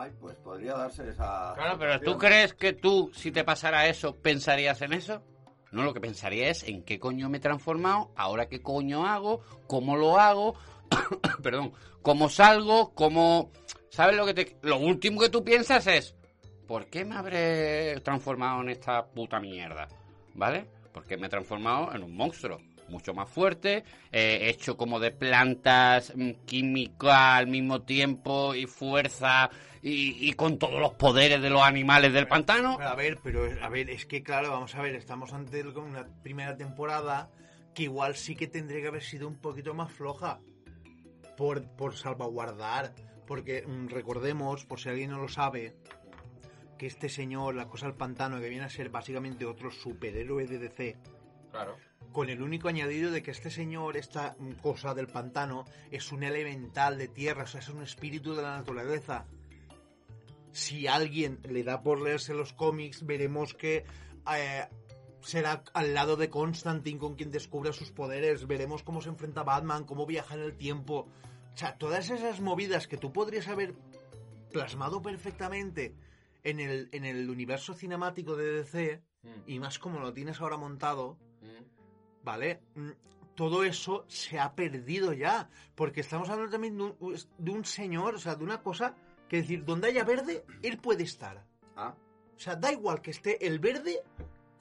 Ay, 0.00 0.12
pues 0.20 0.36
podría 0.36 0.74
darse 0.74 1.08
esa... 1.08 1.54
Claro, 1.56 1.76
pero 1.76 2.00
¿tú 2.00 2.16
crees 2.16 2.54
que 2.54 2.72
tú, 2.72 3.10
si 3.12 3.32
te 3.32 3.42
pasara 3.42 3.88
eso, 3.88 4.14
pensarías 4.14 4.80
en 4.82 4.92
eso? 4.92 5.24
No, 5.72 5.82
lo 5.82 5.92
que 5.92 6.00
pensaría 6.00 6.50
es 6.50 6.62
en 6.62 6.84
qué 6.84 7.00
coño 7.00 7.28
me 7.28 7.38
he 7.38 7.40
transformado, 7.40 8.12
ahora 8.14 8.48
qué 8.48 8.62
coño 8.62 9.04
hago, 9.04 9.42
cómo 9.66 9.96
lo 9.96 10.20
hago, 10.20 10.54
perdón, 11.42 11.72
cómo 12.00 12.28
salgo, 12.28 12.94
cómo... 12.94 13.50
¿Sabes 13.90 14.16
lo 14.16 14.24
que 14.24 14.34
te... 14.34 14.56
Lo 14.62 14.78
último 14.78 15.20
que 15.20 15.30
tú 15.30 15.42
piensas 15.42 15.84
es, 15.88 16.14
¿por 16.68 16.86
qué 16.86 17.04
me 17.04 17.16
habré 17.16 17.98
transformado 18.02 18.62
en 18.62 18.68
esta 18.68 19.04
puta 19.04 19.40
mierda? 19.40 19.88
¿Vale? 20.34 20.70
Porque 20.92 21.16
me 21.16 21.26
he 21.26 21.30
transformado 21.30 21.92
en 21.92 22.04
un 22.04 22.16
monstruo. 22.16 22.60
Mucho 22.88 23.14
más 23.14 23.28
fuerte, 23.28 23.84
eh, 24.10 24.48
hecho 24.48 24.76
como 24.76 24.98
de 24.98 25.10
plantas, 25.10 26.12
mm, 26.14 26.30
química 26.46 27.36
al 27.36 27.46
mismo 27.46 27.82
tiempo 27.82 28.54
y 28.54 28.66
fuerza 28.66 29.50
y, 29.82 30.28
y 30.28 30.32
con 30.32 30.58
todos 30.58 30.80
los 30.80 30.94
poderes 30.94 31.40
de 31.42 31.50
los 31.50 31.62
animales 31.62 32.12
del 32.12 32.26
pantano. 32.26 32.78
A 32.80 32.94
ver, 32.94 33.18
pero 33.22 33.48
a 33.62 33.68
ver, 33.68 33.90
es 33.90 34.06
que 34.06 34.22
claro, 34.22 34.50
vamos 34.50 34.74
a 34.74 34.82
ver, 34.82 34.94
estamos 34.94 35.32
ante 35.32 35.66
una 35.66 36.06
primera 36.22 36.56
temporada 36.56 37.30
que 37.74 37.84
igual 37.84 38.16
sí 38.16 38.34
que 38.34 38.46
tendría 38.46 38.80
que 38.80 38.88
haber 38.88 39.02
sido 39.02 39.28
un 39.28 39.36
poquito 39.36 39.74
más 39.74 39.92
floja 39.92 40.40
por, 41.36 41.62
por 41.76 41.94
salvaguardar, 41.94 42.92
porque 43.26 43.64
mm, 43.66 43.88
recordemos, 43.88 44.64
por 44.64 44.80
si 44.80 44.88
alguien 44.88 45.10
no 45.10 45.18
lo 45.18 45.28
sabe, 45.28 45.76
que 46.76 46.86
este 46.86 47.08
señor, 47.08 47.54
la 47.54 47.68
cosa 47.68 47.86
del 47.86 47.94
pantano, 47.94 48.40
que 48.40 48.48
viene 48.48 48.64
a 48.64 48.70
ser 48.70 48.88
básicamente 48.88 49.44
otro 49.44 49.70
superhéroe 49.70 50.46
de 50.46 50.58
DC, 50.58 50.96
Claro. 51.50 51.76
Con 52.12 52.30
el 52.30 52.42
único 52.42 52.68
añadido 52.68 53.10
de 53.10 53.22
que 53.22 53.30
este 53.30 53.50
señor, 53.50 53.96
esta 53.96 54.36
mm, 54.38 54.52
cosa 54.60 54.94
del 54.94 55.08
pantano, 55.08 55.64
es 55.90 56.12
un 56.12 56.22
elemental 56.22 56.98
de 56.98 57.08
tierra, 57.08 57.44
o 57.44 57.46
sea, 57.46 57.60
es 57.60 57.68
un 57.68 57.82
espíritu 57.82 58.34
de 58.34 58.42
la 58.42 58.56
naturaleza. 58.56 59.26
Si 60.52 60.86
alguien 60.86 61.40
le 61.48 61.62
da 61.62 61.82
por 61.82 62.00
leerse 62.00 62.34
los 62.34 62.52
cómics, 62.52 63.04
veremos 63.04 63.54
que 63.54 63.84
eh, 64.34 64.66
será 65.20 65.62
al 65.74 65.94
lado 65.94 66.16
de 66.16 66.30
Constantine 66.30 66.98
con 66.98 67.14
quien 67.14 67.30
descubre 67.30 67.72
sus 67.72 67.90
poderes, 67.90 68.46
veremos 68.46 68.82
cómo 68.82 69.00
se 69.00 69.10
enfrenta 69.10 69.42
a 69.42 69.44
Batman, 69.44 69.84
cómo 69.84 70.06
viaja 70.06 70.34
en 70.34 70.42
el 70.42 70.56
tiempo. 70.56 71.08
O 71.54 71.56
sea, 71.56 71.76
todas 71.76 72.10
esas 72.10 72.40
movidas 72.40 72.88
que 72.88 72.96
tú 72.96 73.12
podrías 73.12 73.48
haber 73.48 73.74
plasmado 74.52 75.02
perfectamente 75.02 75.94
en 76.44 76.60
el, 76.60 76.88
en 76.92 77.04
el 77.04 77.28
universo 77.28 77.74
cinemático 77.74 78.36
de 78.36 78.52
DC, 78.52 79.02
y 79.46 79.58
más 79.58 79.78
como 79.78 79.98
lo 79.98 80.12
tienes 80.12 80.40
ahora 80.40 80.56
montado, 80.56 81.18
¿vale? 82.22 82.60
Mm, 82.74 82.90
Todo 83.34 83.62
eso 83.64 84.04
se 84.08 84.38
ha 84.40 84.52
perdido 84.54 85.12
ya. 85.12 85.48
Porque 85.74 86.00
estamos 86.00 86.28
hablando 86.28 86.50
también 86.52 86.76
de 86.76 86.82
un, 86.84 87.16
de 87.38 87.50
un 87.52 87.64
señor, 87.64 88.16
o 88.16 88.18
sea, 88.18 88.34
de 88.34 88.42
una 88.44 88.62
cosa 88.62 88.94
que 89.28 89.36
decir, 89.38 89.64
donde 89.64 89.88
haya 89.88 90.02
verde, 90.04 90.44
él 90.62 90.78
puede 90.78 91.04
estar. 91.04 91.44
Ah, 91.76 91.94
O 92.36 92.40
sea, 92.40 92.56
da 92.56 92.72
igual 92.72 93.00
que 93.00 93.10
esté 93.12 93.46
el 93.46 93.58
verde 93.60 94.02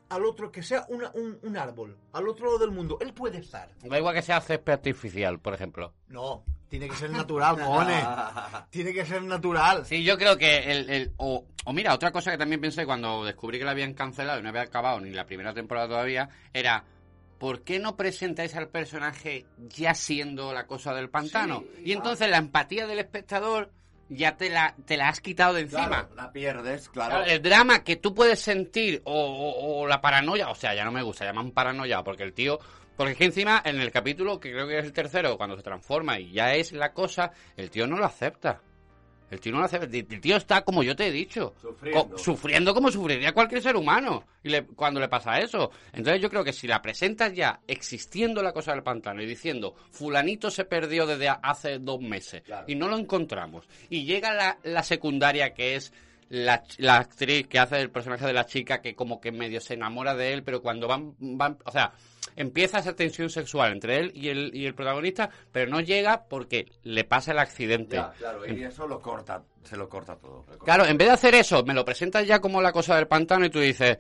al 0.10 0.26
otro, 0.26 0.52
que 0.52 0.62
sea 0.62 0.86
una- 0.90 1.12
un, 1.16 1.40
un 1.42 1.58
árbol, 1.58 1.98
al 2.14 2.28
otro 2.30 2.46
lado 2.46 2.60
del 2.60 2.72
mundo, 2.72 2.98
él 3.02 3.14
puede 3.14 3.40
estar. 3.40 3.70
Da 3.84 3.98
igual 3.98 4.14
que 4.16 4.22
sea 4.22 4.40
césped 4.42 4.74
artificial, 4.74 5.40
por 5.40 5.54
ejemplo. 5.54 5.94
No, 6.08 6.44
tiene 6.70 6.88
que 6.88 6.96
ser 6.96 7.10
natural, 7.10 7.58
cojones. 7.60 8.06
Tiene 8.70 8.94
que 8.94 9.06
ser 9.06 9.24
natural. 9.24 9.86
Sí, 9.86 10.04
yo 10.04 10.18
creo 10.18 10.38
que 10.38 10.72
el... 10.72 10.90
el- 10.90 11.14
o, 11.18 11.46
o 11.66 11.74
mira, 11.74 11.94
otra 11.94 12.12
cosa 12.12 12.30
que 12.32 12.38
también 12.38 12.62
pensé 12.62 12.86
cuando 12.86 13.26
descubrí 13.26 13.58
que 13.58 13.66
la 13.66 13.72
habían 13.72 13.94
cancelado 13.94 14.40
y 14.40 14.44
no 14.44 14.50
había 14.50 14.62
acabado 14.62 15.00
ni 15.02 15.10
la 15.12 15.26
primera 15.26 15.54
temporada 15.54 15.88
todavía, 15.88 16.30
era... 16.54 16.84
¿Por 17.40 17.62
qué 17.64 17.80
no 17.80 17.96
presentáis 17.96 18.56
al 18.56 18.70
personaje 18.70 19.46
ya 19.58 19.94
siendo 19.94 20.54
la 20.54 20.66
cosa 20.66 20.94
del 20.94 21.10
pantano? 21.10 21.60
Sí, 21.76 21.84
y 21.86 21.92
entonces 21.92 22.30
la 22.30 22.38
empatía 22.38 22.88
del 22.88 23.00
espectador 23.00 23.72
ya 24.10 24.38
te 24.38 24.50
la, 24.50 24.74
te 24.86 24.98
la 24.98 25.10
has 25.10 25.20
quitado 25.22 25.54
de 25.54 25.62
encima. 25.62 25.88
Claro, 25.88 26.16
la 26.16 26.32
pierdes, 26.32 26.90
claro. 26.90 27.12
Claro, 27.18 27.30
el 27.30 27.42
drama 27.42 27.84
que 27.84 27.98
tú 27.98 28.14
puedes 28.16 28.40
sentir 28.40 29.02
o, 29.06 29.14
o- 29.14 29.82
o 29.82 29.88
la 29.88 30.02
paranoia, 30.02 30.50
o 30.50 30.56
sea, 30.56 30.74
ya 30.74 30.84
no 30.86 30.92
me 30.92 31.02
gusta, 31.04 31.26
llaman 31.26 31.52
paranoia, 31.52 32.04
porque 32.04 32.24
el 32.24 32.34
tío, 32.34 32.58
porque 32.96 33.12
es 33.12 33.18
que 33.18 33.26
encima 33.26 33.62
en 33.66 33.80
el 33.82 33.92
capítulo, 33.92 34.40
que 34.40 34.52
creo 34.52 34.68
que 34.68 34.80
es 34.80 34.86
el 34.86 34.94
tercero, 34.94 35.38
cuando 35.38 35.58
se 35.58 35.62
transforma 35.64 36.20
y 36.20 36.32
ya 36.32 36.54
es 36.56 36.72
la 36.72 36.94
cosa, 36.94 37.32
el 37.58 37.70
tío 37.70 37.86
no 37.86 37.98
lo 37.98 38.06
acepta. 38.06 38.62
El 39.30 39.40
tío 39.42 39.52
no 39.52 39.60
lo 39.60 39.66
acepta. 39.66 39.88
El 39.98 40.22
tío 40.22 40.38
está 40.38 40.62
como 40.62 40.84
yo 40.84 40.96
te 40.96 41.08
he 41.08 41.12
dicho. 41.12 41.54
Sufriendo. 41.62 42.10
co- 42.10 42.18
sufriendo 42.18 42.74
como 42.74 42.92
sufriría 42.92 43.34
cualquier 43.34 43.62
ser 43.62 43.76
humano 43.76 44.24
y 44.44 44.50
le- 44.50 44.66
cuando 44.66 45.00
le 45.00 45.10
pasa 45.10 45.40
eso. 45.40 45.70
Entonces 45.92 46.22
yo 46.22 46.30
creo 46.30 46.44
que 46.44 46.54
si 46.54 46.66
la 46.68 46.82
presentas 46.82 47.34
ya 47.34 47.60
existiendo 47.68 48.42
la 48.42 48.54
cosa 48.54 48.72
del 48.74 48.84
pantano 48.84 49.22
y 49.22 49.26
diciendo, 49.26 49.76
fulanito 49.92 50.50
se 50.50 50.66
perdió 50.66 51.06
desde 51.06 51.28
hace 51.30 51.80
dos 51.80 52.00
meses 52.02 52.42
Claro. 52.44 52.66
y 52.68 52.76
no 52.76 52.88
lo 52.88 52.98
encontramos. 52.98 53.68
Y 53.90 54.06
llega 54.06 54.34
la, 54.34 54.58
la 54.64 54.84
secundaria 54.84 55.54
que 55.54 55.76
es 55.76 55.92
la, 56.30 56.64
la 56.78 56.98
actriz 56.98 57.48
que 57.48 57.60
hace 57.60 57.80
el 57.82 57.90
personaje 57.90 58.26
de 58.26 58.34
la 58.34 58.46
chica 58.46 58.82
que 58.82 58.96
como 58.96 59.20
que 59.22 59.32
medio 59.32 59.62
se 59.62 59.76
enamora 59.76 60.16
de 60.16 60.34
él, 60.34 60.44
pero 60.44 60.62
cuando 60.62 60.88
van, 60.88 61.14
van 61.20 61.58
o 61.66 61.72
sea, 61.72 61.94
empieza 62.36 62.80
esa 62.80 62.96
tensión 62.96 63.30
sexual 63.30 63.72
entre 63.72 63.98
él 63.98 64.12
y 64.14 64.30
el, 64.30 64.52
y 64.54 64.66
el 64.66 64.76
protagonista, 64.76 65.30
pero 65.52 65.72
no 65.72 65.80
llega 65.82 66.26
porque 66.28 66.66
le 66.84 67.04
pasa 67.04 67.32
el 67.32 67.40
accidente. 67.40 67.96
Ya, 67.96 68.12
claro, 68.18 68.46
y 68.46 68.64
eso 68.64 68.88
lo 68.88 69.00
corta, 69.02 69.42
se 69.64 69.78
lo 69.78 69.88
corta 69.88 70.16
todo. 70.18 70.38
lo 70.40 70.44
corta. 70.46 70.66
Claro, 70.66 70.86
en 70.86 70.98
vez 70.98 71.08
de 71.08 71.14
hacer 71.14 71.36
eso, 71.36 71.64
me 71.64 71.74
lo 71.74 71.86
presentas 71.86 72.28
ya 72.28 72.40
como 72.40 72.62
la 72.62 72.72
cosa 72.72 72.96
del 72.96 73.08
pantano 73.08 73.46
y 73.46 73.50
tú 73.50 73.60
dices, 73.60 73.98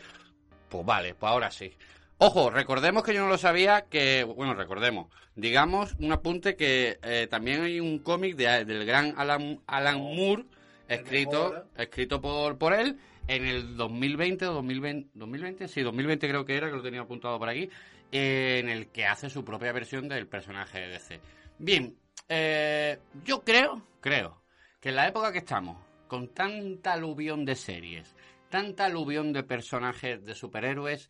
pues 0.69 0.85
vale, 0.85 1.15
pues 1.15 1.31
ahora 1.31 1.49
sí. 1.49 1.73
Ojo, 2.19 2.49
recordemos 2.49 3.03
que 3.03 3.13
yo 3.13 3.21
no 3.21 3.29
lo 3.29 3.37
sabía, 3.37 3.85
que, 3.89 4.23
bueno, 4.23 4.53
recordemos, 4.55 5.07
digamos 5.35 5.93
un 5.99 6.11
apunte 6.11 6.55
que 6.55 6.97
eh, 7.03 7.27
también 7.29 7.61
hay 7.61 7.79
un 7.79 7.99
cómic 7.99 8.35
de- 8.35 8.65
del 8.65 8.85
gran 8.85 9.13
Alan, 9.17 9.61
Alan 9.67 9.99
Moore, 10.01 10.45
escrito, 10.87 11.65
escrito 11.77 12.21
por, 12.21 12.57
por 12.57 12.73
él 12.73 12.97
en 13.27 13.45
el 13.45 13.75
2020 13.75 14.47
o 14.47 14.53
2020, 14.53 15.09
2020, 15.13 15.67
sí, 15.67 15.81
2020 15.81 16.27
creo 16.29 16.45
que 16.45 16.55
era, 16.55 16.69
que 16.69 16.75
lo 16.77 16.81
tenía 16.83 17.01
apuntado 17.01 17.37
por 17.37 17.49
aquí, 17.49 17.69
eh, 18.11 18.59
en 18.59 18.69
el 18.69 18.87
que 18.87 19.05
hace 19.05 19.29
su 19.29 19.43
propia 19.43 19.71
versión 19.73 20.07
del 20.07 20.27
personaje 20.27 20.79
de 20.79 20.87
DC. 20.87 21.19
Bien, 21.59 21.95
eh, 22.29 22.99
yo 23.25 23.43
creo, 23.43 23.85
creo, 23.99 24.41
que 24.79 24.89
en 24.89 24.95
la 24.95 25.07
época 25.07 25.31
que 25.31 25.39
estamos, 25.39 25.77
con 26.07 26.29
tanta 26.33 26.93
aluvión 26.93 27.43
de 27.43 27.55
series, 27.55 28.15
tanta 28.49 28.85
aluvión 28.85 29.33
de 29.33 29.43
personajes 29.43 30.23
de 30.23 30.33
superhéroes, 30.35 31.09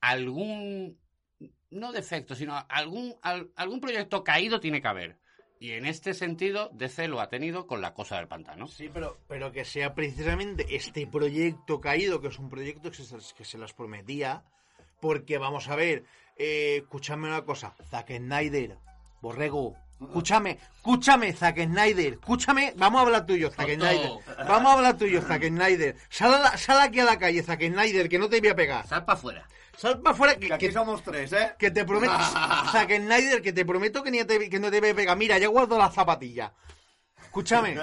algún 0.00 0.98
no 1.70 1.92
defecto, 1.92 2.34
sino 2.34 2.56
algún, 2.68 3.14
al- 3.22 3.50
algún 3.56 3.80
proyecto 3.80 4.22
caído 4.24 4.60
tiene 4.60 4.80
que 4.80 4.88
haber. 4.88 5.16
Y 5.60 5.72
en 5.72 5.86
este 5.86 6.14
sentido, 6.14 6.70
DC 6.72 7.08
lo 7.08 7.20
ha 7.20 7.28
tenido 7.28 7.66
con 7.66 7.80
la 7.80 7.92
cosa 7.94 8.16
del 8.16 8.28
pantano. 8.28 8.68
Sí, 8.68 8.88
pero, 8.92 9.18
pero 9.26 9.50
que 9.50 9.64
sea 9.64 9.94
precisamente 9.94 10.76
este 10.76 11.06
proyecto 11.06 11.80
caído, 11.80 12.20
que 12.20 12.28
es 12.28 12.38
un 12.38 12.48
proyecto 12.48 12.90
que 12.92 13.02
se, 13.02 13.16
que 13.36 13.44
se 13.44 13.58
las 13.58 13.72
prometía, 13.72 14.44
porque 15.00 15.36
vamos 15.38 15.68
a 15.68 15.74
ver, 15.76 16.04
eh, 16.36 16.78
escúchame 16.82 17.26
una 17.28 17.42
cosa, 17.42 17.74
Zack 17.90 18.16
Snyder, 18.18 18.76
Borrego, 19.20 19.74
escúchame, 20.00 20.58
escúchame, 20.76 21.32
Zack 21.32 21.64
Snyder, 21.64 22.12
escúchame, 22.14 22.72
vamos 22.76 23.00
a 23.00 23.04
hablar 23.06 23.26
tuyo, 23.26 23.50
Zack. 23.50 23.74
Snyder, 23.74 24.10
vamos 24.46 24.70
a 24.72 24.74
hablar 24.76 24.96
tuyo, 24.96 25.20
Zack 25.22 25.44
Snyder, 25.48 25.96
sal, 26.08 26.34
a 26.34 26.38
la- 26.38 26.56
sal 26.56 26.80
aquí 26.80 27.00
a 27.00 27.04
la 27.04 27.18
calle, 27.18 27.42
Zack 27.42 27.62
Snyder, 27.66 28.08
que 28.08 28.18
no 28.20 28.28
te 28.28 28.38
voy 28.40 28.50
a 28.50 28.54
pegar, 28.54 28.86
Sal 28.86 29.04
para 29.04 29.18
afuera. 29.18 29.48
Sal 29.78 30.00
para 30.00 30.14
afuera, 30.14 30.34
que, 30.34 30.48
Que 30.48 30.54
aquí 30.54 30.66
que, 30.66 30.72
somos 30.72 31.02
tres, 31.02 31.32
¿eh? 31.32 31.54
que 31.58 31.70
te 31.70 31.84
prometo, 31.84 32.12
Zack 32.72 32.96
Snyder, 32.96 33.40
que 33.40 33.52
te 33.52 33.64
prometo 33.64 34.02
que, 34.02 34.10
ni 34.10 34.24
te, 34.24 34.50
que 34.50 34.58
no 34.58 34.70
te 34.70 34.80
voy 34.80 34.90
a 34.90 34.94
pegar, 34.94 35.16
mira, 35.16 35.38
ya 35.38 35.46
guardo 35.48 35.78
la 35.78 35.90
zapatilla, 35.90 36.52
escúchame, 37.22 37.78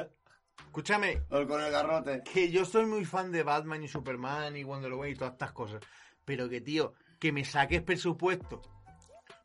escúchame, 0.59 1.23
O 1.29 1.47
con 1.47 1.63
el 1.63 1.71
garrote. 1.71 2.21
que 2.23 2.51
yo 2.51 2.65
soy 2.65 2.85
muy 2.85 3.05
fan 3.05 3.31
de 3.31 3.43
Batman 3.43 3.83
y 3.83 3.87
Superman 3.87 4.55
y 4.57 4.63
Wonder 4.63 4.91
Woman 4.91 5.09
y 5.09 5.15
todas 5.15 5.33
estas 5.33 5.53
cosas. 5.53 5.81
Pero 6.25 6.49
que, 6.49 6.59
tío, 6.59 6.93
que 7.19 7.31
me 7.31 7.45
saques 7.45 7.81
presupuesto 7.81 8.61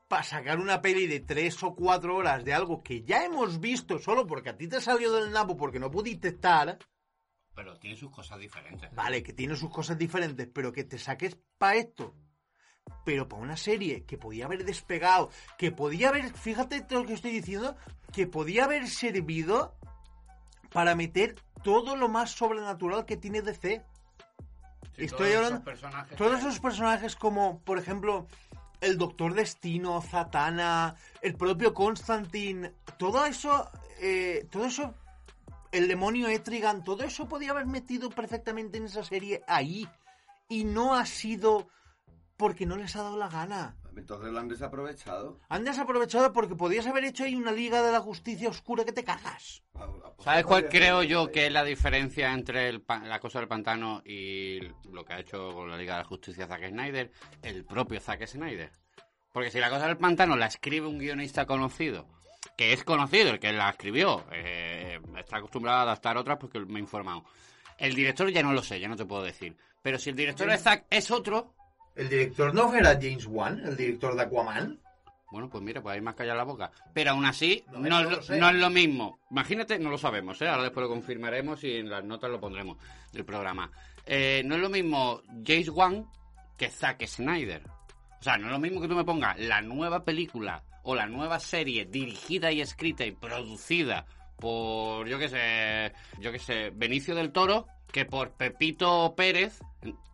para 0.09 0.25
sacar 0.25 0.59
una 0.59 0.83
peli 0.83 1.07
de 1.07 1.21
tres 1.21 1.63
o 1.63 1.73
cuatro 1.73 2.17
horas 2.17 2.45
de 2.45 2.53
algo 2.53 2.83
que 2.83 3.05
ya 3.05 3.25
hemos 3.25 3.61
visto 3.61 4.01
solo 4.01 4.27
porque 4.27 4.49
a 4.49 4.57
ti 4.57 4.67
te 4.67 4.81
salió 4.81 5.13
del 5.13 5.31
napo 5.31 5.57
porque 5.57 5.79
no 5.79 5.89
pudiste 5.89 6.29
estar. 6.29 6.79
Pero 7.55 7.79
tiene 7.79 7.97
sus 7.97 8.11
cosas 8.11 8.41
diferentes. 8.41 8.93
Vale, 8.93 9.23
que 9.23 9.33
tiene 9.33 9.55
sus 9.55 9.71
cosas 9.71 9.97
diferentes, 9.97 10.49
pero 10.53 10.73
que 10.73 10.83
te 10.83 10.99
saques 10.99 11.39
para 11.59 11.77
esto. 11.77 12.17
Pero 13.05 13.29
para 13.29 13.43
una 13.43 13.57
serie 13.57 14.05
que 14.05 14.19
podía 14.19 14.45
haber 14.47 14.65
despegado, 14.65 15.31
que 15.59 15.73
podía 15.73 16.11
haber, 16.11 16.33
fíjate 16.35 16.81
todo 16.83 17.01
lo 17.01 17.07
que 17.07 17.15
estoy 17.15 17.33
diciendo, 17.33 17.77
que 18.13 18.27
podía 18.27 18.65
haber 18.65 18.89
servido 18.89 19.75
para 20.73 20.95
meter 20.95 21.37
todo 21.63 21.97
lo 21.97 22.09
más 22.09 22.31
sobrenatural 22.33 23.07
que 23.07 23.17
tiene 23.17 23.43
DC. 23.43 23.83
Sí, 24.97 25.05
Estoy 25.05 25.09
todos 25.19 25.29
esos 25.31 25.37
hablando- 25.45 25.65
personajes 25.65 26.17
Todos 26.19 26.39
esos 26.41 26.61
personajes 26.61 27.17
como, 27.17 27.59
por 27.61 27.79
ejemplo, 27.79 28.27
el 28.81 28.99
Doctor 28.99 29.35
Destino, 29.35 30.01
Zatanna, 30.03 30.97
el 31.23 31.35
propio 31.37 31.73
Constantine, 31.75 32.73
todo 32.99 33.25
eso, 33.27 33.71
eh, 34.01 34.47
todo 34.51 34.67
eso, 34.67 34.95
el 35.73 35.87
demonio 35.89 36.29
Etrigan, 36.29 36.83
todo 36.85 37.03
eso 37.05 37.29
podía 37.29 37.51
haber 37.53 37.67
metido 37.67 38.11
perfectamente 38.11 38.79
en 38.79 38.85
esa 38.87 39.05
serie 39.05 39.43
ahí. 39.47 39.89
Y 40.49 40.65
no 40.65 40.95
ha 40.95 41.07
sido 41.07 41.69
porque 42.41 42.65
no 42.65 42.79
les 42.79 42.97
ha 42.97 43.03
dado 43.03 43.19
la 43.19 43.29
gana. 43.29 43.77
Entonces 43.95 44.33
lo 44.33 44.39
han 44.39 44.49
desaprovechado. 44.49 45.39
Han 45.51 45.63
desaprovechado 45.63 46.33
porque 46.33 46.57
podías 46.57 46.87
haber 46.87 47.05
hecho 47.05 47.25
ahí 47.25 47.37
una 47.37 47.53
Liga 47.53 47.83
de 47.83 47.93
la 47.93 48.01
Justicia 48.01 48.49
Oscura 48.49 48.83
que 48.83 48.93
te 48.93 49.05
cagas. 49.05 49.63
¿Sabes 50.21 50.47
cuál 50.47 50.71
creo 50.71 51.03
yo 51.03 51.31
que 51.31 51.49
es 51.49 51.53
la 51.53 51.65
diferencia 51.65 52.33
entre 52.33 52.71
el 52.71 52.83
la 52.89 53.21
cosa 53.21 53.41
del 53.41 53.49
pantano 53.49 54.01
y 54.07 54.59
lo 54.91 55.05
que 55.05 55.13
ha 55.13 55.21
hecho 55.21 55.53
con 55.53 55.71
la 55.71 55.77
Liga 55.77 55.97
de 55.97 56.01
la 56.01 56.09
Justicia 56.09 56.47
Zack 56.47 56.71
Snyder? 56.71 57.13
El 57.43 57.67
propio 57.67 58.01
Zack 58.01 58.27
Snyder. 58.27 58.71
Porque 59.35 59.51
si 59.51 59.61
la 59.61 59.69
cosa 59.69 59.87
del 59.87 59.99
pantano 59.99 60.35
la 60.35 60.47
escribe 60.47 60.87
un 60.87 60.99
guionista 60.99 61.45
conocido, 61.45 62.09
que 62.57 62.73
es 62.73 62.85
conocido, 62.85 63.33
el 63.33 63.39
que 63.39 63.53
la 63.53 63.69
escribió, 63.69 64.25
eh, 64.33 64.99
está 65.19 65.37
acostumbrado 65.37 65.81
a 65.81 65.83
adaptar 65.83 66.17
otras 66.17 66.39
porque 66.39 66.59
me 66.61 66.79
he 66.79 66.83
informado. 66.83 67.23
El 67.77 67.95
director 67.95 68.31
ya 68.31 68.43
no 68.43 68.55
lo 68.55 68.63
sé, 68.63 68.81
ya 68.81 68.89
no 68.89 68.97
te 68.97 69.05
puedo 69.05 69.25
decir. 69.25 69.59
Pero 69.83 69.99
si 69.99 70.09
el 70.09 70.17
director 70.17 70.49
de 70.49 70.57
Zack 70.57 70.87
es 70.89 71.11
otro, 71.11 71.55
¿El 71.97 72.09
director 72.09 72.55
no 72.55 72.75
era 72.75 72.95
James 72.95 73.27
Wan, 73.27 73.61
el 73.65 73.77
director 73.77 74.15
de 74.17 74.23
Aquaman? 74.23 74.79
Bueno, 75.31 75.49
pues 75.49 75.63
mira, 75.63 75.81
pues 75.81 75.95
hay 75.95 76.01
más 76.01 76.15
callar 76.17 76.37
la 76.37 76.43
boca. 76.45 76.71
Pero 76.93 77.13
aún 77.13 77.25
así, 77.25 77.65
No, 77.71 77.79
no, 77.79 77.89
no 77.89 77.99
es 78.01 78.05
lo 78.05 78.11
lo- 78.17 78.23
sé. 78.23 78.39
no 78.39 78.49
es 78.49 78.55
lo 78.57 78.71
mismo. 78.71 79.19
Imagínate, 79.31 79.79
no 79.79 79.91
lo 79.91 79.99
sabemos, 79.99 80.41
¿eh? 80.43 80.49
Ahora 80.49 80.65
después 80.65 80.83
lo 80.83 80.89
confirmaremos 80.93 81.63
y 81.63 81.77
en 81.77 81.89
las 81.91 82.03
notas 82.05 82.31
lo 82.31 82.41
pondremos 82.41 82.79
del 83.13 83.25
programa. 83.25 83.71
Eh, 84.07 84.43
no 84.45 84.57
es 84.57 84.61
lo 84.61 84.69
mismo 84.71 85.23
James 85.47 85.69
Wan 85.69 86.07
que 86.57 86.69
Zack 86.69 87.07
Snyder. 87.07 87.63
O 88.19 88.23
sea, 88.23 88.37
no 88.39 88.47
es 88.47 88.53
lo 88.53 88.59
mismo 88.59 88.81
que 88.81 88.89
tú 88.89 88.95
me 88.97 89.05
pongas 89.05 89.39
la 89.39 89.61
nueva 89.63 90.05
película 90.05 90.63
o 90.83 90.95
la 90.97 91.07
nueva 91.07 91.39
serie 91.39 91.85
dirigida 91.87 92.51
y 92.51 92.61
escrita 92.61 93.05
y 93.07 93.13
producida 93.13 94.05
por, 94.37 95.07
yo 95.07 95.19
qué 95.19 95.29
sé, 95.29 95.93
yo 96.19 96.33
qué 96.33 96.39
sé, 96.39 96.71
Benicio 96.75 97.15
del 97.15 97.31
Toro, 97.33 97.67
que 97.93 98.05
por 98.05 98.33
Pepito 98.33 99.15
Pérez. 99.17 99.61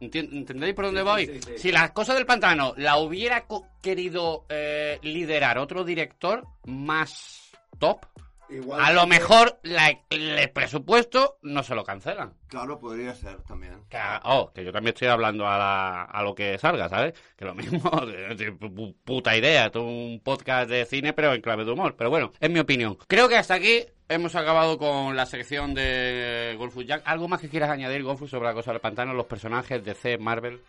¿Entendéis 0.00 0.74
por 0.74 0.84
dónde 0.86 1.00
Sí, 1.00 1.06
voy? 1.06 1.26
sí, 1.26 1.32
sí, 1.34 1.40
sí. 1.42 1.58
Si 1.58 1.72
las 1.72 1.90
cosas 1.90 2.16
del 2.16 2.26
pantano 2.26 2.74
la 2.76 2.98
hubiera 2.98 3.46
querido 3.82 4.44
eh, 4.48 4.98
liderar 5.02 5.58
otro 5.58 5.84
director 5.84 6.46
más 6.66 7.50
top, 7.78 8.04
Igual 8.48 8.80
a 8.80 8.92
lo 8.92 9.00
que- 9.02 9.06
mejor 9.08 9.58
la- 9.62 9.98
el 10.10 10.50
presupuesto 10.50 11.36
no 11.42 11.62
se 11.62 11.74
lo 11.74 11.82
cancelan. 11.84 12.32
Claro, 12.48 12.78
podría 12.78 13.14
ser 13.14 13.42
también. 13.42 13.82
Que, 13.88 13.98
oh, 14.24 14.52
que 14.54 14.64
yo 14.64 14.72
también 14.72 14.94
estoy 14.94 15.08
hablando 15.08 15.46
a, 15.48 15.58
la- 15.58 16.02
a 16.04 16.22
lo 16.22 16.34
que 16.34 16.56
salga, 16.58 16.88
¿sabes? 16.88 17.14
Que 17.36 17.44
lo 17.44 17.54
mismo, 17.54 17.80
puta 19.04 19.36
idea, 19.36 19.70
todo 19.70 19.84
un 19.84 20.20
podcast 20.22 20.70
de 20.70 20.84
cine, 20.84 21.12
pero 21.12 21.34
en 21.34 21.40
clave 21.40 21.64
de 21.64 21.72
humor. 21.72 21.94
Pero 21.96 22.10
bueno, 22.10 22.32
es 22.38 22.50
mi 22.50 22.60
opinión. 22.60 22.96
Creo 23.08 23.28
que 23.28 23.36
hasta 23.36 23.54
aquí 23.54 23.84
hemos 24.08 24.36
acabado 24.36 24.78
con 24.78 25.16
la 25.16 25.26
sección 25.26 25.74
de 25.74 26.54
Golfus 26.56 26.86
Jack. 26.86 27.02
¿Algo 27.04 27.26
más 27.26 27.40
que 27.40 27.48
quieras 27.48 27.70
añadir, 27.70 28.04
Golfus, 28.04 28.30
sobre 28.30 28.46
la 28.46 28.54
cosa 28.54 28.70
del 28.70 28.80
pantano, 28.80 29.12
los 29.12 29.26
personajes 29.26 29.84
de 29.84 29.94
C, 29.94 30.18
Marvel? 30.18 30.60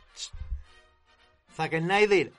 Zack 1.55 1.77
Snyder, 1.79 2.31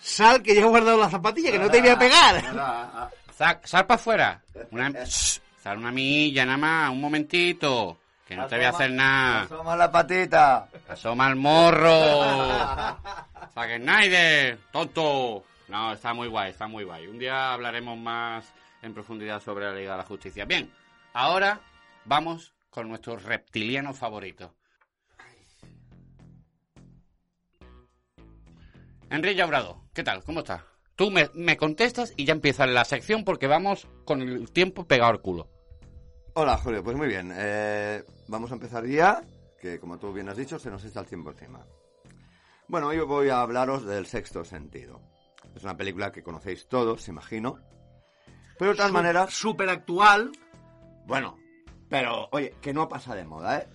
sal 0.00 0.42
que 0.42 0.54
yo 0.54 0.62
he 0.62 0.68
guardado 0.68 0.98
la 0.98 1.10
zapatilla 1.10 1.52
que 1.52 1.58
no 1.58 1.70
te 1.70 1.80
voy 1.80 1.88
a 1.90 1.98
pegar. 1.98 3.10
Sal 3.36 3.86
para 3.86 3.94
afuera. 3.94 4.42
Una, 4.70 4.90
Shh, 4.90 5.40
sal 5.60 5.78
una 5.78 5.90
milla 5.90 6.46
nada 6.46 6.56
más, 6.56 6.90
un 6.90 7.00
momentito. 7.00 7.98
Que 8.26 8.36
no 8.36 8.46
te 8.46 8.56
voy 8.56 8.64
a 8.64 8.70
hacer 8.70 8.90
nada. 8.92 9.42
Asoma 9.42 9.76
la 9.76 9.90
patita. 9.90 10.68
Asoma 10.88 11.28
el 11.28 11.36
morro. 11.36 12.22
Zack 13.52 13.76
Snyder, 13.78 14.58
tonto. 14.72 15.44
No, 15.68 15.92
está 15.92 16.14
muy 16.14 16.28
guay, 16.28 16.52
está 16.52 16.68
muy 16.68 16.84
guay. 16.84 17.06
Un 17.06 17.18
día 17.18 17.52
hablaremos 17.52 17.98
más 17.98 18.52
en 18.82 18.94
profundidad 18.94 19.42
sobre 19.42 19.66
la 19.66 19.74
Liga 19.74 19.92
de 19.92 19.98
la 19.98 20.04
Justicia. 20.04 20.44
Bien, 20.44 20.70
ahora 21.12 21.60
vamos 22.04 22.54
con 22.70 22.88
nuestro 22.88 23.16
reptiliano 23.16 23.92
favorito. 23.94 24.54
Enrique 29.10 29.42
Abrado, 29.42 29.82
¿qué 29.92 30.02
tal? 30.02 30.22
¿Cómo 30.24 30.40
estás? 30.40 30.62
Tú 30.96 31.10
me, 31.10 31.28
me 31.34 31.56
contestas 31.56 32.12
y 32.16 32.24
ya 32.24 32.32
empieza 32.32 32.66
la 32.66 32.84
sección 32.84 33.24
porque 33.24 33.46
vamos 33.46 33.88
con 34.04 34.22
el 34.22 34.50
tiempo 34.52 34.86
pegado 34.86 35.10
al 35.10 35.20
culo. 35.20 35.48
Hola, 36.34 36.56
Julio. 36.58 36.82
Pues 36.84 36.96
muy 36.96 37.08
bien. 37.08 37.32
eh, 37.34 38.02
vamos 38.28 38.50
a 38.50 38.54
empezar 38.54 38.86
ya, 38.86 39.22
que 39.60 39.78
como 39.80 39.98
tú 39.98 40.12
bien 40.12 40.28
has 40.28 40.36
dicho, 40.36 40.58
se 40.58 40.70
nos 40.70 40.84
está 40.84 41.00
el 41.00 41.06
tiempo 41.06 41.30
encima. 41.30 41.66
Bueno, 42.68 42.88
hoy 42.88 42.98
voy 43.00 43.28
a 43.28 43.40
hablaros 43.40 43.84
del 43.84 44.06
sexto 44.06 44.44
sentido. 44.44 45.00
Es 45.54 45.62
una 45.64 45.76
película 45.76 46.10
que 46.12 46.22
conocéis 46.22 46.66
todos, 46.68 47.08
imagino. 47.08 47.58
Pero 48.58 48.70
de 48.70 48.76
todas 48.76 48.92
maneras, 48.92 49.34
Súper 49.34 49.68
actual. 49.68 50.30
bueno, 51.06 51.36
pero 51.88 52.28
oye, 52.32 52.54
que 52.60 52.72
no 52.72 52.88
pasa 52.88 53.14
de 53.14 53.24
moda, 53.24 53.58
¿eh? 53.58 53.68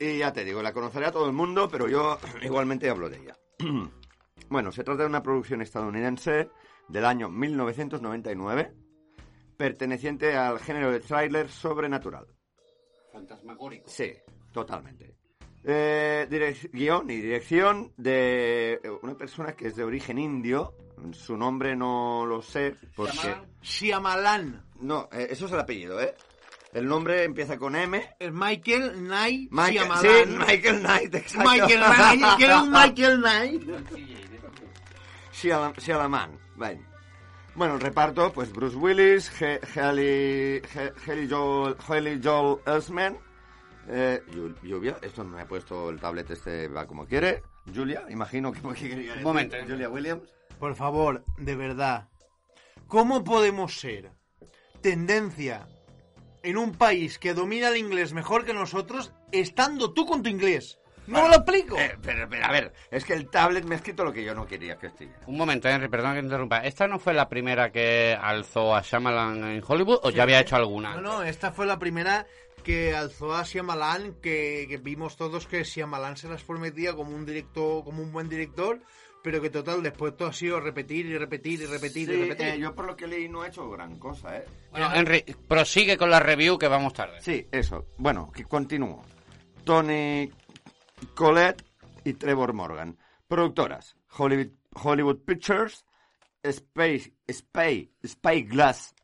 Y 0.00 0.18
ya 0.18 0.32
te 0.32 0.44
digo, 0.44 0.62
la 0.62 0.72
conocerá 0.72 1.12
todo 1.12 1.26
el 1.26 1.32
mundo, 1.34 1.68
pero 1.70 1.86
yo 1.88 2.18
igualmente 2.42 2.88
hablo 2.88 3.08
de 3.10 3.18
ella. 3.18 3.36
bueno, 4.50 4.72
se 4.72 4.84
trata 4.84 5.02
de 5.02 5.08
una 5.08 5.22
producción 5.22 5.62
estadounidense 5.62 6.50
del 6.88 7.04
año 7.04 7.30
1999, 7.30 8.74
perteneciente 9.56 10.36
al 10.36 10.58
género 10.58 10.90
de 10.90 11.00
thriller 11.00 11.48
sobrenatural. 11.48 12.26
Fantasmagórico. 13.12 13.88
Sí, 13.88 14.12
totalmente. 14.52 15.14
Eh, 15.62 16.26
guion 16.72 17.10
y 17.10 17.16
dirección 17.20 17.92
de 17.96 18.80
una 19.02 19.16
persona 19.16 19.52
que 19.52 19.68
es 19.68 19.76
de 19.76 19.84
origen 19.84 20.18
indio. 20.18 20.74
Su 21.12 21.36
nombre 21.36 21.76
no 21.76 22.26
lo 22.26 22.42
sé 22.42 22.74
porque... 22.96 23.34
Shyamalan. 23.62 24.64
No, 24.80 25.08
eh, 25.12 25.28
eso 25.30 25.46
es 25.46 25.52
el 25.52 25.60
apellido, 25.60 26.00
¿eh? 26.00 26.14
El 26.72 26.86
nombre 26.86 27.24
empieza 27.24 27.56
con 27.58 27.74
M. 27.76 28.16
Es 28.18 28.32
Michael 28.32 28.92
Knight 28.94 29.50
Michael, 29.50 29.74
Shyamalan. 29.74 30.02
sí, 30.02 30.36
Michael 30.38 30.80
Knight, 30.80 31.14
exacto. 31.14 31.50
Michael 31.50 31.80
Knight. 31.80 32.36
que 32.38 32.44
era 32.44 32.62
un 32.62 32.70
Michael 32.70 33.20
Knight. 33.20 33.62
Shyam- 35.42 35.74
Shyamalan. 35.78 36.38
Bueno, 37.54 37.74
el 37.74 37.80
reparto, 37.80 38.32
pues 38.32 38.52
Bruce 38.52 38.76
Willis, 38.76 39.30
Haley, 39.76 40.62
Joel, 41.28 42.20
Joel 42.22 42.60
Osment, 42.66 43.18
eh, 43.88 44.22
Lluvia, 44.62 44.96
esto 45.02 45.24
no 45.24 45.30
me 45.36 45.42
ha 45.42 45.48
puesto 45.48 45.90
el 45.90 45.98
tablet 45.98 46.30
este, 46.30 46.68
va 46.68 46.86
como 46.86 47.06
quiere. 47.06 47.42
Julia, 47.74 48.04
imagino 48.08 48.52
que 48.52 48.60
quería 48.74 49.12
decir. 49.12 49.22
momento. 49.22 49.56
Julia 49.66 49.88
Williams. 49.88 50.28
Por 50.58 50.74
favor, 50.76 51.24
de 51.38 51.56
verdad. 51.56 52.08
¿Cómo 52.86 53.22
podemos 53.24 53.78
ser 53.80 54.10
tendencia 54.80 55.66
en 56.42 56.56
un 56.56 56.72
país 56.72 57.18
que 57.18 57.34
domina 57.34 57.68
el 57.68 57.76
inglés 57.76 58.12
mejor 58.12 58.44
que 58.44 58.54
nosotros, 58.54 59.12
estando 59.32 59.92
tú 59.92 60.06
con 60.06 60.22
tu 60.22 60.28
inglés? 60.28 60.79
¡No 61.06 61.22
me 61.22 61.28
lo 61.28 61.34
explico! 61.36 61.76
Eh, 61.78 61.96
pero, 62.02 62.28
pero, 62.28 62.44
a 62.46 62.52
ver, 62.52 62.72
es 62.90 63.04
que 63.04 63.14
el 63.14 63.28
tablet 63.28 63.64
me 63.64 63.74
ha 63.74 63.78
escrito 63.78 64.04
lo 64.04 64.12
que 64.12 64.22
yo 64.24 64.34
no 64.34 64.46
quería 64.46 64.76
que 64.76 64.86
escribiera. 64.88 65.20
Un 65.26 65.36
momento, 65.36 65.68
Henry, 65.68 65.88
perdón 65.88 66.12
que 66.14 66.20
te 66.20 66.26
interrumpa. 66.26 66.58
¿Esta 66.64 66.86
no 66.86 66.98
fue 66.98 67.14
la 67.14 67.28
primera 67.28 67.70
que 67.72 68.16
alzó 68.20 68.74
a 68.74 68.82
Shyamalan 68.82 69.42
en 69.44 69.62
Hollywood 69.66 70.00
o 70.02 70.10
ya 70.10 70.22
había 70.22 70.40
hecho 70.40 70.56
alguna? 70.56 70.94
No, 70.94 71.00
no, 71.00 71.22
esta 71.22 71.50
fue 71.52 71.66
la 71.66 71.78
primera 71.78 72.26
que 72.62 72.94
alzó 72.94 73.34
a 73.34 73.42
Shyamalan, 73.42 74.14
que, 74.22 74.66
que 74.68 74.76
vimos 74.76 75.16
todos 75.16 75.46
que 75.46 75.64
Shyamalan 75.64 76.16
se 76.16 76.28
las 76.28 76.44
prometía 76.44 76.94
como 76.94 77.16
un 77.16 77.24
director, 77.26 77.82
como 77.84 78.02
un 78.02 78.12
buen 78.12 78.28
director, 78.28 78.80
pero 79.22 79.40
que 79.40 79.50
total, 79.50 79.82
después 79.82 80.16
todo 80.16 80.28
ha 80.28 80.32
sido 80.32 80.60
repetir 80.60 81.06
y 81.06 81.16
repetir 81.18 81.60
y 81.62 81.66
repetir 81.66 82.08
y 82.10 82.14
Sí, 82.14 82.20
repetir. 82.22 82.46
eh, 82.48 82.58
yo 82.58 82.74
por 82.74 82.86
lo 82.86 82.96
que 82.96 83.06
leí 83.06 83.28
no 83.28 83.44
he 83.44 83.48
hecho 83.48 83.68
gran 83.70 83.98
cosa, 83.98 84.36
¿eh? 84.36 84.44
Bueno, 84.70 84.90
Henry, 84.94 85.24
prosigue 85.48 85.96
con 85.96 86.10
la 86.10 86.20
review 86.20 86.58
que 86.58 86.68
vamos 86.68 86.92
tarde. 86.92 87.20
Sí, 87.20 87.46
eso. 87.50 87.86
Bueno, 87.98 88.30
que 88.30 88.44
continúo. 88.44 89.02
Tony 89.64 90.30
Collette 91.14 91.64
y 92.04 92.14
Trevor 92.14 92.52
Morgan. 92.52 92.96
Productoras. 93.28 93.96
Hollywood, 94.18 94.52
Hollywood 94.74 95.18
Pictures, 95.24 95.84
Space, 96.42 97.12
Spy, 97.30 97.92
Spy 98.06 98.42
Glass 98.42 98.94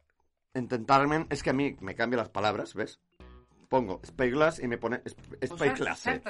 Entertainment. 0.55 1.32
Es 1.32 1.43
que 1.43 1.51
a 1.51 1.52
mí 1.52 1.77
me 1.81 1.94
cambia 1.94 2.18
las 2.18 2.28
palabras, 2.31 2.74
¿ves? 2.74 2.98
Pongo 3.68 4.01
Spy 4.05 4.31
Glass 4.31 4.59
y 4.60 4.68
me 4.68 4.78
pone 4.78 5.02
Sp- 5.05 5.36
Spy 5.47 5.68
Glass. 5.70 6.06
¿eh? 6.06 6.23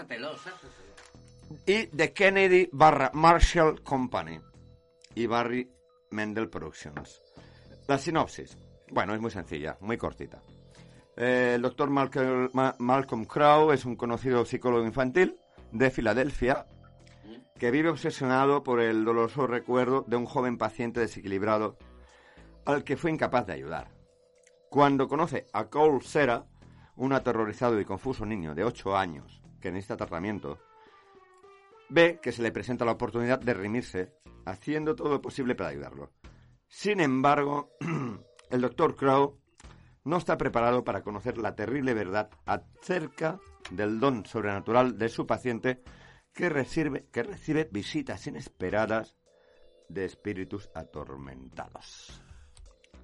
Y 1.67 1.87
The 1.89 2.13
Kennedy 2.13 2.69
barra 2.73 3.11
Marshall 3.15 3.83
Company. 3.83 4.41
Y 5.15 5.27
Barry 5.27 5.71
Mendel 6.11 6.49
Productions. 6.51 7.23
La 7.89 7.99
sinopsis. 7.99 8.57
Bueno, 8.91 9.15
es 9.15 9.21
muy 9.21 9.31
sencilla, 9.31 9.77
muy 9.81 9.97
cortita. 9.97 10.43
Eh, 11.17 11.53
el 11.55 11.63
doctor 11.63 11.89
Malcolm, 11.89 12.51
Ma- 12.53 12.75
Malcolm 12.79 13.25
Crowe 13.25 13.73
es 13.73 13.85
un 13.85 13.97
conocido 13.97 14.45
psicólogo 14.45 14.85
infantil 14.85 15.37
de 15.73 15.91
Filadelfia 15.91 16.67
que 17.59 17.71
vive 17.71 17.89
obsesionado 17.89 18.63
por 18.63 18.81
el 18.81 19.05
doloroso 19.05 19.47
recuerdo 19.47 20.05
de 20.07 20.17
un 20.17 20.27
joven 20.27 20.59
paciente 20.59 21.01
desequilibrado 21.01 21.77
al 22.65 22.85
que 22.85 22.97
fue 22.97 23.11
incapaz 23.11 23.47
de 23.47 23.55
ayudar. 23.55 23.91
Cuando 24.69 25.09
conoce 25.09 25.47
a 25.53 25.67
Cole 25.67 26.03
Sera, 26.03 26.45
un 26.97 27.13
aterrorizado 27.13 27.81
y 27.81 27.85
confuso 27.85 28.27
niño 28.27 28.55
de 28.55 28.65
8 28.65 28.97
años 28.97 29.43
que 29.61 29.71
necesita 29.71 29.97
tratamiento, 29.97 30.59
ve 31.89 32.19
que 32.21 32.33
se 32.33 32.43
le 32.43 32.53
presenta 32.53 32.85
la 32.85 32.93
oportunidad 32.93 33.39
de 33.39 33.55
redimirse, 33.55 34.13
haciendo 34.45 34.95
todo 34.95 35.11
lo 35.11 35.23
posible 35.23 35.55
para 35.55 35.71
ayudarlo. 35.71 36.13
Sin 36.69 37.01
embargo, 37.01 37.71
el 38.51 38.61
doctor 38.61 38.97
Crow 38.97 39.39
no 40.05 40.17
está 40.19 40.37
preparado 40.37 40.85
para 40.85 41.03
conocer 41.03 41.39
la 41.39 41.55
terrible 41.55 41.95
verdad 41.95 42.31
acerca 42.45 43.39
del 43.71 43.99
don 44.01 44.25
sobrenatural 44.27 44.99
de 44.99 45.09
su 45.09 45.27
paciente 45.27 45.83
que 46.33 46.49
recibe, 46.49 47.07
que 47.11 47.23
recibe 47.23 47.69
visitas 47.71 48.27
inesperadas 48.27 49.17
de 49.89 50.05
espíritus 50.05 50.69
atormentados. 50.75 52.21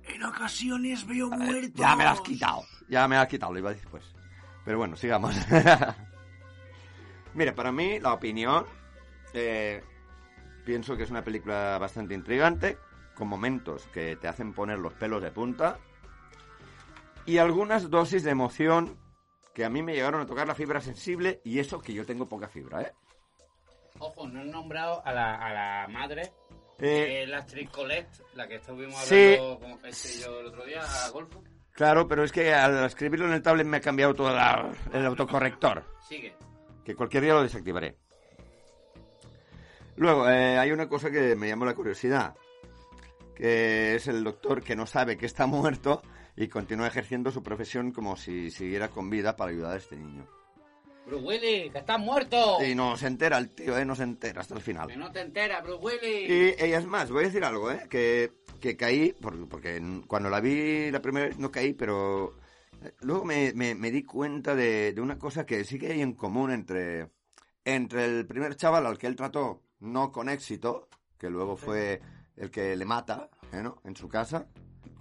En 0.04 0.22
ocasiones 0.24 1.06
veo 1.06 1.28
muertos. 1.30 1.72
Ya 1.74 1.96
me 1.96 2.04
lo 2.04 2.10
has 2.10 2.20
quitado. 2.20 2.62
Ya 2.88 3.06
me 3.08 3.14
lo 3.16 3.22
has 3.22 3.28
quitado, 3.28 3.52
lo 3.52 3.58
iba 3.58 3.70
a 3.70 3.72
decir 3.72 3.84
después. 3.84 4.14
Pero 4.64 4.78
bueno, 4.78 4.96
sigamos. 4.96 5.34
Mira, 7.34 7.54
para 7.54 7.72
mí, 7.72 7.98
la 8.00 8.12
opinión. 8.12 8.66
eh, 9.32 9.82
pienso 10.64 10.96
que 10.96 11.04
es 11.04 11.10
una 11.10 11.24
película 11.24 11.78
bastante 11.78 12.14
intrigante. 12.14 12.78
Con 13.14 13.28
momentos 13.28 13.86
que 13.92 14.16
te 14.16 14.28
hacen 14.28 14.52
poner 14.52 14.78
los 14.78 14.92
pelos 14.94 15.22
de 15.22 15.30
punta. 15.30 15.78
Y 17.24 17.38
algunas 17.38 17.88
dosis 17.88 18.24
de 18.24 18.30
emoción 18.30 18.96
que 19.54 19.64
a 19.64 19.70
mí 19.70 19.82
me 19.82 19.94
llegaron 19.94 20.20
a 20.20 20.26
tocar 20.26 20.46
la 20.46 20.54
fibra 20.54 20.80
sensible. 20.80 21.40
Y 21.44 21.58
eso 21.58 21.80
que 21.80 21.92
yo 21.92 22.04
tengo 22.06 22.26
poca 22.28 22.48
fibra, 22.48 22.82
¿eh? 22.82 22.92
Ojo, 23.98 24.26
no 24.28 24.40
he 24.42 24.44
nombrado 24.44 25.04
a 25.06 25.12
la, 25.12 25.34
a 25.36 25.52
la 25.52 25.88
madre, 25.88 26.22
Eh, 26.78 27.04
que 27.06 27.22
es 27.22 27.28
la 27.28 27.38
actriz 27.38 27.70
Colette, 27.70 28.08
la 28.34 28.48
que 28.48 28.56
estuvimos 28.56 28.98
Sí. 29.04 29.34
hablando 29.34 29.58
con 29.60 29.78
Pese 29.78 30.18
y 30.18 30.22
yo 30.22 30.40
el 30.40 30.46
otro 30.46 30.64
día 30.64 30.80
a 30.80 31.08
Golfo. 31.10 31.42
Claro, 31.72 32.08
pero 32.08 32.24
es 32.24 32.32
que 32.32 32.52
al 32.52 32.84
escribirlo 32.84 33.26
en 33.26 33.32
el 33.34 33.42
tablet 33.42 33.66
me 33.66 33.76
ha 33.78 33.80
cambiado 33.80 34.14
todo 34.14 34.34
la- 34.34 34.72
el 34.92 35.06
autocorrector. 35.06 35.84
Sigue. 36.08 36.34
que 36.84 36.96
cualquier 36.96 37.22
día 37.22 37.34
lo 37.34 37.42
desactivaré. 37.44 37.96
Luego, 39.96 40.28
eh, 40.28 40.58
hay 40.58 40.72
una 40.72 40.88
cosa 40.88 41.10
que 41.10 41.36
me 41.36 41.48
llamó 41.48 41.64
la 41.64 41.74
curiosidad, 41.74 42.34
que 43.36 43.94
es 43.94 44.08
el 44.08 44.24
doctor 44.24 44.62
que 44.62 44.74
no 44.74 44.86
sabe 44.86 45.16
que 45.16 45.26
está 45.26 45.46
muerto 45.46 46.02
y 46.36 46.48
continúa 46.48 46.86
ejerciendo 46.86 47.30
su 47.30 47.42
profesión 47.42 47.92
como 47.92 48.16
si 48.16 48.50
siguiera 48.50 48.88
con 48.88 49.10
vida 49.10 49.36
para 49.36 49.50
ayudar 49.50 49.74
a 49.74 49.76
este 49.78 49.96
niño. 49.96 50.26
Bruce 51.06 51.24
Willis, 51.26 51.72
que 51.72 51.78
estás 51.78 51.98
muerto. 51.98 52.58
Y 52.64 52.74
no 52.76 52.96
se 52.96 53.08
entera 53.08 53.36
el 53.38 53.48
tío, 53.50 53.76
¿eh? 53.76 53.84
No 53.84 53.96
se 53.96 54.04
entera 54.04 54.40
hasta 54.40 54.54
el 54.54 54.60
final. 54.60 54.86
Que 54.88 54.96
no 54.96 55.10
te 55.10 55.20
enteras, 55.20 55.62
Bruce 55.64 55.84
Willis. 55.84 56.30
Y 56.30 56.64
ella 56.64 56.78
es 56.78 56.86
más, 56.86 57.10
voy 57.10 57.24
a 57.24 57.26
decir 57.26 57.44
algo, 57.44 57.70
¿eh? 57.72 57.86
Que, 57.90 58.32
que 58.60 58.76
caí, 58.76 59.12
por- 59.12 59.48
porque 59.48 59.82
cuando 60.06 60.30
la 60.30 60.40
vi 60.40 60.90
la 60.92 61.02
primera 61.02 61.26
vez 61.26 61.38
no 61.38 61.50
caí, 61.50 61.72
pero 61.74 62.36
eh, 62.84 62.92
luego 63.00 63.24
me, 63.24 63.52
me- 63.52 63.74
me 63.74 63.90
di 63.90 64.04
cuenta 64.04 64.54
de, 64.54 64.92
de 64.92 65.00
una 65.00 65.18
cosa 65.18 65.44
que 65.44 65.64
sí 65.64 65.76
que 65.76 65.88
hay 65.92 66.02
en 66.02 66.12
común 66.12 66.52
entre, 66.52 67.08
entre 67.64 68.04
el 68.04 68.24
primer 68.24 68.54
chaval 68.54 68.86
al 68.86 68.96
que 68.96 69.08
él 69.08 69.16
trató, 69.16 69.60
no 69.80 70.12
con 70.12 70.28
éxito, 70.28 70.88
que 71.18 71.28
luego 71.30 71.56
fue 71.56 72.00
el 72.36 72.48
que 72.52 72.76
le 72.76 72.84
mata, 72.84 73.28
¿eh, 73.52 73.60
¿no? 73.60 73.82
En 73.84 73.96
su 73.96 74.08
casa. 74.08 74.46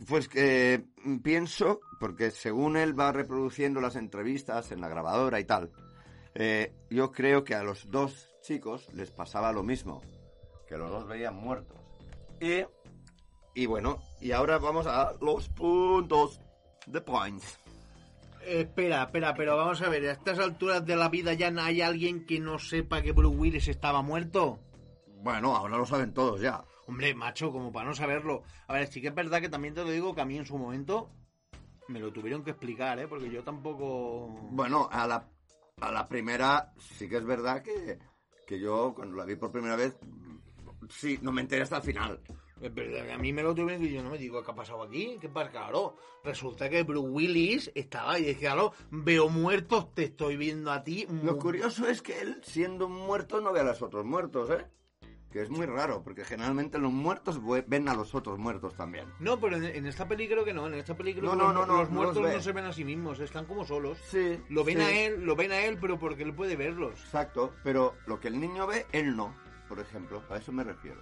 Pues 0.07 0.27
que 0.27 0.85
mm, 1.03 1.17
pienso, 1.19 1.79
porque 1.99 2.31
según 2.31 2.77
él 2.77 2.99
va 2.99 3.11
reproduciendo 3.11 3.81
las 3.81 3.95
entrevistas 3.95 4.71
en 4.71 4.81
la 4.81 4.89
grabadora 4.89 5.39
y 5.39 5.45
tal, 5.45 5.71
eh, 6.33 6.73
yo 6.89 7.11
creo 7.11 7.43
que 7.43 7.55
a 7.55 7.63
los 7.63 7.89
dos 7.91 8.29
chicos 8.41 8.91
les 8.93 9.11
pasaba 9.11 9.51
lo 9.51 9.63
mismo, 9.63 10.01
que 10.67 10.77
los 10.77 10.89
dos 10.89 11.07
veían 11.07 11.35
muertos. 11.35 11.77
Y, 12.39 12.65
y 13.53 13.65
bueno, 13.65 13.99
y 14.19 14.31
ahora 14.31 14.57
vamos 14.57 14.87
a 14.87 15.13
los 15.21 15.49
puntos. 15.49 16.39
The 16.91 17.01
points. 17.01 17.59
Eh, 18.43 18.61
espera, 18.61 19.03
espera, 19.03 19.35
pero 19.35 19.55
vamos 19.55 19.81
a 19.83 19.89
ver, 19.89 20.07
a 20.07 20.13
estas 20.13 20.39
alturas 20.39 20.83
de 20.85 20.95
la 20.95 21.09
vida 21.09 21.33
ya 21.33 21.51
no 21.51 21.61
hay 21.61 21.81
alguien 21.81 22.25
que 22.25 22.39
no 22.39 22.57
sepa 22.57 23.03
que 23.03 23.11
Bruce 23.11 23.37
Willis 23.37 23.67
estaba 23.67 24.01
muerto. 24.01 24.59
Bueno, 25.21 25.55
ahora 25.55 25.77
lo 25.77 25.85
saben 25.85 26.13
todos 26.13 26.41
ya. 26.41 26.63
Hombre, 26.87 27.13
macho, 27.13 27.51
como 27.51 27.71
para 27.71 27.87
no 27.87 27.95
saberlo. 27.95 28.43
A 28.67 28.73
ver, 28.73 28.87
sí 28.87 29.01
que 29.01 29.07
es 29.09 29.15
verdad 29.15 29.41
que 29.41 29.49
también 29.49 29.73
te 29.73 29.83
lo 29.83 29.89
digo 29.89 30.13
que 30.13 30.21
a 30.21 30.25
mí 30.25 30.37
en 30.37 30.45
su 30.45 30.57
momento 30.57 31.11
me 31.87 31.99
lo 31.99 32.11
tuvieron 32.11 32.43
que 32.43 32.51
explicar, 32.51 32.99
¿eh? 32.99 33.07
Porque 33.07 33.29
yo 33.29 33.43
tampoco... 33.43 34.27
Bueno, 34.51 34.87
a 34.91 35.07
la, 35.07 35.29
a 35.79 35.91
la 35.91 36.07
primera 36.07 36.73
sí 36.77 37.07
que 37.07 37.17
es 37.17 37.25
verdad 37.25 37.61
que, 37.61 37.99
que 38.47 38.59
yo 38.59 38.93
cuando 38.95 39.15
la 39.17 39.25
vi 39.25 39.35
por 39.35 39.51
primera 39.51 39.75
vez, 39.75 39.97
sí, 40.89 41.19
no 41.21 41.31
me 41.31 41.41
enteré 41.41 41.63
hasta 41.63 41.77
el 41.77 41.83
final. 41.83 42.19
Es 42.61 42.73
verdad 42.73 43.05
que 43.05 43.11
a 43.13 43.17
mí 43.17 43.33
me 43.33 43.41
lo 43.41 43.55
tuvieron 43.55 43.81
que 43.81 43.91
yo 43.91 44.03
no 44.03 44.11
me 44.11 44.19
digo, 44.19 44.43
¿qué 44.43 44.51
ha 44.51 44.55
pasado 44.55 44.83
aquí? 44.83 45.17
¿Qué 45.19 45.29
pasa? 45.29 45.49
Claro, 45.49 45.95
resulta 46.23 46.69
que 46.69 46.83
Bruce 46.83 47.09
Willis 47.09 47.71
estaba 47.73 48.19
y 48.19 48.25
dije, 48.25 48.41
claro, 48.41 48.73
veo 48.91 49.29
muertos, 49.29 49.93
te 49.95 50.03
estoy 50.03 50.37
viendo 50.37 50.71
a 50.71 50.83
ti. 50.83 51.07
Lo 51.23 51.39
curioso 51.39 51.87
es 51.87 52.03
que 52.03 52.21
él, 52.21 52.39
siendo 52.43 52.85
un 52.85 52.93
muerto, 52.93 53.41
no 53.41 53.51
ve 53.51 53.61
a 53.61 53.63
los 53.63 53.81
otros 53.81 54.05
muertos, 54.05 54.51
¿eh? 54.51 54.67
Que 55.31 55.41
es 55.41 55.49
muy 55.49 55.65
raro, 55.65 56.03
porque 56.03 56.25
generalmente 56.25 56.77
los 56.77 56.91
muertos 56.91 57.39
ven 57.67 57.87
a 57.87 57.95
los 57.95 58.13
otros 58.13 58.37
muertos 58.37 58.75
también. 58.75 59.05
No, 59.19 59.39
pero 59.39 59.55
en, 59.55 59.63
en 59.63 59.85
esta 59.85 60.07
peli 60.07 60.27
creo 60.27 60.43
que 60.43 60.53
no, 60.53 60.67
en 60.67 60.73
esta 60.73 60.95
peli 60.95 61.13
creo 61.13 61.23
No, 61.23 61.31
que 61.31 61.37
no, 61.37 61.43
los, 61.45 61.55
no, 61.55 61.65
no, 61.65 61.79
los 61.79 61.89
no 61.89 61.95
muertos 61.95 62.21
los 62.23 62.33
no 62.33 62.41
se 62.41 62.51
ven 62.51 62.65
a 62.65 62.73
sí 62.73 62.83
mismos, 62.83 63.19
están 63.21 63.45
como 63.45 63.65
solos. 63.65 63.97
Sí. 64.09 64.37
Lo 64.49 64.65
ven 64.65 64.79
sí. 64.79 64.83
a 64.83 65.05
él, 65.05 65.23
lo 65.23 65.35
ven 65.37 65.51
a 65.53 65.61
él, 65.61 65.77
pero 65.79 65.97
porque 65.97 66.23
él 66.23 66.33
puede 66.35 66.57
verlos. 66.57 66.99
Exacto, 66.99 67.53
pero 67.63 67.95
lo 68.07 68.19
que 68.19 68.27
el 68.27 68.39
niño 68.41 68.67
ve, 68.67 68.85
él 68.91 69.15
no, 69.15 69.33
por 69.69 69.79
ejemplo, 69.79 70.21
a 70.29 70.35
eso 70.35 70.51
me 70.51 70.65
refiero. 70.65 71.01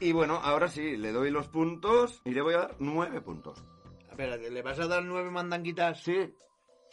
Y 0.00 0.12
bueno, 0.12 0.40
ahora 0.42 0.68
sí, 0.68 0.96
le 0.96 1.12
doy 1.12 1.30
los 1.30 1.48
puntos 1.48 2.22
y 2.24 2.30
le 2.30 2.40
voy 2.40 2.54
a 2.54 2.58
dar 2.58 2.76
nueve 2.78 3.20
puntos. 3.20 3.62
Espérate, 4.08 4.50
¿le 4.50 4.62
vas 4.62 4.80
a 4.80 4.86
dar 4.86 5.04
nueve 5.04 5.30
mandanguitas? 5.30 6.02
Sí, 6.02 6.34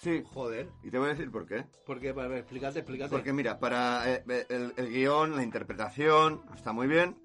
sí. 0.03 0.23
Joder. 0.33 0.69
Y 0.83 0.89
te 0.91 0.97
voy 0.99 1.07
a 1.07 1.13
decir 1.13 1.31
por 1.31 1.45
qué. 1.47 1.65
Porque, 1.85 2.09
a 2.09 2.13
ver, 2.13 2.33
explícate, 2.39 2.79
explícate. 2.79 3.09
Porque 3.09 3.33
mira, 3.33 3.57
para 3.59 4.11
eh, 4.11 4.23
eh, 4.29 4.45
el, 4.49 4.73
el 4.77 4.89
guion, 4.89 5.35
la 5.35 5.43
interpretación, 5.43 6.41
está 6.55 6.73
muy 6.73 6.87
bien. 6.87 7.17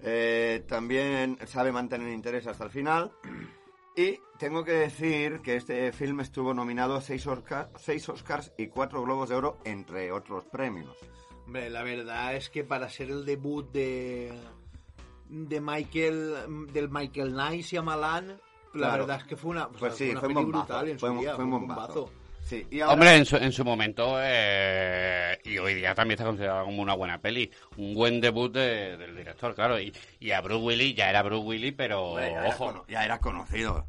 Eh, 0.00 0.64
también 0.68 1.38
sabe 1.46 1.72
mantener 1.72 2.12
interés 2.12 2.46
hasta 2.46 2.64
el 2.64 2.70
final. 2.70 3.12
Y 3.96 4.18
tengo 4.40 4.64
que 4.64 4.72
decir 4.72 5.38
que 5.40 5.54
este 5.54 5.92
film 5.92 6.18
estuvo 6.18 6.52
nominado 6.52 6.96
a 6.96 7.00
seis, 7.00 7.24
Oscar- 7.28 7.70
seis 7.76 8.08
Oscars 8.08 8.52
y 8.58 8.66
cuatro 8.66 9.00
Globos 9.04 9.28
de 9.28 9.36
Oro, 9.36 9.58
entre 9.64 10.10
otros 10.10 10.44
premios. 10.46 10.96
Hombre, 11.46 11.70
la 11.70 11.84
verdad 11.84 12.34
es 12.34 12.50
que 12.50 12.64
para 12.64 12.88
ser 12.88 13.10
el 13.12 13.24
debut 13.24 13.70
de 13.70 14.32
de 15.28 15.60
Michael 15.60 16.68
del 16.72 16.90
Michael 16.90 17.30
Knight 17.34 17.62
Shyamalan, 17.64 18.26
la 18.28 18.36
Claro. 18.72 19.02
verdad 19.06 19.18
es 19.20 19.24
que 19.28 19.36
fue 19.36 19.52
una, 19.52 19.66
o 19.66 19.70
Pues 19.70 19.94
sea, 19.94 20.06
sí, 20.06 20.10
una 20.10 20.18
fue 20.20 20.28
un 20.30 20.34
bombazo. 20.34 20.64
brutal 20.66 20.88
en 20.88 20.98
Fue 20.98 21.08
su 21.08 21.14
un- 21.14 21.20
día, 21.20 21.34
fue 21.36 21.44
un 21.44 21.50
fue 21.50 21.58
bombazo. 21.60 22.10
Sí, 22.44 22.66
y 22.70 22.80
ahora- 22.80 22.92
Hombre, 22.94 23.16
en 23.16 23.24
su, 23.24 23.36
en 23.36 23.52
su 23.52 23.64
momento, 23.64 24.16
eh, 24.20 25.38
y 25.44 25.56
hoy 25.58 25.74
día 25.74 25.94
también 25.94 26.16
está 26.16 26.26
considerado 26.26 26.66
como 26.66 26.82
una 26.82 26.94
buena 26.94 27.18
peli. 27.20 27.50
Un 27.78 27.94
buen 27.94 28.20
debut 28.20 28.52
de- 28.52 28.96
del 28.98 29.16
director, 29.16 29.54
claro. 29.54 29.80
Y, 29.80 29.92
y 30.20 30.30
a 30.30 30.40
Bruce 30.42 30.62
Willis, 30.62 30.94
ya 30.94 31.08
era 31.08 31.22
Bruce 31.22 31.42
Willis, 31.46 31.72
pero 31.74 32.02
Hombre, 32.10 32.30
ya, 32.32 32.40
era 32.40 32.48
ojo. 32.50 32.66
cono- 32.66 32.84
ya 32.86 33.04
era 33.04 33.18
conocido. 33.18 33.86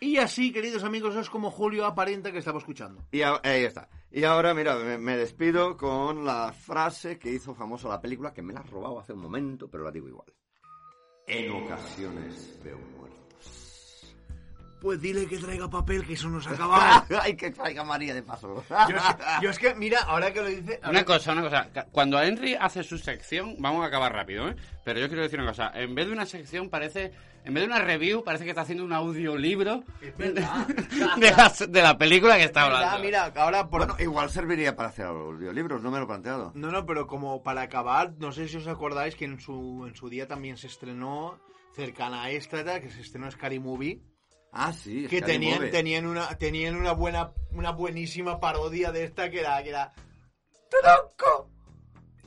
Y 0.00 0.18
así, 0.18 0.52
queridos 0.52 0.84
amigos, 0.84 1.14
es 1.16 1.30
como 1.30 1.50
Julio 1.50 1.86
aparenta 1.86 2.30
que 2.32 2.38
estaba 2.38 2.58
escuchando. 2.58 3.06
Y 3.12 3.22
a- 3.22 3.40
ahí 3.42 3.62
está. 3.64 3.88
Y 4.10 4.24
ahora, 4.24 4.52
mira, 4.52 4.74
me, 4.76 4.98
me 4.98 5.16
despido 5.16 5.76
con 5.76 6.24
la 6.24 6.52
frase 6.52 7.18
que 7.18 7.30
hizo 7.30 7.54
famosa 7.54 7.88
la 7.88 8.00
película, 8.00 8.32
que 8.34 8.42
me 8.42 8.52
la 8.52 8.60
has 8.60 8.70
robado 8.70 8.98
hace 8.98 9.12
un 9.12 9.20
momento, 9.20 9.68
pero 9.70 9.84
la 9.84 9.90
digo 9.92 10.08
igual. 10.08 10.32
En 11.28 11.50
ocasiones 11.52 12.58
veo 12.64 12.78
muertos. 12.98 13.25
Pues 14.80 15.00
dile 15.00 15.26
que 15.26 15.38
traiga 15.38 15.68
papel, 15.68 16.06
que 16.06 16.12
eso 16.12 16.28
nos 16.28 16.46
acaba. 16.46 17.06
Ay, 17.22 17.34
que 17.34 17.50
traiga 17.50 17.82
María 17.84 18.14
de 18.14 18.22
paso. 18.22 18.62
yo, 18.68 18.96
es 18.96 19.02
que, 19.02 19.22
yo 19.42 19.50
es 19.50 19.58
que, 19.58 19.74
mira, 19.74 20.00
ahora 20.00 20.32
que 20.32 20.42
lo 20.42 20.48
dice... 20.48 20.80
Una 20.88 21.04
cosa, 21.04 21.32
una 21.32 21.42
cosa. 21.42 21.68
Cuando 21.90 22.20
Henry 22.20 22.54
hace 22.54 22.82
su 22.82 22.98
sección, 22.98 23.56
vamos 23.58 23.82
a 23.82 23.86
acabar 23.86 24.12
rápido, 24.12 24.48
¿eh? 24.48 24.56
Pero 24.84 25.00
yo 25.00 25.08
quiero 25.08 25.22
decir 25.22 25.40
una 25.40 25.48
cosa. 25.48 25.72
En 25.74 25.94
vez 25.94 26.06
de 26.06 26.12
una 26.12 26.26
sección, 26.26 26.68
parece. 26.68 27.12
En 27.44 27.54
vez 27.54 27.62
de 27.62 27.68
una 27.68 27.78
review, 27.78 28.24
parece 28.24 28.44
que 28.44 28.50
está 28.50 28.62
haciendo 28.62 28.84
un 28.84 28.92
audiolibro 28.92 29.84
Es 30.00 30.16
verdad. 30.16 30.66
de 31.16 31.30
la, 31.30 31.52
de 31.68 31.82
la 31.82 31.96
película 31.96 32.36
que 32.36 32.44
está 32.44 32.64
hablando. 32.64 32.98
mira, 32.98 33.32
ahora 33.36 33.68
por... 33.68 33.86
Bueno, 33.86 33.96
igual 34.00 34.30
serviría 34.30 34.74
para 34.74 34.88
hacer 34.88 35.06
audiolibros, 35.06 35.80
no 35.80 35.92
me 35.92 35.98
lo 35.98 36.04
he 36.04 36.06
planteado. 36.08 36.52
No, 36.56 36.72
no, 36.72 36.84
pero 36.84 37.06
como 37.06 37.42
para 37.44 37.62
acabar, 37.62 38.14
no 38.18 38.32
sé 38.32 38.48
si 38.48 38.56
os 38.56 38.66
acordáis 38.66 39.14
que 39.14 39.26
en 39.26 39.40
su, 39.40 39.86
en 39.86 39.94
su 39.94 40.08
día 40.08 40.26
también 40.26 40.56
se 40.56 40.66
estrenó 40.66 41.38
cercana 41.76 42.24
a 42.24 42.30
esta, 42.30 42.80
que 42.80 42.90
se 42.90 43.00
estrenó 43.00 43.30
Scary 43.30 43.60
Movie, 43.60 44.00
Ah, 44.58 44.72
sí, 44.72 45.06
que 45.06 45.20
tenían, 45.20 45.70
tenían 45.70 46.06
una 46.06 46.38
tenían 46.38 46.76
una 46.76 46.92
buena 46.92 47.32
una 47.52 47.72
buenísima 47.72 48.40
parodia 48.40 48.90
de 48.90 49.04
esta 49.04 49.30
que 49.30 49.40
era 49.40 49.62
que 49.62 49.68
era 49.68 49.92
¡Tronco! 50.70 51.50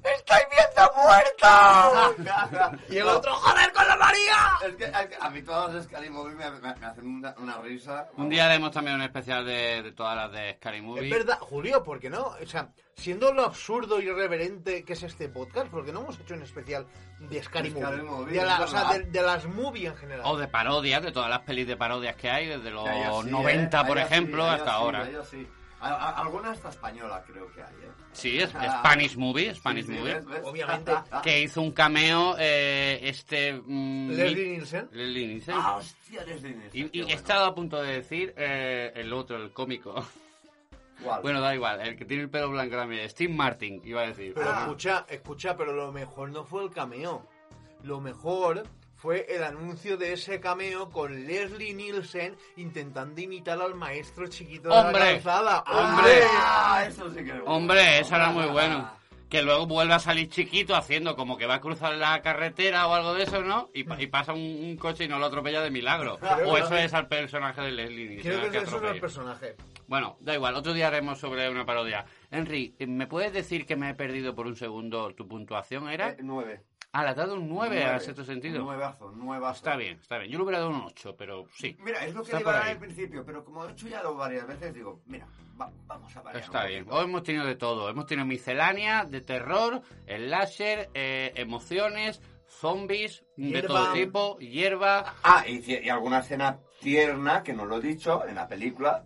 ¡Estáis 0.04 0.46
viendo 0.50 0.92
muertos! 0.96 2.80
y 2.90 2.98
el 2.98 3.08
otro 3.08 3.34
¡Joder 3.34 3.72
con 3.74 3.88
la 3.88 3.96
María! 3.98 4.38
Es 4.68 4.76
que, 4.76 4.86
es 4.86 5.08
que 5.08 5.18
a 5.20 5.30
mí 5.30 5.42
todas 5.42 5.74
las 5.74 5.84
Scary 5.86 6.10
Movie 6.10 6.36
me, 6.36 6.50
me- 6.52 6.76
me 6.76 6.86
hacen 6.86 7.08
una, 7.08 7.34
una 7.38 7.58
risa. 7.58 8.08
Un 8.18 8.30
día 8.30 8.46
haremos 8.46 8.72
también 8.72 8.96
un 8.96 9.02
especial 9.04 9.46
de, 9.46 9.82
de 9.84 9.92
todas 9.92 10.16
las 10.16 10.32
de 10.32 10.54
Scary 10.56 10.82
Movie. 10.82 11.06
Es 11.06 11.10
verdad, 11.12 11.38
Julio, 11.40 11.84
¿por 11.84 12.00
qué 12.00 12.10
no? 12.10 12.28
O 12.42 12.46
sea, 12.46 12.70
siendo 12.96 13.34
lo 13.34 13.46
absurdo 13.46 14.00
y 14.00 14.06
irreverente 14.06 14.84
que 14.84 14.94
es 14.94 15.04
este 15.04 15.30
podcast, 15.30 15.68
¿por 15.68 15.86
qué 15.86 15.92
no 15.92 16.02
hemos 16.02 16.20
hecho 16.20 16.34
un 16.34 16.44
especial 16.44 16.86
de 17.20 17.44
Scary, 17.44 17.72
Movie? 17.72 18.02
Movie, 18.04 18.40
de, 18.40 18.46
la- 18.46 18.62
o 18.62 18.68
sea, 18.68 18.94
de, 18.94 19.04
de 19.04 19.22
las 19.22 19.46
movies 19.46 19.90
en 19.90 19.98
general. 19.98 20.26
O 20.26 20.38
de 20.38 20.48
parodias, 20.48 21.02
de 21.04 21.12
todas 21.12 21.30
las 21.30 21.40
pelis 21.40 21.68
de 21.68 21.78
parodias 21.78 22.16
que 22.16 22.30
hay, 22.30 22.48
desde 22.48 22.72
los 22.72 22.86
sí, 23.24 23.30
90, 23.30 23.82
¿eh? 23.82 23.86
por 23.86 23.98
sí, 23.98 24.04
ejemplo, 24.04 24.46
hasta 24.46 24.66
sí, 24.66 24.72
ahora. 24.72 25.10
ya 25.10 25.24
sí. 25.26 25.48
A- 25.82 25.88
a- 25.94 26.22
alguna 26.22 26.52
hasta 26.52 26.70
española 26.70 27.24
creo 27.26 27.50
que 27.54 27.62
hay, 27.64 27.74
¿eh? 27.84 27.92
Sí, 28.12 28.38
es 28.40 28.54
Ah. 28.56 28.80
Spanish 28.80 29.16
Movie, 29.16 29.54
Spanish 29.56 29.86
Sí, 29.86 29.94
sí, 29.94 30.00
Movie. 30.00 30.14
¿ves? 30.16 30.26
¿ves? 30.26 30.42
Obviamente. 30.44 30.92
Que 31.24 31.42
hizo 31.44 31.62
un 31.62 31.72
cameo 31.72 32.36
eh, 32.40 33.00
este... 33.04 33.54
mm, 33.54 34.10
Leslie 34.12 34.48
Nielsen. 34.50 34.90
Leslie 34.92 35.28
Nielsen. 35.28 35.56
Ah, 35.58 35.76
hostia, 35.78 36.24
Leslie 36.26 36.56
Nielsen, 36.56 36.72
Y, 36.74 36.98
y 36.98 37.00
he 37.00 37.04
bueno. 37.04 37.18
estado 37.20 37.46
a 37.46 37.56
punto 37.56 37.82
de 37.82 37.94
decir 37.94 38.34
eh, 38.38 38.92
el 38.96 39.14
otro, 39.14 39.38
el 39.38 39.52
cómico. 39.54 39.96
Bueno, 41.24 41.40
da 41.40 41.56
igual, 41.56 41.80
el 41.80 41.96
que 41.96 42.04
tiene 42.04 42.24
el 42.24 42.30
pelo 42.30 42.50
blanco 42.50 42.76
también. 42.76 43.10
Steve 43.10 43.34
Martin, 43.34 43.82
iba 43.86 44.02
a 44.02 44.08
decir. 44.08 44.34
Pero 44.36 44.50
Ah. 44.50 44.60
escucha, 44.64 45.06
escucha, 45.08 45.56
pero 45.56 45.72
lo 45.72 45.94
mejor 45.94 46.30
no 46.30 46.44
fue 46.44 46.62
el 46.62 46.72
cameo. 46.72 47.26
Lo 47.84 48.02
mejor 48.02 48.64
fue 49.02 49.26
el 49.30 49.44
anuncio 49.44 49.98
de 49.98 50.14
ese 50.14 50.40
cameo 50.40 50.90
con 50.90 51.26
Leslie 51.26 51.74
Nielsen 51.74 52.36
intentando 52.58 53.20
imitar 53.22 53.62
al 53.62 53.76
maestro 53.76 54.28
chiquito 54.28 54.70
de 54.70 54.76
¡Hombre! 54.76 55.00
la 55.00 55.12
calzada. 55.14 55.64
¡Hombre! 55.68 56.20
Ah, 56.34 56.84
eso 56.88 57.10
sí 57.10 57.16
que 57.18 57.30
es 57.30 57.36
bueno. 57.38 57.46
Hombre, 57.46 58.00
eso 58.00 58.16
era 58.16 58.30
muy 58.32 58.46
bueno. 58.48 58.92
Que 59.30 59.44
luego 59.44 59.68
vuelve 59.68 59.94
a 59.94 60.00
salir 60.00 60.28
chiquito 60.28 60.76
haciendo 60.76 61.16
como 61.16 61.38
que 61.38 61.46
va 61.46 61.56
a 61.56 61.62
cruzar 61.62 61.94
la 61.96 62.20
carretera 62.24 62.88
o 62.88 62.94
algo 62.96 63.14
de 63.14 63.24
eso, 63.24 63.44
¿no? 63.44 63.70
Y, 63.76 63.84
pa- 63.84 64.02
y 64.02 64.08
pasa 64.08 64.34
un, 64.34 64.40
un 64.42 64.76
coche 64.76 65.04
y 65.04 65.08
no 65.08 65.20
lo 65.20 65.28
atropella 65.28 65.62
de 65.62 65.70
milagro. 65.70 66.18
Creo 66.18 66.50
O 66.50 66.56
que 66.56 66.62
eso 66.62 66.76
es 66.76 66.92
al 66.96 67.08
personaje 67.08 67.62
de 67.62 67.72
Leslie 67.72 68.10
Nielsen. 68.10 68.32
Creo 68.32 68.46
al 68.46 68.52
que 68.52 68.58
eso 68.58 68.66
es 68.66 68.72
el 68.72 68.78
atropella. 68.78 69.02
personaje. 69.02 69.56
Bueno, 69.88 70.18
da 70.20 70.34
igual, 70.34 70.56
otro 70.56 70.74
día 70.74 70.88
haremos 70.88 71.20
sobre 71.20 71.48
una 71.48 71.64
parodia. 71.64 72.06
Henry, 72.32 72.74
¿me 72.80 73.06
puedes 73.06 73.32
decir 73.32 73.68
que 73.68 73.76
me 73.76 73.92
he 73.92 73.94
perdido 73.94 74.34
por 74.34 74.48
un 74.48 74.56
segundo 74.56 75.14
tu 75.14 75.28
puntuación? 75.28 75.90
¿Era? 75.90 76.10
Eh, 76.10 76.18
nueve. 76.22 76.64
Ah, 76.92 77.04
le 77.04 77.10
has 77.10 77.16
dado 77.16 77.36
un 77.36 77.48
9 77.48 77.84
a 77.86 78.00
cierto 78.00 78.24
sentido. 78.26 78.62
Un 78.62 78.66
nuevazo, 78.66 79.12
nuevazo. 79.12 79.58
Está 79.58 79.76
bien, 79.76 80.00
está 80.02 80.18
bien. 80.18 80.32
Yo 80.32 80.40
le 80.40 80.44
hubiera 80.46 80.60
dado 80.60 80.72
un 80.72 80.82
8, 80.82 81.16
pero 81.16 81.46
sí. 81.54 81.78
Mira, 81.82 82.04
es 82.06 82.16
lo 82.16 82.24
que 82.24 82.40
iba 82.40 82.52
a 82.58 82.64
ahí. 82.66 82.72
al 82.72 82.80
principio, 82.80 83.24
pero 83.24 83.46
como 83.46 83.66
he 83.66 83.72
hecho 83.72 83.88
ya 83.88 84.02
lo 84.02 84.16
varias 84.16 84.48
veces, 84.48 84.74
digo, 84.74 85.00
mira, 85.06 85.28
va- 85.62 85.72
vamos 85.86 86.16
a 86.18 86.22
variar. 86.24 86.44
Está 86.44 86.66
bien. 86.66 86.88
Hoy 86.90 87.04
hemos 87.04 87.22
tenido 87.24 87.46
de 87.46 87.56
todo. 87.56 87.90
Hemos 87.90 88.08
tenido 88.08 88.26
miscelánea, 88.26 89.06
de 89.06 89.22
terror, 89.22 89.82
el 90.08 90.32
láser, 90.32 90.90
eh, 90.96 91.32
emociones, 91.36 92.22
zombies, 92.48 93.24
de 93.38 93.50
Hierba. 93.50 93.68
todo 93.68 93.94
tipo, 93.94 94.38
hierba. 94.40 95.14
Ah, 95.24 95.46
y 95.48 95.88
alguna 95.90 96.20
escena 96.20 96.60
tierna, 96.80 97.44
que 97.44 97.54
no 97.54 97.66
lo 97.66 97.78
he 97.78 97.82
dicho, 97.82 98.26
en 98.28 98.34
la 98.34 98.48
película, 98.48 99.06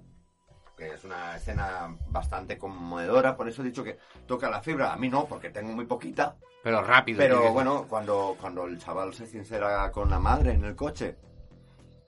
es 0.88 1.03
una 1.03 1.38
escena 1.38 1.95
bastante 2.10 2.57
conmovedora, 2.57 3.35
por 3.35 3.47
eso 3.47 3.61
he 3.61 3.65
dicho 3.65 3.84
que 3.84 3.97
toca 4.27 4.49
la 4.49 4.61
fibra. 4.61 4.93
A 4.93 4.97
mí 4.97 5.10
no, 5.10 5.26
porque 5.26 5.49
tengo 5.49 5.72
muy 5.73 5.85
poquita. 5.85 6.35
Pero 6.64 6.81
rápido. 6.81 7.18
Pero 7.19 7.51
bueno, 7.51 7.85
cuando, 7.89 8.38
cuando 8.39 8.65
el 8.65 8.80
chaval 8.80 9.14
se 9.14 9.27
sincera 9.27 9.91
con 9.91 10.10
la 10.10 10.19
madre 10.19 10.51
en 10.53 10.64
el 10.64 10.76
coche, 10.76 11.15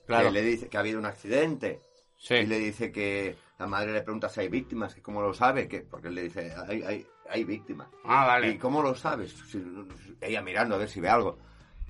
Claro. 0.06 0.26
que 0.26 0.32
le 0.32 0.42
dice 0.44 0.68
que 0.70 0.78
ha 0.78 0.82
habido 0.82 1.00
un 1.00 1.06
accidente, 1.06 1.82
Sí. 2.18 2.36
y 2.36 2.46
le 2.46 2.60
dice 2.60 2.92
que 2.92 3.36
la 3.60 3.68
madre 3.68 3.92
le 3.92 4.02
pregunta 4.02 4.30
si 4.30 4.40
hay 4.42 4.48
víctimas, 4.50 4.94
que 4.96 5.02
cómo 5.02 5.22
lo 5.22 5.34
sabe, 5.34 5.68
que 5.68 5.82
porque 5.82 6.08
él 6.10 6.16
le 6.16 6.24
dice, 6.24 6.54
hay, 6.68 6.84
hay, 6.84 7.08
hay 7.30 7.44
víctimas. 7.44 7.88
Ah, 8.06 8.24
¿Y 8.24 8.28
vale. 8.28 8.60
cómo 8.60 8.82
lo 8.82 8.96
sabes? 8.96 9.34
Si- 9.50 9.64
ella 10.22 10.42
mirando 10.42 10.76
a 10.76 10.78
ver 10.78 10.90
si 10.90 11.02
ve 11.02 11.10
algo. 11.10 11.38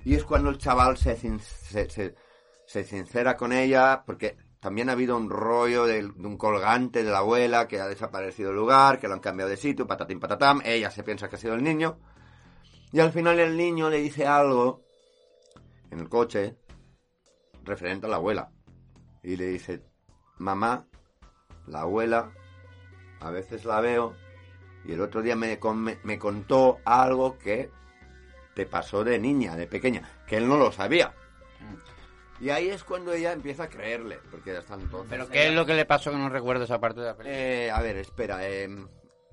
Y 0.04 0.14
es 0.14 0.24
cuando 0.24 0.50
el 0.50 0.58
chaval 0.58 0.96
se, 0.96 1.14
se, 1.16 1.88
se- 1.90 2.14
se 2.66 2.84
sincera 2.84 3.36
con 3.36 3.52
ella, 3.52 4.02
porque 4.04 4.36
también 4.66 4.88
ha 4.88 4.94
habido 4.94 5.16
un 5.16 5.30
rollo 5.30 5.86
de, 5.86 6.04
un 6.04 6.36
colgante 6.36 7.04
de 7.04 7.10
la 7.12 7.18
abuela 7.18 7.68
que 7.68 7.80
ha 7.80 7.86
desaparecido 7.86 8.50
el 8.50 8.56
lugar, 8.56 8.98
que 8.98 9.06
lo 9.06 9.14
han 9.14 9.20
cambiado 9.20 9.48
de 9.48 9.56
sitio, 9.56 9.86
patatín 9.86 10.18
patatam. 10.18 10.60
Ella 10.64 10.90
se 10.90 11.04
piensa 11.04 11.28
que 11.28 11.36
ha 11.36 11.38
sido 11.38 11.54
el 11.54 11.62
niño. 11.62 12.00
Y 12.90 12.98
al 12.98 13.12
final 13.12 13.38
el 13.38 13.56
niño 13.56 13.88
le 13.90 13.98
dice 13.98 14.26
algo 14.26 14.82
en 15.92 16.00
el 16.00 16.08
coche 16.08 16.56
referente 17.62 18.06
a 18.06 18.08
la 18.08 18.16
abuela. 18.16 18.50
Y 19.22 19.36
le 19.36 19.46
dice, 19.46 19.84
mamá, 20.38 20.88
la 21.68 21.82
abuela, 21.82 22.32
a 23.20 23.30
veces 23.30 23.64
la 23.64 23.80
veo 23.80 24.16
y 24.84 24.94
el 24.94 25.00
otro 25.00 25.22
día 25.22 25.36
me, 25.36 25.60
me, 25.76 25.98
me 26.02 26.18
contó 26.18 26.78
algo 26.84 27.38
que 27.38 27.70
te 28.56 28.66
pasó 28.66 29.04
de 29.04 29.20
niña, 29.20 29.54
de 29.54 29.68
pequeña, 29.68 30.02
que 30.26 30.38
él 30.38 30.48
no 30.48 30.56
lo 30.56 30.72
sabía. 30.72 31.14
Y 32.40 32.50
ahí 32.50 32.68
es 32.68 32.84
cuando 32.84 33.12
ella 33.12 33.32
empieza 33.32 33.64
a 33.64 33.68
creerle, 33.68 34.18
porque 34.30 34.56
hasta 34.56 34.74
entonces... 34.74 35.08
¿Pero 35.08 35.28
qué 35.28 35.48
es 35.48 35.54
lo 35.54 35.64
que 35.64 35.74
le 35.74 35.86
pasó 35.86 36.10
que 36.10 36.18
no 36.18 36.28
recuerdo 36.28 36.64
esa 36.64 36.78
parte 36.78 37.00
de 37.00 37.06
la 37.06 37.16
película? 37.16 37.38
Eh, 37.38 37.70
a 37.70 37.80
ver, 37.80 37.96
espera, 37.96 38.46
eh, 38.48 38.68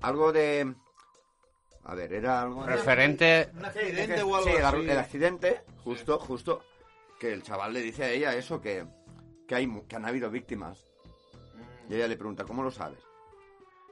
algo 0.00 0.32
de... 0.32 0.74
A 1.84 1.94
ver, 1.94 2.14
era 2.14 2.40
algo... 2.42 2.64
de- 2.64 2.72
Referente... 2.72 3.50
Un 3.54 3.64
accidente 3.66 4.22
o 4.22 4.36
algo 4.36 4.48
sí, 4.48 4.56
el, 4.56 4.64
así. 4.64 4.76
el 4.90 4.98
accidente, 4.98 5.62
justo, 5.84 6.18
justo, 6.18 6.62
que 7.20 7.32
el 7.32 7.42
chaval 7.42 7.74
le 7.74 7.82
dice 7.82 8.04
a 8.04 8.10
ella 8.10 8.34
eso, 8.34 8.60
que, 8.62 8.86
que, 9.46 9.54
hay, 9.54 9.68
que 9.86 9.96
han 9.96 10.06
habido 10.06 10.30
víctimas. 10.30 10.82
Y 11.90 11.96
ella 11.96 12.08
le 12.08 12.16
pregunta, 12.16 12.44
¿cómo 12.44 12.62
lo 12.62 12.70
sabes? 12.70 13.00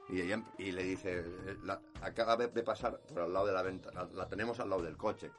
Y 0.09 0.21
ella 0.21 0.41
y 0.57 0.71
le 0.71 0.83
dice, 0.83 1.23
la, 1.63 1.79
acaba 2.01 2.35
de 2.35 2.47
de 2.47 2.63
pasar 2.63 2.99
por 3.01 3.21
al 3.21 3.31
lado 3.33 3.45
de 3.45 3.53
la 3.53 3.61
ventana, 3.61 4.03
la, 4.11 4.23
la 4.23 4.27
tenemos 4.27 4.59
al 4.59 4.69
lado 4.71 4.81
del 4.81 4.97
coche. 4.97 5.31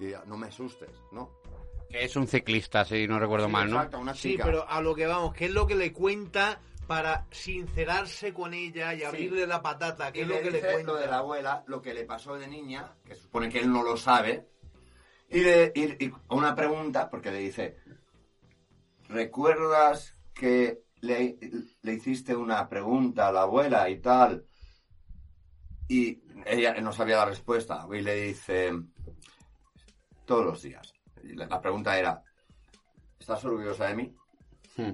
Y 0.00 0.06
ella, 0.06 0.22
no 0.26 0.36
me 0.38 0.46
asustes, 0.48 0.90
¿no? 1.12 1.30
Que 1.90 2.04
es 2.04 2.16
un 2.16 2.26
ciclista, 2.26 2.84
si 2.84 3.06
no 3.06 3.18
recuerdo 3.18 3.46
Sí, 3.46 3.52
mal, 3.52 3.70
¿no? 3.70 3.76
Exacto, 3.76 3.98
una 4.00 4.14
Sí, 4.14 4.38
pero 4.42 4.68
a 4.68 4.80
lo 4.80 4.94
que 4.94 5.06
vamos, 5.06 5.34
¿qué 5.34 5.46
es 5.46 5.50
lo 5.52 5.66
que 5.66 5.74
le 5.76 5.92
cuenta 5.92 6.60
para 6.86 7.26
sincerarse 7.30 8.32
con 8.32 8.54
ella 8.54 8.94
y 8.94 9.02
abrirle 9.02 9.46
la 9.46 9.62
patata? 9.62 10.12
¿Qué 10.12 10.20
Y 10.20 10.22
es 10.22 10.28
lo 10.28 10.34
le 10.36 10.42
que 10.42 10.50
le 10.50 10.60
cuenta? 10.60 10.92
lo 10.92 10.98
de 10.98 11.06
la 11.06 11.18
abuela, 11.18 11.64
lo 11.66 11.82
que 11.82 11.94
le 11.94 12.04
pasó 12.04 12.36
de 12.36 12.46
niña, 12.46 12.92
que 13.04 13.14
supone 13.14 13.48
que 13.48 13.60
él 13.60 13.72
no 13.72 13.82
lo 13.82 13.96
sabe, 13.96 14.48
y, 15.28 15.40
le, 15.40 15.72
y- 15.74 16.04
y 16.06 16.12
una 16.28 16.54
pregunta, 16.54 17.10
porque 17.10 17.30
le 17.32 17.38
dice, 17.38 17.76
¿recuerdas 19.08 20.14
que 20.34 20.82
le, 21.00 21.38
le 21.82 21.92
hiciste 21.92 22.34
una 22.36 22.68
pregunta 22.68 23.28
a 23.28 23.32
la 23.32 23.42
abuela 23.42 23.88
y 23.90 24.00
tal? 24.00 24.44
Y 25.88 26.20
ella 26.44 26.74
no 26.80 26.92
sabía 26.92 27.16
la 27.16 27.26
respuesta, 27.26 27.86
y 27.92 28.00
le 28.00 28.14
dice, 28.14 28.72
todos 30.24 30.44
los 30.44 30.62
días. 30.62 30.95
La, 31.34 31.46
la 31.46 31.60
pregunta 31.60 31.98
era, 31.98 32.22
¿estás 33.18 33.44
orgullosa 33.44 33.86
de 33.86 33.94
mí? 33.94 34.14
Hmm. 34.76 34.92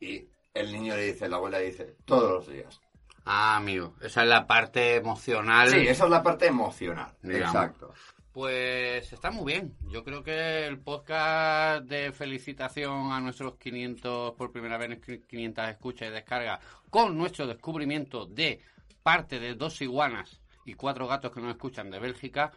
Y 0.00 0.28
el 0.54 0.72
niño 0.72 0.96
le 0.96 1.12
dice, 1.12 1.28
la 1.28 1.36
abuela 1.36 1.58
le 1.58 1.66
dice, 1.66 1.96
todos 2.04 2.30
los 2.30 2.48
días. 2.48 2.80
Ah, 3.24 3.56
amigo. 3.56 3.94
Esa 4.00 4.22
es 4.22 4.28
la 4.28 4.46
parte 4.46 4.96
emocional. 4.96 5.70
Sí, 5.70 5.86
esa 5.86 6.04
es 6.04 6.10
la 6.10 6.22
parte 6.22 6.46
emocional. 6.46 7.14
Digamos. 7.22 7.54
Exacto. 7.54 7.94
Pues 8.32 9.12
está 9.12 9.30
muy 9.30 9.52
bien. 9.52 9.76
Yo 9.88 10.02
creo 10.02 10.22
que 10.22 10.66
el 10.66 10.78
podcast 10.80 11.84
de 11.84 12.12
felicitación 12.12 13.12
a 13.12 13.20
nuestros 13.20 13.56
500 13.56 14.32
por 14.34 14.50
primera 14.50 14.78
vez, 14.78 14.98
500 15.28 15.68
escuchas 15.68 16.08
y 16.08 16.12
descargas, 16.12 16.60
con 16.88 17.16
nuestro 17.16 17.46
descubrimiento 17.46 18.26
de 18.26 18.60
parte 19.02 19.38
de 19.38 19.54
dos 19.54 19.82
iguanas 19.82 20.40
y 20.64 20.74
cuatro 20.74 21.06
gatos 21.06 21.32
que 21.32 21.40
nos 21.40 21.50
escuchan 21.50 21.90
de 21.90 21.98
Bélgica, 21.98 22.52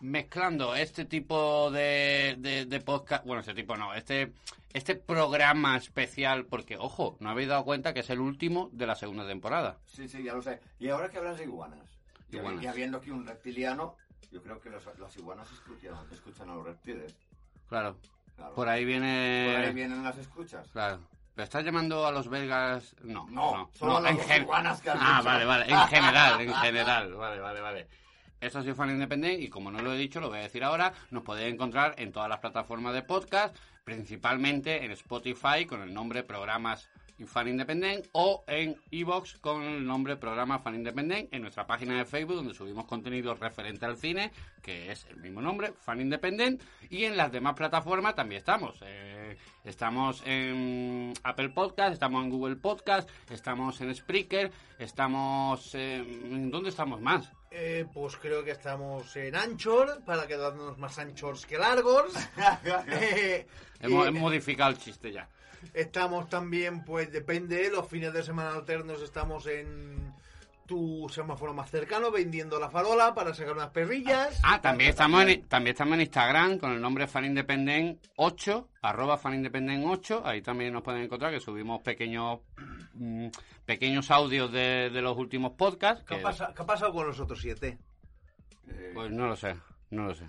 mezclando 0.00 0.74
este 0.74 1.04
tipo 1.04 1.70
de, 1.70 2.36
de, 2.38 2.66
de 2.66 2.80
podcast, 2.80 3.24
bueno, 3.24 3.40
este 3.40 3.54
tipo 3.54 3.76
no, 3.76 3.94
este, 3.94 4.32
este 4.72 4.94
programa 4.94 5.76
especial, 5.76 6.46
porque, 6.46 6.76
ojo, 6.76 7.16
no 7.20 7.30
habéis 7.30 7.48
dado 7.48 7.64
cuenta 7.64 7.92
que 7.94 8.00
es 8.00 8.10
el 8.10 8.20
último 8.20 8.68
de 8.72 8.86
la 8.86 8.94
segunda 8.94 9.26
temporada. 9.26 9.78
Sí, 9.86 10.08
sí, 10.08 10.22
ya 10.22 10.32
lo 10.34 10.42
sé. 10.42 10.60
Y 10.78 10.88
ahora 10.88 11.08
que 11.10 11.18
hablas 11.18 11.38
de 11.38 11.44
iguanas. 11.44 11.80
Y, 12.30 12.36
Iguanas. 12.36 12.62
y 12.62 12.66
habiendo 12.66 12.98
aquí 12.98 13.10
un 13.10 13.26
reptiliano, 13.26 13.96
yo 14.30 14.42
creo 14.42 14.60
que 14.60 14.70
los, 14.70 14.84
las 14.98 15.16
iguanas 15.16 15.50
escuchan, 15.52 15.94
escuchan 16.12 16.48
a 16.50 16.54
los 16.54 16.64
reptiles. 16.64 17.14
Claro, 17.68 17.96
Claro. 18.36 18.54
por 18.54 18.68
ahí 18.68 18.84
viene... 18.84 19.52
Por 19.54 19.64
ahí 19.66 19.74
vienen 19.74 20.02
las 20.02 20.16
escuchas. 20.16 20.66
Claro. 20.72 21.00
¿Pero 21.34 21.44
estás 21.44 21.64
llamando 21.64 22.06
a 22.06 22.12
los 22.12 22.28
belgas? 22.28 22.94
No, 23.02 23.26
No, 23.30 23.70
no, 23.80 24.06
en 24.06 24.18
gen- 24.20 24.42
iguanas 24.42 24.80
que 24.80 24.90
has 24.90 24.96
Ah, 24.98 25.16
dicho. 25.18 25.24
vale, 25.28 25.44
vale, 25.44 25.64
en 25.70 25.78
general, 25.88 26.40
en 26.40 26.54
general, 26.62 27.14
vale, 27.14 27.40
vale, 27.40 27.60
vale. 27.60 27.88
Esto 28.40 28.58
ha 28.58 28.62
sido 28.62 28.74
Fan 28.74 28.90
Independent 28.90 29.40
y 29.40 29.48
como 29.48 29.70
no 29.70 29.82
lo 29.82 29.92
he 29.92 29.98
dicho, 29.98 30.20
lo 30.20 30.28
voy 30.28 30.38
a 30.38 30.42
decir 30.42 30.64
ahora, 30.64 30.92
nos 31.10 31.22
podéis 31.22 31.52
encontrar 31.52 31.94
en 31.98 32.10
todas 32.10 32.28
las 32.28 32.38
plataformas 32.38 32.94
de 32.94 33.02
podcast, 33.02 33.56
principalmente 33.84 34.84
en 34.84 34.92
Spotify 34.92 35.66
con 35.66 35.82
el 35.82 35.92
nombre 35.92 36.22
Programas 36.22 36.88
Fan 37.26 37.48
Independent 37.48 38.06
o 38.12 38.44
en 38.46 38.76
Evox 38.90 39.34
con 39.38 39.62
el 39.62 39.86
nombre 39.86 40.16
Programa 40.16 40.58
Fan 40.58 40.76
Independent 40.76 41.32
en 41.32 41.42
nuestra 41.42 41.66
página 41.66 41.98
de 41.98 42.04
Facebook 42.04 42.36
donde 42.36 42.54
subimos 42.54 42.86
contenido 42.86 43.34
referente 43.34 43.86
al 43.86 43.96
cine, 43.96 44.32
que 44.62 44.90
es 44.90 45.06
el 45.10 45.16
mismo 45.16 45.40
nombre, 45.40 45.72
Fan 45.72 46.00
Independent, 46.00 46.62
y 46.88 47.04
en 47.04 47.16
las 47.16 47.32
demás 47.32 47.54
plataformas 47.54 48.14
también 48.14 48.38
estamos. 48.38 48.78
Eh, 48.82 49.36
estamos 49.64 50.22
en 50.26 51.12
Apple 51.22 51.50
Podcast, 51.50 51.92
estamos 51.92 52.24
en 52.24 52.30
Google 52.30 52.56
Podcast, 52.56 53.08
estamos 53.30 53.80
en 53.80 53.94
Spreaker, 53.94 54.50
estamos 54.78 55.74
en... 55.74 56.50
¿Dónde 56.50 56.70
estamos 56.70 57.00
más? 57.00 57.30
Eh, 57.50 57.84
pues 57.92 58.16
creo 58.16 58.44
que 58.44 58.52
estamos 58.52 59.16
en 59.16 59.34
Anchor, 59.34 60.02
para 60.04 60.26
quedarnos 60.26 60.78
más 60.78 60.98
anchors 60.98 61.46
que 61.46 61.58
largos. 61.58 62.12
Eh, 62.92 63.46
Hemos, 63.80 64.06
hemos 64.06 64.20
modificado 64.20 64.70
el 64.70 64.78
chiste 64.78 65.10
ya. 65.10 65.28
Estamos 65.74 66.28
también, 66.28 66.84
pues 66.84 67.10
depende, 67.10 67.70
los 67.70 67.88
fines 67.88 68.12
de 68.12 68.22
semana 68.22 68.52
alternos 68.52 69.02
estamos 69.02 69.46
en 69.46 70.12
tu 70.70 71.08
semáforo 71.12 71.52
más 71.52 71.68
cercano 71.68 72.12
vendiendo 72.12 72.60
la 72.60 72.70
farola 72.70 73.12
para 73.12 73.34
sacar 73.34 73.54
unas 73.54 73.70
perrillas. 73.70 74.38
Ah, 74.44 74.60
también 74.60 74.90
estamos, 74.90 75.24
en, 75.24 75.42
también 75.48 75.74
estamos 75.74 75.94
en 75.94 76.02
Instagram 76.02 76.58
con 76.58 76.70
el 76.72 76.80
nombre 76.80 77.08
Fan 77.08 77.24
Independent 77.24 78.00
8, 78.14 78.68
arroba 78.82 79.18
Fan 79.18 79.34
Independent 79.34 79.84
8. 79.84 80.22
Ahí 80.24 80.42
también 80.42 80.72
nos 80.72 80.82
pueden 80.82 81.02
encontrar 81.02 81.32
que 81.32 81.40
subimos 81.40 81.82
pequeños 81.82 82.38
mm, 82.94 83.28
pequeños 83.66 84.10
audios 84.10 84.50
de, 84.52 84.90
de 84.90 85.02
los 85.02 85.16
últimos 85.16 85.52
podcasts. 85.52 86.02
¿Qué, 86.04 86.14
que- 86.16 86.20
ha 86.20 86.22
pasa- 86.24 86.52
qué 86.54 86.62
ha 86.62 86.66
pasado 86.66 86.92
con 86.92 87.06
los 87.06 87.18
otros 87.20 87.40
siete? 87.40 87.78
Eh, 88.68 88.90
Pues 88.94 89.10
no 89.10 89.26
lo 89.26 89.36
sé, 89.36 89.56
no 89.90 90.04
lo 90.06 90.14
sé. 90.14 90.28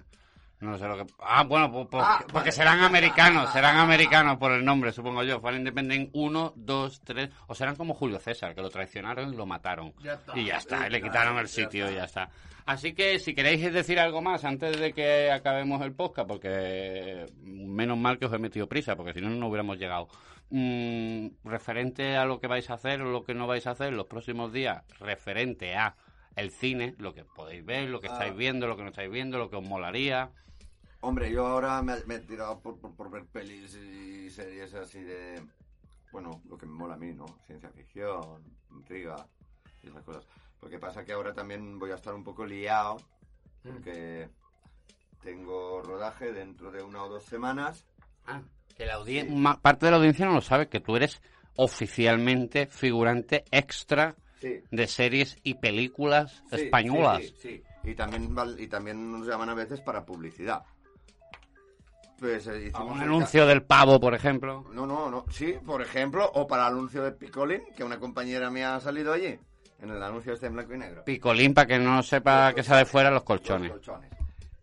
No 0.60 0.70
lo 0.72 0.78
sé 0.78 0.88
lo 0.88 0.96
que... 0.96 1.12
Ah, 1.20 1.44
bueno, 1.44 1.72
pues, 1.72 1.88
pues- 1.90 2.04
Ah, 2.06 2.20
porque 2.22 2.34
vale. 2.34 2.52
serán 2.52 2.80
americanos, 2.82 3.52
serán 3.52 3.78
americanos 3.78 4.38
por 4.38 4.52
el 4.52 4.64
nombre, 4.64 4.92
supongo 4.92 5.24
yo. 5.24 5.40
Fan 5.42 5.56
Independent 5.56 6.12
1, 6.14 6.54
2, 6.56 7.02
3... 7.04 7.30
O 7.48 7.56
serán 7.56 7.76
como 7.76 7.96
Julio 7.96 8.20
César, 8.20 8.54
que 8.54 8.62
lo 8.62 8.70
traicionaron 8.70 9.34
y 9.34 9.36
lo 9.36 9.48
mataron. 9.48 9.92
Ya 10.04 10.14
está. 10.14 10.38
Y 10.38 10.46
ya 10.46 10.58
está, 10.58 10.86
y 10.88 10.92
le 10.92 11.02
quitaron 11.02 11.36
el 11.40 11.48
ya 11.48 11.52
sitio 11.52 11.86
y 11.92 11.96
está. 11.96 11.98
ya 11.98 12.04
está. 12.04 12.30
Así 12.66 12.94
que 12.94 13.20
si 13.20 13.34
queréis 13.34 13.74
decir 13.74 14.00
algo 14.00 14.22
más 14.22 14.46
antes 14.46 14.80
de 14.80 14.94
que 14.94 15.32
acabemos 15.32 15.82
el 15.82 15.94
podcast, 15.94 16.28
porque 16.28 17.26
menos 17.42 17.98
mal 17.98 18.20
que 18.20 18.26
os 18.26 18.34
he 18.34 18.40
metido 18.40 18.68
prisa, 18.68 18.96
porque 18.96 19.14
si 19.14 19.22
no, 19.22 19.30
no 19.30 19.48
hubiéramos 19.48 19.78
llegado. 19.78 20.08
Mm, 20.50 21.28
referente 21.46 22.18
a 22.18 22.26
lo 22.26 22.40
que 22.40 22.48
vais 22.48 22.70
a 22.70 22.74
hacer 22.74 23.02
o 23.02 23.12
lo 23.12 23.24
que 23.24 23.34
no 23.34 23.48
vais 23.48 23.66
a 23.68 23.72
hacer 23.72 23.94
los 23.94 24.06
próximos 24.08 24.52
días, 24.52 24.84
referente 25.00 25.76
a 25.76 25.96
el 26.36 26.52
cine, 26.52 26.96
lo 26.98 27.14
que 27.14 27.24
podéis 27.26 27.66
ver, 27.66 27.90
lo 27.90 28.00
que 28.00 28.08
Ah. 28.10 28.14
estáis 28.14 28.36
viendo, 28.36 28.68
lo 28.68 28.76
que 28.78 28.84
no 28.84 28.90
estáis 28.90 29.12
viendo, 29.12 29.38
lo 29.38 29.50
que 29.50 29.56
os 29.58 29.68
molaría. 29.68 30.30
Hombre, 31.02 31.32
yo 31.32 31.48
ahora 31.48 31.82
me, 31.82 31.96
me 32.06 32.16
he 32.16 32.20
tirado 32.20 32.60
por, 32.60 32.80
por, 32.80 32.96
por 32.96 33.10
ver 33.10 33.26
pelis 33.26 33.76
y 33.76 34.30
series 34.30 34.74
así 34.76 35.00
de... 35.02 35.42
Bueno, 36.12 36.42
lo 36.48 36.58
que 36.58 36.66
me 36.66 36.74
mola 36.74 36.94
a 36.94 36.98
mí, 36.98 37.14
¿no? 37.14 37.26
Ciencia 37.48 37.70
ficción, 37.70 38.44
intriga 38.72 39.16
y 39.82 39.88
esas 39.88 40.04
cosas. 40.04 40.26
Lo 40.62 40.70
que 40.70 40.80
pasa 40.80 41.04
que 41.04 41.14
ahora 41.14 41.34
también 41.34 41.80
voy 41.80 41.92
a 41.92 41.96
estar 41.96 42.14
un 42.14 42.24
poco 42.24 42.46
liado 42.46 42.98
porque 43.64 44.30
tengo 45.24 45.82
rodaje 45.82 46.32
dentro 46.32 46.72
de 46.72 46.82
una 46.84 47.04
o 47.04 47.10
dos 47.10 47.24
semanas. 47.24 47.84
Ah, 48.26 48.42
que 48.76 48.86
la 48.86 48.96
audiencia, 48.96 49.58
parte 49.62 49.86
de 49.86 49.92
la 49.92 49.98
audiencia 49.98 50.26
no 50.26 50.34
lo 50.34 50.42
sabe, 50.42 50.68
que 50.70 50.80
tú 50.80 50.96
eres 50.96 51.22
oficialmente 51.56 52.68
figurante 52.68 53.44
extra 53.52 54.16
Sí. 54.40 54.60
de 54.72 54.88
series 54.88 55.38
y 55.44 55.54
películas 55.56 56.44
Sí, 56.50 56.56
españolas. 56.56 57.22
Sí, 57.22 57.36
sí. 57.42 57.64
Y 57.84 57.94
también, 57.94 58.36
y 58.58 58.68
también 58.68 59.12
nos 59.12 59.28
llaman 59.28 59.50
a 59.50 59.54
veces 59.54 59.82
para 59.82 60.04
publicidad. 60.04 60.64
Pues 62.20 62.48
eh, 62.48 62.72
Un 62.80 63.02
anuncio 63.02 63.46
del 63.48 63.64
pavo, 63.64 64.00
por 64.00 64.14
ejemplo. 64.16 64.66
No, 64.72 64.86
no, 64.88 65.10
no. 65.12 65.26
Sí, 65.32 65.56
por 65.66 65.82
ejemplo, 65.82 66.30
o 66.36 66.48
para 66.48 66.68
el 66.68 66.74
anuncio 66.74 67.04
de 67.04 67.12
Picolín, 67.12 67.62
que 67.76 67.84
una 67.84 68.00
compañera 68.00 68.50
mía 68.50 68.76
ha 68.76 68.80
salido 68.80 69.14
allí. 69.14 69.40
En 69.82 69.90
el 69.90 70.02
anuncio 70.02 70.34
este 70.34 70.48
en 70.48 70.54
blanco 70.54 70.74
y 70.76 70.78
negro. 70.78 71.04
Picolín, 71.04 71.54
para 71.54 71.68
que 71.68 71.80
no 71.80 72.04
sepa 72.04 72.54
que 72.54 72.64
sea 72.64 72.78
de 72.78 72.86
fuera, 72.86 73.10
los 73.10 73.24
colchones. 73.24 73.72
Los 73.72 73.80
colchones. 73.80 74.12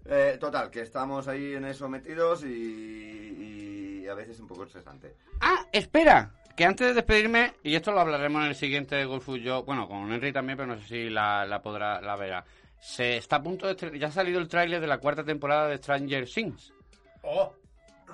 Eh, 0.04 0.36
total, 0.40 0.70
que 0.70 0.80
estamos 0.80 1.28
ahí 1.28 1.54
en 1.54 1.64
eso 1.64 1.88
metidos 1.88 2.44
y, 2.44 4.02
y 4.02 4.08
a 4.08 4.14
veces 4.14 4.40
un 4.40 4.46
poco 4.46 4.64
estresante. 4.64 5.14
Ah, 5.40 5.66
espera, 5.72 6.30
que 6.56 6.64
antes 6.64 6.88
de 6.88 6.94
despedirme, 6.94 7.54
y 7.62 7.74
esto 7.74 7.92
lo 7.92 8.00
hablaremos 8.00 8.42
en 8.42 8.48
el 8.48 8.54
siguiente 8.54 9.04
Golf 9.04 9.24
Food 9.24 9.40
Yo, 9.40 9.64
bueno, 9.64 9.86
con 9.86 10.10
Henry 10.10 10.32
también, 10.32 10.56
pero 10.56 10.68
no 10.68 10.80
sé 10.80 10.86
si 10.86 11.10
la, 11.10 11.44
la 11.44 11.60
podrá, 11.60 12.00
la 12.00 12.16
verá. 12.16 12.44
Se 12.80 13.16
está 13.16 13.36
a 13.36 13.42
punto 13.42 13.72
de, 13.72 13.98
ya 13.98 14.06
ha 14.06 14.12
salido 14.12 14.40
el 14.40 14.48
tráiler 14.48 14.80
de 14.80 14.86
la 14.86 14.98
cuarta 14.98 15.24
temporada 15.24 15.68
de 15.68 15.76
Stranger 15.76 16.26
Things. 16.26 16.72
Oh, 17.22 17.52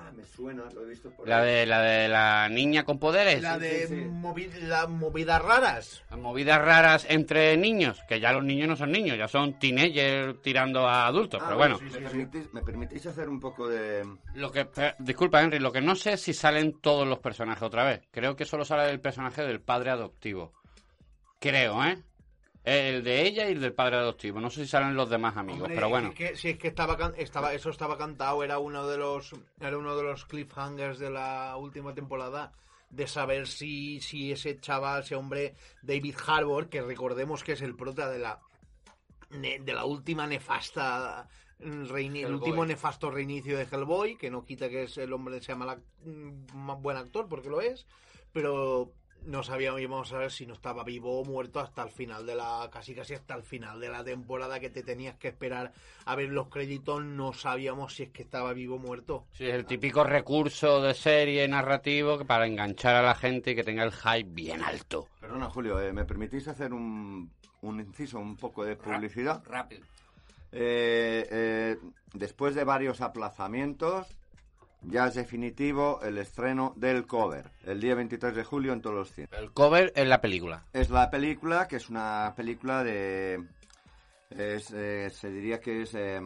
Ah, 0.07 0.11
me 0.15 0.23
suena, 0.23 0.63
lo 0.73 0.83
he 0.83 0.89
visto 0.89 1.09
por 1.09 1.27
La 1.27 1.39
ahí. 1.41 1.47
de 1.51 1.65
la 1.65 1.81
de 1.81 2.07
la 2.07 2.47
niña 2.49 2.83
con 2.83 2.99
poderes. 2.99 3.41
la 3.41 3.57
de 3.57 3.87
sí, 3.87 3.95
sí. 3.95 4.01
movi- 4.11 4.87
movidas 4.87 5.41
raras. 5.41 6.03
Las 6.11 6.19
movidas 6.19 6.59
raras 6.61 7.07
entre 7.09 7.57
niños, 7.57 7.99
que 8.07 8.19
ya 8.19 8.31
los 8.31 8.43
niños 8.43 8.67
no 8.67 8.75
son 8.75 8.91
niños, 8.91 9.17
ya 9.17 9.27
son 9.27 9.57
teenagers 9.57 10.39
tirando 10.43 10.87
a 10.87 11.07
adultos, 11.07 11.41
Ah, 11.41 11.45
pero 11.47 11.57
bueno. 11.57 11.79
¿me, 11.81 11.89
permitís, 11.99 12.53
¿Me 12.53 12.61
permitís 12.61 13.05
hacer 13.07 13.27
un 13.29 13.39
poco 13.39 13.67
de...? 13.67 14.05
Lo 14.35 14.51
que, 14.51 14.67
eh, 14.77 14.93
disculpa, 14.99 15.41
Henry, 15.41 15.57
lo 15.57 15.71
que 15.71 15.81
no 15.81 15.95
sé 15.95 16.13
es 16.13 16.21
si 16.21 16.33
salen 16.35 16.79
todos 16.81 17.07
los 17.07 17.17
personajes 17.17 17.63
otra 17.63 17.83
vez. 17.83 18.01
Creo 18.11 18.35
que 18.35 18.45
solo 18.45 18.63
sale 18.63 18.91
el 18.91 18.99
personaje 18.99 19.41
del 19.41 19.59
padre 19.61 19.89
adoptivo. 19.89 20.53
Creo, 21.39 21.83
¿eh? 21.83 21.97
El 22.65 23.03
de 23.03 23.21
ella 23.27 23.47
y 23.47 23.51
el 23.53 23.61
del 23.61 23.73
padre 23.73 23.97
adoptivo. 23.97 24.39
No 24.41 24.49
sé 24.49 24.63
si 24.65 24.67
salen 24.71 24.95
los 24.95 25.09
demás 25.09 25.37
amigos, 25.37 25.61
Hombre, 25.61 25.75
pero 25.75 25.89
bueno. 25.89 26.09
es 26.09 26.15
que- 26.15 26.35
si 26.35 26.49
es 26.49 26.57
que 26.57 26.67
estaba, 26.69 26.97
can- 26.97 27.13
estaba 27.17 27.53
eso 27.53 27.69
estaba 27.69 27.97
cantado, 27.97 28.43
era 28.43 28.57
uno 28.57 28.87
de 28.87 28.97
los 28.97 29.31
era 29.59 29.77
uno 29.77 29.95
de 29.95 30.03
los 30.03 30.25
cliffhangers 30.25 30.97
de 30.97 31.11
la 31.11 31.55
última 31.57 31.93
temporada 31.93 32.51
de 32.89 33.07
saber 33.07 33.47
si, 33.47 33.99
si 34.01 34.31
ese 34.31 34.59
chaval, 34.59 35.03
ese 35.03 35.15
hombre 35.15 35.53
David 35.83 36.15
Harbour, 36.25 36.67
que 36.69 36.81
recordemos 36.81 37.43
que 37.43 37.51
es 37.53 37.61
el 37.61 37.75
prota 37.75 38.09
de 38.09 38.19
la 38.19 38.39
ne- 39.29 39.59
de 39.59 39.73
la 39.73 39.85
última 39.85 40.25
nefasta 40.27 41.27
mm, 41.59 41.83
reini- 41.85 42.25
el 42.25 42.33
último 42.33 42.65
nefasto 42.65 43.11
reinicio 43.11 43.57
de 43.57 43.63
Hellboy, 43.71 44.17
que 44.17 44.29
no 44.31 44.43
quita 44.43 44.69
que 44.69 44.83
es 44.83 44.97
el 44.97 45.13
hombre 45.13 45.39
se 45.41 45.51
llama 45.51 45.65
la, 45.65 45.77
mm, 46.03 46.55
más 46.57 46.81
buen 46.81 46.97
actor 46.97 47.27
porque 47.29 47.49
lo 47.49 47.61
es, 47.61 47.85
pero 48.33 48.91
no 49.25 49.43
sabíamos 49.43 49.81
íbamos 49.81 50.13
a 50.13 50.17
ver 50.17 50.31
si 50.31 50.45
no 50.45 50.53
estaba 50.53 50.83
vivo 50.83 51.19
o 51.19 51.25
muerto 51.25 51.59
hasta 51.59 51.83
el 51.83 51.89
final 51.89 52.25
de 52.25 52.35
la 52.35 52.69
casi 52.71 52.93
casi 52.93 53.13
hasta 53.13 53.35
el 53.35 53.43
final 53.43 53.79
de 53.79 53.89
la 53.89 54.03
temporada 54.03 54.59
que 54.59 54.69
te 54.69 54.83
tenías 54.83 55.15
que 55.15 55.29
esperar 55.29 55.71
a 56.05 56.15
ver 56.15 56.29
los 56.29 56.47
créditos 56.49 57.03
no 57.03 57.33
sabíamos 57.33 57.95
si 57.95 58.03
es 58.03 58.09
que 58.09 58.23
estaba 58.23 58.53
vivo 58.53 58.75
o 58.75 58.79
muerto 58.79 59.25
Sí, 59.33 59.45
es 59.45 59.53
el 59.53 59.65
típico 59.65 60.03
recurso 60.03 60.81
de 60.81 60.93
serie 60.93 61.47
narrativo 61.47 62.17
que 62.17 62.25
para 62.25 62.45
enganchar 62.45 62.95
a 62.95 63.01
la 63.01 63.15
gente 63.15 63.51
y 63.51 63.55
que 63.55 63.63
tenga 63.63 63.83
el 63.83 63.91
hype 63.91 64.29
bien 64.31 64.61
alto. 64.63 65.07
Perdona, 65.19 65.49
Julio, 65.49 65.79
eh, 65.81 65.91
¿me 65.93 66.05
permitís 66.05 66.47
hacer 66.47 66.73
un, 66.73 67.31
un 67.61 67.79
inciso, 67.79 68.19
un 68.19 68.35
poco 68.35 68.63
de 68.63 68.75
publicidad? 68.75 69.43
Rápido. 69.45 69.85
Eh, 70.51 71.27
eh, 71.29 71.77
después 72.13 72.55
de 72.55 72.63
varios 72.63 73.01
aplazamientos, 73.01 74.07
ya 74.87 75.07
es 75.07 75.15
definitivo 75.15 75.99
el 76.01 76.17
estreno 76.17 76.73
del 76.75 77.05
cover, 77.05 77.49
el 77.65 77.79
día 77.79 77.95
23 77.95 78.35
de 78.35 78.43
julio 78.43 78.73
en 78.73 78.81
todos 78.81 78.95
los 78.95 79.11
cines. 79.11 79.31
El 79.33 79.51
cover 79.51 79.91
es 79.95 80.07
la 80.07 80.21
película. 80.21 80.65
Es 80.73 80.89
la 80.89 81.09
película, 81.09 81.67
que 81.67 81.77
es 81.77 81.89
una 81.89 82.33
película 82.35 82.83
de... 82.83 83.43
es, 84.29 84.71
eh, 84.71 85.09
se 85.09 85.29
diría 85.29 85.59
que 85.59 85.83
es 85.83 85.93
eh, 85.95 86.21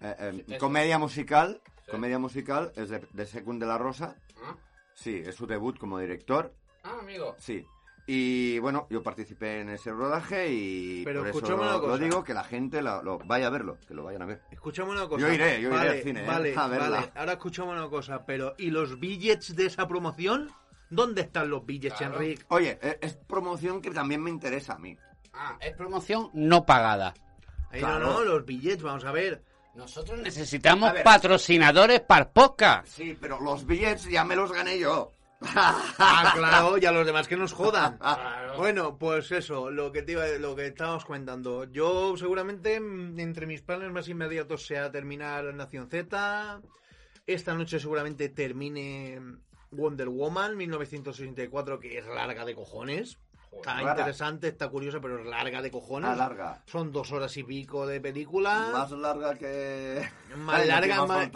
eh, 0.00 0.44
eh, 0.48 0.58
comedia 0.58 0.98
musical. 0.98 1.60
Sí. 1.84 1.90
Comedia 1.90 2.18
musical, 2.18 2.72
es 2.76 2.90
de, 2.90 3.06
de 3.12 3.26
Secund 3.26 3.60
de 3.60 3.66
la 3.66 3.78
Rosa. 3.78 4.16
Sí, 4.94 5.22
es 5.24 5.34
su 5.34 5.46
debut 5.46 5.78
como 5.78 5.98
director. 5.98 6.54
Ah, 6.82 6.98
amigo. 7.00 7.34
Sí. 7.38 7.66
Y 8.12 8.58
bueno, 8.58 8.88
yo 8.90 9.04
participé 9.04 9.60
en 9.60 9.68
ese 9.70 9.92
rodaje 9.92 10.48
y 10.50 11.04
Pero 11.04 11.20
por 11.30 11.44
eso 11.44 11.56
lo, 11.56 11.96
digo, 11.96 12.24
que 12.24 12.34
la 12.34 12.42
gente 12.42 12.82
lo, 12.82 13.00
lo- 13.04 13.18
vaya 13.18 13.46
a 13.46 13.50
verlo, 13.50 13.78
que 13.86 13.94
lo 13.94 14.02
vayan 14.02 14.22
a 14.22 14.26
ver. 14.26 14.42
escúchame 14.50 14.90
una 14.90 15.06
cosa 15.06 15.20
Yo 15.28 15.32
iré, 15.32 15.60
yo 15.62 15.68
iré 15.68 15.88
al 15.90 16.02
cine, 16.02 16.24
¿eh? 16.24 16.26
vale, 16.26 16.54
a 16.56 16.66
verla. 16.66 16.90
vale. 16.90 17.12
ahora 17.14 17.32
escúchame 17.34 17.70
una 17.70 17.88
cosa 17.88 18.26
pero 18.26 18.56
y 18.58 18.70
los 18.72 18.98
billets 18.98 19.54
de 19.54 19.66
esa 19.66 19.86
promoción 19.86 20.50
¿dónde 20.88 21.20
están 21.20 21.50
los 21.50 21.64
billets 21.64 21.94
Claro. 21.98 22.14
Enrique? 22.14 22.42
Oye, 22.48 22.80
eh, 22.82 22.98
es 23.00 23.14
promoción 23.14 23.80
que 23.80 23.92
también 23.92 24.20
me 24.24 24.30
interesa 24.30 24.72
a 24.74 24.78
mí. 24.80 24.96
Ah, 25.32 25.56
es 25.60 25.76
promoción 25.76 26.30
no 26.34 26.66
pagada. 26.66 27.14
Ahí 27.70 27.78
Claro. 27.78 28.06
no, 28.06 28.12
no, 28.14 28.24
los 28.24 28.44
billets, 28.44 28.82
vamos 28.82 29.04
a 29.04 29.12
ver. 29.12 29.44
Nosotros 29.76 30.18
necesitamos 30.18 30.92
ver. 30.92 31.04
patrocinadores 31.04 32.00
para 32.00 32.28
podcast. 32.28 32.88
Sí, 32.88 33.16
pero 33.20 33.38
los 33.40 33.64
billets 33.64 34.06
ya 34.08 34.24
me 34.24 34.34
los 34.34 34.50
gané 34.50 34.80
yo. 34.80 35.12
Ah, 35.42 36.32
claro, 36.36 36.78
y 36.78 36.84
a 36.84 36.92
los 36.92 37.06
demás 37.06 37.26
que 37.26 37.36
nos 37.36 37.52
jodan. 37.52 37.98
Claro. 37.98 38.58
Bueno, 38.58 38.98
pues 38.98 39.32
eso, 39.32 39.70
lo 39.70 39.90
que 39.92 40.02
te 40.02 40.12
iba, 40.12 40.26
lo 40.38 40.54
que 40.54 40.66
estábamos 40.66 41.04
comentando. 41.04 41.64
Yo 41.64 42.16
seguramente 42.16 42.78
mm, 42.78 43.18
entre 43.18 43.46
mis 43.46 43.62
planes 43.62 43.90
más 43.90 44.08
inmediatos 44.08 44.66
sea 44.66 44.90
terminar 44.90 45.52
Nación 45.54 45.88
Z. 45.88 46.60
Esta 47.26 47.54
noche 47.54 47.78
seguramente 47.78 48.28
termine 48.28 49.20
Wonder 49.70 50.08
Woman 50.08 50.56
1964, 50.56 51.80
que 51.80 51.98
es 51.98 52.06
larga 52.06 52.44
de 52.44 52.54
cojones. 52.54 53.18
Está 53.52 53.74
Rara. 53.80 53.90
interesante, 53.90 54.48
está 54.48 54.68
curiosa, 54.68 55.00
pero 55.00 55.18
es 55.18 55.26
larga 55.26 55.60
de 55.60 55.70
cojones. 55.70 56.08
Ah, 56.10 56.16
larga. 56.16 56.62
Son 56.66 56.92
dos 56.92 57.10
horas 57.12 57.36
y 57.36 57.42
pico 57.42 57.86
de 57.86 58.00
película. 58.00 58.68
Más 58.72 58.90
larga 58.92 59.34
que... 59.34 60.08
Más 60.36 60.60
Ay, 60.60 60.68
larga, 60.68 61.04
más- 61.04 61.30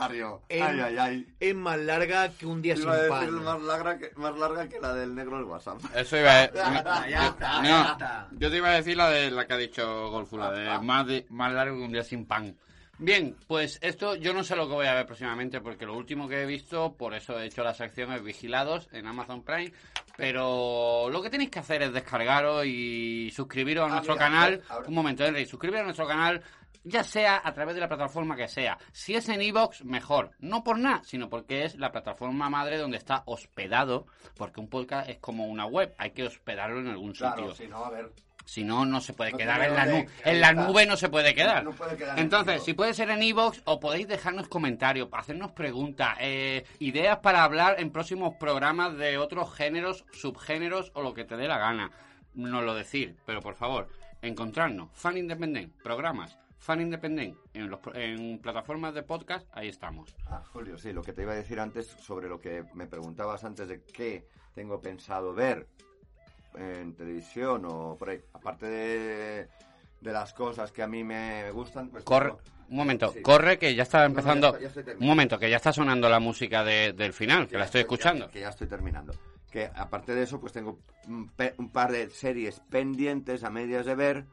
en- 0.48 0.62
Ay, 0.62 0.80
ay, 0.80 0.96
ay. 0.98 1.34
Es 1.40 1.54
más 1.54 1.78
larga 1.78 2.28
que 2.30 2.46
un 2.46 2.62
día 2.62 2.76
sin 2.76 2.84
Iba 2.84 2.92
a 2.94 2.96
decir 2.98 3.10
pan. 3.10 3.44
más 3.44 3.62
larga, 3.62 3.98
que, 3.98 4.10
más 4.16 4.38
larga 4.38 4.68
que 4.68 4.80
la 4.80 4.94
del 4.94 5.14
negro 5.14 5.36
del 5.38 5.46
WhatsApp. 5.46 5.78
Eso 5.94 6.16
iba 6.16 6.30
a 6.42 6.52
Ya 6.52 6.76
está, 6.76 7.08
ya 7.08 7.26
está, 7.26 7.58
no, 7.62 7.68
ya 7.68 7.82
está. 7.92 8.28
Yo 8.32 8.50
te 8.50 8.56
iba 8.58 8.68
a 8.68 8.72
decir 8.74 8.96
la 8.96 9.10
de 9.10 9.30
la 9.32 9.46
que 9.46 9.52
ha 9.54 9.58
dicho 9.58 10.10
Golfu, 10.10 10.38
la 10.38 10.52
de 10.52 10.78
más, 10.78 11.06
de, 11.06 11.26
más 11.30 11.52
largo 11.52 11.76
que 11.78 11.82
un 11.84 11.92
día 11.92 12.04
sin 12.04 12.26
pan. 12.26 12.56
Bien, 12.96 13.36
pues 13.48 13.80
esto 13.82 14.14
yo 14.14 14.32
no 14.32 14.44
sé 14.44 14.54
lo 14.54 14.68
que 14.68 14.74
voy 14.74 14.86
a 14.86 14.94
ver 14.94 15.04
próximamente 15.04 15.60
porque 15.60 15.84
lo 15.84 15.96
último 15.96 16.28
que 16.28 16.42
he 16.42 16.46
visto, 16.46 16.94
por 16.96 17.12
eso 17.12 17.36
he 17.40 17.46
hecho 17.46 17.64
las 17.64 17.80
acciones 17.80 18.22
vigilados 18.22 18.88
en 18.92 19.08
Amazon 19.08 19.42
Prime, 19.42 19.72
pero 20.16 21.08
lo 21.10 21.22
que 21.22 21.30
tenéis 21.30 21.50
que 21.50 21.58
hacer 21.60 21.82
es 21.82 21.92
descargaros 21.92 22.64
y 22.66 23.30
suscribiros 23.32 23.84
a 23.84 23.86
Ah, 23.86 23.90
nuestro 23.90 24.14
mira, 24.14 24.24
canal. 24.26 24.62
ahora- 24.68 24.88
Un 24.88 24.94
momento, 24.94 25.24
Henry, 25.24 25.46
suscribiros 25.46 25.82
a 25.82 25.84
nuestro 25.84 26.06
canal, 26.06 26.42
ya 26.86 27.02
sea 27.02 27.40
a 27.42 27.52
través 27.54 27.74
de 27.74 27.80
la 27.80 27.88
plataforma 27.88 28.36
que 28.36 28.46
sea. 28.46 28.76
Si 28.92 29.14
es 29.14 29.28
en 29.30 29.40
iVoox, 29.40 29.84
mejor. 29.84 30.32
No 30.40 30.62
por 30.62 30.78
nada, 30.78 31.02
sino 31.04 31.28
porque 31.30 31.64
es 31.64 31.76
la 31.76 31.90
plataforma 31.90 32.50
madre 32.50 32.76
donde 32.76 32.98
está 32.98 33.22
hospedado, 33.26 34.06
porque 34.36 34.60
un 34.60 34.68
podcast 34.68 35.08
es 35.08 35.18
como 35.18 35.46
una 35.46 35.66
web, 35.66 35.94
hay 35.98 36.10
que 36.10 36.24
hospedarlo 36.24 36.80
en 36.80 36.88
algún 36.88 37.14
sitio. 37.14 37.32
Claro, 37.34 37.54
si 37.54 37.66
no, 37.68 37.84
a 37.84 37.90
ver. 37.90 38.12
Si 38.44 38.62
no, 38.62 38.84
no 38.84 39.00
se 39.00 39.14
puede 39.14 39.32
No 39.32 39.38
quedar 39.38 39.62
en 39.62 39.74
la, 39.74 39.86
nube. 39.86 40.08
en 40.24 40.40
la 40.40 40.52
nube 40.52 40.86
no 40.86 40.96
se 40.96 41.08
puede 41.08 41.34
quedar. 41.34 41.64
No 41.64 41.72
puede 41.72 41.96
quedar 41.96 42.18
en 42.18 42.24
Entonces, 42.24 42.62
si 42.62 42.74
puede 42.74 42.94
ser 42.94 43.10
en 43.10 43.22
iVoox 43.22 43.62
o 43.64 43.80
podéis 43.80 44.06
dejarnos 44.06 44.48
comentarios, 44.48 45.08
hacernos 45.12 45.52
preguntas, 45.52 46.16
eh, 46.20 46.64
ideas 46.78 47.18
para 47.18 47.42
hablar 47.44 47.76
en 47.78 47.90
próximos 47.90 48.34
programas 48.38 48.96
de 48.96 49.18
otros 49.18 49.52
géneros, 49.54 50.04
subgéneros 50.12 50.92
o 50.94 51.02
lo 51.02 51.14
que 51.14 51.24
te 51.24 51.36
dé 51.36 51.48
la 51.48 51.58
gana. 51.58 51.90
Nos 52.34 52.64
lo 52.64 52.74
decir, 52.74 53.16
pero 53.24 53.40
por 53.40 53.54
favor, 53.54 53.88
encontrarnos, 54.20 54.90
Fan 54.92 55.16
Independent, 55.16 55.72
programas, 55.82 56.36
Fan 56.58 56.80
Independent, 56.80 57.36
en, 57.52 57.70
los, 57.70 57.80
en 57.94 58.38
plataformas 58.38 58.94
de 58.94 59.02
podcast, 59.02 59.46
ahí 59.52 59.68
estamos. 59.68 60.14
Ah, 60.26 60.42
Julio, 60.52 60.78
sí, 60.78 60.92
lo 60.92 61.02
que 61.02 61.12
te 61.12 61.22
iba 61.22 61.32
a 61.32 61.36
decir 61.36 61.60
antes 61.60 61.86
sobre 61.86 62.28
lo 62.28 62.40
que 62.40 62.64
me 62.74 62.86
preguntabas 62.86 63.44
antes 63.44 63.68
de 63.68 63.82
qué 63.82 64.26
tengo 64.54 64.80
pensado 64.80 65.34
ver 65.34 65.68
en 66.54 66.94
televisión 66.94 67.64
o 67.66 67.96
por 67.98 68.10
ahí. 68.10 68.20
Aparte 68.32 68.66
de, 68.66 69.48
de 70.00 70.12
las 70.12 70.32
cosas 70.34 70.72
que 70.72 70.82
a 70.82 70.86
mí 70.86 71.02
me 71.04 71.50
gustan, 71.50 71.88
pues... 71.90 72.04
Corre, 72.04 72.32
un 72.68 72.76
momento, 72.76 73.12
Sí. 73.12 73.20
corre 73.22 73.58
que 73.58 73.74
ya 73.74 73.82
está 73.82 74.00
no, 74.00 74.06
empezando. 74.06 74.58
ya 74.58 74.68
está- 74.68 74.80
ya 74.80 74.80
estoy 74.90 74.96
un 75.00 75.06
momento, 75.06 75.38
que 75.38 75.50
ya 75.50 75.56
está 75.56 75.72
sonando 75.72 76.08
la 76.08 76.20
música 76.20 76.64
de- 76.64 76.92
del 76.92 77.12
final, 77.12 77.46
que 77.46 77.54
la 77.54 77.60
ya 77.60 77.64
estoy 77.66 77.80
escuchando. 77.82 78.26
Que, 78.28 78.32
que 78.34 78.40
ya 78.40 78.48
estoy 78.48 78.66
terminando. 78.66 79.12
Que 79.50 79.70
aparte 79.74 80.14
de 80.14 80.22
eso, 80.24 80.40
pues 80.40 80.52
tengo 80.52 80.80
un, 81.06 81.28
pe- 81.28 81.54
un 81.58 81.70
par 81.70 81.92
de 81.92 82.10
series 82.10 82.60
pendientes 82.70 83.44
a 83.44 83.50
medias 83.50 83.86
de 83.86 83.94
ver, 83.94 84.24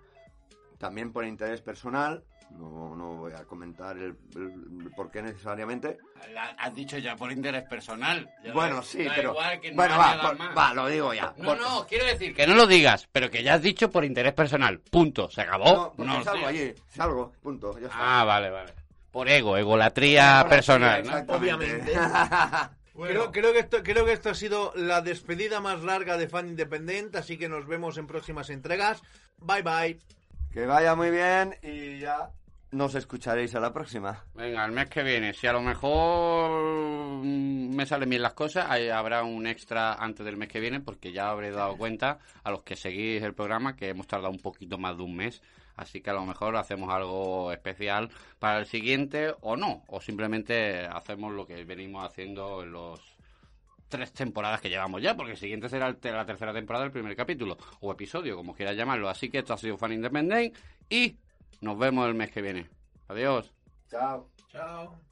también 0.80 1.12
por 1.12 1.26
interés 1.26 1.62
personal. 1.62 2.24
No, 2.58 2.96
no 2.96 3.16
voy 3.16 3.34
a 3.34 3.44
comentar 3.46 3.98
el, 3.98 4.16
el- 4.36 4.82
el 4.86 4.92
por 4.96 5.10
qué 5.10 5.22
necesariamente. 5.22 5.98
La- 6.34 6.50
has 6.58 6.76
dicho 6.76 6.98
ya 6.98 7.16
por 7.16 7.32
interés 7.32 7.64
personal. 7.64 8.30
Ya 8.44 8.54
bueno, 8.54 8.78
da- 8.78 8.84
sí, 8.84 9.04
da 9.04 9.14
pero. 9.16 9.32
igual 9.32 9.60
que 9.60 9.70
no 9.72 9.76
bueno, 9.78 9.98
va, 9.98 10.22
por- 10.22 10.58
va, 10.58 10.74
lo 10.74 10.88
digo 10.88 11.14
ya. 11.14 11.34
No, 11.38 11.46
Por- 11.50 11.60
no, 11.62 11.88
quiero 11.88 12.06
decir 12.06 12.36
que 12.36 12.46
no 12.46 12.54
lo 12.56 12.68
digas, 12.68 13.08
pero 13.12 13.30
que 13.32 13.42
ya 13.44 13.56
has 13.56 13.62
dicho 13.62 13.90
por 13.90 14.06
interés 14.06 14.34
personal. 14.34 14.80
Punto. 14.80 15.30
Se 15.32 15.42
acabó. 15.42 15.94
No, 15.98 16.24
salgo 16.24 16.40
sí. 16.42 16.46
allí, 16.46 16.76
salgo, 16.90 17.32
punto, 17.42 17.78
ya 17.80 17.88
está. 17.88 18.22
Ah, 18.22 18.24
vale, 18.26 18.50
vale. 18.50 18.74
Por 19.12 19.28
ego, 19.28 19.58
egolatría 19.58 20.46
personal. 20.48 21.26
Obviamente. 21.28 21.94
Creo, 22.94 23.32
creo, 23.32 23.54
que 23.54 23.60
esto, 23.60 23.82
creo 23.84 24.06
que 24.06 24.12
esto 24.12 24.30
ha 24.30 24.36
sido 24.36 24.74
la 24.76 25.02
despedida 25.02 25.60
más 25.62 25.82
larga 25.82 26.18
de 26.18 26.28
Fan 26.28 26.50
Independent, 26.50 27.16
así 27.16 27.38
que 27.38 27.48
nos 27.50 27.66
vemos 27.66 27.98
en 27.98 28.06
próximas 28.06 28.50
entregas. 28.52 29.02
Bye 29.40 29.64
bye. 29.64 30.00
que 30.54 30.66
vaya 30.66 30.94
muy 30.94 31.10
bien 31.10 31.58
y 31.64 32.00
ya 32.00 32.30
nos 32.72 32.96
escucharéis 32.96 33.54
a 33.56 33.60
la 33.60 33.74
próxima. 33.74 34.24
Venga, 34.34 34.66
el 34.66 34.72
mes 34.72 34.90
que 34.90 35.04
viene, 35.04 35.34
si 35.34 35.46
a 35.48 35.54
lo 35.54 35.62
mejor 35.62 37.24
mm, 37.24 37.76
me 37.76 37.86
salen 37.86 38.10
bien 38.10 38.22
las 38.22 38.34
cosas, 38.34 38.68
ahí 38.70 38.90
habrá 38.90 39.24
un 39.24 39.46
extra 39.46 39.94
antes 39.94 40.26
del 40.26 40.38
mes 40.38 40.50
que 40.50 40.60
viene, 40.60 40.80
porque 40.80 41.12
ya 41.12 41.30
habré 41.30 41.52
dado 41.52 41.78
cuenta 41.78 42.20
a 42.44 42.52
los 42.52 42.64
que 42.64 42.76
seguís 42.76 43.22
el 43.24 43.34
programa 43.34 43.76
que 43.76 43.90
hemos 43.90 44.08
tardado 44.08 44.32
un 44.32 44.40
poquito 44.40 44.78
más 44.78 44.96
de 44.96 45.04
un 45.04 45.16
mes, 45.16 45.42
así 45.76 46.02
que 46.02 46.10
a 46.10 46.14
lo 46.14 46.26
mejor 46.26 46.56
hacemos 46.56 46.90
algo 46.94 47.52
especial 47.52 48.10
para 48.40 48.60
el 48.60 48.66
siguiente 48.66 49.34
o 49.42 49.58
no, 49.58 49.84
o 49.88 50.00
simplemente 50.00 50.86
hacemos 50.86 51.34
lo 51.34 51.46
que 51.46 51.64
venimos 51.66 52.06
haciendo 52.06 52.64
en 52.64 52.72
los 52.72 53.02
tres 53.90 54.14
temporadas 54.14 54.62
que 54.62 54.70
llevamos 54.70 55.02
ya, 55.02 55.16
porque 55.16 55.34
el 55.34 55.38
siguiente 55.38 55.68
será 55.68 55.90
la 55.90 56.26
tercera 56.26 56.54
temporada 56.54 56.86
del 56.86 56.94
primer 56.94 57.16
capítulo, 57.18 57.58
o 57.82 57.92
episodio, 57.92 58.38
como 58.38 58.56
quieras 58.56 58.78
llamarlo. 58.78 59.10
Así 59.10 59.30
que 59.30 59.40
esto 59.40 59.54
ha 59.54 59.58
sido 59.58 59.78
Fan 59.78 59.92
Independent 59.92 60.56
y 60.90 61.18
nos 61.62 61.78
vemos 61.78 62.08
el 62.08 62.16
mes 62.16 62.32
que 62.32 62.42
viene. 62.42 62.70
Adiós. 63.08 63.54
Chao. 63.90 64.28
Chao. 64.52 65.11